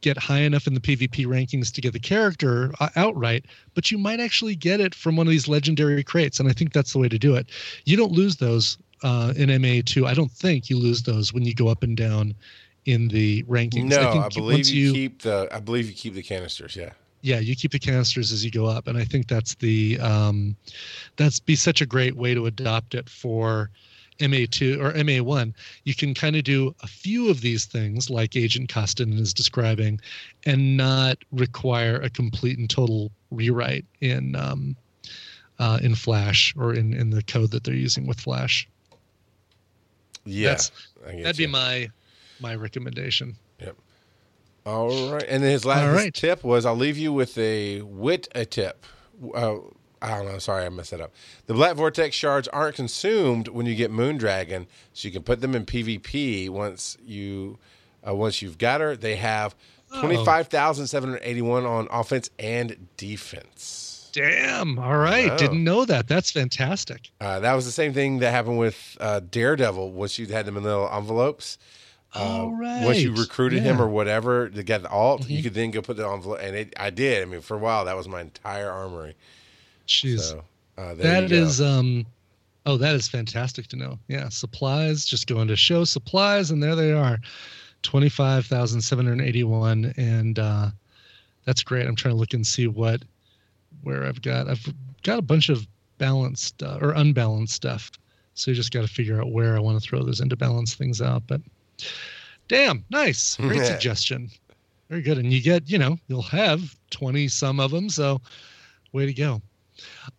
get 0.06 0.16
high 0.16 0.42
enough 0.42 0.68
in 0.68 0.74
the 0.74 0.80
PvP 0.80 1.26
rankings 1.26 1.72
to 1.72 1.80
get 1.80 1.92
the 1.92 1.98
character 1.98 2.72
uh, 2.78 2.88
outright, 2.94 3.44
but 3.74 3.90
you 3.90 3.98
might 3.98 4.20
actually 4.20 4.54
get 4.54 4.78
it 4.78 4.94
from 4.94 5.16
one 5.16 5.26
of 5.26 5.32
these 5.32 5.48
legendary 5.48 6.04
crates, 6.04 6.38
and 6.38 6.48
I 6.48 6.52
think 6.52 6.72
that's 6.72 6.92
the 6.92 7.00
way 7.00 7.08
to 7.08 7.18
do 7.18 7.34
it. 7.34 7.48
You 7.86 7.96
don't 7.96 8.12
lose 8.12 8.36
those 8.36 8.78
uh, 9.02 9.32
in 9.36 9.48
MA2. 9.48 10.06
I 10.06 10.14
don't 10.14 10.30
think 10.30 10.70
you 10.70 10.78
lose 10.78 11.02
those 11.02 11.34
when 11.34 11.42
you 11.42 11.54
go 11.54 11.66
up 11.66 11.82
and 11.82 11.96
down 11.96 12.36
in 12.84 13.08
the 13.08 13.42
rankings. 13.44 13.88
No, 13.88 14.12
think 14.12 14.24
I, 14.24 14.28
believe 14.28 14.58
once 14.58 14.70
you, 14.70 14.92
keep 14.92 15.22
the 15.22 15.48
I 15.50 15.58
believe 15.58 15.88
you 15.88 15.94
keep 15.94 16.14
the 16.14 16.22
canisters. 16.22 16.76
Yeah. 16.76 16.92
yeah 17.22 17.40
you 17.40 17.56
keep 17.56 17.72
the 17.72 17.80
canisters 17.80 18.30
as 18.30 18.44
you 18.44 18.50
go 18.52 18.66
up 18.66 18.86
and 18.86 18.96
i 18.96 19.04
think 19.04 19.26
that's 19.26 19.56
the 19.56 19.98
um 20.00 20.54
that's 21.16 21.40
be 21.40 21.56
such 21.56 21.80
a 21.80 21.86
great 21.86 22.14
way 22.14 22.32
to 22.34 22.46
adopt 22.46 22.94
it 22.94 23.08
for 23.08 23.70
ma2 24.18 24.80
or 24.82 24.92
ma1 24.92 25.52
you 25.84 25.94
can 25.94 26.14
kind 26.14 26.36
of 26.36 26.44
do 26.44 26.74
a 26.82 26.86
few 26.86 27.28
of 27.30 27.40
these 27.40 27.64
things 27.66 28.08
like 28.10 28.34
agent 28.36 28.68
costin 28.68 29.12
is 29.14 29.34
describing 29.34 30.00
and 30.44 30.76
not 30.76 31.18
require 31.32 31.96
a 31.96 32.08
complete 32.10 32.58
and 32.58 32.70
total 32.70 33.10
rewrite 33.30 33.84
in 34.00 34.34
um 34.36 34.76
uh, 35.58 35.78
in 35.82 35.94
flash 35.94 36.54
or 36.58 36.74
in 36.74 36.92
in 36.92 37.10
the 37.10 37.22
code 37.22 37.50
that 37.50 37.64
they're 37.64 37.74
using 37.74 38.06
with 38.06 38.20
flash 38.20 38.68
Yeah. 40.24 40.48
That's- 40.50 40.70
that'd 41.04 41.36
be 41.36 41.46
my 41.46 41.88
my 42.40 42.54
recommendation 42.54 43.36
Yep. 43.60 43.76
All 44.66 45.12
right, 45.12 45.24
and 45.28 45.42
then 45.42 45.50
his 45.52 45.64
last 45.64 45.94
right. 45.94 46.12
tip 46.12 46.42
was 46.44 46.66
I'll 46.66 46.74
leave 46.76 46.98
you 46.98 47.12
with 47.12 47.38
a 47.38 47.80
wit 47.82 48.28
a 48.34 48.44
tip. 48.44 48.84
Uh, 49.34 49.56
I 50.02 50.10
don't 50.16 50.26
know. 50.26 50.38
Sorry, 50.38 50.64
I 50.64 50.68
messed 50.68 50.90
that 50.90 51.00
up. 51.00 51.12
The 51.46 51.54
black 51.54 51.74
vortex 51.76 52.14
shards 52.14 52.48
aren't 52.48 52.76
consumed 52.76 53.48
when 53.48 53.66
you 53.66 53.74
get 53.74 53.90
Moondragon, 53.90 54.66
so 54.92 55.08
you 55.08 55.12
can 55.12 55.22
put 55.22 55.40
them 55.40 55.54
in 55.54 55.64
PvP 55.64 56.48
once 56.50 56.98
you 57.04 57.58
uh, 58.06 58.14
once 58.14 58.42
you've 58.42 58.58
got 58.58 58.80
her. 58.80 58.96
They 58.96 59.16
have 59.16 59.54
Oh. 59.92 60.00
twenty 60.00 60.22
five 60.24 60.48
thousand 60.48 60.88
seven 60.88 61.10
hundred 61.10 61.22
eighty 61.24 61.42
one 61.42 61.64
on 61.64 61.86
offense 61.92 62.28
and 62.40 62.88
defense. 62.96 64.10
damn 64.12 64.78
all 64.80 64.96
right 64.96 65.28
Wow. 65.30 65.36
didn't 65.36 65.62
know 65.62 65.84
that 65.84 66.08
that's 66.08 66.30
fantastic 66.32 67.10
Uh, 67.20 67.38
that 67.40 67.54
was 67.54 67.66
the 67.66 67.70
same 67.72 67.92
thing 67.92 68.18
that 68.18 68.30
happened 68.32 68.58
with 68.58 68.96
uh, 69.00 69.20
Daredevil. 69.20 69.92
Once 69.92 70.18
you 70.18 70.26
had 70.26 70.44
them 70.46 70.56
in 70.56 70.64
little 70.64 70.88
envelopes, 70.92 71.56
uh, 72.14 72.18
All 72.18 72.50
once 72.58 72.98
you 73.00 73.10
right. 73.10 73.18
recruited 73.20 73.62
him 73.62 73.80
or 73.80 73.88
whatever 73.88 74.48
to 74.48 74.62
get 74.62 74.82
the 74.82 74.88
alt, 74.88 75.22
Mm-hmm. 75.22 75.32
you 75.32 75.42
could 75.44 75.54
then 75.54 75.70
go 75.70 75.82
put 75.82 75.96
the 75.96 76.08
envelope. 76.08 76.40
And 76.42 76.56
it, 76.56 76.74
I 76.78 76.90
did. 76.90 77.22
I 77.22 77.26
mean, 77.26 77.40
for 77.40 77.54
a 77.56 77.60
while, 77.60 77.84
that 77.84 77.96
was 77.96 78.08
my 78.08 78.22
entire 78.22 78.70
armory. 78.70 79.14
Jeez. 79.86 80.20
So 80.20 80.44
uh, 80.78 80.94
That 80.94 81.32
is 81.32 81.60
um 81.60 82.06
oh 82.66 82.76
that 82.76 82.94
is 82.94 83.08
fantastic 83.08 83.66
to 83.68 83.76
know. 83.76 83.98
Yeah, 84.08 84.28
supplies 84.28 85.04
just 85.04 85.26
going 85.26 85.48
to 85.48 85.56
show 85.56 85.84
supplies 85.84 86.50
and 86.50 86.62
there 86.62 86.74
they 86.74 86.92
are. 86.92 87.18
25,781 87.82 89.94
and 89.96 90.38
uh 90.38 90.70
that's 91.44 91.62
great. 91.62 91.86
I'm 91.86 91.94
trying 91.94 92.14
to 92.14 92.18
look 92.18 92.34
and 92.34 92.46
see 92.46 92.66
what 92.66 93.02
where 93.82 94.04
I've 94.04 94.22
got 94.22 94.48
I've 94.48 94.66
got 95.02 95.18
a 95.18 95.22
bunch 95.22 95.48
of 95.48 95.66
balanced 95.98 96.62
uh, 96.62 96.78
or 96.80 96.92
unbalanced 96.92 97.54
stuff. 97.54 97.90
So 98.34 98.50
you 98.50 98.54
just 98.54 98.72
got 98.72 98.82
to 98.82 98.88
figure 98.88 99.20
out 99.20 99.32
where 99.32 99.56
I 99.56 99.60
want 99.60 99.80
to 99.80 99.88
throw 99.88 100.02
those 100.02 100.20
into 100.20 100.36
balance 100.36 100.74
things 100.74 101.00
out, 101.00 101.22
but 101.26 101.40
damn, 102.48 102.84
nice. 102.90 103.36
Great 103.36 103.64
suggestion. 103.64 104.28
Very 104.90 105.02
good. 105.02 105.18
And 105.18 105.32
you 105.32 105.40
get, 105.40 105.70
you 105.70 105.78
know, 105.78 105.98
you'll 106.08 106.22
have 106.22 106.76
20 106.90 107.28
some 107.28 107.60
of 107.60 107.70
them, 107.70 107.88
so 107.88 108.20
way 108.92 109.06
to 109.06 109.14
go. 109.14 109.40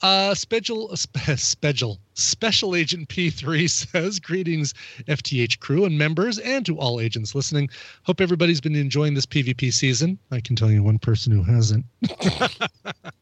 Uh, 0.01 0.33
special, 0.33 0.95
special, 0.95 1.99
special 2.13 2.75
agent 2.75 3.09
P3 3.09 3.69
says, 3.69 4.19
greetings, 4.19 4.73
FTH 5.07 5.59
crew 5.59 5.85
and 5.85 5.97
members, 5.97 6.39
and 6.39 6.65
to 6.65 6.77
all 6.77 6.99
agents 6.99 7.33
listening. 7.35 7.69
Hope 8.03 8.21
everybody's 8.21 8.61
been 8.61 8.75
enjoying 8.75 9.13
this 9.13 9.25
PvP 9.25 9.73
season. 9.73 10.19
I 10.31 10.39
can 10.39 10.55
tell 10.55 10.71
you 10.71 10.83
one 10.83 10.99
person 10.99 11.31
who 11.31 11.43
hasn't. 11.43 11.85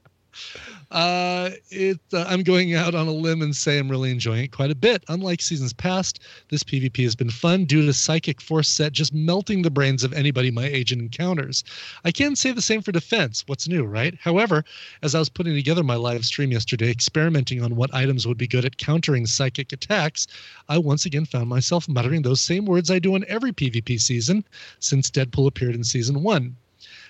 Uh, 0.91 1.49
it. 1.71 1.99
Uh, 2.13 2.25
I'm 2.27 2.43
going 2.43 2.75
out 2.75 2.93
on 2.93 3.07
a 3.07 3.11
limb 3.11 3.41
and 3.41 3.55
say 3.55 3.79
I'm 3.79 3.89
really 3.89 4.11
enjoying 4.11 4.43
it 4.43 4.51
quite 4.51 4.71
a 4.71 4.75
bit. 4.75 5.03
Unlike 5.09 5.41
seasons 5.41 5.73
past, 5.73 6.19
this 6.49 6.63
PvP 6.63 7.03
has 7.03 7.15
been 7.15 7.29
fun 7.29 7.65
due 7.65 7.85
to 7.85 7.93
Psychic 7.93 8.39
Force 8.39 8.69
set 8.69 8.91
just 8.91 9.13
melting 9.13 9.61
the 9.61 9.71
brains 9.71 10.03
of 10.03 10.13
anybody 10.13 10.51
my 10.51 10.65
agent 10.65 11.01
encounters. 11.01 11.63
I 12.03 12.11
can 12.11 12.35
say 12.35 12.51
the 12.51 12.61
same 12.61 12.81
for 12.81 12.91
defense. 12.91 13.43
What's 13.47 13.67
new, 13.67 13.83
right? 13.83 14.15
However, 14.21 14.63
as 15.01 15.15
I 15.15 15.19
was 15.19 15.29
putting 15.29 15.55
together 15.55 15.83
my 15.83 15.95
live 15.95 16.25
stream 16.25 16.51
yesterday, 16.51 16.91
experimenting 16.91 17.63
on 17.63 17.75
what 17.75 17.93
items 17.93 18.27
would 18.27 18.37
be 18.37 18.47
good 18.47 18.65
at 18.65 18.77
countering 18.77 19.25
psychic 19.25 19.73
attacks, 19.73 20.27
I 20.69 20.77
once 20.77 21.05
again 21.05 21.25
found 21.25 21.49
myself 21.49 21.89
muttering 21.89 22.21
those 22.21 22.41
same 22.41 22.65
words 22.65 22.91
I 22.91 22.99
do 22.99 23.15
in 23.15 23.25
every 23.27 23.51
PvP 23.51 23.99
season 23.99 24.45
since 24.79 25.09
Deadpool 25.09 25.47
appeared 25.47 25.75
in 25.75 25.83
season 25.83 26.21
one. 26.21 26.57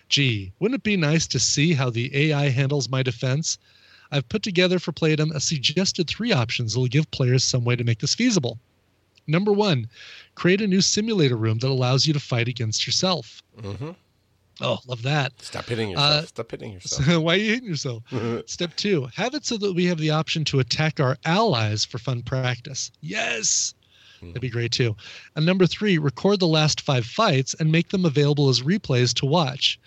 Gee, 0.07 0.53
wouldn't 0.59 0.79
it 0.79 0.83
be 0.83 0.97
nice 0.97 1.25
to 1.27 1.39
see 1.39 1.73
how 1.73 1.89
the 1.89 2.15
AI 2.15 2.49
handles 2.49 2.89
my 2.89 3.01
defense? 3.01 3.57
I've 4.11 4.27
put 4.29 4.43
together 4.43 4.79
for 4.79 4.91
Playdom 4.91 5.33
a 5.33 5.39
suggested 5.39 6.07
three 6.07 6.31
options 6.31 6.73
that 6.73 6.79
will 6.79 6.87
give 6.87 7.09
players 7.11 7.43
some 7.43 7.63
way 7.63 7.75
to 7.75 7.83
make 7.83 7.99
this 7.99 8.15
feasible. 8.15 8.59
Number 9.27 9.51
one, 9.51 9.87
create 10.35 10.61
a 10.61 10.67
new 10.67 10.81
simulator 10.81 11.35
room 11.35 11.57
that 11.59 11.69
allows 11.69 12.05
you 12.05 12.13
to 12.13 12.19
fight 12.19 12.47
against 12.47 12.85
yourself. 12.85 13.41
Mhm. 13.59 13.95
Oh, 14.61 14.79
love 14.87 15.01
that. 15.01 15.33
Stop 15.41 15.65
hitting 15.65 15.89
yourself. 15.89 16.23
Uh, 16.23 16.25
Stop 16.27 16.51
hitting 16.51 16.71
yourself. 16.73 17.21
Why 17.23 17.33
are 17.33 17.37
you 17.37 17.49
hitting 17.53 17.67
yourself? 17.69 18.03
Step 18.45 18.75
two, 18.75 19.09
have 19.15 19.33
it 19.33 19.45
so 19.45 19.57
that 19.57 19.73
we 19.73 19.85
have 19.85 19.97
the 19.97 20.11
option 20.11 20.45
to 20.45 20.59
attack 20.59 20.99
our 20.99 21.17
allies 21.25 21.83
for 21.83 21.97
fun 21.97 22.21
practice. 22.21 22.91
Yes. 23.01 23.73
That'd 24.21 24.41
be 24.41 24.49
great 24.49 24.71
too. 24.71 24.95
And 25.35 25.45
number 25.45 25.67
three, 25.67 25.97
record 25.97 26.39
the 26.39 26.47
last 26.47 26.81
five 26.81 27.05
fights 27.05 27.53
and 27.59 27.71
make 27.71 27.89
them 27.89 28.05
available 28.05 28.49
as 28.49 28.61
replays 28.61 29.13
to 29.15 29.25
watch. 29.25 29.77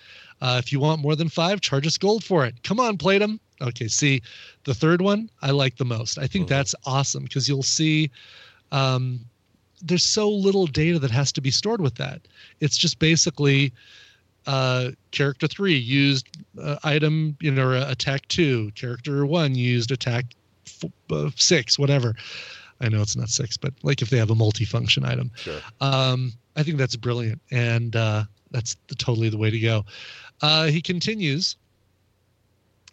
Uh, 0.41 0.61
if 0.63 0.73
you 0.73 0.81
want 0.81 1.01
more 1.01 1.17
than 1.17 1.29
five, 1.29 1.61
charge 1.61 1.87
us 1.87 1.99
gold 1.99 2.23
for 2.25 2.45
it. 2.45 2.63
Come 2.63 2.81
on, 2.81 2.97
play 2.97 3.19
them. 3.19 3.41
Okay, 3.61 3.89
see, 3.89 4.23
the 4.65 4.75
third 4.75 5.01
one 5.01 5.31
I 5.43 5.51
like 5.51 5.77
the 5.77 5.85
most. 5.85 6.19
I 6.19 6.27
think 6.27 6.49
that's 6.49 6.75
awesome 6.87 7.25
because 7.25 7.49
you'll 7.49 7.63
see 7.65 8.11
um, 8.71 9.21
there's 9.83 10.05
so 10.05 10.29
little 10.29 10.67
data 10.67 10.99
that 11.01 11.11
has 11.11 11.33
to 11.33 11.41
be 11.41 11.51
stored 11.51 11.81
with 11.81 11.97
that. 11.97 12.23
It's 12.61 12.77
just 12.77 12.99
basically 12.99 13.73
uh, 14.47 14.91
character 15.11 15.47
three 15.47 15.75
used 15.77 16.29
uh, 16.61 16.77
item, 16.85 17.37
you 17.41 17.51
know, 17.51 17.69
or, 17.69 17.75
uh, 17.77 17.91
attack 17.91 18.27
two. 18.29 18.71
Character 18.75 19.27
one 19.27 19.55
used 19.55 19.91
attack 19.91 20.27
f- 20.67 20.91
uh, 21.11 21.31
six, 21.37 21.79
whatever. 21.79 22.15
I 22.81 22.89
know 22.89 23.03
it's 23.03 23.17
not 23.17 23.29
six, 23.29 23.57
but 23.57 23.75
like 23.83 24.03
if 24.03 24.11
they 24.11 24.19
have 24.19 24.31
a 24.31 24.37
multifunction 24.37 25.05
item. 25.05 25.33
Sure. 25.35 25.61
Um, 25.81 26.33
I 26.57 26.63
think 26.63 26.79
that's 26.79 26.97
brilliant, 26.97 27.41
and 27.51 27.95
uh, 27.95 28.25
that's 28.51 28.77
the, 28.89 28.95
totally 28.95 29.29
the 29.29 29.39
way 29.39 29.51
to 29.51 29.59
go. 29.59 29.85
Uh, 30.41 30.67
he 30.67 30.81
continues. 30.81 31.57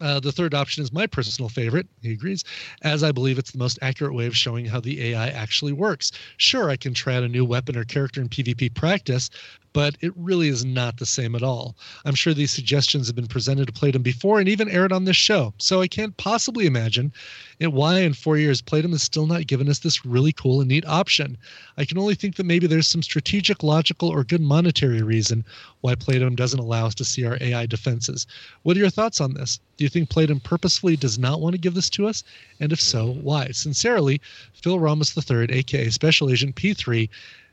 Uh, 0.00 0.20
the 0.20 0.32
third 0.32 0.52
option 0.52 0.82
is 0.82 0.92
my 0.92 1.06
personal 1.06 1.48
favorite. 1.48 1.88
He 2.02 2.12
agrees, 2.12 2.44
as 2.82 3.02
I 3.02 3.12
believe 3.12 3.38
it's 3.38 3.52
the 3.52 3.58
most 3.58 3.78
accurate 3.80 4.14
way 4.14 4.26
of 4.26 4.36
showing 4.36 4.66
how 4.66 4.80
the 4.80 5.02
AI 5.02 5.28
actually 5.28 5.72
works. 5.72 6.12
Sure, 6.36 6.68
I 6.68 6.76
can 6.76 6.92
try 6.92 7.14
out 7.14 7.22
a 7.22 7.28
new 7.28 7.46
weapon 7.46 7.76
or 7.78 7.84
character 7.84 8.20
in 8.20 8.28
PvP 8.28 8.74
practice, 8.74 9.30
but 9.76 9.94
it 10.00 10.10
really 10.16 10.48
is 10.48 10.64
not 10.64 10.96
the 10.96 11.04
same 11.04 11.34
at 11.34 11.42
all. 11.42 11.76
I'm 12.06 12.14
sure 12.14 12.32
these 12.32 12.50
suggestions 12.50 13.08
have 13.08 13.14
been 13.14 13.26
presented 13.26 13.66
to 13.66 13.74
Playdom 13.74 14.02
before 14.02 14.40
and 14.40 14.48
even 14.48 14.70
aired 14.70 14.90
on 14.90 15.04
this 15.04 15.18
show, 15.18 15.52
so 15.58 15.82
I 15.82 15.86
can't 15.86 16.16
possibly 16.16 16.64
imagine 16.64 17.12
why 17.60 17.98
in 17.98 18.14
four 18.14 18.38
years 18.38 18.62
Playdom 18.62 18.92
has 18.92 19.02
still 19.02 19.26
not 19.26 19.46
given 19.46 19.68
us 19.68 19.80
this 19.80 20.06
really 20.06 20.32
cool 20.32 20.62
and 20.62 20.70
neat 20.70 20.86
option. 20.86 21.36
I 21.76 21.84
can 21.84 21.98
only 21.98 22.14
think 22.14 22.36
that 22.36 22.46
maybe 22.46 22.66
there's 22.66 22.86
some 22.86 23.02
strategic, 23.02 23.62
logical, 23.62 24.08
or 24.08 24.24
good 24.24 24.40
monetary 24.40 25.02
reason 25.02 25.44
why 25.82 25.94
Playdom 25.94 26.36
doesn't 26.36 26.58
allow 26.58 26.86
us 26.86 26.94
to 26.94 27.04
see 27.04 27.26
our 27.26 27.36
AI 27.42 27.66
defenses. 27.66 28.26
What 28.62 28.78
are 28.78 28.80
your 28.80 28.88
thoughts 28.88 29.20
on 29.20 29.34
this? 29.34 29.60
Do 29.76 29.84
you 29.84 29.90
think 29.90 30.08
Playdom 30.08 30.42
purposefully 30.42 30.96
does 30.96 31.18
not 31.18 31.42
want 31.42 31.52
to 31.52 31.60
give 31.60 31.74
this 31.74 31.90
to 31.90 32.06
us? 32.06 32.24
And 32.60 32.72
if 32.72 32.80
so, 32.80 33.12
why? 33.12 33.48
Sincerely, 33.48 34.22
Phil 34.54 34.80
Ramos 34.80 35.14
III, 35.14 35.48
aka 35.50 35.90
Special 35.90 36.30
Agent 36.30 36.56
P3, 36.56 37.10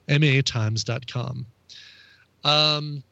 MATimes.com. 0.08 1.48
Um, 2.44 3.04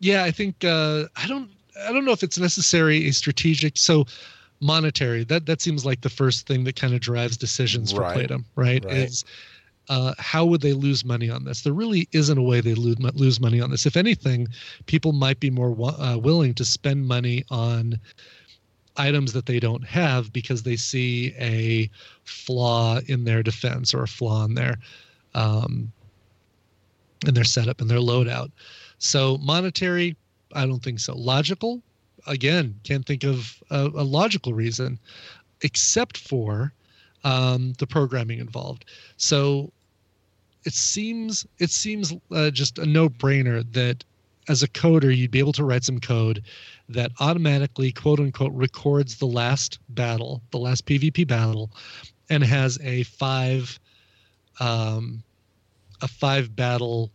yeah, 0.00 0.24
I 0.24 0.30
think 0.30 0.64
uh, 0.64 1.04
I 1.16 1.26
don't 1.26 1.50
I 1.86 1.92
don't 1.92 2.04
know 2.04 2.12
if 2.12 2.22
it's 2.22 2.38
necessary 2.38 3.08
a 3.08 3.12
strategic 3.12 3.76
so 3.76 4.04
monetary 4.60 5.24
that 5.24 5.46
that 5.46 5.60
seems 5.60 5.84
like 5.84 6.00
the 6.00 6.10
first 6.10 6.46
thing 6.46 6.64
that 6.64 6.76
kind 6.76 6.94
of 6.94 7.00
drives 7.00 7.36
decisions 7.36 7.92
for 7.92 8.02
Right. 8.02 8.28
Playdom, 8.28 8.44
right? 8.56 8.84
Right. 8.84 8.96
Is 8.96 9.24
uh, 9.88 10.14
how 10.18 10.44
would 10.44 10.60
they 10.60 10.72
lose 10.72 11.04
money 11.04 11.28
on 11.28 11.44
this? 11.44 11.62
There 11.62 11.72
really 11.72 12.08
isn't 12.12 12.38
a 12.38 12.42
way 12.42 12.60
they 12.60 12.74
lose 12.74 12.98
lose 13.14 13.40
money 13.40 13.60
on 13.60 13.70
this. 13.70 13.86
If 13.86 13.96
anything, 13.96 14.48
people 14.86 15.12
might 15.12 15.40
be 15.40 15.50
more 15.50 15.76
uh, 16.00 16.16
willing 16.16 16.54
to 16.54 16.64
spend 16.64 17.06
money 17.06 17.44
on 17.50 17.98
items 18.96 19.32
that 19.32 19.46
they 19.46 19.58
don't 19.58 19.84
have 19.84 20.32
because 20.32 20.62
they 20.62 20.76
see 20.76 21.34
a 21.38 21.90
flaw 22.24 23.00
in 23.06 23.24
their 23.24 23.42
defense 23.42 23.94
or 23.94 24.02
a 24.02 24.08
flaw 24.08 24.44
in 24.44 24.54
their 24.54 24.76
um, 25.34 25.92
in 27.26 27.34
their 27.34 27.44
setup 27.44 27.80
and 27.80 27.90
their 27.90 27.98
loadout. 27.98 28.50
So 28.98 29.38
monetary, 29.38 30.16
I 30.54 30.66
don't 30.66 30.82
think 30.82 31.00
so. 31.00 31.14
Logical, 31.16 31.82
again, 32.26 32.78
can't 32.84 33.06
think 33.06 33.24
of 33.24 33.62
a, 33.70 33.86
a 33.86 34.04
logical 34.04 34.54
reason, 34.54 34.98
except 35.62 36.18
for 36.18 36.72
um, 37.24 37.74
the 37.78 37.86
programming 37.86 38.38
involved. 38.38 38.84
So 39.16 39.72
it 40.64 40.74
seems 40.74 41.46
it 41.58 41.70
seems 41.70 42.14
uh, 42.30 42.50
just 42.50 42.78
a 42.78 42.86
no-brainer 42.86 43.64
that 43.72 44.04
as 44.48 44.62
a 44.62 44.68
coder 44.68 45.16
you'd 45.16 45.30
be 45.30 45.38
able 45.38 45.52
to 45.52 45.64
write 45.64 45.84
some 45.84 46.00
code 46.00 46.42
that 46.88 47.12
automatically 47.20 47.92
quote 47.92 48.20
unquote 48.20 48.52
records 48.52 49.16
the 49.16 49.26
last 49.26 49.78
battle 49.90 50.42
the 50.50 50.58
last 50.58 50.84
pvp 50.86 51.26
battle 51.26 51.70
and 52.30 52.42
has 52.42 52.78
a 52.82 53.02
five 53.04 53.78
um 54.60 55.22
a 56.02 56.08
five 56.08 56.54
battle 56.54 57.10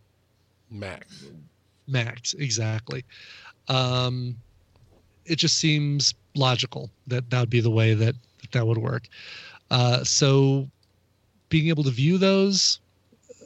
Max. 0.70 1.24
max 1.86 2.34
exactly 2.34 3.04
um 3.68 4.36
it 5.24 5.36
just 5.36 5.58
seems 5.58 6.14
logical 6.34 6.90
that 7.06 7.28
that 7.30 7.40
would 7.40 7.50
be 7.50 7.60
the 7.60 7.70
way 7.70 7.94
that 7.94 8.14
that 8.52 8.66
would 8.66 8.78
work 8.78 9.08
uh 9.70 10.02
so 10.04 10.68
being 11.48 11.68
able 11.68 11.84
to 11.84 11.90
view 11.90 12.18
those 12.18 12.80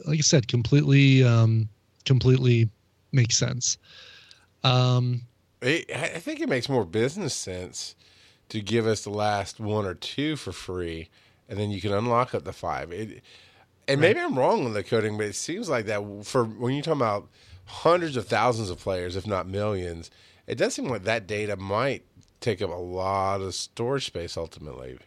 like 0.05 0.17
i 0.17 0.21
said 0.21 0.47
completely 0.47 1.23
um 1.23 1.67
completely 2.05 2.69
makes 3.11 3.37
sense 3.37 3.77
um 4.63 5.21
It, 5.61 5.89
I 5.95 6.19
think 6.19 6.41
it 6.41 6.49
makes 6.49 6.67
more 6.67 6.85
business 6.85 7.33
sense 7.33 7.95
to 8.49 8.61
give 8.61 8.85
us 8.85 9.03
the 9.03 9.09
last 9.09 9.59
one 9.59 9.85
or 9.85 9.93
two 9.95 10.35
for 10.35 10.51
free, 10.51 11.09
and 11.47 11.57
then 11.57 11.71
you 11.71 11.79
can 11.81 11.93
unlock 11.93 12.35
up 12.35 12.43
the 12.43 12.53
five. 12.53 12.91
It, 12.91 13.23
and 13.87 13.99
maybe 14.01 14.19
I'm 14.19 14.37
wrong 14.37 14.65
on 14.65 14.73
the 14.73 14.83
coding, 14.83 15.17
but 15.17 15.25
it 15.27 15.35
seems 15.35 15.69
like 15.69 15.85
that 15.87 16.01
for 16.23 16.43
when 16.45 16.73
you're 16.73 16.83
talking 16.83 17.01
about 17.01 17.29
hundreds 17.65 18.17
of 18.17 18.27
thousands 18.27 18.69
of 18.69 18.79
players, 18.79 19.15
if 19.15 19.25
not 19.27 19.47
millions, 19.47 20.11
it 20.47 20.55
does 20.57 20.73
seem 20.73 20.85
like 20.85 21.03
that 21.03 21.27
data 21.27 21.55
might 21.55 22.03
take 22.41 22.61
up 22.61 22.69
a 22.69 22.73
lot 22.73 23.39
of 23.39 23.55
storage 23.55 24.05
space 24.05 24.35
ultimately. 24.35 24.97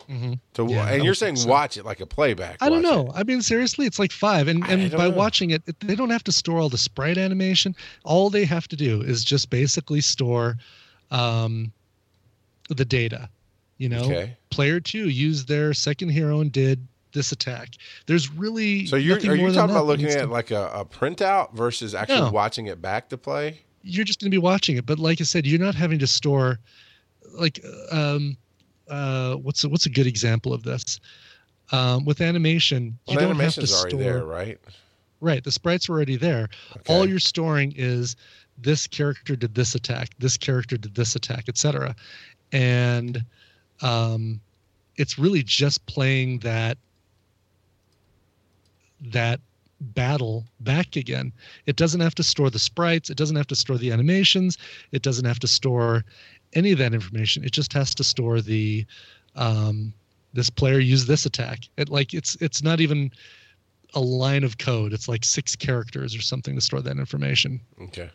To 0.55 0.66
Yeah, 0.66 0.89
and 0.89 1.05
you're 1.05 1.12
saying 1.12 1.36
so. 1.36 1.48
watch 1.51 1.77
it 1.77 1.85
like 1.85 2.01
a 2.01 2.07
playback. 2.07 2.57
I 2.62 2.70
don't 2.70 2.81
know. 2.81 3.09
it. 3.09 3.12
I 3.15 3.24
mean, 3.24 3.43
seriously, 3.43 3.85
it's 3.86 3.98
like 3.98 4.11
five, 4.12 4.48
and 4.48 4.66
and 4.66 4.90
by 4.93 5.09
know. 5.09 5.11
watching 5.11 5.51
it, 5.51 5.62
it, 5.66 5.78
they 5.81 5.94
don't 5.94 6.09
have 6.09 6.24
to 6.24 6.32
store 6.32 6.59
all 6.59 6.70
the 6.70 6.78
sprite 6.78 7.19
animation. 7.19 7.77
All 8.05 8.31
they 8.31 8.47
have 8.47 8.66
to 8.69 8.77
do 8.77 9.03
is 9.03 9.23
just 9.23 9.51
basically 9.51 10.01
store 10.01 10.57
um, 11.11 11.73
the 12.70 12.85
data. 12.86 13.28
You 13.78 13.90
know, 13.90 14.05
Okay. 14.05 14.36
player 14.48 14.81
two 14.81 15.11
used 15.11 15.47
their 15.48 15.74
second 15.74 16.09
hero 16.09 16.40
and 16.40 16.51
did 16.51 16.89
this 17.16 17.32
attack. 17.32 17.70
There's 18.06 18.30
really 18.30 18.86
So 18.86 18.94
you're 18.97 19.16
are 19.16 19.34
you 19.34 19.52
talking 19.52 19.70
about 19.74 19.86
looking 19.86 20.06
at 20.06 20.30
like 20.30 20.52
a, 20.52 20.70
a 20.72 20.84
printout 20.84 21.52
versus 21.55 21.94
actually 21.94 22.20
No. 22.20 22.30
watching 22.30 22.66
it 22.66 22.80
back 22.80 23.09
to 23.09 23.18
play? 23.18 23.60
you're 23.88 24.05
just 24.05 24.20
going 24.20 24.28
to 24.28 24.34
be 24.34 24.38
watching 24.38 24.76
it. 24.76 24.84
But 24.84 24.98
like 24.98 25.20
I 25.20 25.24
said, 25.24 25.47
you're 25.47 25.60
not 25.60 25.76
having 25.76 26.01
to 26.01 26.06
store 26.09 26.59
like 27.38 27.60
um 27.93 28.36
uh 28.88 29.34
what's 29.34 29.62
a, 29.64 29.68
what's 29.68 29.86
a 29.86 29.90
good 29.90 30.06
example 30.06 30.52
of 30.52 30.62
this? 30.62 31.01
Um, 31.72 32.05
with 32.05 32.20
animation, 32.20 32.98
you 33.06 33.16
Well, 33.16 33.28
don't 33.28 33.40
have 33.40 33.55
to 33.55 33.66
store 33.66 33.90
there, 33.90 34.24
right? 34.24 34.59
Right, 35.20 35.43
the 35.43 35.51
sprites 35.51 35.88
are 35.88 35.93
already 35.93 36.16
there. 36.16 36.48
Okay. 36.76 36.94
All 36.94 37.09
you're 37.09 37.18
storing 37.18 37.72
is 37.76 38.14
this 38.59 38.86
character 38.86 39.34
did 39.36 39.55
this 39.55 39.74
attack, 39.74 40.10
this 40.18 40.36
character 40.36 40.76
did 40.76 40.94
this 40.94 41.16
attack, 41.16 41.48
etc. 41.48 41.94
And 42.52 43.24
um, 43.82 44.40
it's 44.97 45.18
really 45.18 45.43
just 45.43 45.84
playing 45.86 46.38
that 46.40 46.78
that 49.12 49.41
battle 49.81 50.45
back 50.61 50.97
again. 50.97 51.33
It 51.66 51.77
doesn't 51.77 52.01
have 52.01 52.15
to 52.16 52.23
store 52.23 52.51
the 52.51 52.59
sprites, 52.59 53.11
it 53.11 53.16
doesn't 53.16 53.37
have 53.37 53.47
to 53.49 53.55
store 53.57 53.77
the 53.78 53.93
animations, 53.93 54.57
it 54.93 55.03
doesn't 55.03 55.24
have 55.27 55.39
to 55.41 55.47
store 55.49 56.05
any 56.55 56.73
of 56.73 56.78
that 56.78 56.95
information. 56.95 57.45
It 57.45 57.53
just 57.53 57.73
has 57.74 57.95
to 57.97 58.05
store 58.05 58.41
the 58.41 58.87
um, 59.35 59.93
this 60.33 60.49
player 60.51 60.78
used 60.78 61.07
this 61.09 61.27
attack. 61.27 61.61
It 61.77 61.89
like 61.89 62.15
it's 62.15 62.37
it's 62.41 62.62
not 62.62 62.81
even 62.81 63.11
a 63.95 64.01
line 64.01 64.45
of 64.45 64.59
code. 64.59 64.93
It's 64.93 65.09
like 65.09 65.24
six 65.24 65.55
characters 65.57 66.15
or 66.15 66.20
something 66.20 66.55
to 66.55 66.61
store 66.61 66.81
that 66.83 66.99
information. 66.99 67.61
Okay. 67.83 68.11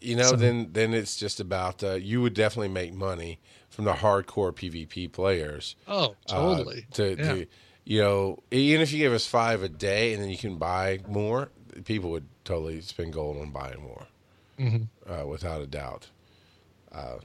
You 0.00 0.16
know, 0.16 0.30
So- 0.30 0.36
then 0.36 0.68
then 0.72 0.94
it's 0.94 1.16
just 1.16 1.40
about 1.40 1.82
uh, 1.82 1.94
you 1.94 2.22
would 2.22 2.34
definitely 2.34 2.68
make 2.68 2.92
money 2.94 3.38
from 3.70 3.84
the 3.84 3.94
hardcore 3.94 4.52
PvP 4.52 5.10
players. 5.12 5.76
Oh, 5.88 6.14
uh, 6.28 6.32
totally. 6.34 6.86
to, 6.92 7.10
Yeah. 7.16 7.34
to 7.34 7.46
you 7.84 8.00
know, 8.00 8.38
even 8.50 8.80
if 8.80 8.92
you 8.92 8.98
gave 8.98 9.12
us 9.12 9.26
five 9.26 9.62
a 9.62 9.68
day 9.68 10.14
and 10.14 10.22
then 10.22 10.30
you 10.30 10.38
can 10.38 10.56
buy 10.56 11.00
more, 11.08 11.50
people 11.84 12.10
would 12.10 12.26
totally 12.44 12.80
spend 12.80 13.12
gold 13.12 13.38
on 13.38 13.50
buying 13.50 13.80
more, 13.82 14.06
Mhm. 14.58 14.88
uh, 15.08 15.26
without 15.26 15.60
a 15.60 15.66
doubt. 15.66 16.06
Uh, 16.92 17.18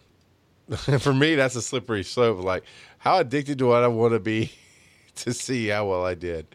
for 0.99 1.13
me, 1.13 1.35
that's 1.35 1.55
a 1.55 1.61
slippery 1.61 2.03
slope. 2.03 2.43
Like, 2.43 2.63
how 2.97 3.19
addicted 3.19 3.57
do 3.57 3.71
I 3.71 3.87
want 3.87 4.13
to 4.13 4.19
be 4.19 4.51
to 5.17 5.33
see 5.33 5.67
how 5.67 5.89
well 5.89 6.05
I 6.05 6.13
did? 6.13 6.47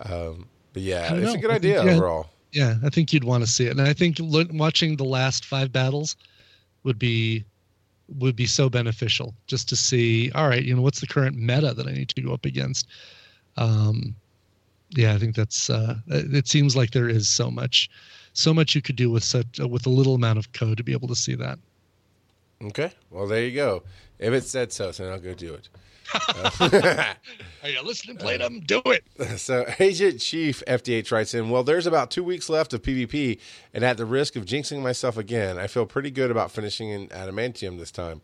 Um, 0.00 0.46
but 0.72 0.82
yeah, 0.82 1.12
it's 1.14 1.34
a 1.34 1.38
good 1.38 1.50
I 1.50 1.54
think- 1.58 1.76
idea 1.78 1.84
yeah. 1.84 1.96
overall. 1.96 2.30
Yeah, 2.52 2.76
I 2.84 2.88
think 2.88 3.12
you'd 3.12 3.24
want 3.24 3.44
to 3.44 3.50
see 3.50 3.66
it, 3.66 3.72
and 3.72 3.82
I 3.82 3.92
think 3.92 4.16
watching 4.20 4.96
the 4.96 5.04
last 5.04 5.44
five 5.44 5.72
battles 5.72 6.16
would 6.84 6.98
be 6.98 7.44
would 8.08 8.36
be 8.36 8.46
so 8.46 8.68
beneficial 8.68 9.34
just 9.46 9.68
to 9.68 9.76
see. 9.76 10.30
All 10.32 10.48
right, 10.48 10.62
you 10.62 10.74
know, 10.74 10.82
what's 10.82 11.00
the 11.00 11.06
current 11.06 11.36
meta 11.36 11.74
that 11.74 11.86
I 11.86 11.92
need 11.92 12.08
to 12.10 12.20
go 12.20 12.32
up 12.32 12.44
against? 12.44 12.88
Um, 13.56 14.14
yeah, 14.90 15.14
I 15.14 15.18
think 15.18 15.34
that's. 15.34 15.70
Uh, 15.70 15.96
it 16.08 16.46
seems 16.48 16.76
like 16.76 16.92
there 16.92 17.08
is 17.08 17.28
so 17.28 17.50
much, 17.50 17.90
so 18.32 18.54
much 18.54 18.74
you 18.74 18.82
could 18.82 18.96
do 18.96 19.10
with 19.10 19.24
such 19.24 19.60
uh, 19.60 19.68
with 19.68 19.86
a 19.86 19.90
little 19.90 20.14
amount 20.14 20.38
of 20.38 20.52
code 20.52 20.76
to 20.76 20.84
be 20.84 20.92
able 20.92 21.08
to 21.08 21.16
see 21.16 21.34
that. 21.34 21.58
Okay, 22.62 22.92
well 23.10 23.26
there 23.26 23.44
you 23.44 23.54
go. 23.54 23.82
If 24.18 24.32
it 24.32 24.44
said 24.44 24.72
so, 24.72 24.90
then 24.92 25.10
I'll 25.10 25.18
go 25.18 25.34
do 25.34 25.54
it. 25.54 25.68
Are 27.62 27.68
you 27.68 27.82
listening? 27.82 28.16
Play 28.16 28.36
them. 28.38 28.60
Do 28.60 28.82
it. 28.86 29.04
So, 29.38 29.66
Agent 29.78 30.20
Chief 30.20 30.62
FTH 30.66 31.10
writes 31.12 31.34
in, 31.34 31.50
Well, 31.50 31.62
there's 31.62 31.86
about 31.86 32.10
two 32.10 32.24
weeks 32.24 32.48
left 32.48 32.72
of 32.72 32.82
PvP, 32.82 33.38
and 33.74 33.84
at 33.84 33.96
the 33.96 34.06
risk 34.06 34.36
of 34.36 34.44
jinxing 34.44 34.82
myself 34.82 35.16
again, 35.16 35.58
I 35.58 35.66
feel 35.66 35.84
pretty 35.84 36.10
good 36.10 36.30
about 36.30 36.50
finishing 36.50 36.88
in 36.90 37.08
Adamantium 37.08 37.78
this 37.78 37.90
time. 37.90 38.22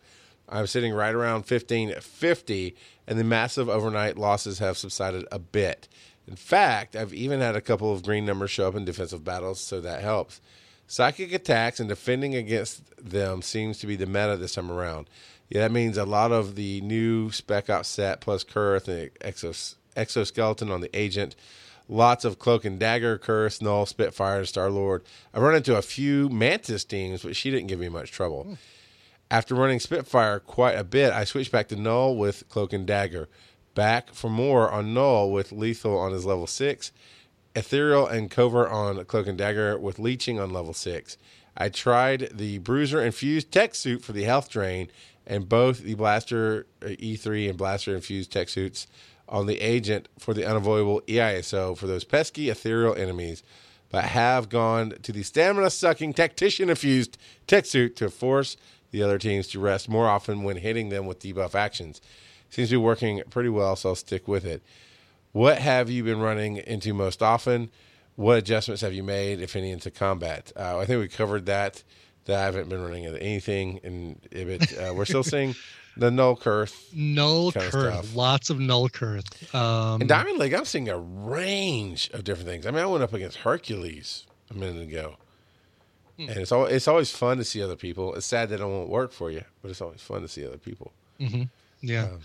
I'm 0.49 0.67
sitting 0.67 0.93
right 0.93 1.13
around 1.13 1.41
1550, 1.41 2.75
and 3.07 3.19
the 3.19 3.23
massive 3.23 3.69
overnight 3.69 4.17
losses 4.17 4.59
have 4.59 4.77
subsided 4.77 5.25
a 5.31 5.39
bit. 5.39 5.87
In 6.27 6.35
fact, 6.35 6.95
I've 6.95 7.13
even 7.13 7.41
had 7.41 7.55
a 7.55 7.61
couple 7.61 7.91
of 7.91 8.03
green 8.03 8.25
numbers 8.25 8.51
show 8.51 8.67
up 8.67 8.75
in 8.75 8.85
defensive 8.85 9.23
battles, 9.23 9.59
so 9.59 9.81
that 9.81 10.01
helps. 10.01 10.41
Psychic 10.87 11.33
attacks 11.33 11.79
and 11.79 11.89
defending 11.89 12.35
against 12.35 12.83
them 12.97 13.41
seems 13.41 13.77
to 13.79 13.87
be 13.87 13.95
the 13.95 14.05
meta 14.05 14.37
this 14.37 14.53
time 14.53 14.71
around. 14.71 15.09
Yeah, 15.49 15.61
that 15.61 15.71
means 15.71 15.97
a 15.97 16.05
lot 16.05 16.31
of 16.31 16.55
the 16.55 16.81
new 16.81 17.31
Spec 17.31 17.69
Ops 17.69 17.87
set 17.87 18.21
plus 18.21 18.43
Kurse 18.43 18.87
and 18.87 19.13
exos- 19.19 19.75
exoskeleton 19.95 20.71
on 20.71 20.81
the 20.81 20.95
agent. 20.97 21.35
Lots 21.89 22.25
of 22.25 22.39
cloak 22.39 22.65
and 22.65 22.79
dagger, 22.79 23.19
Kurse, 23.19 23.61
Null, 23.61 23.85
Spitfire, 23.85 24.39
and 24.39 24.47
Star 24.47 24.69
Lord. 24.69 25.03
I've 25.33 25.41
run 25.41 25.55
into 25.55 25.75
a 25.75 25.81
few 25.81 26.29
Mantis 26.29 26.85
teams, 26.85 27.23
but 27.23 27.35
she 27.35 27.51
didn't 27.51 27.67
give 27.67 27.79
me 27.79 27.89
much 27.89 28.11
trouble. 28.11 28.43
Hmm. 28.43 28.53
After 29.29 29.55
running 29.55 29.79
Spitfire 29.79 30.39
quite 30.39 30.77
a 30.77 30.83
bit, 30.83 31.11
I 31.11 31.23
switched 31.23 31.51
back 31.51 31.67
to 31.69 31.75
Null 31.75 32.15
with 32.15 32.47
Cloak 32.49 32.71
and 32.71 32.85
Dagger. 32.85 33.27
Back 33.73 34.13
for 34.13 34.29
more 34.29 34.69
on 34.71 34.93
Null 34.93 35.31
with 35.31 35.51
Lethal 35.51 35.97
on 35.97 36.11
his 36.11 36.25
level 36.25 36.45
6. 36.47 36.91
Ethereal 37.55 38.07
and 38.07 38.29
Covert 38.29 38.69
on 38.69 39.03
Cloak 39.05 39.27
and 39.27 39.37
Dagger 39.37 39.77
with 39.77 39.99
Leeching 39.99 40.39
on 40.39 40.51
level 40.51 40.73
6. 40.73 41.17
I 41.57 41.69
tried 41.69 42.29
the 42.31 42.59
Bruiser 42.59 43.01
Infused 43.01 43.51
Tech 43.51 43.75
Suit 43.75 44.03
for 44.03 44.11
the 44.11 44.23
health 44.23 44.49
drain 44.49 44.89
and 45.25 45.47
both 45.47 45.79
the 45.79 45.95
Blaster 45.95 46.65
uh, 46.81 46.87
E3 46.87 47.49
and 47.49 47.57
Blaster 47.57 47.95
Infused 47.95 48.31
Tech 48.31 48.49
Suits 48.49 48.87
on 49.29 49.45
the 49.45 49.61
Agent 49.61 50.09
for 50.19 50.33
the 50.33 50.45
unavoidable 50.45 51.01
ISO 51.07 51.77
for 51.77 51.87
those 51.87 52.03
pesky 52.03 52.49
ethereal 52.49 52.95
enemies, 52.95 53.43
but 53.89 54.05
have 54.05 54.49
gone 54.49 54.93
to 55.01 55.11
the 55.11 55.23
Stamina 55.23 55.69
Sucking 55.69 56.13
Tactician 56.13 56.69
Infused 56.69 57.17
Tech 57.47 57.65
Suit 57.65 57.95
to 57.95 58.09
force 58.09 58.57
the 58.91 59.01
other 59.01 59.17
teams 59.17 59.47
to 59.47 59.59
rest 59.59 59.89
more 59.89 60.07
often 60.07 60.43
when 60.43 60.57
hitting 60.57 60.89
them 60.89 61.05
with 61.05 61.19
debuff 61.19 61.55
actions. 61.55 62.01
Seems 62.49 62.69
to 62.69 62.73
be 62.73 62.77
working 62.77 63.23
pretty 63.29 63.49
well, 63.49 63.75
so 63.75 63.89
I'll 63.89 63.95
stick 63.95 64.27
with 64.27 64.45
it. 64.45 64.61
What 65.31 65.57
have 65.57 65.89
you 65.89 66.03
been 66.03 66.19
running 66.19 66.57
into 66.57 66.93
most 66.93 67.23
often? 67.23 67.71
What 68.15 68.37
adjustments 68.37 68.83
have 68.83 68.93
you 68.93 69.01
made, 69.01 69.41
if 69.41 69.55
any, 69.55 69.71
into 69.71 69.89
combat? 69.89 70.51
Uh, 70.55 70.77
I 70.77 70.85
think 70.85 70.99
we 70.99 71.07
covered 71.07 71.47
that. 71.47 71.81
That 72.25 72.39
I 72.39 72.43
haven't 72.45 72.69
been 72.69 72.81
running 72.81 73.03
into 73.03 73.21
anything 73.21 73.77
in 73.83 74.19
Ibbott. 74.31 74.73
Uh, 74.77 74.93
we're 74.93 75.03
still 75.05 75.23
seeing 75.23 75.55
the 75.97 76.09
null 76.09 76.37
Kurse. 76.37 76.73
Null 76.93 77.51
Kinda 77.51 78.01
lots 78.15 78.49
of 78.49 78.59
Null 78.59 78.87
Kurse. 78.89 79.53
Um, 79.53 80.01
In 80.01 80.07
Diamond 80.07 80.37
League, 80.39 80.53
I'm 80.53 80.63
seeing 80.65 80.87
a 80.89 80.97
range 80.97 82.09
of 82.13 82.23
different 82.23 82.47
things. 82.49 82.65
I 82.65 82.71
mean, 82.71 82.79
I 82.81 82.85
went 82.85 83.03
up 83.03 83.11
against 83.13 83.37
Hercules 83.37 84.25
a 84.49 84.53
minute 84.53 84.81
ago, 84.83 85.17
Hmm. 86.17 86.29
and 86.29 86.37
it's 86.39 86.51
all 86.51 86.65
it's 86.65 86.87
always 86.87 87.11
fun 87.11 87.37
to 87.37 87.43
see 87.43 87.61
other 87.61 87.75
people. 87.75 88.15
It's 88.15 88.25
sad 88.25 88.49
that 88.49 88.61
it 88.61 88.65
won't 88.65 88.87
work 88.89 89.11
for 89.11 89.29
you, 89.31 89.43
but 89.61 89.71
it's 89.71 89.81
always 89.81 90.01
fun 90.01 90.21
to 90.21 90.27
see 90.29 90.45
other 90.45 90.57
people. 90.57 90.93
yeah. 91.81 92.03
um, 92.03 92.19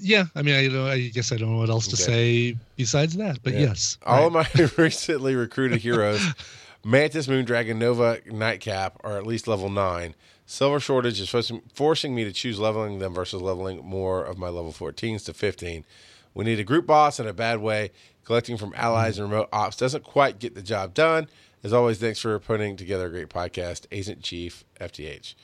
yeah, 0.00 0.24
I 0.34 0.42
mean, 0.42 0.54
I, 0.54 0.60
you 0.60 0.70
know, 0.70 0.86
I 0.86 1.08
guess 1.08 1.30
I 1.32 1.36
don't 1.36 1.52
know 1.52 1.58
what 1.58 1.68
else 1.70 1.86
to 1.88 1.96
say 1.96 2.56
besides 2.76 3.16
that, 3.16 3.42
but 3.42 3.52
Yeah. 3.52 3.60
yes, 3.60 3.96
All 4.06 4.26
of 4.26 4.32
my 4.32 4.46
recently 4.78 5.34
recruited 5.36 5.80
heroes, 5.80 6.20
Mantis, 6.88 7.26
Moondragon, 7.26 7.76
Nova, 7.76 8.20
Nightcap, 8.24 8.98
are 9.04 9.18
at 9.18 9.26
least 9.26 9.46
level 9.46 9.68
nine. 9.68 10.14
Silver 10.46 10.80
Shortage 10.80 11.20
is 11.20 11.28
forcing- 11.74 12.14
me 12.14 12.24
to 12.24 12.32
choose 12.32 12.58
leveling 12.58 12.98
them 12.98 13.12
versus 13.12 13.42
leveling 13.42 13.84
more 13.84 14.24
of 14.24 14.38
my 14.38 14.48
level 14.48 14.72
14s 14.72 15.22
to 15.26 15.34
15. 15.34 15.84
We 16.32 16.46
need 16.46 16.58
a 16.58 16.64
group 16.64 16.86
boss 16.86 17.20
in 17.20 17.26
a 17.26 17.34
bad 17.34 17.58
way. 17.60 17.90
Collecting 18.24 18.56
from 18.56 18.72
allies 18.74 19.18
and 19.18 19.30
remote 19.30 19.50
ops 19.52 19.76
doesn't 19.76 20.02
quite 20.02 20.38
get 20.38 20.54
the 20.54 20.62
job 20.62 20.94
done. 20.94 21.28
As 21.62 21.74
always, 21.74 21.98
thanks 21.98 22.20
for 22.20 22.38
putting 22.38 22.74
together 22.78 23.08
a 23.08 23.10
great 23.10 23.28
podcast, 23.28 23.84
Agent 23.92 24.22
Chief 24.22 24.64
FTH. 24.80 25.34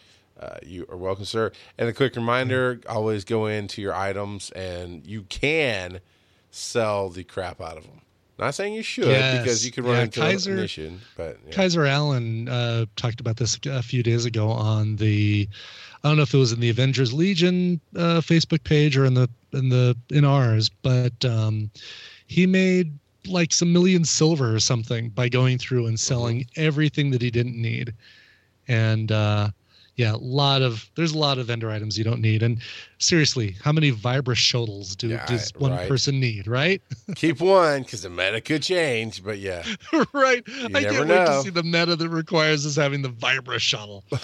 Uh, 0.40 0.56
you 0.62 0.86
are 0.88 0.96
welcome, 0.96 1.26
sir. 1.26 1.52
And 1.76 1.90
a 1.90 1.92
quick 1.92 2.16
reminder: 2.16 2.80
always 2.88 3.22
go 3.26 3.44
into 3.44 3.82
your 3.82 3.92
items, 3.92 4.48
and 4.52 5.06
you 5.06 5.24
can 5.24 6.00
sell 6.50 7.10
the 7.10 7.22
crap 7.22 7.60
out 7.60 7.76
of 7.76 7.82
them. 7.84 8.00
Not 8.38 8.54
saying 8.54 8.74
you 8.74 8.82
should, 8.82 9.06
Yes. 9.06 9.38
because 9.42 9.64
you 9.64 9.70
could 9.70 9.84
run 9.84 9.94
Yeah, 9.96 10.02
into 10.04 10.20
Kaiser- 10.20 10.52
an 10.52 10.58
ignition, 10.58 11.00
but 11.16 11.38
yeah. 11.46 11.52
Kaiser 11.52 11.86
Allen 11.86 12.48
uh, 12.48 12.86
talked 12.96 13.20
about 13.20 13.36
this 13.36 13.58
a 13.66 13.82
few 13.82 14.02
days 14.02 14.24
ago 14.24 14.48
on 14.50 14.96
the. 14.96 15.48
I 16.02 16.08
don't 16.08 16.16
know 16.16 16.24
if 16.24 16.34
it 16.34 16.38
was 16.38 16.52
in 16.52 16.60
the 16.60 16.68
Avengers 16.68 17.12
Legion 17.12 17.80
uh, 17.96 18.20
Facebook 18.20 18.62
page 18.64 18.96
or 18.96 19.04
in 19.04 19.14
the 19.14 19.28
in 19.52 19.68
the 19.68 19.96
in 20.10 20.24
ours, 20.24 20.68
but 20.82 21.24
um, 21.24 21.70
he 22.26 22.46
made 22.46 22.98
like 23.26 23.52
some 23.52 23.72
million 23.72 24.04
silver 24.04 24.54
or 24.54 24.60
something 24.60 25.08
by 25.10 25.28
going 25.28 25.56
through 25.56 25.86
and 25.86 25.98
selling 25.98 26.40
Mm-hmm. 26.40 26.60
everything 26.66 27.10
that 27.12 27.22
he 27.22 27.30
didn't 27.30 27.56
need, 27.56 27.94
and 28.68 29.12
uh, 29.12 29.48
yeah, 29.96 30.14
a 30.14 30.16
lot 30.16 30.60
of 30.62 30.90
there's 30.96 31.12
a 31.12 31.18
lot 31.18 31.38
of 31.38 31.46
vendor 31.46 31.70
items 31.70 31.96
you 31.96 32.04
don't 32.04 32.20
need. 32.20 32.42
And 32.42 32.58
seriously, 32.98 33.56
how 33.62 33.70
many 33.72 33.92
Vibra 33.92 34.34
shuttles 34.34 34.96
do 34.96 35.08
Yeah, 35.08 35.24
does 35.26 35.52
one 35.56 35.70
right. 35.72 35.88
person 35.88 36.18
need? 36.18 36.46
Right, 36.48 36.82
keep 37.14 37.40
one 37.40 37.82
because 37.82 38.02
the 38.02 38.10
meta 38.10 38.40
could 38.40 38.62
change. 38.62 39.22
But 39.22 39.38
yeah, 39.38 39.62
right. 40.12 40.42
I 40.48 40.68
never 40.68 40.94
can't 40.94 41.08
wait 41.08 41.26
to 41.26 41.42
see 41.42 41.50
the 41.50 41.62
meta 41.62 41.94
that 41.96 42.08
requires 42.08 42.66
us 42.66 42.76
having 42.76 43.02
the 43.02 43.10
Vibra 43.10 43.58
shuttle. 43.58 44.04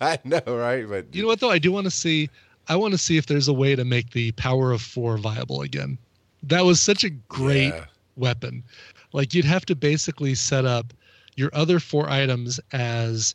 I 0.00 0.18
know, 0.24 0.40
right? 0.46 0.88
But 0.88 1.14
You 1.14 1.22
know 1.22 1.28
what 1.28 1.40
though? 1.40 1.50
I 1.50 1.58
do 1.58 1.72
want 1.72 1.84
to 1.84 1.90
see. 1.90 2.28
I 2.68 2.76
want 2.76 2.92
to 2.92 2.98
see 2.98 3.16
if 3.16 3.26
there's 3.26 3.48
a 3.48 3.52
way 3.52 3.76
to 3.76 3.84
make 3.84 4.10
the 4.10 4.32
power 4.32 4.72
of 4.72 4.82
four 4.82 5.18
viable 5.18 5.62
again. 5.62 5.98
That 6.42 6.64
was 6.64 6.80
such 6.80 7.04
a 7.04 7.10
great 7.10 7.74
Yeah. 7.74 7.84
weapon. 8.16 8.64
Like 9.12 9.34
you'd 9.34 9.44
have 9.44 9.64
to 9.66 9.76
basically 9.76 10.34
set 10.34 10.64
up 10.64 10.92
your 11.36 11.50
other 11.52 11.78
four 11.78 12.08
items 12.08 12.58
as 12.72 13.34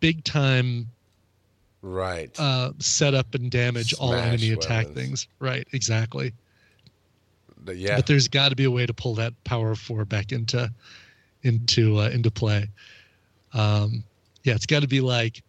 big 0.00 0.24
time 0.24 0.88
right. 1.82 2.30
uh, 2.38 2.72
setup 2.78 3.34
and 3.34 3.50
damage 3.50 3.94
all 3.94 4.10
Smash 4.12 4.26
enemy 4.26 4.52
attack 4.52 4.88
things. 4.88 5.28
Right, 5.38 5.66
exactly. 5.72 6.32
But 7.64 7.76
yeah, 7.76 7.96
But 7.96 8.06
there's 8.06 8.28
got 8.28 8.50
to 8.50 8.56
be 8.56 8.64
a 8.64 8.70
way 8.70 8.86
to 8.86 8.94
pull 8.94 9.14
that 9.16 9.32
power 9.44 9.72
of 9.72 9.78
four 9.78 10.04
back 10.04 10.32
into 10.32 10.70
into 11.42 11.98
uh, 11.98 12.08
into 12.08 12.30
play. 12.30 12.68
Um, 13.52 14.04
yeah, 14.44 14.54
it's 14.54 14.66
got 14.66 14.82
to 14.82 14.88
be 14.88 15.00
like 15.00 15.42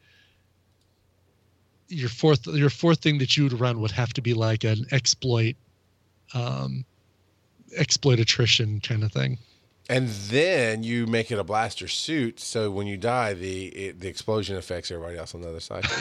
your 1.89 2.09
fourth 2.09 2.47
your 2.47 2.69
fourth 2.69 2.99
thing 2.99 3.17
that 3.19 3.37
you 3.37 3.43
would 3.43 3.59
run 3.59 3.79
would 3.79 3.91
have 3.91 4.13
to 4.13 4.21
be 4.21 4.33
like 4.33 4.63
an 4.63 4.85
exploit 4.91 5.55
um 6.33 6.83
exploit 7.77 8.19
attrition 8.19 8.79
kind 8.81 9.03
of 9.03 9.11
thing 9.11 9.37
and 9.89 10.07
then 10.07 10.83
you 10.83 11.07
make 11.07 11.31
it 11.31 11.39
a 11.39 11.43
blaster 11.43 11.87
suit, 11.87 12.39
so 12.39 12.69
when 12.71 12.87
you 12.87 12.97
die, 12.97 13.33
the 13.33 13.67
it, 13.67 13.99
the 13.99 14.07
explosion 14.07 14.55
affects 14.55 14.91
everybody 14.91 15.17
else 15.17 15.33
on 15.33 15.41
the 15.41 15.49
other 15.49 15.59
side. 15.59 15.85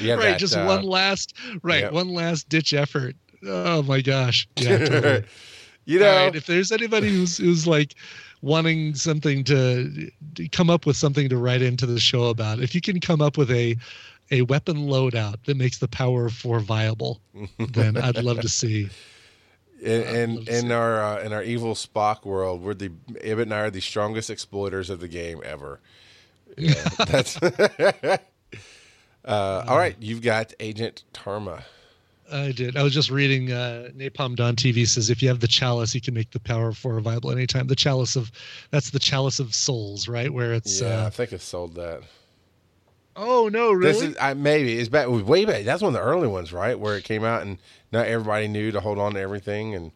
have 0.00 0.18
right 0.18 0.30
that, 0.30 0.38
just 0.40 0.56
uh, 0.56 0.64
one 0.64 0.82
last 0.82 1.34
right 1.62 1.82
yep. 1.82 1.92
one 1.92 2.08
last 2.08 2.48
ditch 2.48 2.74
effort 2.74 3.14
oh 3.46 3.80
my 3.84 4.00
gosh 4.00 4.48
yeah 4.56 4.78
totally. 4.78 5.24
you 5.84 5.98
know, 5.98 6.24
right, 6.24 6.34
if 6.34 6.46
there's 6.46 6.72
anybody 6.72 7.10
who's 7.10 7.38
who's 7.38 7.66
like 7.66 7.94
wanting 8.42 8.94
something 8.94 9.44
to, 9.44 10.10
to 10.34 10.48
come 10.48 10.68
up 10.68 10.86
with 10.86 10.96
something 10.96 11.28
to 11.28 11.36
write 11.36 11.62
into 11.62 11.86
the 11.86 11.98
show 11.98 12.24
about, 12.24 12.60
if 12.60 12.74
you 12.74 12.80
can 12.80 13.00
come 13.00 13.20
up 13.20 13.36
with 13.36 13.50
a 13.50 13.76
a 14.30 14.42
weapon 14.42 14.86
loadout 14.86 15.36
that 15.44 15.56
makes 15.56 15.78
the 15.78 15.88
power 15.88 16.26
of 16.26 16.32
four 16.32 16.60
viable, 16.60 17.20
then 17.58 17.96
I'd 17.96 18.22
love 18.22 18.40
to 18.40 18.48
see. 18.48 18.88
In 19.84 20.02
in, 20.02 20.48
in 20.48 20.72
our 20.72 21.02
uh, 21.02 21.20
in 21.20 21.32
our 21.32 21.42
evil 21.42 21.74
Spock 21.74 22.24
world, 22.24 22.62
we're 22.62 22.74
the 22.74 22.90
Ibbott 23.20 23.42
and 23.42 23.54
I 23.54 23.60
are 23.60 23.70
the 23.70 23.80
strongest 23.80 24.30
exploiters 24.30 24.88
of 24.88 25.00
the 25.00 25.08
game 25.08 25.40
ever. 25.44 25.80
Yeah, 26.56 26.72
that's. 27.06 27.36
uh, 27.42 28.18
all 29.24 29.76
right, 29.76 29.96
you've 30.00 30.22
got 30.22 30.52
Agent 30.60 31.04
Tarma. 31.12 31.64
I 32.32 32.52
did. 32.52 32.76
I 32.76 32.82
was 32.82 32.94
just 32.94 33.10
reading. 33.10 33.52
Uh, 33.52 33.90
Napalm 33.94 34.34
Don 34.36 34.56
TV 34.56 34.86
says 34.88 35.10
if 35.10 35.22
you 35.22 35.28
have 35.28 35.40
the 35.40 35.48
chalice, 35.48 35.94
you 35.94 36.00
can 36.00 36.14
make 36.14 36.30
the 36.30 36.40
power 36.40 36.68
of 36.68 36.78
four 36.78 36.98
viable 37.00 37.30
anytime. 37.30 37.66
The 37.66 37.76
chalice 37.76 38.16
of 38.16 38.32
that's 38.70 38.90
the 38.90 38.98
chalice 38.98 39.38
of 39.40 39.54
souls, 39.54 40.08
right? 40.08 40.32
Where 40.32 40.54
it's. 40.54 40.80
Yeah, 40.80 40.88
I 40.88 40.92
Uh, 41.06 41.10
think 41.10 41.32
I 41.34 41.36
sold 41.36 41.74
that. 41.74 42.02
Oh 43.16 43.48
no, 43.48 43.72
really? 43.72 43.92
This 43.92 44.02
is 44.02 44.16
I, 44.20 44.34
maybe 44.34 44.78
it's 44.78 44.88
back 44.88 45.08
way 45.08 45.44
back. 45.44 45.64
That's 45.64 45.82
one 45.82 45.94
of 45.94 46.00
the 46.00 46.06
early 46.06 46.28
ones, 46.28 46.52
right? 46.52 46.78
Where 46.78 46.96
it 46.96 47.04
came 47.04 47.24
out 47.24 47.42
and 47.42 47.58
not 47.92 48.06
everybody 48.06 48.48
knew 48.48 48.70
to 48.72 48.80
hold 48.80 48.98
on 48.98 49.14
to 49.14 49.20
everything, 49.20 49.74
and 49.74 49.92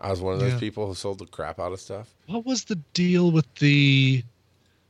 I 0.00 0.10
was 0.10 0.20
one 0.20 0.34
of 0.34 0.40
those 0.40 0.52
Yeah. 0.54 0.58
people 0.58 0.86
who 0.86 0.94
sold 0.94 1.18
the 1.18 1.26
crap 1.26 1.58
out 1.58 1.72
of 1.72 1.80
stuff. 1.80 2.14
what 2.26 2.44
was 2.46 2.64
the 2.64 2.76
deal 2.94 3.30
with 3.30 3.46
the? 3.56 4.22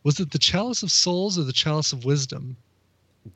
Was 0.03 0.19
it 0.21 0.31
the 0.31 0.39
chalice 0.39 0.83
of 0.83 0.91
souls 0.91 1.39
or 1.39 1.43
the 1.45 1.53
chalice 1.53 1.93
of 1.93 2.05
wisdom? 2.05 2.57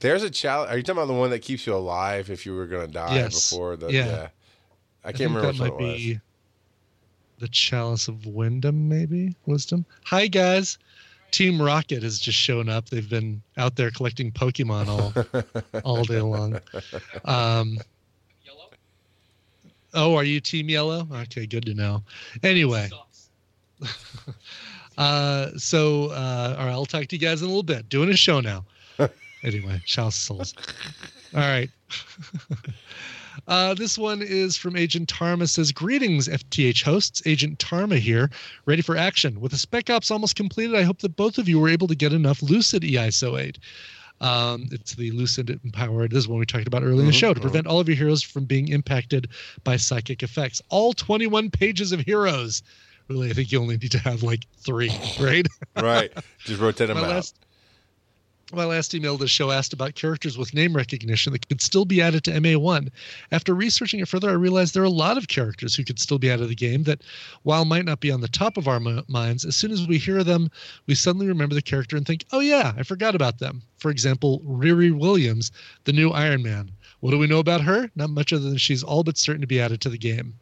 There's 0.01 0.23
a 0.23 0.31
challenge. 0.31 0.71
Are 0.71 0.77
you 0.79 0.83
talking 0.83 1.03
about 1.03 1.13
the 1.13 1.19
one 1.19 1.29
that 1.31 1.41
keeps 1.41 1.67
you 1.67 1.75
alive 1.75 2.31
if 2.31 2.47
you 2.47 2.55
were 2.55 2.67
going 2.67 2.87
to 2.87 2.93
die 2.93 3.17
Yes. 3.17 3.51
before 3.51 3.77
the? 3.77 3.93
Yeah. 3.93 4.29
I 5.05 5.13
can't 5.13 5.31
remember 5.35 5.43
that 5.43 5.49
which 5.49 5.59
might 5.59 5.67
it 5.67 5.75
was. 5.75 5.97
be 5.97 6.21
the 7.39 7.49
chalice 7.49 8.09
of 8.09 8.25
Wyndham, 8.27 8.89
maybe 8.89 9.35
wisdom. 9.45 9.85
Hi 10.05 10.27
guys, 10.27 10.79
Team 11.35 11.61
Rocket 11.61 12.05
has 12.05 12.21
just 12.21 12.39
shown 12.39 12.69
up. 12.69 12.89
They've 12.91 13.11
been 13.11 13.43
out 13.57 13.75
there 13.75 13.91
collecting 13.91 14.31
Pokemon 14.31 14.87
all 14.87 15.83
all 15.85 16.05
day 16.05 16.21
long. 16.21 16.61
Um, 17.25 17.79
oh, 19.95 20.15
are 20.15 20.23
you 20.23 20.39
Team 20.39 20.69
Yellow? 20.69 21.09
Okay, 21.13 21.45
good 21.45 21.67
to 21.67 21.75
know. 21.75 22.05
Anyway, 22.45 22.89
uh, 24.99 25.51
so 25.57 26.11
uh, 26.13 26.55
all 26.57 26.67
right, 26.67 26.73
I'll 26.73 26.87
talk 26.87 27.07
to 27.07 27.17
you 27.17 27.21
guys 27.21 27.43
in 27.43 27.47
a 27.47 27.49
little 27.49 27.65
bit. 27.65 27.89
Doing 27.89 28.11
a 28.11 28.17
show 28.17 28.39
now. 28.39 28.65
anyway, 29.43 29.83
of 29.99 30.15
Souls. 30.15 30.55
All 31.35 31.41
right. 31.41 31.69
Uh, 33.47 33.75
this 33.75 33.99
one 33.99 34.23
is 34.23 34.57
from 34.57 34.77
Agent 34.77 35.09
Tarma. 35.09 35.49
Says, 35.49 35.73
"Greetings, 35.73 36.29
FTH 36.29 36.83
hosts. 36.83 37.23
Agent 37.27 37.59
Tarma 37.59 37.99
here, 37.99 38.31
ready 38.67 38.83
for 38.83 38.97
action. 38.97 39.41
With 39.41 39.53
the 39.53 39.59
Spec 39.59 39.91
Ops 39.91 40.11
almost 40.11 40.37
completed, 40.37 40.75
I 40.75 40.83
hope 40.83 41.01
that 41.01 41.17
both 41.17 41.39
of 41.39 41.49
you 41.49 41.59
were 41.61 41.69
able 41.69 41.89
to 41.89 41.95
get 41.95 42.13
enough 42.13 42.43
Lucid 42.43 42.83
ISO 42.83 43.39
8. 43.41 43.59
Um, 44.21 44.69
it's 44.71 44.95
the 44.95 45.11
Lucid 45.11 45.61
Empowered. 45.65 46.13
This 46.13 46.21
is 46.21 46.29
one 46.29 46.39
we 46.39 46.47
talked 46.47 46.67
about 46.67 46.83
earlier 46.83 47.01
in 47.01 47.07
the 47.07 47.13
show 47.13 47.35
to 47.35 47.41
prevent 47.41 47.67
all 47.67 47.81
of 47.81 47.89
your 47.89 47.97
heroes 47.97 48.23
from 48.23 48.45
being 48.45 48.69
impacted 48.69 49.29
by 49.65 49.77
psychic 49.77 50.23
effects. 50.23 50.63
All 50.71 50.93
21 50.93 51.51
pages 51.51 51.93
of 51.93 52.01
heroes. 52.01 52.63
Really, 53.09 53.29
I 53.29 53.35
think 53.35 53.53
you 53.53 53.61
only 53.61 53.77
need 53.77 53.91
to 53.91 53.99
have 53.99 54.23
like 54.23 54.47
three, 54.57 54.91
right? 55.21 55.47
right. 55.77 56.11
Just 56.39 56.61
rotate 56.61 56.89
them 56.89 56.97
my 56.97 57.05
out. 57.05 57.11
last 57.11 57.44
my 58.53 58.65
last 58.65 58.95
email 58.95 59.17
the 59.17 59.27
show 59.27 59.51
asked 59.51 59.73
about 59.73 59.95
characters 59.95 60.37
with 60.37 60.55
name 60.55 60.77
recognition 60.77 61.33
that 61.33 61.49
could 61.49 61.61
still 61.61 61.85
be 61.85 62.03
added 62.03 62.25
to 62.25 62.33
MA1. 62.33 62.91
After 63.33 63.55
researching 63.55 64.01
it 64.01 64.09
further, 64.09 64.29
I 64.29 64.35
realized 64.35 64.75
there 64.75 64.83
are 64.83 64.87
a 64.87 64.91
lot 64.91 65.17
of 65.17 65.29
characters 65.29 65.75
who 65.75 65.85
could 65.85 65.99
still 65.99 66.19
be 66.19 66.31
added 66.31 66.43
to 66.43 66.49
the 66.49 66.55
game 66.55 66.83
that, 66.85 67.03
while 67.43 67.65
might 67.65 67.85
not 67.85 68.01
be 68.01 68.11
on 68.11 68.21
the 68.21 68.29
top 68.29 68.57
of 68.57 68.69
our 68.69 68.81
minds, 69.09 69.45
as 69.45 69.57
soon 69.57 69.71
as 69.71 69.87
we 69.87 69.99
hear 69.99 70.23
them, 70.23 70.51
we 70.87 70.95
suddenly 70.95 71.27
remember 71.27 71.55
the 71.55 71.63
character 71.63 71.97
and 71.97 72.07
think, 72.07 72.25
oh, 72.33 72.41
yeah, 72.41 72.75
I 72.77 72.83
forgot 72.83 73.15
about 73.15 73.39
them. 73.39 73.63
For 73.79 73.91
example, 73.91 74.41
Riri 74.41 74.93
Williams, 74.93 75.51
the 75.85 75.93
new 75.93 76.11
Iron 76.11 76.43
Man. 76.43 76.71
What 77.01 77.11
do 77.11 77.19
we 77.19 77.27
know 77.27 77.39
about 77.39 77.63
her? 77.63 77.91
Not 77.97 78.11
much 78.11 78.33
other 78.33 78.49
than 78.49 78.59
she's 78.59 78.83
all 78.83 79.05
but 79.05 79.19
certain 79.19 79.41
to 79.41 79.47
be 79.47 79.61
added 79.61 79.81
to 79.83 79.91
the 79.91 79.99
game. 79.99 80.35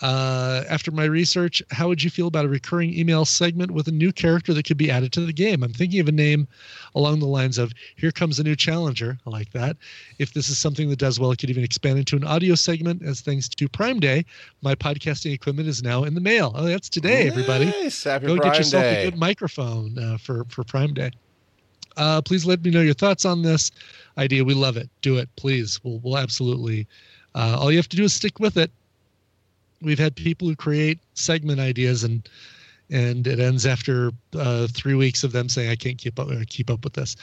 Uh, 0.00 0.62
after 0.68 0.92
my 0.92 1.04
research, 1.04 1.60
how 1.70 1.88
would 1.88 2.02
you 2.02 2.08
feel 2.08 2.28
about 2.28 2.44
a 2.44 2.48
recurring 2.48 2.96
email 2.96 3.24
segment 3.24 3.72
with 3.72 3.88
a 3.88 3.92
new 3.92 4.12
character 4.12 4.54
that 4.54 4.64
could 4.64 4.76
be 4.76 4.90
added 4.90 5.12
to 5.12 5.20
the 5.20 5.32
game? 5.32 5.64
I'm 5.64 5.72
thinking 5.72 5.98
of 5.98 6.06
a 6.06 6.12
name 6.12 6.46
along 6.94 7.18
the 7.18 7.26
lines 7.26 7.58
of 7.58 7.72
"Here 7.96 8.12
comes 8.12 8.38
a 8.38 8.44
new 8.44 8.54
challenger." 8.54 9.18
I 9.26 9.30
like 9.30 9.50
that. 9.52 9.76
If 10.18 10.34
this 10.34 10.48
is 10.48 10.58
something 10.58 10.88
that 10.90 11.00
does 11.00 11.18
well, 11.18 11.32
it 11.32 11.38
could 11.38 11.50
even 11.50 11.64
expand 11.64 11.98
into 11.98 12.14
an 12.16 12.22
audio 12.24 12.54
segment. 12.54 13.02
As 13.02 13.20
thanks 13.20 13.48
to 13.48 13.68
Prime 13.68 13.98
Day, 13.98 14.24
my 14.62 14.76
podcasting 14.76 15.32
equipment 15.32 15.68
is 15.68 15.82
now 15.82 16.04
in 16.04 16.14
the 16.14 16.20
mail. 16.20 16.52
Oh, 16.54 16.64
that's 16.64 16.88
today, 16.88 17.26
everybody. 17.26 17.66
Happy 17.66 18.26
Go 18.26 18.36
Prime 18.36 18.50
get 18.50 18.58
yourself 18.58 18.84
Day. 18.84 19.02
a 19.02 19.10
good 19.10 19.18
microphone 19.18 19.98
uh, 19.98 20.16
for 20.18 20.44
for 20.48 20.62
Prime 20.62 20.94
Day. 20.94 21.10
Uh, 21.96 22.22
please 22.22 22.46
let 22.46 22.62
me 22.62 22.70
know 22.70 22.80
your 22.82 22.94
thoughts 22.94 23.24
on 23.24 23.42
this 23.42 23.72
idea. 24.16 24.44
We 24.44 24.54
love 24.54 24.76
it. 24.76 24.88
Do 25.02 25.16
it, 25.16 25.28
please. 25.34 25.80
We'll 25.82 25.98
we'll 25.98 26.18
absolutely. 26.18 26.86
Uh, 27.34 27.56
all 27.58 27.72
you 27.72 27.78
have 27.78 27.88
to 27.88 27.96
do 27.96 28.04
is 28.04 28.12
stick 28.12 28.38
with 28.38 28.56
it. 28.56 28.70
We've 29.80 29.98
had 29.98 30.16
people 30.16 30.48
who 30.48 30.56
create 30.56 30.98
segment 31.14 31.60
ideas 31.60 32.04
and 32.04 32.28
and 32.90 33.26
it 33.26 33.38
ends 33.38 33.66
after 33.66 34.12
uh, 34.34 34.66
three 34.68 34.94
weeks 34.94 35.22
of 35.22 35.32
them 35.32 35.48
saying 35.48 35.70
I 35.70 35.76
can't 35.76 35.98
keep 35.98 36.18
up 36.18 36.28
keep 36.48 36.70
up 36.70 36.84
with 36.84 36.94
this. 36.94 37.16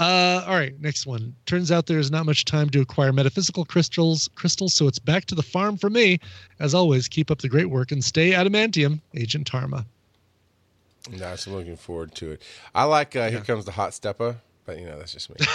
Uh, 0.00 0.44
all 0.46 0.54
right, 0.54 0.78
next 0.80 1.06
one. 1.06 1.34
Turns 1.46 1.70
out 1.70 1.86
there's 1.86 2.10
not 2.10 2.26
much 2.26 2.44
time 2.44 2.70
to 2.70 2.80
acquire 2.80 3.12
metaphysical 3.12 3.64
crystals. 3.64 4.28
Crystals, 4.34 4.74
so 4.74 4.88
it's 4.88 4.98
back 4.98 5.26
to 5.26 5.34
the 5.34 5.42
farm 5.42 5.76
for 5.76 5.90
me. 5.90 6.18
As 6.58 6.74
always, 6.74 7.08
keep 7.08 7.30
up 7.30 7.38
the 7.38 7.48
great 7.48 7.70
work 7.70 7.92
and 7.92 8.02
stay 8.02 8.32
adamantium, 8.32 9.00
Agent 9.14 9.50
Tarma. 9.50 9.84
Nice. 11.16 11.46
I'm 11.46 11.54
looking 11.54 11.76
forward 11.76 12.14
to 12.16 12.32
it. 12.32 12.42
I 12.74 12.84
like 12.84 13.14
uh, 13.14 13.30
Here 13.30 13.40
Comes 13.40 13.64
the 13.64 13.72
Hot 13.72 13.94
Stepper, 13.94 14.36
but 14.66 14.78
you 14.78 14.86
know, 14.86 14.98
that's 14.98 15.12
just 15.12 15.30
me. 15.30 15.36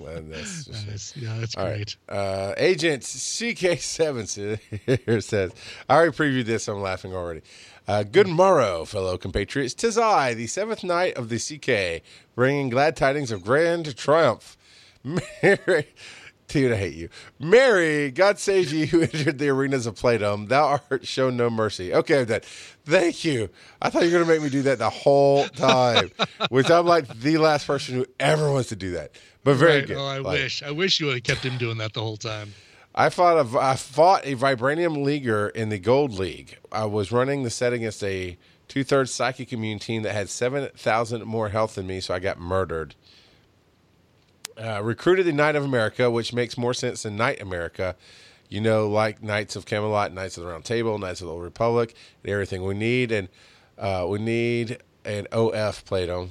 Well, 0.00 0.22
that's 0.22 0.64
just 0.66 1.16
me. 1.16 1.22
Yeah, 1.26 1.36
that's 1.38 1.56
All 1.56 1.66
great. 1.66 1.96
right. 2.08 2.16
Uh, 2.16 2.54
Agent 2.56 3.02
CK7 3.02 5.18
says, 5.22 5.52
I 5.88 5.94
already 5.94 6.12
previewed 6.12 6.46
this. 6.46 6.68
I'm 6.68 6.80
laughing 6.80 7.14
already. 7.14 7.42
Uh, 7.86 8.02
good 8.02 8.28
morrow, 8.28 8.84
fellow 8.84 9.18
compatriots. 9.18 9.74
Tis 9.74 9.98
I, 9.98 10.34
the 10.34 10.46
seventh 10.46 10.84
knight 10.84 11.14
of 11.16 11.28
the 11.28 11.38
CK, 11.38 12.02
bringing 12.34 12.70
glad 12.70 12.96
tidings 12.96 13.30
of 13.30 13.44
grand 13.44 13.94
triumph. 13.96 14.56
Mary, 15.04 15.86
dude, 16.48 16.72
I 16.72 16.76
hate 16.76 16.94
you. 16.94 17.08
Mary, 17.38 18.10
God 18.10 18.38
save 18.38 18.72
you 18.72 18.86
who 18.88 19.02
entered 19.02 19.38
the 19.38 19.48
arenas 19.48 19.86
of 19.86 19.94
Playdom. 19.96 20.48
Thou 20.48 20.80
art 20.90 21.06
shown 21.06 21.36
no 21.36 21.50
mercy. 21.50 21.92
Okay, 21.94 22.20
I'm 22.20 22.26
done. 22.26 22.40
Thank 22.84 23.24
you. 23.24 23.48
I 23.80 23.90
thought 23.90 24.02
you 24.04 24.08
were 24.08 24.18
going 24.18 24.26
to 24.26 24.32
make 24.32 24.42
me 24.42 24.50
do 24.50 24.62
that 24.62 24.78
the 24.78 24.90
whole 24.90 25.46
time, 25.48 26.10
which 26.50 26.70
I'm 26.70 26.86
like 26.86 27.08
the 27.20 27.38
last 27.38 27.66
person 27.66 27.94
who 27.96 28.06
ever 28.20 28.50
wants 28.52 28.68
to 28.70 28.76
do 28.76 28.92
that. 28.92 29.12
But 29.42 29.54
very 29.56 29.78
Right. 29.78 29.86
good. 29.88 29.96
Oh, 29.96 30.04
I 30.06 30.18
Like- 30.18 30.40
wish. 30.40 30.62
I 30.62 30.70
wish 30.70 31.00
you 31.00 31.06
would 31.06 31.14
have 31.16 31.24
kept 31.24 31.44
him 31.44 31.58
doing 31.58 31.78
that 31.78 31.92
the 31.94 32.00
whole 32.00 32.16
time. 32.16 32.54
I 32.94 33.08
fought 33.10 33.44
a 33.52 33.58
I 33.58 33.74
fought 33.74 34.24
a 34.24 34.36
vibranium 34.36 35.02
leaguer 35.02 35.48
in 35.48 35.68
the 35.68 35.78
gold 35.80 36.12
league. 36.12 36.58
I 36.70 36.84
was 36.84 37.10
running 37.10 37.42
the 37.42 37.50
set 37.50 37.72
against 37.72 38.04
a 38.04 38.38
two 38.68 38.84
thirds 38.84 39.12
psychic 39.12 39.52
immune 39.52 39.80
team 39.80 40.02
that 40.04 40.12
had 40.14 40.30
seven 40.30 40.68
thousand 40.76 41.24
more 41.24 41.48
health 41.48 41.74
than 41.74 41.88
me, 41.88 41.98
so 42.00 42.14
I 42.14 42.20
got 42.20 42.38
murdered. 42.38 42.94
Uh, 44.56 44.80
recruited 44.82 45.26
the 45.26 45.32
Knight 45.32 45.56
of 45.56 45.64
America, 45.64 46.10
which 46.10 46.32
makes 46.32 46.56
more 46.56 46.72
sense 46.74 47.02
than 47.02 47.16
Knight 47.16 47.40
America. 47.42 47.96
You 48.48 48.60
know, 48.60 48.88
like 48.88 49.22
Knights 49.22 49.56
of 49.56 49.66
Camelot, 49.66 50.12
Knights 50.12 50.36
of 50.36 50.44
the 50.44 50.50
Round 50.50 50.64
Table, 50.64 50.96
Knights 50.98 51.20
of 51.20 51.26
the 51.26 51.32
Old 51.32 51.42
Republic, 51.42 51.94
and 52.22 52.30
everything 52.32 52.62
we 52.64 52.74
need, 52.74 53.10
and 53.10 53.28
uh, 53.78 54.06
we 54.08 54.18
need 54.20 54.78
an 55.04 55.26
OF 55.32 55.84
played 55.86 56.08
on. 56.08 56.30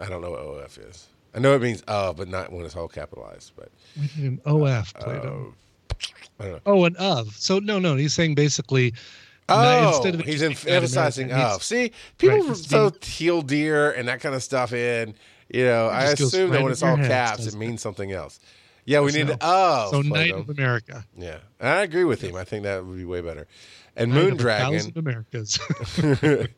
I 0.00 0.06
don't 0.06 0.20
know 0.20 0.30
what 0.30 0.40
OF 0.40 0.78
is. 0.78 1.06
I 1.34 1.38
know 1.40 1.54
it 1.54 1.62
means 1.62 1.82
of, 1.82 2.16
but 2.16 2.28
not 2.28 2.52
when 2.52 2.64
it's 2.64 2.76
all 2.76 2.88
capitalized. 2.88 3.52
But 3.56 3.70
We 3.96 4.02
need 4.22 4.32
an 4.32 4.40
OF 4.46 4.94
played 4.94 5.18
Uh, 5.24 5.28
on. 5.28 5.54
I 6.38 6.42
don't 6.44 6.52
know. 6.52 6.60
Oh, 6.66 6.84
an 6.84 6.96
of. 6.96 7.34
So 7.34 7.58
no, 7.58 7.78
no. 7.78 7.96
He's 7.96 8.12
saying 8.14 8.34
basically. 8.34 8.92
Oh, 9.48 9.88
instead 9.88 10.14
of 10.16 10.20
he's 10.22 10.42
emphasizing 10.42 11.32
of. 11.32 11.62
See, 11.62 11.92
people 12.18 12.40
Right, 12.40 12.56
throw 12.56 12.90
teal 13.00 13.42
deer 13.42 13.92
and 13.92 14.08
that 14.08 14.20
kind 14.20 14.34
of 14.34 14.42
stuff 14.42 14.72
in. 14.72 15.14
You 15.48 15.64
know, 15.64 15.86
I 15.86 16.04
assume 16.04 16.50
that 16.50 16.62
when 16.62 16.72
it's 16.72 16.82
all 16.82 16.96
head, 16.96 17.08
caps, 17.08 17.46
it 17.46 17.54
means 17.54 17.80
something 17.80 18.12
else. 18.12 18.40
Yeah, 18.84 19.00
we 19.00 19.12
need 19.12 19.26
no. 19.26 19.32
an 19.32 19.38
of. 19.40 19.42
Oh, 19.42 19.88
so. 19.90 20.02
Knight 20.02 20.32
of 20.32 20.48
America. 20.48 21.04
Yeah, 21.16 21.38
and 21.60 21.68
I 21.68 21.82
agree 21.82 22.04
with 22.04 22.20
him. 22.20 22.36
I 22.36 22.44
think 22.44 22.64
that 22.64 22.84
would 22.84 22.96
be 22.96 23.04
way 23.04 23.20
better. 23.20 23.46
And 23.96 24.12
Moondragon, 24.12 24.94
Americas. 24.96 25.58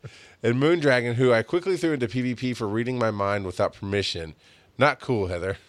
and 0.43 0.57
Moondragon, 0.61 1.15
who 1.15 1.33
I 1.33 1.43
quickly 1.43 1.77
threw 1.77 1.93
into 1.93 2.09
PvP 2.09 2.57
for 2.57 2.67
reading 2.67 2.99
my 2.99 3.11
mind 3.11 3.47
without 3.47 3.75
permission. 3.75 4.35
Not 4.77 5.01
cool, 5.01 5.27
Heather. 5.27 5.59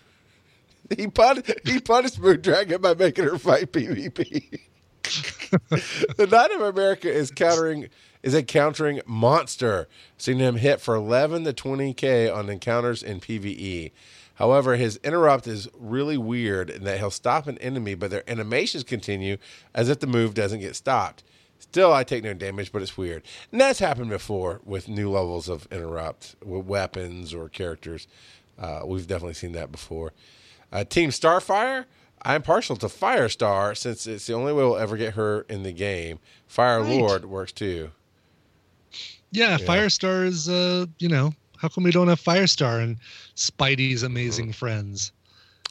He 0.97 1.05
pun- 1.05 1.43
he 1.65 1.79
punished 1.79 2.19
Moondragon 2.19 2.81
by 2.81 2.95
making 2.95 3.25
her 3.25 3.37
fight 3.37 3.71
PvP. 3.71 4.59
the 6.17 6.25
Knight 6.25 6.49
of 6.49 6.61
America 6.61 7.11
is 7.11 7.29
countering 7.29 7.89
is 8.23 8.35
encountering 8.35 9.01
monster. 9.05 9.87
Seen 10.17 10.37
him 10.39 10.57
hit 10.57 10.81
for 10.81 10.95
11 10.95 11.43
to 11.45 11.53
20k 11.53 12.33
on 12.33 12.49
encounters 12.49 13.01
in 13.03 13.19
PvE. 13.19 13.91
However, 14.35 14.77
his 14.77 14.97
interrupt 15.03 15.47
is 15.47 15.67
really 15.77 16.17
weird 16.17 16.69
in 16.69 16.83
that 16.85 16.99
he'll 16.99 17.11
stop 17.11 17.47
an 17.47 17.57
enemy, 17.57 17.93
but 17.93 18.09
their 18.09 18.29
animations 18.29 18.83
continue 18.85 19.37
as 19.73 19.89
if 19.89 19.99
the 19.99 20.07
move 20.07 20.33
doesn't 20.33 20.61
get 20.61 20.75
stopped. 20.75 21.23
Still, 21.59 21.91
I 21.93 22.05
take 22.05 22.23
no 22.23 22.33
damage, 22.33 22.71
but 22.71 22.81
it's 22.81 22.97
weird. 22.97 23.23
And 23.51 23.59
that's 23.59 23.79
happened 23.79 24.09
before 24.09 24.61
with 24.63 24.87
new 24.87 25.11
levels 25.11 25.49
of 25.49 25.67
interrupt 25.71 26.35
with 26.43 26.65
weapons 26.65 27.33
or 27.33 27.49
characters. 27.49 28.07
Uh, 28.57 28.81
we've 28.85 29.07
definitely 29.07 29.33
seen 29.33 29.51
that 29.53 29.71
before. 29.71 30.13
Uh, 30.71 30.85
Team 30.85 31.09
Starfire, 31.09 31.85
I'm 32.21 32.41
partial 32.41 32.77
to 32.77 32.87
Firestar 32.87 33.75
since 33.75 34.07
it's 34.07 34.25
the 34.27 34.33
only 34.33 34.53
way 34.53 34.63
we'll 34.63 34.77
ever 34.77 34.95
get 34.95 35.13
her 35.15 35.41
in 35.49 35.63
the 35.63 35.73
game. 35.73 36.19
Fire 36.47 36.81
Right. 36.81 36.97
Lord 36.97 37.25
works 37.25 37.51
too. 37.51 37.91
Yeah, 39.32 39.57
Firestar 39.57 40.26
is. 40.26 40.48
Uh, 40.49 40.86
you 40.99 41.10
know, 41.10 41.34
how 41.57 41.68
come 41.68 41.84
we 41.84 41.91
don't 41.91 42.07
have 42.07 42.22
Firestar 42.22 42.82
and 42.84 42.98
Spidey's 43.36 44.03
amazing 44.03 44.53
friends? 44.53 45.11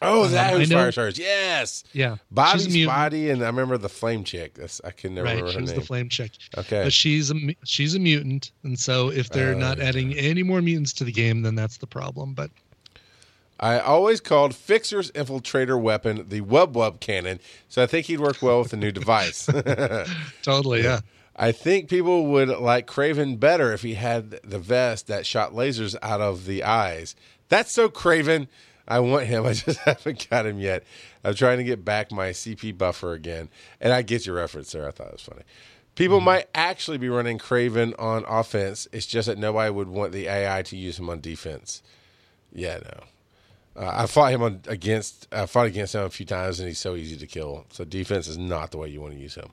Oh, 0.00 0.24
is 0.26 0.30
that 0.32 0.52
Um, 0.54 0.60
who's 0.60 0.68
Firestar? 0.70 1.18
Yes. 1.18 1.82
Yeah, 1.92 2.18
Bobby 2.30 2.58
she's 2.60 2.66
a 2.66 2.70
mutant. 2.70 2.94
Spotty, 2.94 3.30
and 3.30 3.42
I 3.42 3.46
remember 3.46 3.76
the 3.78 3.88
Flame 3.88 4.22
Chick. 4.22 4.54
That's 4.54 4.80
I 4.84 4.92
can 4.92 5.14
never 5.14 5.24
Right, 5.24 5.36
remember 5.38 5.52
her 5.52 5.60
she's 5.60 5.70
name. 5.70 5.80
the 5.80 5.84
flame 5.86 6.08
chick. 6.08 6.30
Okay. 6.56 6.84
But 6.84 6.92
she's 6.92 7.32
a 7.32 7.34
she's 7.64 7.94
a 7.96 7.98
mutant, 7.98 8.52
and 8.62 8.78
so 8.78 9.10
if 9.10 9.28
they're 9.30 9.54
Oh, 9.54 9.58
not 9.58 9.80
adding 9.80 10.14
any 10.14 10.44
more 10.44 10.62
mutants 10.62 10.92
to 10.94 11.04
the 11.04 11.10
game, 11.10 11.42
then 11.42 11.56
that's 11.56 11.78
the 11.78 11.86
problem. 11.88 12.32
But 12.34 12.50
I 13.58 13.80
always 13.80 14.20
called 14.20 14.54
Fixer's 14.54 15.10
infiltrator 15.12 15.80
weapon 15.80 16.26
the 16.28 16.42
Wub 16.42 16.74
Wub 16.74 17.00
cannon, 17.00 17.40
so 17.68 17.82
I 17.82 17.86
think 17.86 18.06
he'd 18.06 18.20
work 18.20 18.40
well 18.40 18.60
with 18.60 18.70
the 18.70 18.76
new 18.76 18.92
device. 18.92 19.46
totally, 20.42 20.84
yeah. 20.84 21.00
I 21.38 21.52
think 21.52 21.88
people 21.88 22.26
would 22.26 22.48
like 22.48 22.88
Kraven 22.88 23.38
better 23.38 23.72
if 23.72 23.82
he 23.82 23.94
had 23.94 24.30
the 24.42 24.58
vest 24.58 25.06
that 25.06 25.24
shot 25.24 25.52
lasers 25.52 25.94
out 26.02 26.20
of 26.20 26.46
the 26.46 26.64
eyes. 26.64 27.14
That's 27.48 27.70
so 27.70 27.88
Kraven. 27.88 28.48
I 28.88 28.98
want 28.98 29.26
him. 29.26 29.46
I 29.46 29.52
just 29.52 29.78
haven't 29.80 30.28
got 30.28 30.46
him 30.46 30.58
yet. 30.58 30.82
I'm 31.22 31.34
trying 31.34 31.58
to 31.58 31.64
get 31.64 31.84
back 31.84 32.10
my 32.10 32.30
CP 32.30 32.76
buffer 32.76 33.12
again. 33.12 33.50
And 33.80 33.92
I 33.92 34.02
get 34.02 34.26
your 34.26 34.34
reference 34.34 34.72
there. 34.72 34.88
I 34.88 34.90
thought 34.90 35.08
it 35.08 35.12
was 35.12 35.22
funny. 35.22 35.42
People 35.94 36.20
might 36.20 36.46
actually 36.54 36.98
be 36.98 37.08
running 37.08 37.38
Kraven 37.38 37.92
on 37.98 38.24
offense. 38.28 38.88
It's 38.92 39.06
just 39.06 39.26
that 39.26 39.38
nobody 39.38 39.70
would 39.70 39.88
want 39.88 40.12
the 40.12 40.28
AI 40.28 40.62
to 40.62 40.76
use 40.76 40.98
him 40.98 41.10
on 41.10 41.20
defense. 41.20 41.82
Yeah, 42.52 42.78
no. 42.78 43.84
Uh, 43.84 43.92
I 43.94 44.06
fought 44.06 44.32
him 44.32 44.42
on 44.42 44.60
against. 44.66 45.28
I 45.32 45.46
fought 45.46 45.66
against 45.66 45.94
him 45.94 46.02
a 46.02 46.10
few 46.10 46.26
times, 46.26 46.60
and 46.60 46.68
he's 46.68 46.78
so 46.78 46.94
easy 46.94 47.16
to 47.16 47.26
kill. 47.26 47.66
So 47.70 47.84
defense 47.84 48.28
is 48.28 48.38
not 48.38 48.70
the 48.70 48.78
way 48.78 48.88
you 48.88 49.00
want 49.00 49.14
to 49.14 49.20
use 49.20 49.34
him. 49.34 49.50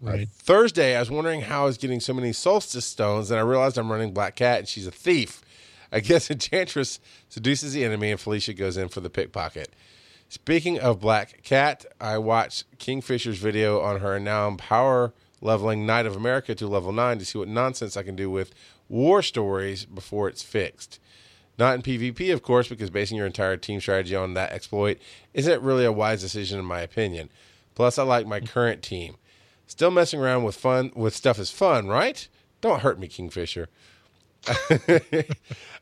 Right. 0.00 0.22
Uh, 0.22 0.30
Thursday, 0.30 0.96
I 0.96 1.00
was 1.00 1.10
wondering 1.10 1.42
how 1.42 1.62
I 1.62 1.66
was 1.66 1.78
getting 1.78 2.00
so 2.00 2.12
many 2.12 2.32
solstice 2.32 2.84
stones, 2.84 3.30
and 3.30 3.40
I 3.40 3.42
realized 3.42 3.78
I'm 3.78 3.90
running 3.90 4.12
Black 4.12 4.36
Cat, 4.36 4.60
and 4.60 4.68
she's 4.68 4.86
a 4.86 4.90
thief. 4.90 5.42
I 5.90 6.00
guess 6.00 6.30
Enchantress 6.30 7.00
seduces 7.28 7.72
the 7.72 7.84
enemy, 7.84 8.10
and 8.10 8.20
Felicia 8.20 8.54
goes 8.54 8.76
in 8.76 8.88
for 8.88 9.00
the 9.00 9.10
pickpocket. 9.10 9.70
Speaking 10.28 10.78
of 10.78 11.00
Black 11.00 11.42
Cat, 11.42 11.86
I 12.00 12.18
watched 12.18 12.64
Kingfisher's 12.78 13.38
video 13.38 13.80
on 13.80 14.00
her, 14.00 14.16
and 14.16 14.24
now 14.24 14.48
I'm 14.48 14.56
power 14.56 15.12
leveling 15.40 15.86
Knight 15.86 16.06
of 16.06 16.16
America 16.16 16.54
to 16.54 16.66
level 16.66 16.92
9 16.92 17.18
to 17.18 17.24
see 17.24 17.38
what 17.38 17.48
nonsense 17.48 17.96
I 17.96 18.02
can 18.02 18.16
do 18.16 18.30
with 18.30 18.52
war 18.88 19.22
stories 19.22 19.84
before 19.84 20.28
it's 20.28 20.42
fixed. 20.42 20.98
Not 21.58 21.74
in 21.74 21.82
PvP, 21.82 22.32
of 22.32 22.42
course, 22.42 22.68
because 22.68 22.90
basing 22.90 23.16
your 23.16 23.26
entire 23.26 23.56
team 23.56 23.80
strategy 23.80 24.14
on 24.14 24.34
that 24.34 24.52
exploit 24.52 24.98
isn't 25.32 25.62
really 25.62 25.84
a 25.84 25.92
wise 25.92 26.20
decision, 26.20 26.58
in 26.58 26.64
my 26.64 26.80
opinion. 26.80 27.30
Plus, 27.74 27.98
I 27.98 28.02
like 28.02 28.26
my 28.26 28.40
current 28.40 28.82
team. 28.82 29.16
Still 29.66 29.90
messing 29.90 30.20
around 30.20 30.44
with 30.44 30.56
fun 30.56 30.92
with 30.94 31.14
stuff 31.14 31.38
is 31.38 31.50
fun, 31.50 31.88
right? 31.88 32.26
Don't 32.60 32.80
hurt 32.80 32.98
me, 32.98 33.08
Kingfisher. 33.08 33.68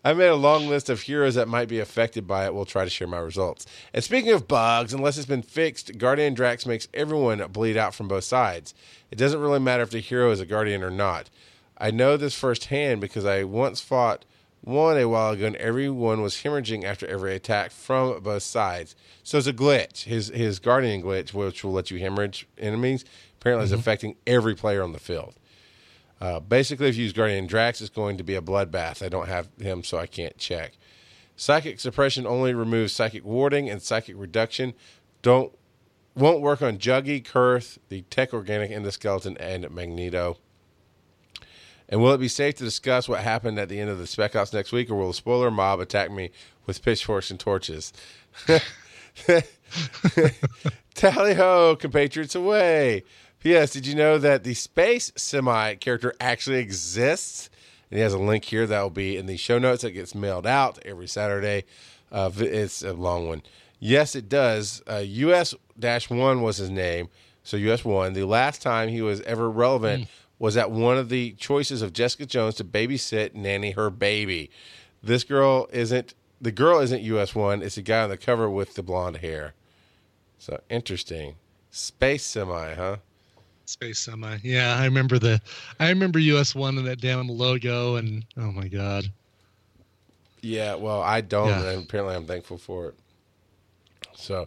I 0.05 0.15
made 0.15 0.29
a 0.29 0.35
long 0.35 0.69
list 0.69 0.89
of 0.89 1.03
heroes 1.03 1.35
that 1.35 1.49
might 1.49 1.69
be 1.69 1.81
affected 1.81 2.27
by 2.27 2.47
it. 2.47 2.55
We'll 2.55 2.65
try 2.65 2.85
to 2.85 2.91
share 2.91 3.07
my 3.07 3.19
results. 3.19 3.67
And 3.93 4.03
speaking 4.03 4.33
of 4.33 4.49
bugs, 4.49 4.95
unless 4.95 5.19
it's 5.19 5.27
been 5.27 5.43
fixed, 5.43 5.99
Guardian 5.99 6.35
Drax 6.35 6.65
makes 6.65 6.89
everyone 6.95 7.45
bleed 7.53 7.77
out 7.77 7.95
from 7.95 8.09
both 8.09 8.25
sides. 8.25 8.75
It 9.11 9.17
doesn't 9.17 9.41
really 9.41 9.61
matter 9.61 9.83
if 9.83 9.91
the 9.91 10.01
hero 10.01 10.31
is 10.31 10.41
a 10.41 10.47
Guardian 10.47 10.83
or 10.83 10.91
not. 10.91 11.29
I 11.77 11.91
know 11.91 12.17
this 12.17 12.35
firsthand 12.35 13.01
because 13.01 13.25
I 13.25 13.45
once 13.45 13.81
fought 13.81 14.25
one 14.63 14.97
a 14.97 15.07
while 15.07 15.33
ago 15.33 15.47
and 15.47 15.57
everyone 15.57 16.23
was 16.23 16.37
hemorrhaging 16.37 16.85
after 16.85 17.07
every 17.07 17.35
attack 17.35 17.71
from 17.71 18.21
both 18.23 18.43
sides. 18.43 18.97
So 19.23 19.37
it's 19.37 19.47
a 19.47 19.53
glitch. 19.53 20.05
His 20.05 20.29
his 20.29 20.59
Guardian 20.59 21.03
glitch, 21.03 21.35
which 21.35 21.63
will 21.63 21.73
let 21.73 21.91
you 21.91 21.99
hemorrhage 21.99 22.47
enemies, 22.59 23.05
apparently 23.45 23.65
is 23.67 23.73
affecting 23.73 24.17
every 24.27 24.55
player 24.55 24.83
on 24.83 24.93
the 24.93 24.99
field. 24.99 25.35
Uh, 26.19 26.41
basically, 26.41 26.89
if 26.89 26.97
you 26.97 27.03
use 27.03 27.13
Guardian 27.13 27.47
Drax, 27.47 27.83
it's 27.83 27.91
going 27.91 28.17
to 28.17 28.25
be 28.25 28.35
a 28.35 28.41
bloodbath. 28.41 29.05
I 29.05 29.11
don't 29.11 29.29
have 29.29 29.51
him, 29.61 29.85
so 29.85 29.99
I 29.99 30.07
can't 30.07 30.39
check. 30.39 30.79
Psychic 31.37 31.79
suppression 31.79 32.27
only 32.27 32.55
removes 32.55 32.95
psychic 32.95 33.23
warding 33.23 33.69
and 33.69 33.83
psychic 33.83 34.17
reduction. 34.17 34.73
Don't 35.21 35.53
won't 36.15 36.41
work 36.41 36.63
on 36.63 36.79
Juggy, 36.79 37.23
Kurse, 37.23 37.77
the 37.91 38.01
Tech 38.03 38.33
Organic, 38.33 38.71
and 38.71 38.83
the 38.83 38.93
Skeleton, 38.93 39.37
and 39.37 39.71
Magneto. 39.71 40.39
And 41.91 42.01
will 42.01 42.15
it 42.15 42.19
be 42.19 42.29
safe 42.29 42.55
to 42.55 42.65
discuss 42.65 43.11
what 43.11 43.21
happened 43.21 43.59
at 43.59 43.69
the 43.69 43.79
end 43.79 43.91
of 43.91 43.99
the 43.99 44.07
Spec 44.07 44.35
Ops 44.35 44.55
next 44.55 44.73
week, 44.73 44.89
or 44.89 44.95
will 44.95 45.09
the 45.09 45.15
spoiler 45.15 45.51
mob 45.51 45.81
attack 45.81 46.11
me 46.11 46.31
with 46.65 46.83
pitchforks 46.83 47.31
and 47.31 47.39
torches? 47.39 47.93
Tally 50.95 51.35
ho, 51.35 51.77
compatriots 51.77 52.35
away. 52.35 53.05
P.S. 53.45 53.73
Did 53.73 53.87
you 53.87 53.95
know 53.95 54.17
that 54.17 54.43
the 54.43 54.55
Space 54.55 55.13
Semi 55.17 55.75
character 55.75 56.15
actually 56.19 56.61
exists? 56.61 57.51
And 57.91 57.99
he 57.99 58.03
has 58.03 58.15
a 58.15 58.19
link 58.19 58.47
here 58.47 58.67
that 58.67 58.81
will 58.81 58.89
be 58.89 59.19
in 59.19 59.27
the 59.27 59.37
show 59.37 59.59
notes 59.59 59.83
that 59.83 59.91
gets 59.91 60.15
mailed 60.15 60.47
out 60.47 60.79
every 60.83 61.07
Saturday. 61.07 61.65
Uh, 62.11 62.31
it's 62.37 62.83
a 62.83 62.95
long 62.95 63.29
one. 63.29 63.43
Yes, 63.79 64.17
it 64.17 64.31
does. 64.31 64.83
Uh, 64.91 65.03
US 65.05 65.55
1 65.77 66.41
was 66.41 66.57
his 66.57 66.71
name. 66.71 67.11
So 67.43 67.59
US 67.59 67.85
1. 67.85 68.15
The 68.15 68.25
last 68.25 68.63
time 68.63 68.89
he 68.89 69.03
was 69.03 69.21
ever 69.21 69.51
relevant 69.51 70.09
was 70.39 70.57
at 70.57 70.71
one 70.71 70.97
of 70.97 71.11
the 71.11 71.33
choices 71.33 71.83
of 71.83 71.93
Jessica 71.93 72.25
Jones 72.25 72.55
to 72.55 72.65
babysit 72.65 73.35
nanny 73.35 73.73
her 73.73 73.91
baby. 73.91 74.51
This 75.03 75.23
girl 75.23 75.69
isn't, 75.71 76.15
the 76.41 76.51
girl 76.51 76.81
isn't 76.81 77.03
US 77.03 77.35
1. 77.35 77.61
It's 77.63 77.75
the 77.75 77.83
guy 77.83 78.05
on 78.05 78.09
the 78.09 78.17
cover 78.17 78.49
with 78.49 78.73
the 78.73 78.83
blonde 78.83 79.19
hair. 79.19 79.53
So 80.39 80.63
interesting. 80.71 81.35
Space 81.71 82.25
Semi, 82.25 82.73
huh? 82.73 82.97
Space 83.75 83.99
Semi. 83.99 84.37
Yeah, 84.45 84.77
I 84.77 84.85
remember 84.85 85.19
the. 85.19 85.41
I 85.81 85.89
remember 85.89 86.21
US 86.21 86.55
One 86.55 86.79
and 86.79 86.87
that 86.87 87.01
damn 87.01 87.29
logo, 87.29 87.97
and 87.97 88.25
oh 88.37 88.53
my 88.53 88.69
god. 88.69 89.11
Yeah, 90.43 90.77
well, 90.77 91.03
I 91.03 91.21
don't, 91.23 91.49
Yeah. 91.49 91.71
and 91.71 91.83
apparently 91.85 92.15
I'm 92.15 92.25
thankful 92.27 92.57
for 92.59 92.89
it. 92.89 92.95
So, 94.15 94.47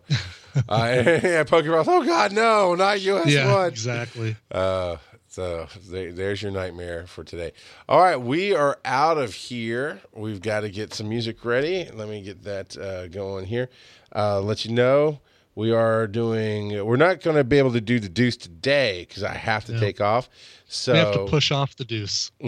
I 0.69 1.39
I 1.39 1.43
poke 1.43 1.65
mouth. 1.65 1.87
Oh 1.89 2.05
God, 2.05 2.31
no, 2.31 2.73
not 2.75 3.01
US 3.01 3.27
yeah, 3.27 3.53
one. 3.53 3.67
exactly. 3.67 4.37
Uh, 4.49 4.95
so 5.27 5.67
there, 5.89 6.13
there's 6.13 6.41
your 6.41 6.51
nightmare 6.51 7.05
for 7.05 7.25
today. 7.25 7.51
All 7.89 7.99
right, 7.99 8.15
we 8.15 8.55
are 8.55 8.79
out 8.85 9.17
of 9.17 9.33
here. 9.33 9.99
We've 10.15 10.41
got 10.41 10.61
to 10.61 10.69
get 10.69 10.93
some 10.93 11.09
music 11.09 11.43
ready. 11.43 11.89
Let 11.93 12.07
me 12.07 12.21
get 12.21 12.43
that 12.43 12.77
uh, 12.77 13.07
going 13.07 13.45
here. 13.45 13.69
Uh, 14.15 14.39
let 14.39 14.63
you 14.63 14.71
know 14.71 15.19
we 15.57 15.71
are 15.71 16.05
doing. 16.05 16.85
We're 16.85 16.97
not 16.97 17.21
going 17.21 17.35
to 17.35 17.43
be 17.43 17.57
able 17.57 17.73
to 17.73 17.81
do 17.81 17.99
the 17.99 18.07
deuce 18.07 18.37
today 18.37 19.07
because 19.09 19.23
I 19.23 19.33
have 19.33 19.65
to 19.65 19.79
take 19.79 19.99
off. 19.99 20.29
So 20.67 20.93
We 20.93 20.99
have 20.99 21.13
to 21.13 21.25
push 21.25 21.51
off 21.51 21.75
the 21.75 21.83
deuce. 21.83 22.31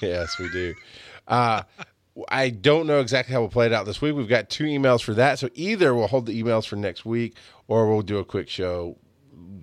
yes, 0.00 0.38
we 0.38 0.48
do. 0.50 0.74
Uh, 1.26 1.62
I 2.28 2.50
don't 2.50 2.86
know 2.86 3.00
exactly 3.00 3.32
how 3.32 3.40
we'll 3.40 3.48
play 3.48 3.66
it 3.66 3.72
out 3.72 3.84
this 3.84 4.00
week. 4.00 4.14
We've 4.14 4.28
got 4.28 4.48
two 4.48 4.62
emails 4.62 5.02
for 5.02 5.12
that. 5.14 5.40
So 5.40 5.48
either 5.54 5.92
we'll 5.92 6.06
hold 6.06 6.26
the 6.26 6.40
emails 6.40 6.66
for 6.68 6.76
next 6.76 7.04
week 7.04 7.34
or 7.66 7.90
we'll 7.92 8.02
do 8.02 8.18
a 8.18 8.24
quick 8.24 8.48
show 8.48 8.96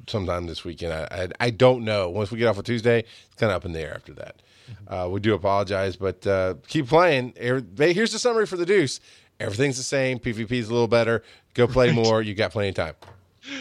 sometime 0.10 0.46
this 0.48 0.66
weekend. 0.66 0.92
I, 0.92 1.08
I, 1.10 1.46
I 1.48 1.50
don't 1.52 1.86
know. 1.86 2.10
Once 2.10 2.32
we 2.32 2.38
get 2.38 2.48
off 2.48 2.58
of 2.58 2.66
Tuesday, 2.66 3.00
it's 3.00 3.36
kind 3.38 3.50
of 3.50 3.56
up 3.56 3.66
in 3.66 3.72
the 3.72 3.80
air 3.80 3.96
after 3.96 4.14
that. 4.16 4.42
Uh, 4.90 5.08
we 5.10 5.22
do 5.22 5.34
apologize, 5.34 5.96
but 5.96 6.28
uh, 6.28 6.56
keep 6.68 6.88
playing. 6.88 7.34
Here's 7.38 8.12
the 8.12 8.20
summary 8.20 8.46
for 8.46 8.58
the 8.58 8.66
Deuce. 8.66 9.00
Everything's 9.40 9.78
the 9.78 9.84
same. 9.84 10.20
PvP's 10.20 10.70
a 10.70 10.74
little 10.74 10.88
better. 10.88 11.24
Go 11.54 11.68
play 11.68 11.92
more. 11.92 12.22
You 12.22 12.34
got 12.34 12.52
plenty 12.52 12.70
of 12.70 12.76
time. 12.76 12.96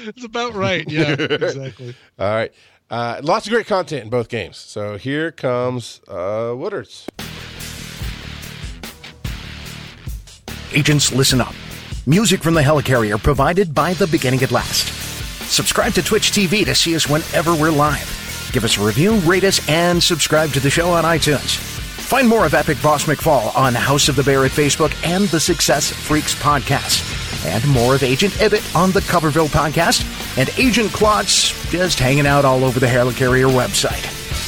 It's 0.05 0.25
about 0.25 0.55
right. 0.55 0.89
Yeah, 0.89 1.13
exactly. 1.19 1.95
All 2.19 2.35
right. 2.35 2.53
Uh, 2.89 3.21
lots 3.23 3.47
of 3.47 3.53
great 3.53 3.67
content 3.67 4.05
in 4.05 4.11
both 4.11 4.29
games. 4.29 4.57
So 4.57 4.97
here 4.97 5.33
comes 5.33 6.01
uh, 6.09 6.55
Woodard's. 6.57 7.07
Agents, 10.73 11.13
listen 11.13 11.41
up. 11.41 11.55
Music 12.07 12.43
from 12.43 12.55
the 12.55 12.61
Helicarrier 12.61 13.21
provided 13.23 13.75
by 13.75 13.95
The 13.95 14.07
Beginning 14.07 14.43
at 14.43 14.53
Last. 14.53 14.89
Subscribe 15.51 15.93
to 15.95 16.03
Twitch 16.03 16.31
TV 16.33 16.65
to 16.65 16.75
see 16.75 16.95
us 16.95 17.09
whenever 17.09 17.55
we're 17.55 17.71
live. 17.71 18.13
Give 18.53 18.65
us 18.65 18.79
a 18.79 18.85
review, 18.85 19.17
rate 19.21 19.45
us, 19.45 19.67
and 19.69 20.03
subscribe 20.03 20.51
to 20.51 20.61
the 20.61 20.71
show 20.71 20.91
on 20.91 21.05
iTunes. 21.05 21.76
Find 22.07 22.29
more 22.29 22.47
of 22.47 22.55
Epic 22.55 22.81
Boss 22.81 23.07
McFall 23.07 23.55
on 23.57 23.75
House 23.75 24.09
of 24.09 24.15
the 24.15 24.23
Bear 24.23 24.45
at 24.45 24.53
Facebook 24.53 24.95
and 25.05 25.25
the 25.25 25.41
Success 25.41 25.91
Freaks 25.91 26.37
podcast. 26.37 27.03
And 27.45 27.67
more 27.69 27.97
of 27.97 28.05
Agent 28.05 28.41
Ibbott 28.41 28.63
on 28.77 28.93
the 28.93 29.01
Coverville 29.01 29.49
podcast. 29.49 30.07
And 30.39 30.49
Agent 30.57 30.93
Klotz 30.93 31.69
just 31.69 31.99
hanging 31.99 32.25
out 32.25 32.45
all 32.45 32.63
over 32.65 32.79
the 32.79 32.87
Helicarrier 32.87 33.51
website. 33.51 34.07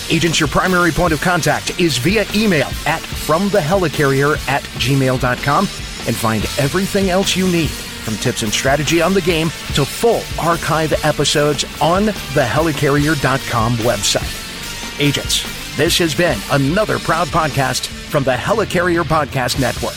Agents, 0.09 0.39
your 0.39 0.49
primary 0.49 0.93
point 0.93 1.13
of 1.13 1.21
contact 1.21 1.79
is 1.81 1.99
via 1.99 2.25
email 2.33 2.69
at 2.87 3.03
fromthehelicarrier 3.03 4.39
at 4.49 4.63
gmail.com 4.63 5.65
and 5.65 6.17
find 6.17 6.45
everything 6.61 7.11
else 7.11 7.35
you 7.35 7.51
need 7.51 7.71
from 7.71 8.15
tips 8.19 8.45
and 8.45 8.53
strategy 8.53 9.03
on 9.03 9.15
the 9.15 9.21
game 9.21 9.49
to 9.75 9.85
full 9.85 10.23
archive 10.41 10.93
episodes 11.05 11.65
on 11.83 12.07
the 12.07 12.47
helicarrier.com 12.49 13.77
website. 13.79 15.01
Agents, 15.01 15.68
this 15.79 15.97
has 15.99 16.13
been 16.13 16.37
another 16.51 16.99
proud 16.99 17.29
podcast 17.29 17.87
from 17.87 18.25
the 18.25 18.33
Helicarrier 18.33 19.05
Podcast 19.05 19.61
Network. 19.61 19.95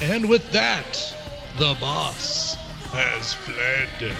And 0.00 0.28
with 0.28 0.48
that, 0.52 0.94
the 1.58 1.76
boss 1.80 2.54
has 2.92 3.34
fled. 3.34 4.14